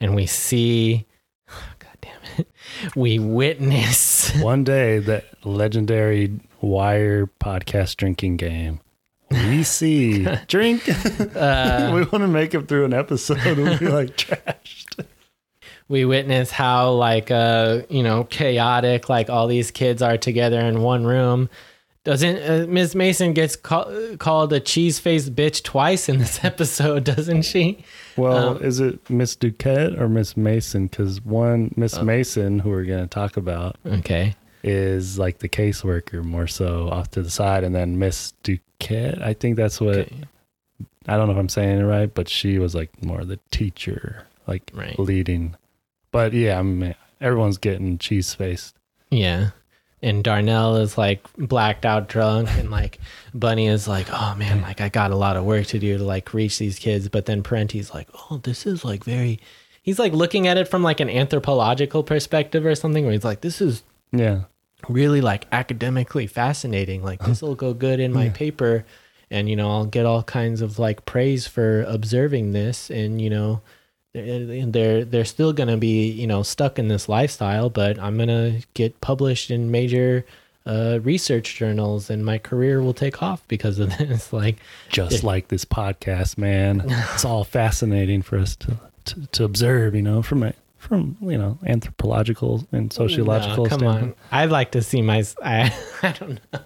and 0.00 0.14
we 0.14 0.24
see 0.24 1.04
god 1.78 1.96
damn 2.00 2.20
it. 2.38 2.48
We 2.96 3.18
witness 3.18 4.34
One 4.40 4.64
day, 4.64 4.98
that 5.00 5.26
legendary 5.44 6.40
Wire 6.60 7.26
podcast 7.40 7.96
drinking 7.96 8.36
game. 8.38 8.80
We 9.30 9.62
see 9.64 10.24
drink. 10.46 10.88
uh 10.88 11.90
we 11.94 12.00
want 12.00 12.10
to 12.12 12.28
make 12.28 12.54
it 12.54 12.68
through 12.68 12.84
an 12.84 12.94
episode 12.94 13.38
and 13.38 13.56
we'll 13.56 13.78
be 13.78 13.88
like 13.88 14.16
trashed. 14.16 15.04
we 15.88 16.04
witness 16.04 16.50
how 16.50 16.92
like 16.92 17.30
uh 17.30 17.82
you 17.90 18.02
know 18.02 18.24
chaotic 18.24 19.08
like 19.08 19.28
all 19.28 19.46
these 19.48 19.70
kids 19.70 20.00
are 20.02 20.16
together 20.16 20.60
in 20.60 20.80
one 20.82 21.04
room 21.04 21.48
doesn't 22.04 22.36
uh, 22.38 22.66
ms 22.68 22.94
mason 22.94 23.32
gets 23.32 23.56
ca- 23.56 24.16
called 24.18 24.52
a 24.52 24.60
cheese-faced 24.60 25.34
bitch 25.34 25.64
twice 25.64 26.08
in 26.08 26.18
this 26.18 26.44
episode 26.44 27.02
doesn't 27.02 27.42
she 27.42 27.78
Well, 28.16 28.56
Um, 28.56 28.62
is 28.62 28.78
it 28.78 29.10
Miss 29.10 29.34
Duquette 29.36 30.00
or 30.00 30.08
Miss 30.08 30.36
Mason? 30.36 30.86
Because 30.86 31.20
one 31.24 31.72
Miss 31.76 32.00
Mason, 32.00 32.60
who 32.60 32.70
we're 32.70 32.84
going 32.84 33.02
to 33.02 33.08
talk 33.08 33.36
about, 33.36 33.76
okay 33.84 34.34
is 34.66 35.18
like 35.18 35.38
the 35.38 35.48
caseworker 35.48 36.22
more 36.24 36.46
so 36.46 36.88
off 36.90 37.10
to 37.12 37.22
the 37.22 37.30
side, 37.30 37.64
and 37.64 37.74
then 37.74 37.98
Miss 37.98 38.32
Duquette, 38.44 39.22
I 39.22 39.32
think 39.34 39.56
that's 39.56 39.80
what 39.80 39.96
okay 39.98 40.24
I 41.08 41.16
don't 41.16 41.28
know 41.28 41.32
if 41.34 41.38
I'm 41.38 41.48
saying 41.48 41.78
it 41.78 41.84
right, 41.84 42.12
but 42.12 42.28
she 42.28 42.58
was 42.58 42.74
like 42.74 42.90
more 43.02 43.24
the 43.24 43.38
teacher, 43.52 44.26
like 44.48 44.70
Right. 44.74 44.98
leading. 44.98 45.54
But 46.10 46.32
yeah, 46.32 46.58
I 46.58 46.62
mean, 46.62 46.94
everyone's 47.20 47.58
getting 47.58 47.96
cheese 47.98 48.34
faced. 48.34 48.74
yeah 49.10 49.50
and 50.02 50.22
darnell 50.22 50.76
is 50.76 50.98
like 50.98 51.26
blacked 51.38 51.86
out 51.86 52.06
drunk 52.06 52.50
and 52.58 52.70
like 52.70 52.98
bunny 53.32 53.66
is 53.66 53.88
like 53.88 54.06
oh 54.12 54.34
man 54.36 54.60
like 54.60 54.82
i 54.82 54.90
got 54.90 55.10
a 55.10 55.16
lot 55.16 55.38
of 55.38 55.44
work 55.44 55.64
to 55.66 55.78
do 55.78 55.96
to 55.96 56.04
like 56.04 56.34
reach 56.34 56.58
these 56.58 56.78
kids 56.78 57.08
but 57.08 57.24
then 57.24 57.42
parenti's 57.42 57.94
like 57.94 58.06
oh 58.30 58.36
this 58.42 58.66
is 58.66 58.84
like 58.84 59.04
very 59.04 59.40
he's 59.82 59.98
like 59.98 60.12
looking 60.12 60.46
at 60.46 60.58
it 60.58 60.68
from 60.68 60.82
like 60.82 61.00
an 61.00 61.08
anthropological 61.08 62.02
perspective 62.02 62.66
or 62.66 62.74
something 62.74 63.04
where 63.04 63.14
he's 63.14 63.24
like 63.24 63.40
this 63.40 63.62
is 63.62 63.82
Yeah, 64.12 64.42
really 64.88 65.20
like 65.20 65.46
academically 65.52 66.26
fascinating. 66.26 67.02
Like 67.02 67.20
this 67.24 67.42
will 67.42 67.54
go 67.54 67.74
good 67.74 68.00
in 68.00 68.12
my 68.12 68.24
Yeah. 68.26 68.32
paper 68.32 68.84
and 69.30 69.48
you 69.48 69.56
know, 69.56 69.70
I'll 69.70 69.86
get 69.86 70.06
all 70.06 70.22
kinds 70.22 70.60
of 70.60 70.78
like 70.78 71.04
praise 71.04 71.46
for 71.46 71.82
observing 71.82 72.52
this 72.52 72.90
and 72.90 73.20
you 73.20 73.30
know, 73.30 73.60
they're 74.14 74.66
they're, 74.66 75.04
they're 75.04 75.24
still 75.24 75.52
to 75.68 75.76
be, 75.76 76.08
you 76.10 76.26
know, 76.26 76.42
stuck 76.42 76.78
in 76.78 76.88
this 76.88 77.08
lifestyle, 77.08 77.68
but 77.68 77.98
I'm 77.98 78.16
to 78.28 78.62
get 78.74 79.00
published 79.00 79.50
in 79.50 79.70
major 79.70 80.24
uh, 80.64 80.98
research 81.02 81.54
journals 81.56 82.08
and 82.10 82.24
my 82.24 82.38
career 82.38 82.82
will 82.82 82.94
take 82.94 83.22
off 83.22 83.46
because 83.46 83.78
of 83.78 83.96
this. 83.98 84.32
Like, 84.32 84.56
just 84.88 85.22
like 85.22 85.48
this 85.48 85.64
podcast, 85.64 86.38
man. 86.38 86.82
it's 86.86 87.24
all 87.24 87.44
fascinating 87.44 88.22
for 88.22 88.38
us 88.38 88.56
to 88.56 88.76
to, 89.06 89.26
to 89.32 89.44
observe, 89.44 89.94
you 89.94 90.02
know, 90.02 90.22
from 90.22 90.42
a 90.42 90.54
from 90.86 91.16
you 91.20 91.36
know 91.38 91.58
anthropological 91.66 92.66
and 92.72 92.92
sociological 92.92 93.64
no, 93.64 93.70
come 93.70 93.78
standpoint. 93.80 94.16
on. 94.32 94.38
I'd 94.40 94.50
like 94.50 94.72
to 94.72 94.82
see 94.82 95.02
my, 95.02 95.24
I, 95.42 95.74
I 96.02 96.12
don't 96.12 96.38
know. 96.52 96.60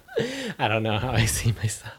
I 0.59 0.68
don't 0.68 0.82
know 0.82 0.98
how 0.98 1.10
I 1.12 1.24
see 1.26 1.52
myself. 1.52 1.94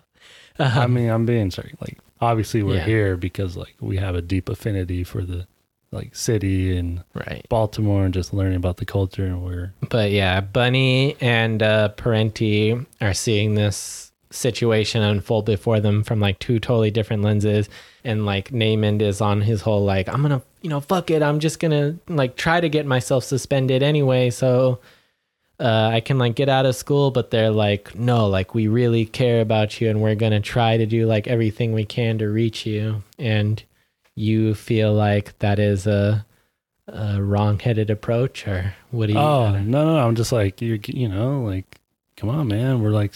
I 0.60 0.86
mean, 0.88 1.10
I'm 1.10 1.26
being 1.26 1.50
sorry. 1.50 1.74
Like, 1.82 1.98
obviously, 2.20 2.62
we're 2.62 2.76
Yeah. 2.76 2.86
here 2.86 3.18
because 3.18 3.58
like 3.58 3.76
we 3.80 3.98
have 3.98 4.16
a 4.16 4.22
deep 4.22 4.50
affinity 4.50 5.04
for 5.04 5.24
the 5.24 5.48
like 5.92 6.16
city 6.16 6.78
and 6.78 7.04
Right. 7.14 7.46
Baltimore 7.50 8.06
and 8.06 8.14
just 8.14 8.34
learning 8.34 8.58
about 8.58 8.78
the 8.78 8.86
culture. 8.86 9.26
And 9.26 9.44
we're 9.44 9.74
But 9.90 10.12
yeah, 10.12 10.40
Bunny 10.42 11.16
and 11.20 11.62
uh, 11.64 11.90
Parenti 11.90 12.78
are 13.02 13.14
seeing 13.14 13.56
this 13.56 14.11
situation 14.32 15.02
unfold 15.02 15.46
before 15.46 15.80
them 15.80 16.04
from 16.04 16.20
like 16.20 16.40
two 16.40 16.60
totally 16.60 16.92
different 16.92 17.24
lenses. 17.24 17.70
And 18.04 18.26
like 18.26 18.50
Namond 18.50 19.02
is 19.02 19.22
on 19.22 19.42
his 19.42 19.62
whole 19.62 19.84
like 19.84 20.10
I'm 20.10 20.22
gonna 20.22 20.42
you 20.62 20.70
know 20.70 20.80
fuck 20.80 21.12
it. 21.12 21.22
I'm 21.22 21.40
just 21.40 21.60
gonna 21.60 21.98
like 22.08 22.36
try 22.36 22.60
to 22.60 22.70
get 22.70 22.86
myself 22.86 23.24
suspended 23.24 23.84
anyway 23.84 24.30
so 24.30 24.80
uh, 25.60 25.92
I 25.94 26.00
can 26.00 26.18
like 26.18 26.36
get 26.36 26.50
out 26.50 26.66
of 26.66 26.76
school. 26.76 27.12
But 27.12 27.30
they're 27.30 27.52
like 27.52 27.94
no 27.96 28.28
like 28.28 28.56
we 28.56 28.68
really 28.68 29.06
care 29.06 29.42
about 29.42 29.80
you 29.80 29.90
and 29.90 30.02
we're 30.02 30.16
gonna 30.16 30.42
try 30.42 30.78
to 30.78 30.86
do 30.86 31.06
like 31.06 31.28
everything 31.28 31.74
we 31.74 31.86
can 31.86 32.18
to 32.20 32.28
reach 32.28 32.66
you. 32.66 33.04
And 33.20 33.62
you 34.16 34.56
feel 34.56 34.94
like 34.94 35.38
that 35.40 35.60
is 35.60 35.88
a, 35.88 36.26
a 36.88 37.22
wrong-headed 37.22 37.90
approach 37.90 38.48
or 38.48 38.74
what 38.90 39.08
do 39.08 39.14
you 39.14 39.20
Oh 39.20 39.52
no, 39.52 39.86
no, 39.86 40.00
I'm 40.00 40.16
just 40.16 40.32
like 40.32 40.62
you, 40.62 40.80
you 40.88 41.08
know, 41.08 41.42
like 41.42 41.80
come 42.18 42.30
on, 42.30 42.48
man. 42.48 42.82
We're 42.82 42.92
like 42.92 43.14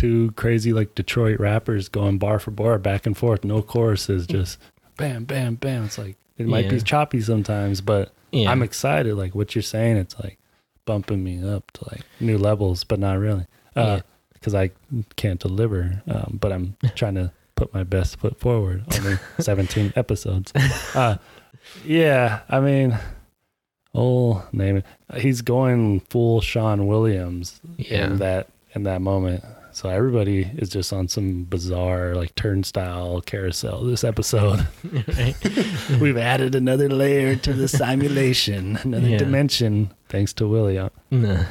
two 0.00 0.32
crazy 0.32 0.72
like 0.72 0.94
Detroit 0.94 1.38
rappers 1.40 1.88
going 1.88 2.18
bar 2.18 2.38
for 2.38 2.50
bar, 2.50 2.78
back 2.78 3.06
and 3.06 3.16
forth, 3.16 3.44
no 3.44 3.62
choruses, 3.62 4.26
just 4.26 4.58
bam, 4.96 5.24
bam, 5.24 5.56
bam. 5.56 5.84
It's 5.84 5.98
like 5.98 6.16
it 6.38 6.46
might 6.46 6.68
be 6.70 6.80
choppy 6.80 7.20
sometimes, 7.20 7.80
but 7.80 8.12
yeah. 8.32 8.50
I'm 8.50 8.62
excited. 8.62 9.14
Like 9.16 9.34
what 9.34 9.54
you're 9.54 9.62
saying, 9.62 9.96
it's 9.96 10.18
like 10.20 10.38
bumping 10.86 11.22
me 11.22 11.46
up 11.46 11.70
to 11.72 11.84
like 11.90 12.02
new 12.20 12.38
levels, 12.38 12.84
but 12.84 12.98
not 12.98 13.18
really, 13.18 13.46
Yeah. 13.76 14.00
because 14.32 14.54
I 14.54 14.70
can't 15.16 15.38
deliver. 15.40 16.02
Um, 16.08 16.38
but 16.40 16.52
I'm 16.52 16.76
trying 16.94 17.14
to 17.16 17.32
put 17.56 17.74
my 17.74 17.84
best 17.84 18.18
foot 18.18 18.38
forward. 18.40 18.84
Only 18.98 19.18
17 19.40 19.92
episodes. 19.96 20.52
Uh, 20.94 21.16
yeah, 21.84 22.40
I 22.48 22.58
mean, 22.60 22.98
oh, 23.94 24.46
name 24.52 24.76
it. 24.78 24.86
He's 25.20 25.42
going 25.42 26.00
full 26.00 26.40
Sean 26.40 26.86
Williams 26.86 27.60
Yeah. 27.76 28.06
in 28.06 28.18
that 28.18 28.48
in 28.74 28.84
that 28.84 29.00
moment. 29.02 29.44
So 29.80 29.88
everybody 29.88 30.42
is 30.58 30.68
just 30.68 30.92
on 30.92 31.08
some 31.08 31.44
bizarre 31.44 32.14
like 32.14 32.34
turnstile 32.34 33.22
carousel 33.22 33.82
this 33.84 34.04
episode. 34.04 34.66
We've 35.98 36.18
added 36.18 36.54
another 36.54 36.90
layer 36.90 37.34
to 37.36 37.54
the 37.54 37.66
simulation, 37.66 38.76
another 38.82 39.08
Yeah. 39.08 39.16
dimension, 39.16 39.94
thanks 40.10 40.34
to 40.34 40.46
William. 40.46 40.90
Nah. 41.10 41.44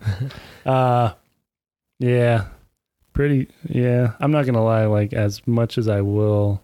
Uh 0.64 1.12
yeah. 1.98 2.46
Pretty 3.12 3.48
yeah. 3.68 4.12
I'm 4.18 4.30
not 4.32 4.46
gonna 4.46 4.64
lie, 4.64 4.86
like 4.86 5.12
as 5.12 5.46
much 5.46 5.76
as 5.76 5.88
I 5.88 6.00
will 6.00 6.62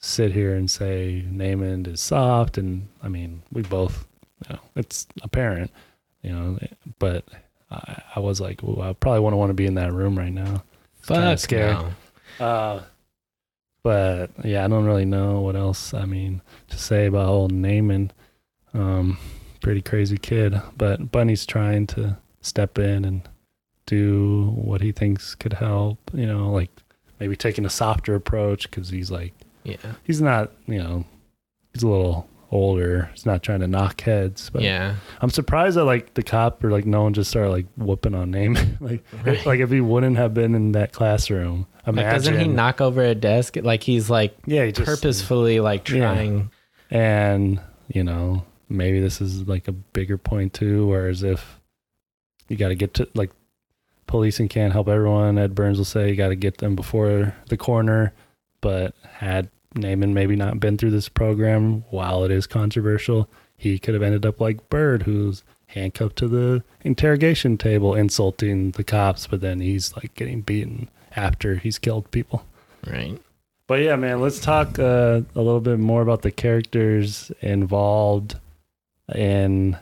sit 0.00 0.32
here 0.32 0.54
and 0.56 0.70
say 0.70 1.26
Namond 1.30 1.88
is 1.88 2.00
soft 2.00 2.56
and 2.56 2.88
I 3.02 3.08
mean 3.08 3.42
we 3.52 3.60
both 3.60 4.06
you 4.48 4.54
know, 4.54 4.60
it's 4.76 5.06
apparent, 5.20 5.70
you 6.22 6.32
know, 6.32 6.58
but 6.98 7.26
I, 7.74 8.02
I 8.16 8.20
was 8.20 8.40
like, 8.40 8.60
well, 8.62 8.82
I 8.82 8.92
probably 8.92 9.20
wouldn't 9.20 9.38
want 9.38 9.50
to 9.50 9.54
be 9.54 9.66
in 9.66 9.74
that 9.74 9.92
room 9.92 10.16
right 10.18 10.32
now. 10.32 10.62
kinda 11.06 11.30
Fuck 11.30 11.38
scary. 11.38 11.76
Uh, 12.40 12.80
but 13.82 14.30
yeah, 14.44 14.64
I 14.64 14.68
don't 14.68 14.84
really 14.86 15.04
know 15.04 15.40
what 15.40 15.56
else. 15.56 15.92
I 15.94 16.04
mean, 16.06 16.40
to 16.68 16.78
say 16.78 17.06
about 17.06 17.28
old 17.28 17.52
Namond. 17.52 18.10
Um, 18.72 19.18
pretty 19.60 19.82
crazy 19.82 20.16
kid, 20.18 20.60
but 20.76 21.12
Bunny's 21.12 21.46
trying 21.46 21.86
to 21.88 22.16
step 22.40 22.78
in 22.78 23.04
and 23.04 23.22
do 23.86 24.50
what 24.56 24.80
he 24.80 24.90
thinks 24.92 25.34
could 25.34 25.52
help. 25.54 25.98
You 26.12 26.26
know, 26.26 26.50
like 26.50 26.70
maybe 27.20 27.36
taking 27.36 27.64
a 27.64 27.70
softer 27.70 28.14
approach 28.14 28.68
because 28.70 28.88
he's 28.88 29.10
like 29.10 29.32
Yeah. 29.62 29.76
he's 30.02 30.20
not. 30.20 30.50
You 30.66 30.78
know, 30.82 31.04
he's 31.72 31.82
a 31.82 31.88
little 31.88 32.28
older. 32.54 33.10
It's 33.12 33.26
not 33.26 33.42
trying 33.42 33.60
to 33.60 33.66
knock 33.66 34.00
heads. 34.02 34.48
But 34.50 34.62
yeah. 34.62 34.94
I'm 35.20 35.28
surprised 35.30 35.76
that 35.76 35.84
like 35.84 36.14
the 36.14 36.22
cop 36.22 36.62
or 36.64 36.70
like 36.70 36.86
no 36.86 37.02
one 37.02 37.12
just 37.12 37.28
started 37.30 37.50
like 37.50 37.66
whooping 37.76 38.14
on 38.14 38.32
Namond. 38.32 38.80
like 38.80 39.04
Right. 39.24 39.44
like 39.44 39.60
if 39.60 39.70
he 39.70 39.80
wouldn't 39.80 40.16
have 40.16 40.32
been 40.32 40.54
in 40.54 40.72
that 40.72 40.92
classroom. 40.92 41.66
Like, 41.86 41.88
Imagine. 41.94 42.12
doesn't 42.14 42.40
he 42.40 42.48
knock 42.48 42.80
over 42.80 43.02
a 43.02 43.14
desk? 43.14 43.56
Like 43.56 43.82
he's 43.82 44.08
like 44.08 44.36
Yeah, 44.46 44.64
he 44.64 44.72
just 44.72 44.86
purposefully 44.86 45.60
like 45.60 45.88
Yeah. 45.90 45.98
trying. 46.14 46.50
And, 46.90 47.60
you 47.88 48.04
know, 48.04 48.44
maybe 48.68 49.00
this 49.00 49.20
is 49.20 49.46
like 49.48 49.68
a 49.68 49.72
bigger 49.72 50.16
point 50.16 50.54
too, 50.54 50.86
whereas 50.86 51.22
if 51.22 51.60
you 52.48 52.56
got 52.56 52.68
to 52.68 52.74
get 52.74 52.94
to 52.94 53.08
like 53.14 53.30
policing 54.06 54.48
can't 54.48 54.72
help 54.72 54.88
everyone, 54.88 55.38
Ed 55.38 55.54
Burns 55.54 55.78
will 55.78 55.84
say 55.84 56.08
you 56.08 56.16
got 56.16 56.28
to 56.28 56.36
get 56.36 56.58
them 56.58 56.76
before 56.76 57.34
the 57.48 57.56
corner. 57.56 58.12
But 58.60 58.94
had 59.02 59.50
Namond 59.74 60.12
maybe 60.12 60.36
not 60.36 60.60
been 60.60 60.78
through 60.78 60.90
this 60.90 61.08
program, 61.08 61.84
while 61.90 62.24
it 62.24 62.30
is 62.30 62.46
controversial, 62.46 63.28
he 63.56 63.78
could 63.78 63.94
have 63.94 64.02
ended 64.02 64.24
up 64.26 64.40
like 64.40 64.68
Bird, 64.68 65.02
who's 65.02 65.42
handcuffed 65.66 66.16
to 66.16 66.28
the 66.28 66.62
interrogation 66.82 67.58
table, 67.58 67.94
insulting 67.94 68.70
the 68.72 68.84
cops, 68.84 69.26
but 69.26 69.40
then 69.40 69.60
he's 69.60 69.94
like 69.96 70.14
getting 70.14 70.40
beaten 70.40 70.88
after 71.16 71.56
he's 71.56 71.78
killed 71.78 72.10
people. 72.10 72.44
Right. 72.86 73.20
But 73.66 73.80
yeah, 73.80 73.96
man, 73.96 74.20
let's 74.20 74.40
talk 74.40 74.78
uh, 74.78 75.22
a 75.34 75.40
little 75.40 75.60
bit 75.60 75.78
more 75.78 76.02
about 76.02 76.22
the 76.22 76.30
characters 76.30 77.32
involved 77.40 78.36
in 79.14 79.78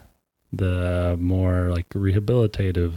the 0.53 1.17
more 1.19 1.69
like 1.69 1.89
rehabilitative 1.89 2.93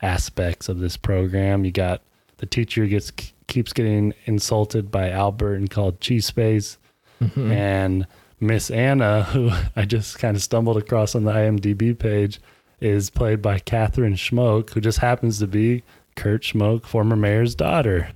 aspects 0.00 0.68
of 0.68 0.78
this 0.78 0.96
program. 0.96 1.64
You 1.64 1.72
got 1.72 2.02
the 2.36 2.46
teacher 2.46 2.86
gets 2.86 3.10
keeps 3.52 3.72
getting 3.74 4.14
insulted 4.24 4.90
by 4.90 5.10
Albert 5.10 5.56
and 5.56 5.68
called 5.70 6.00
cheese 6.00 6.24
space, 6.26 6.78
Mhm. 7.22 7.50
and 7.52 8.06
Miss 8.40 8.70
Anna, 8.70 9.22
who 9.24 9.50
I 9.76 9.84
just 9.84 10.18
kind 10.18 10.36
of 10.36 10.42
stumbled 10.42 10.78
across 10.78 11.14
on 11.14 11.24
the 11.24 11.32
IMDb 11.32 11.96
page, 11.96 12.40
is 12.80 13.10
played 13.10 13.40
by 13.42 13.58
Catherine 13.60 14.14
Schmoke, 14.14 14.70
who 14.70 14.80
just 14.80 14.98
happens 14.98 15.38
to 15.38 15.46
be 15.46 15.82
Kurt 16.16 16.42
Schmoke, 16.42 16.84
former 16.86 17.14
mayor's 17.14 17.54
daughter 17.54 18.08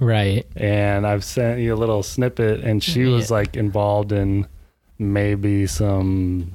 Right. 0.00 0.46
and 0.56 1.06
I've 1.06 1.24
sent 1.24 1.60
you 1.60 1.74
a 1.74 1.76
little 1.76 2.02
snippet, 2.02 2.60
and 2.60 2.82
she 2.82 3.04
was 3.04 3.30
like 3.30 3.56
involved 3.56 4.12
in 4.12 4.46
maybe 4.98 5.66
some 5.66 6.52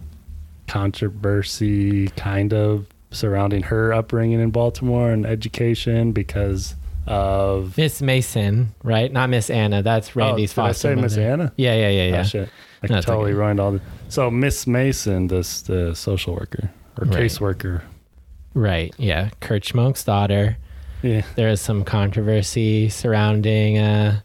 controversy, 0.67 2.07
kind 2.09 2.53
of 2.53 2.85
surrounding 3.11 3.63
her 3.63 3.93
upbringing 3.93 4.39
in 4.39 4.51
Baltimore 4.51 5.11
and 5.11 5.25
education 5.25 6.11
because 6.13 6.75
of 7.07 7.77
Miss 7.77 8.01
Mason, 8.01 8.73
right? 8.83 9.11
Not 9.11 9.29
Miss 9.29 9.49
Anna. 9.49 9.81
That's 9.81 10.15
Randy's 10.15 10.51
oh, 10.53 10.55
did 10.55 10.61
I 10.61 10.67
foster 10.69 10.95
say 10.95 11.01
Miss. 11.01 11.17
Anna? 11.17 11.51
Yeah, 11.57 11.73
yeah, 11.75 11.89
yeah, 11.89 12.01
Oh, 12.01 12.05
yeah. 12.17 12.23
shit. 12.23 12.49
I 12.83 12.87
No, 12.87 13.01
totally 13.01 13.31
okay. 13.31 13.39
ruined 13.39 13.59
all 13.59 13.71
the. 13.73 13.81
So 14.09 14.29
Miss 14.31 14.65
Mason, 14.67 15.27
this 15.27 15.61
the 15.61 15.93
social 15.95 16.33
worker 16.35 16.71
or 16.99 17.05
Right. 17.05 17.19
caseworker. 17.23 17.81
Right. 18.53 18.93
Yeah. 18.97 19.29
Kurt 19.39 19.63
Schmoke's 19.63 20.03
daughter. 20.03 20.57
Yeah, 21.01 21.21
There 21.35 21.49
is 21.49 21.61
some 21.61 21.83
controversy 21.83 22.89
surrounding 22.89 23.77
uh, 23.79 24.19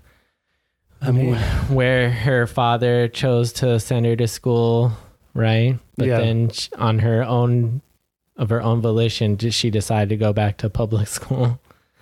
I 1.01 1.11
mean, 1.11 1.35
where 1.69 2.11
her 2.11 2.47
father 2.47 3.09
chose 3.09 3.53
to 3.55 3.79
send 3.81 4.05
her 4.07 4.17
to 4.17 4.27
school, 4.29 4.93
right? 5.35 5.79
But 5.97 6.09
Yeah. 6.09 6.19
then 6.19 6.51
on 6.77 6.99
her 6.99 7.23
own, 7.23 7.81
of 8.37 8.51
her 8.51 8.61
own 8.61 8.81
volition, 8.83 9.39
she 9.39 9.71
decided 9.71 10.09
to 10.11 10.17
go 10.17 10.33
back 10.35 10.59
to 10.59 10.69
public 10.69 11.07
school. 11.19 11.59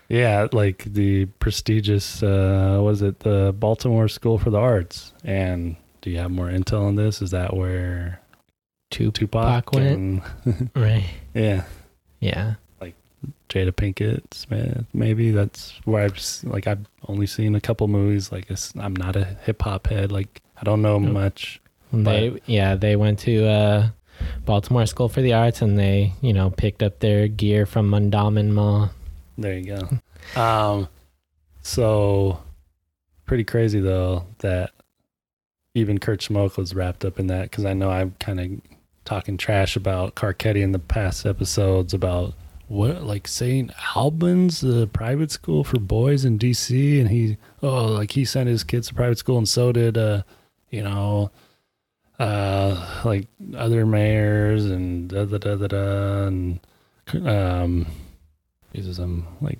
Yeah, 0.08 0.48
like 0.52 0.84
the 0.84 1.26
prestigious, 1.38 2.22
uh, 2.22 2.78
was 2.82 3.02
it 3.02 3.20
the 3.20 3.54
Baltimore 3.58 4.08
School 4.08 4.38
for 4.38 4.50
the 4.50 4.58
Arts? 4.58 5.12
And 5.24 5.76
do 6.02 6.10
you 6.10 6.18
have 6.18 6.30
more 6.30 6.48
intel 6.48 6.84
on 6.84 6.96
this? 6.96 7.22
Is 7.22 7.30
that 7.30 7.56
where 7.56 8.20
Tupac 8.90 9.14
Tupac 9.14 9.72
went? 9.72 9.88
and 10.46 10.70
right. 10.76 11.04
yeah, 11.34 11.64
Yeah. 12.20 12.54
Like 12.80 12.94
Jada 13.48 13.72
Pinkett 13.72 14.22
Smith. 14.32 14.84
Maybe 14.92 15.30
that's 15.30 15.80
where 15.84 16.04
I've 16.04 16.20
like 16.44 16.66
I've 16.66 16.86
only 17.08 17.26
seen 17.26 17.54
a 17.54 17.60
couple 17.60 17.88
movies. 17.88 18.30
Like 18.30 18.50
I'm 18.78 18.94
not 18.94 19.16
a 19.16 19.24
hip 19.24 19.62
hop 19.62 19.86
head. 19.86 20.12
Like 20.12 20.42
I 20.60 20.64
don't 20.64 20.82
know 20.82 21.00
much. 21.00 21.60
They 21.92 22.38
yeah 22.46 22.74
they 22.74 22.96
went 22.96 23.20
to 23.20 23.46
uh, 23.46 23.88
Baltimore 24.44 24.86
School 24.86 25.08
for 25.08 25.22
the 25.22 25.32
Arts 25.32 25.62
and 25.62 25.78
they 25.78 26.12
you 26.20 26.32
know 26.32 26.50
picked 26.50 26.82
up 26.82 26.98
their 26.98 27.28
gear 27.28 27.66
from 27.66 27.90
Mondawmin 27.90 28.50
Mall. 28.50 28.90
There 29.36 29.58
you 29.58 29.76
go. 29.76 30.40
Um, 30.40 30.88
so 31.62 32.42
pretty 33.26 33.44
crazy 33.44 33.80
though 33.80 34.26
that 34.38 34.70
even 35.74 35.98
Kurt 35.98 36.20
Schmoke 36.20 36.56
was 36.56 36.74
wrapped 36.74 37.04
up 37.04 37.18
in 37.18 37.26
that 37.28 37.50
because 37.50 37.64
I 37.64 37.72
know 37.72 37.90
I'm 37.90 38.14
kind 38.20 38.40
of 38.40 38.50
talking 39.04 39.36
trash 39.36 39.76
about 39.76 40.14
Carcetti 40.14 40.62
in 40.62 40.72
the 40.72 40.78
past 40.78 41.26
episodes 41.26 41.92
about 41.92 42.34
what 42.68 43.02
like 43.02 43.28
St. 43.28 43.70
Albans, 43.94 44.60
the 44.60 44.86
private 44.86 45.30
school 45.30 45.64
for 45.64 45.78
boys 45.78 46.24
in 46.24 46.38
DC, 46.38 47.00
and 47.00 47.10
he 47.10 47.36
oh 47.62 47.86
like 47.86 48.12
he 48.12 48.24
sent 48.24 48.48
his 48.48 48.64
kids 48.64 48.88
to 48.88 48.94
private 48.94 49.18
school 49.18 49.38
and 49.38 49.48
so 49.48 49.72
did 49.72 49.98
uh 49.98 50.22
you 50.70 50.82
know 50.82 51.30
uh 52.18 53.02
like 53.04 53.26
other 53.56 53.84
mayors 53.84 54.64
and 54.64 55.08
da 55.08 55.24
da 55.24 55.38
da 55.38 55.56
da 55.56 55.66
da 55.66 56.26
and 56.26 56.60
um 57.26 57.86
uses 58.74 58.96
them 58.96 59.26
like 59.40 59.58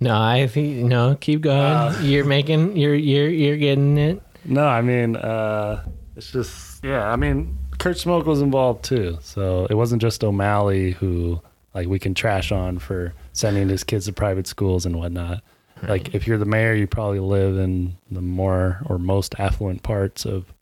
No, 0.00 0.16
I 0.20 0.46
think 0.46 0.84
no. 0.84 1.16
Keep 1.20 1.42
going. 1.42 1.58
Uh, 1.58 1.98
you're 2.02 2.24
making 2.24 2.76
you're 2.76 2.94
you're 2.94 3.28
you're 3.28 3.56
getting 3.56 3.98
it. 3.98 4.22
No, 4.44 4.66
I 4.66 4.80
mean, 4.80 5.16
uh, 5.16 5.84
it's 6.16 6.30
just 6.32 6.84
yeah. 6.84 7.10
I 7.10 7.16
mean, 7.16 7.58
Kurt 7.78 7.96
Schmoke 7.96 8.26
was 8.26 8.40
involved 8.40 8.84
too, 8.84 9.18
so 9.22 9.66
it 9.68 9.74
wasn't 9.74 10.02
just 10.02 10.22
O'Malley 10.22 10.92
who 10.92 11.40
like 11.74 11.88
we 11.88 11.98
can 11.98 12.14
trash 12.14 12.52
on 12.52 12.78
for 12.78 13.12
sending 13.32 13.68
his 13.68 13.84
kids 13.84 14.06
to 14.06 14.12
private 14.12 14.46
schools 14.46 14.86
and 14.86 14.96
whatnot. 14.96 15.42
Like 15.82 16.14
if 16.14 16.26
you're 16.26 16.38
the 16.38 16.46
mayor, 16.46 16.74
you 16.74 16.86
probably 16.86 17.20
live 17.20 17.58
in 17.58 17.96
the 18.10 18.22
more 18.22 18.80
or 18.86 18.98
most 18.98 19.38
affluent 19.38 19.82
parts 19.82 20.24
of 20.24 20.52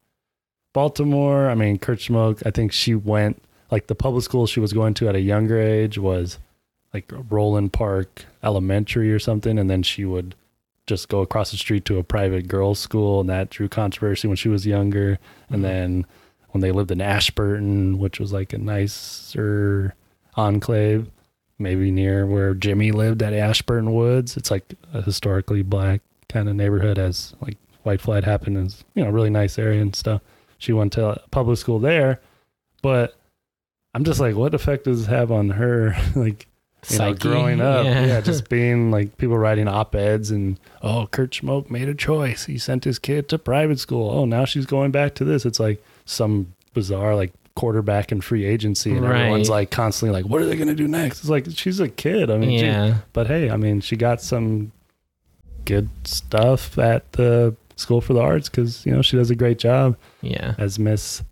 Baltimore. 0.73 1.49
I 1.49 1.55
mean, 1.55 1.79
Kurt 1.79 2.01
Schmoke, 2.01 2.43
I 2.45 2.51
think 2.51 2.73
she 2.73 2.97
went 2.97 3.41
like 3.71 3.87
the 3.87 3.95
public 3.95 4.25
school 4.25 4.47
she 4.47 4.61
was 4.61 4.73
going 4.73 4.95
to 4.95 5.09
at 5.09 5.15
a 5.15 5.21
younger 5.21 5.61
age 5.61 5.99
was 5.99 6.39
like 6.95 7.13
Roland 7.29 7.73
Park 7.73 8.25
Elementary 8.43 9.13
or 9.13 9.19
something, 9.19 9.59
and 9.59 9.69
then 9.69 9.83
she 9.83 10.05
would 10.05 10.35
just 10.87 11.09
go 11.09 11.21
across 11.21 11.51
the 11.51 11.57
street 11.57 11.85
to 11.87 11.99
a 11.99 12.05
private 12.05 12.47
girls' 12.47 12.79
school, 12.79 13.21
and 13.21 13.29
that 13.29 13.51
drew 13.51 13.69
controversy 13.69 14.29
when 14.29 14.37
she 14.37 14.49
was 14.49 14.67
younger. 14.67 15.19
And 15.49 15.57
mm-hmm. 15.57 15.63
then 15.63 16.07
when 16.51 16.61
they 16.61 16.71
lived 16.71 16.93
in 16.93 17.01
Ashburton, 17.01 17.99
which 17.99 18.21
was 18.21 18.33
like 18.33 18.53
a 18.53 18.59
nicer 18.59 19.95
enclave, 20.37 21.11
maybe 21.59 21.91
near 21.91 22.27
where 22.27 22.55
Jimmy 22.55 22.93
lived 22.93 23.23
at 23.23 23.33
Ashburton 23.33 23.93
Woods, 23.93 24.37
it's 24.37 24.51
like 24.51 24.75
a 24.93 25.03
historically 25.03 25.63
black 25.63 26.01
kind 26.29 26.49
of 26.49 26.55
neighborhood, 26.55 26.99
as 26.99 27.35
like 27.41 27.57
white 27.83 28.01
flight 28.01 28.25
happened, 28.25 28.57
it's, 28.57 28.85
you 28.95 29.05
know 29.05 29.11
really 29.11 29.31
nice 29.31 29.59
area 29.59 29.83
and 29.83 29.97
stuff. 29.97 30.23
She 30.59 30.73
went 30.73 30.93
to 30.95 31.21
public 31.31 31.59
school 31.59 31.79
there, 31.79 32.21
but 32.83 33.17
I'm 33.95 34.05
just 34.05 34.21
like, 34.21 34.37
what 34.37 34.55
effect 34.55 34.85
does 34.85 35.03
it 35.03 35.11
have 35.11 35.31
on 35.33 35.51
her? 35.51 35.97
like 36.15 36.47
you 36.91 36.99
know, 36.99 37.15
growing 37.15 37.61
up, 37.61 37.85
yeah. 37.85 38.07
yeah. 38.07 38.21
just 38.21 38.49
being 38.51 38.91
like 38.91 39.17
people 39.19 39.37
writing 39.39 39.69
op 39.69 39.95
eds 39.95 40.31
and 40.31 40.59
oh, 40.83 41.07
Kurt 41.11 41.31
Schmoke 41.33 41.71
made 41.71 41.89
a 41.89 41.95
choice. 41.95 42.47
He 42.47 42.59
sent 42.59 42.85
his 42.85 42.99
kid 42.99 43.29
to 43.31 43.39
private 43.39 43.79
school. 43.81 44.11
Oh, 44.11 44.25
now 44.25 44.45
she's 44.45 44.67
going 44.67 44.91
back 44.91 45.15
to 45.17 45.25
this. 45.25 45.45
It's 45.45 45.61
like 45.61 45.83
some 46.05 46.53
bizarre 46.73 47.15
like 47.15 47.33
quarterback 47.55 48.11
and 48.11 48.23
free 48.25 48.45
agency, 48.45 48.91
and 48.97 49.05
everyone's 49.05 49.49
like 49.49 49.71
constantly 49.71 50.21
like, 50.21 50.29
what 50.31 50.43
are 50.43 50.47
they 50.47 50.57
gonna 50.57 50.75
do 50.75 50.89
next? 50.89 51.21
It's 51.21 51.29
like 51.29 51.47
she's 51.51 51.81
a 51.81 51.89
kid. 51.89 52.31
I 52.31 52.37
mean, 52.39 52.59
she- 52.59 52.67
yeah. 52.67 52.99
but 53.13 53.27
hey, 53.29 53.51
I 53.51 53.57
mean, 53.57 53.81
she 53.81 53.97
got 53.97 54.21
some 54.21 54.73
good 55.65 55.89
stuff 56.05 56.77
at 56.79 57.11
the 57.13 57.55
School 57.77 58.01
for 58.01 58.13
the 58.13 58.21
Arts 58.21 58.49
because 58.49 58.85
you 58.87 58.93
know 58.93 59.03
she 59.03 59.17
does 59.17 59.31
a 59.31 59.35
great 59.35 59.59
job 59.59 59.97
Yeah. 60.23 60.55
as 60.59 60.79
Miss 60.79 61.23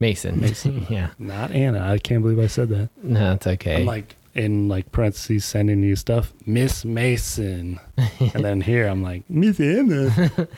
Mason. 0.00 0.40
Mason. 0.40 0.86
yeah. 0.90 1.10
not 1.18 1.50
Anna. 1.52 1.80
I 1.90 1.98
can't 1.98 2.22
believe 2.22 2.38
I 2.38 2.46
said 2.46 2.68
that. 2.70 2.90
No, 3.02 3.32
it's 3.34 3.46
okay. 3.46 3.76
I'm 3.80 3.86
like 3.86 4.16
in 4.34 4.68
like 4.68 4.92
parentheses 4.92 5.44
sending 5.44 5.82
you 5.82 5.96
stuff, 5.96 6.32
Miss 6.46 6.84
Mason, 6.84 7.80
and 7.96 8.44
then 8.44 8.60
here 8.60 8.86
I'm 8.86 9.02
like 9.02 9.28
Miss 9.28 9.60
Anna. 9.60 10.30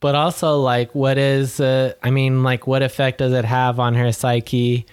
but 0.00 0.14
also 0.14 0.58
like 0.58 0.94
what 0.94 1.18
is 1.18 1.60
uh, 1.60 1.92
i 2.02 2.10
mean 2.10 2.42
like 2.42 2.66
what 2.66 2.82
effect 2.82 3.18
does 3.18 3.32
it 3.32 3.44
have 3.44 3.78
on 3.78 3.94
her 3.94 4.12
psyche 4.12 4.86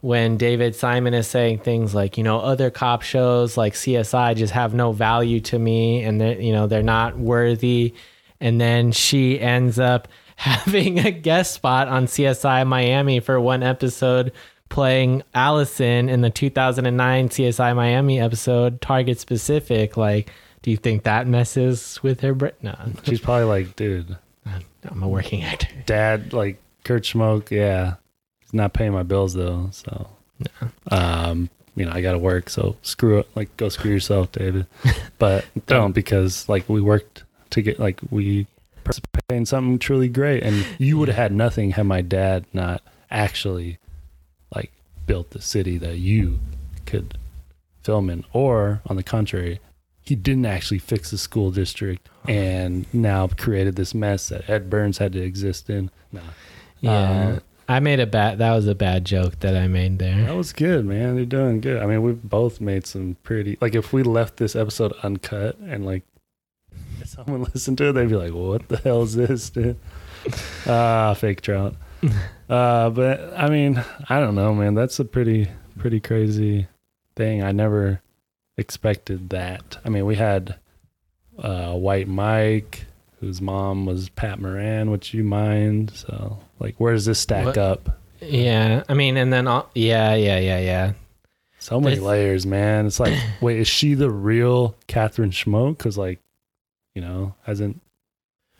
when 0.00 0.36
david 0.36 0.74
simon 0.74 1.14
is 1.14 1.26
saying 1.26 1.58
things 1.58 1.94
like 1.94 2.18
you 2.18 2.24
know 2.24 2.38
other 2.40 2.70
cop 2.70 3.02
shows 3.02 3.56
like 3.56 3.72
csi 3.72 4.36
just 4.36 4.52
have 4.52 4.74
no 4.74 4.92
value 4.92 5.40
to 5.40 5.58
me 5.58 6.02
and 6.02 6.20
they're 6.20 6.40
you 6.40 6.52
know 6.52 6.66
they're 6.66 6.82
not 6.82 7.16
worthy 7.16 7.94
and 8.40 8.60
then 8.60 8.92
she 8.92 9.40
ends 9.40 9.78
up 9.78 10.08
having 10.36 11.00
a 11.00 11.10
guest 11.10 11.54
spot 11.54 11.88
on 11.88 12.06
csi 12.06 12.66
miami 12.66 13.20
for 13.20 13.40
one 13.40 13.62
episode 13.62 14.32
playing 14.68 15.22
allison 15.34 16.08
in 16.08 16.20
the 16.20 16.30
2009 16.30 17.28
csi 17.28 17.76
miami 17.76 18.20
episode 18.20 18.80
target 18.80 19.18
specific. 19.18 19.96
Like 19.96 20.30
do 20.62 20.70
you 20.70 20.76
think 20.76 21.04
that 21.04 21.26
messes 21.26 22.02
with 22.02 22.20
her 22.20 22.34
brain 22.34 22.52
no 22.62 22.74
She's 23.04 23.20
probably 23.20 23.44
like, 23.44 23.76
dude, 23.76 24.16
i'm 24.44 25.02
a 25.02 25.08
working 25.08 25.42
actor. 25.42 25.68
Dad, 25.86 26.32
like 26.32 26.58
Kurt 26.84 27.04
Schmoke, 27.04 27.50
yeah, 27.50 27.94
he's 28.40 28.54
not 28.54 28.72
paying 28.72 28.92
my 28.92 29.02
bills 29.02 29.34
though, 29.34 29.68
so. 29.72 30.08
Um, 30.90 31.50
you 31.74 31.84
know, 31.84 31.92
I 31.92 32.00
got 32.00 32.12
to 32.12 32.18
work, 32.18 32.50
so 32.50 32.76
screw 32.82 33.18
it, 33.18 33.28
like 33.36 33.56
go 33.56 33.68
screw 33.68 33.90
yourself, 33.90 34.32
David. 34.32 34.66
But 35.18 35.46
don't 35.66 35.92
because 35.92 36.48
like 36.48 36.68
we 36.68 36.80
worked 36.80 37.24
to 37.50 37.60
get 37.60 37.80
like 37.80 38.00
we 38.10 38.46
participated 38.84 39.32
in 39.32 39.46
something 39.46 39.78
truly 39.78 40.08
great, 40.08 40.44
and 40.44 40.64
you 40.78 40.96
would 40.98 41.08
have 41.08 41.16
had 41.16 41.32
nothing 41.32 41.72
had 41.72 41.86
my 41.86 42.00
dad 42.02 42.46
not 42.52 42.82
actually 43.10 43.78
built 45.08 45.30
the 45.30 45.42
city 45.42 45.76
that 45.78 45.96
you 45.98 46.38
could 46.86 47.18
film 47.82 48.08
in, 48.08 48.24
or 48.32 48.80
on 48.86 48.94
the 48.94 49.02
contrary. 49.02 49.58
He 50.02 50.14
didn't 50.14 50.46
actually 50.46 50.78
fix 50.78 51.10
the 51.10 51.18
school 51.18 51.50
district 51.50 52.08
and 52.28 52.86
now 52.94 53.26
created 53.26 53.74
this 53.76 53.92
mess 53.94 54.28
that 54.28 54.48
Ed 54.48 54.70
Burns 54.70 54.98
had 54.98 55.12
to 55.14 55.20
exist 55.20 55.68
in. 55.68 55.90
No, 56.12 56.20
Yeah. 56.80 56.92
Uh, 56.92 57.38
I 57.70 57.80
made 57.80 58.00
a 58.00 58.06
bad 58.06 58.38
that 58.38 58.54
was 58.54 58.66
a 58.66 58.74
bad 58.74 59.04
joke 59.04 59.40
that 59.40 59.54
I 59.54 59.68
made 59.68 59.98
there. 59.98 60.24
That 60.24 60.34
was 60.34 60.54
good, 60.54 60.86
man. 60.86 61.16
You're 61.16 61.26
doing 61.26 61.60
good. 61.60 61.82
I 61.82 61.86
mean, 61.86 62.00
we've 62.02 62.22
both 62.22 62.62
made 62.62 62.86
some 62.86 63.16
pretty 63.22 63.58
like 63.60 63.74
if 63.74 63.92
we 63.92 64.02
left 64.02 64.38
this 64.38 64.56
episode 64.56 64.94
uncut 65.02 65.58
and 65.58 65.84
like 65.84 66.04
if 67.00 67.08
someone 67.16 67.42
listened 67.54 67.76
to 67.78 67.90
it, 67.90 67.92
they'd 67.92 68.08
be 68.08 68.16
like, 68.16 68.32
"What 68.32 68.68
the 68.68 68.78
hell 68.78 69.02
is 69.02 69.16
this, 69.16 69.50
dude?" 69.50 69.76
Ah, 70.66 71.12
fake 71.12 71.42
trout. 71.42 71.74
uh, 72.48 72.90
but 72.90 73.32
I 73.36 73.48
mean, 73.48 73.82
I 74.08 74.20
don't 74.20 74.34
know, 74.34 74.54
man. 74.54 74.74
That's 74.74 74.98
a 74.98 75.04
pretty 75.04 75.48
pretty 75.78 76.00
crazy 76.00 76.66
thing. 77.16 77.42
I 77.42 77.52
never 77.52 78.00
expected 78.56 79.30
that. 79.30 79.78
I 79.84 79.88
mean, 79.88 80.06
we 80.06 80.16
had 80.16 80.56
uh, 81.38 81.72
White 81.74 82.08
Mike, 82.08 82.84
whose 83.20 83.40
mom 83.40 83.86
was 83.86 84.08
Pat 84.10 84.40
Moran, 84.40 84.90
which 84.90 85.14
you 85.14 85.24
mind. 85.24 85.92
So, 85.94 86.38
like, 86.58 86.76
where 86.78 86.92
does 86.92 87.04
this 87.06 87.20
stack 87.20 87.46
What? 87.46 87.58
up? 87.58 87.98
Yeah. 88.20 88.82
I 88.88 88.94
mean 88.94 89.16
and 89.16 89.32
then 89.32 89.46
all, 89.46 89.70
yeah, 89.74 90.14
yeah, 90.14 90.38
yeah, 90.40 90.58
yeah. 90.58 90.92
So 91.60 91.80
many 91.80 91.94
It's- 91.96 92.04
layers, 92.06 92.46
man. 92.46 92.86
It's 92.86 92.98
like, 93.00 93.14
wait, 93.40 93.58
is 93.60 93.68
she 93.68 93.94
the 93.94 94.10
real 94.10 94.76
Catherine 94.88 95.30
Schmoke? 95.30 95.78
Because, 95.78 95.96
like, 95.98 96.20
you 96.94 97.02
know, 97.02 97.34
hasn't. 97.42 97.80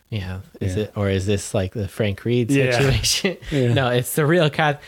Yeah. 0.09 0.39
Is 0.59 0.75
Yeah. 0.75 0.83
it 0.83 0.93
or 0.95 1.09
is 1.09 1.25
this 1.25 1.53
like 1.53 1.73
the 1.73 1.87
Frank 1.87 2.25
Reed 2.25 2.49
situation? 2.51 3.37
Yeah. 3.51 3.73
No, 3.73 3.89
it's 3.89 4.15
the 4.15 4.25
real 4.25 4.49
cat. 4.49 4.81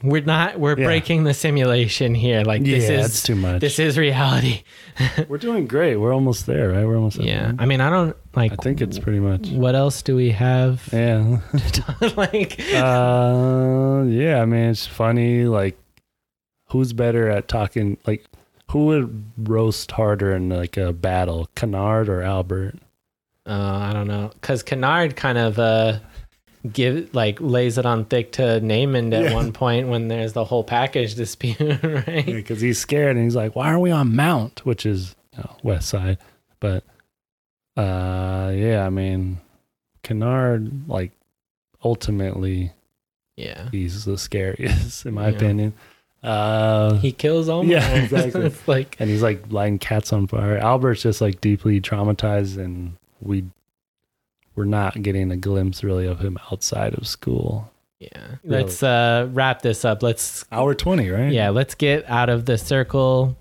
We're 0.00 0.22
not 0.22 0.60
we're 0.60 0.78
Yeah. 0.78 0.84
breaking 0.86 1.24
the 1.24 1.34
simulation 1.34 2.14
here. 2.14 2.42
Like 2.44 2.62
this 2.62 2.88
is 2.88 3.22
too 3.24 3.34
much. 3.34 3.60
this 3.60 3.80
is 3.80 3.98
reality. 3.98 4.62
We're 5.28 5.38
doing 5.38 5.66
great. 5.66 5.96
We're 5.96 6.12
almost 6.14 6.46
there, 6.46 6.68
right? 6.68 6.84
We're 6.86 6.94
almost. 6.96 7.16
Yeah. 7.18 7.50
the- 7.50 7.62
I 7.62 7.66
mean, 7.66 7.80
I 7.80 7.90
don't 7.90 8.16
like 8.36 8.52
I 8.52 8.56
think 8.62 8.80
it's 8.80 9.00
pretty 9.00 9.18
much. 9.18 9.48
what 9.50 9.74
else 9.74 10.00
do 10.02 10.14
we 10.14 10.30
have? 10.30 10.88
Yeah. 10.92 11.40
like 12.16 12.60
uh, 12.72 14.04
yeah. 14.06 14.40
I 14.40 14.44
mean, 14.44 14.70
it's 14.70 14.86
funny. 14.86 15.46
Like, 15.46 15.76
who's 16.68 16.92
better 16.92 17.28
at 17.28 17.48
talking? 17.48 17.96
Like, 18.06 18.24
who 18.70 18.86
would 18.86 19.24
roast 19.36 19.90
harder 19.90 20.32
in 20.36 20.48
like 20.50 20.76
a 20.76 20.92
battle, 20.92 21.48
Kennard 21.56 22.08
or 22.08 22.22
Albert? 22.22 22.76
Uh, 23.46 23.88
I 23.90 23.92
don't 23.92 24.06
know, 24.06 24.30
because 24.40 24.62
Kennard 24.62 25.16
kind 25.16 25.36
of 25.38 25.58
uh, 25.58 25.98
give 26.72 27.12
like 27.14 27.40
lays 27.40 27.76
it 27.78 27.84
on 27.84 28.04
thick 28.04 28.32
to 28.32 28.42
Namond 28.60 29.12
at 29.14 29.24
Yeah. 29.24 29.34
one 29.34 29.52
point 29.52 29.88
when 29.88 30.06
there's 30.08 30.32
the 30.32 30.44
whole 30.44 30.62
package 30.64 31.14
dispute, 31.16 31.58
right? 31.82 32.24
Because 32.24 32.60
he's 32.60 32.78
scared 32.78 33.16
and 33.16 33.24
he's 33.24 33.34
like, 33.36 33.56
"Why 33.56 33.68
are 33.72 33.80
we 33.80 33.90
on 33.90 34.14
Mount?" 34.14 34.64
Which 34.64 34.86
is 34.86 35.16
you 35.32 35.38
know, 35.38 35.56
West 35.64 35.88
Side, 35.88 36.18
but 36.60 36.84
uh, 37.76 38.52
yeah. 38.54 38.84
I 38.86 38.90
mean, 38.90 39.38
Kennard, 40.02 40.88
like, 40.88 41.10
ultimately, 41.84 42.72
Yeah, 43.36 43.68
he's 43.72 44.04
the 44.04 44.18
scariest 44.18 45.04
in 45.06 45.14
my 45.14 45.28
Yeah. 45.30 45.36
opinion. 45.36 45.72
Uh, 46.22 46.94
he 46.98 47.10
kills 47.10 47.48
Omar. 47.48 47.64
Yeah, 47.64 47.88
exactly. 48.04 48.52
like 48.68 48.94
and 49.00 49.10
he's 49.10 49.22
like 49.22 49.50
lighting 49.50 49.80
cats 49.80 50.12
on 50.12 50.28
fire. 50.28 50.56
Albert's 50.58 51.02
just 51.02 51.20
like 51.20 51.40
deeply 51.40 51.80
traumatized, 51.80 52.58
and 52.58 52.92
we 53.22 53.44
we're 54.54 54.64
not 54.64 55.00
getting 55.02 55.30
a 55.30 55.36
glimpse 55.36 55.82
really 55.82 56.06
of 56.06 56.20
him 56.20 56.38
outside 56.50 56.94
of 56.94 57.06
school. 57.06 57.70
yeah. 57.98 58.36
Let's 58.44 58.82
uh, 58.82 59.28
wrap 59.32 59.62
this 59.62 59.84
up. 59.84 60.02
Let's 60.02 60.44
Hour 60.52 60.74
twenty, 60.74 61.08
right? 61.10 61.32
yeah, 61.32 61.50
let's 61.50 61.74
get 61.74 62.08
out 62.08 62.28
of 62.28 62.44
the 62.46 62.58
circle. 62.58 63.36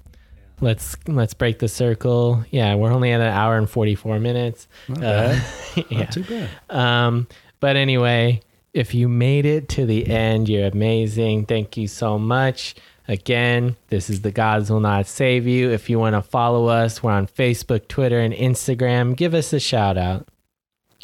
Let's 0.61 0.95
let's 1.07 1.33
break 1.33 1.59
the 1.59 1.67
circle. 1.67 2.45
Yeah, 2.51 2.75
we're 2.75 2.91
only 2.93 3.11
at 3.11 3.19
an 3.19 3.27
hour 3.27 3.57
and 3.57 3.69
forty 3.69 3.95
four 3.95 4.19
minutes. 4.19 4.67
not, 4.87 4.97
Uh, 4.99 5.01
bad. 5.01 5.45
yeah. 5.89 5.99
not 5.99 6.11
too 6.11 6.23
bad. 6.23 6.49
Um, 6.69 7.27
but 7.59 7.75
anyway, 7.75 8.41
if 8.73 8.93
you 8.93 9.09
made 9.09 9.45
it 9.45 9.67
to 9.69 9.85
the 9.85 10.07
end, 10.07 10.47
you're 10.47 10.67
amazing. 10.67 11.45
Thank 11.47 11.77
you 11.77 11.87
so 11.87 12.17
much. 12.19 12.75
Again, 13.11 13.75
this 13.89 14.09
is 14.09 14.21
The 14.21 14.31
Gods 14.31 14.71
Will 14.71 14.79
Not 14.79 15.05
Save 15.05 15.45
You. 15.45 15.69
If 15.69 15.89
you 15.89 15.99
want 15.99 16.15
to 16.15 16.21
follow 16.21 16.67
us, 16.67 17.03
we're 17.03 17.11
on 17.11 17.27
Facebook, 17.27 17.89
Twitter, 17.89 18.21
and 18.21 18.33
Instagram. 18.33 19.17
Give 19.17 19.33
us 19.33 19.51
a 19.51 19.59
shout 19.59 19.97
out. 19.97 20.29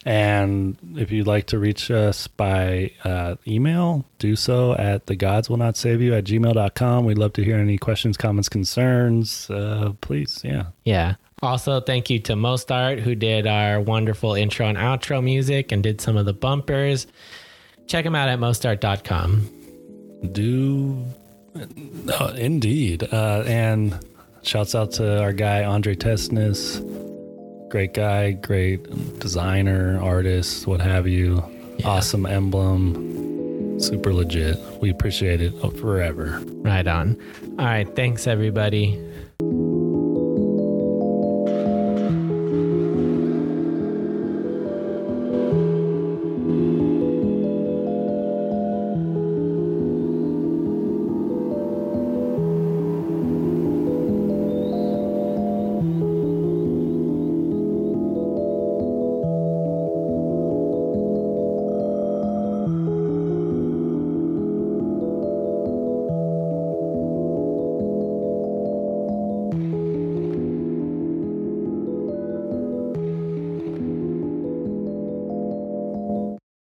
And 0.06 0.78
if 0.96 1.12
you'd 1.12 1.28
like 1.28 1.48
to 1.48 1.60
reach 1.60 1.92
us 1.92 2.28
by 2.28 2.92
uh, 3.04 3.36
email, 3.46 4.06
do 4.20 4.38
so 4.38 4.74
at 4.76 5.08
the 5.08 5.18
gods 5.18 5.50
will 5.50 5.58
not 5.58 5.76
save 5.76 6.02
you 6.02 6.14
at 6.14 6.24
gmail.com. 6.24 7.04
We'd 7.04 7.18
love 7.18 7.34
to 7.34 7.44
hear 7.44 7.58
any 7.58 7.78
questions, 7.78 8.16
comments, 8.16 8.48
concerns. 8.48 9.50
Uh, 9.50 9.92
please, 10.00 10.40
yeah. 10.46 10.68
Yeah. 10.86 11.16
Also, 11.42 11.82
thank 11.82 12.10
you 12.10 12.20
to 12.20 12.36
Mostart, 12.36 13.02
who 13.02 13.16
did 13.16 13.48
our 13.48 13.82
wonderful 13.82 14.34
intro 14.34 14.66
and 14.66 14.78
outro 14.78 15.22
music 15.22 15.74
and 15.74 15.84
did 15.84 16.00
some 16.00 16.16
of 16.16 16.26
the 16.26 16.32
bumpers. 16.32 17.06
Check 17.88 18.06
them 18.06 18.16
out 18.16 18.30
at 18.30 18.40
mostart.com. 18.40 19.50
Do 20.32 21.06
uh, 22.10 22.34
indeed. 22.36 23.04
Uh, 23.12 23.44
and 23.46 23.98
shouts 24.44 24.76
out 24.76 24.92
to 24.94 25.22
our 25.22 25.34
guy 25.34 25.64
Andre 25.64 25.96
Tesnis. 25.96 26.82
Great 27.70 27.94
guy, 27.94 28.32
great 28.32 28.84
designer, 29.20 30.00
artist, 30.02 30.68
what 30.68 30.80
have 30.80 31.08
you. 31.08 31.44
Awesome 31.84 32.26
emblem. 32.26 33.80
Super 33.80 34.14
legit. 34.14 34.58
We 34.82 34.90
appreciate 34.90 35.42
it 35.42 35.52
forever. 35.78 36.42
Right 36.46 36.88
on. 36.88 37.18
All 37.60 37.66
right. 37.66 37.88
Thanks, 37.96 38.26
everybody. 38.26 39.00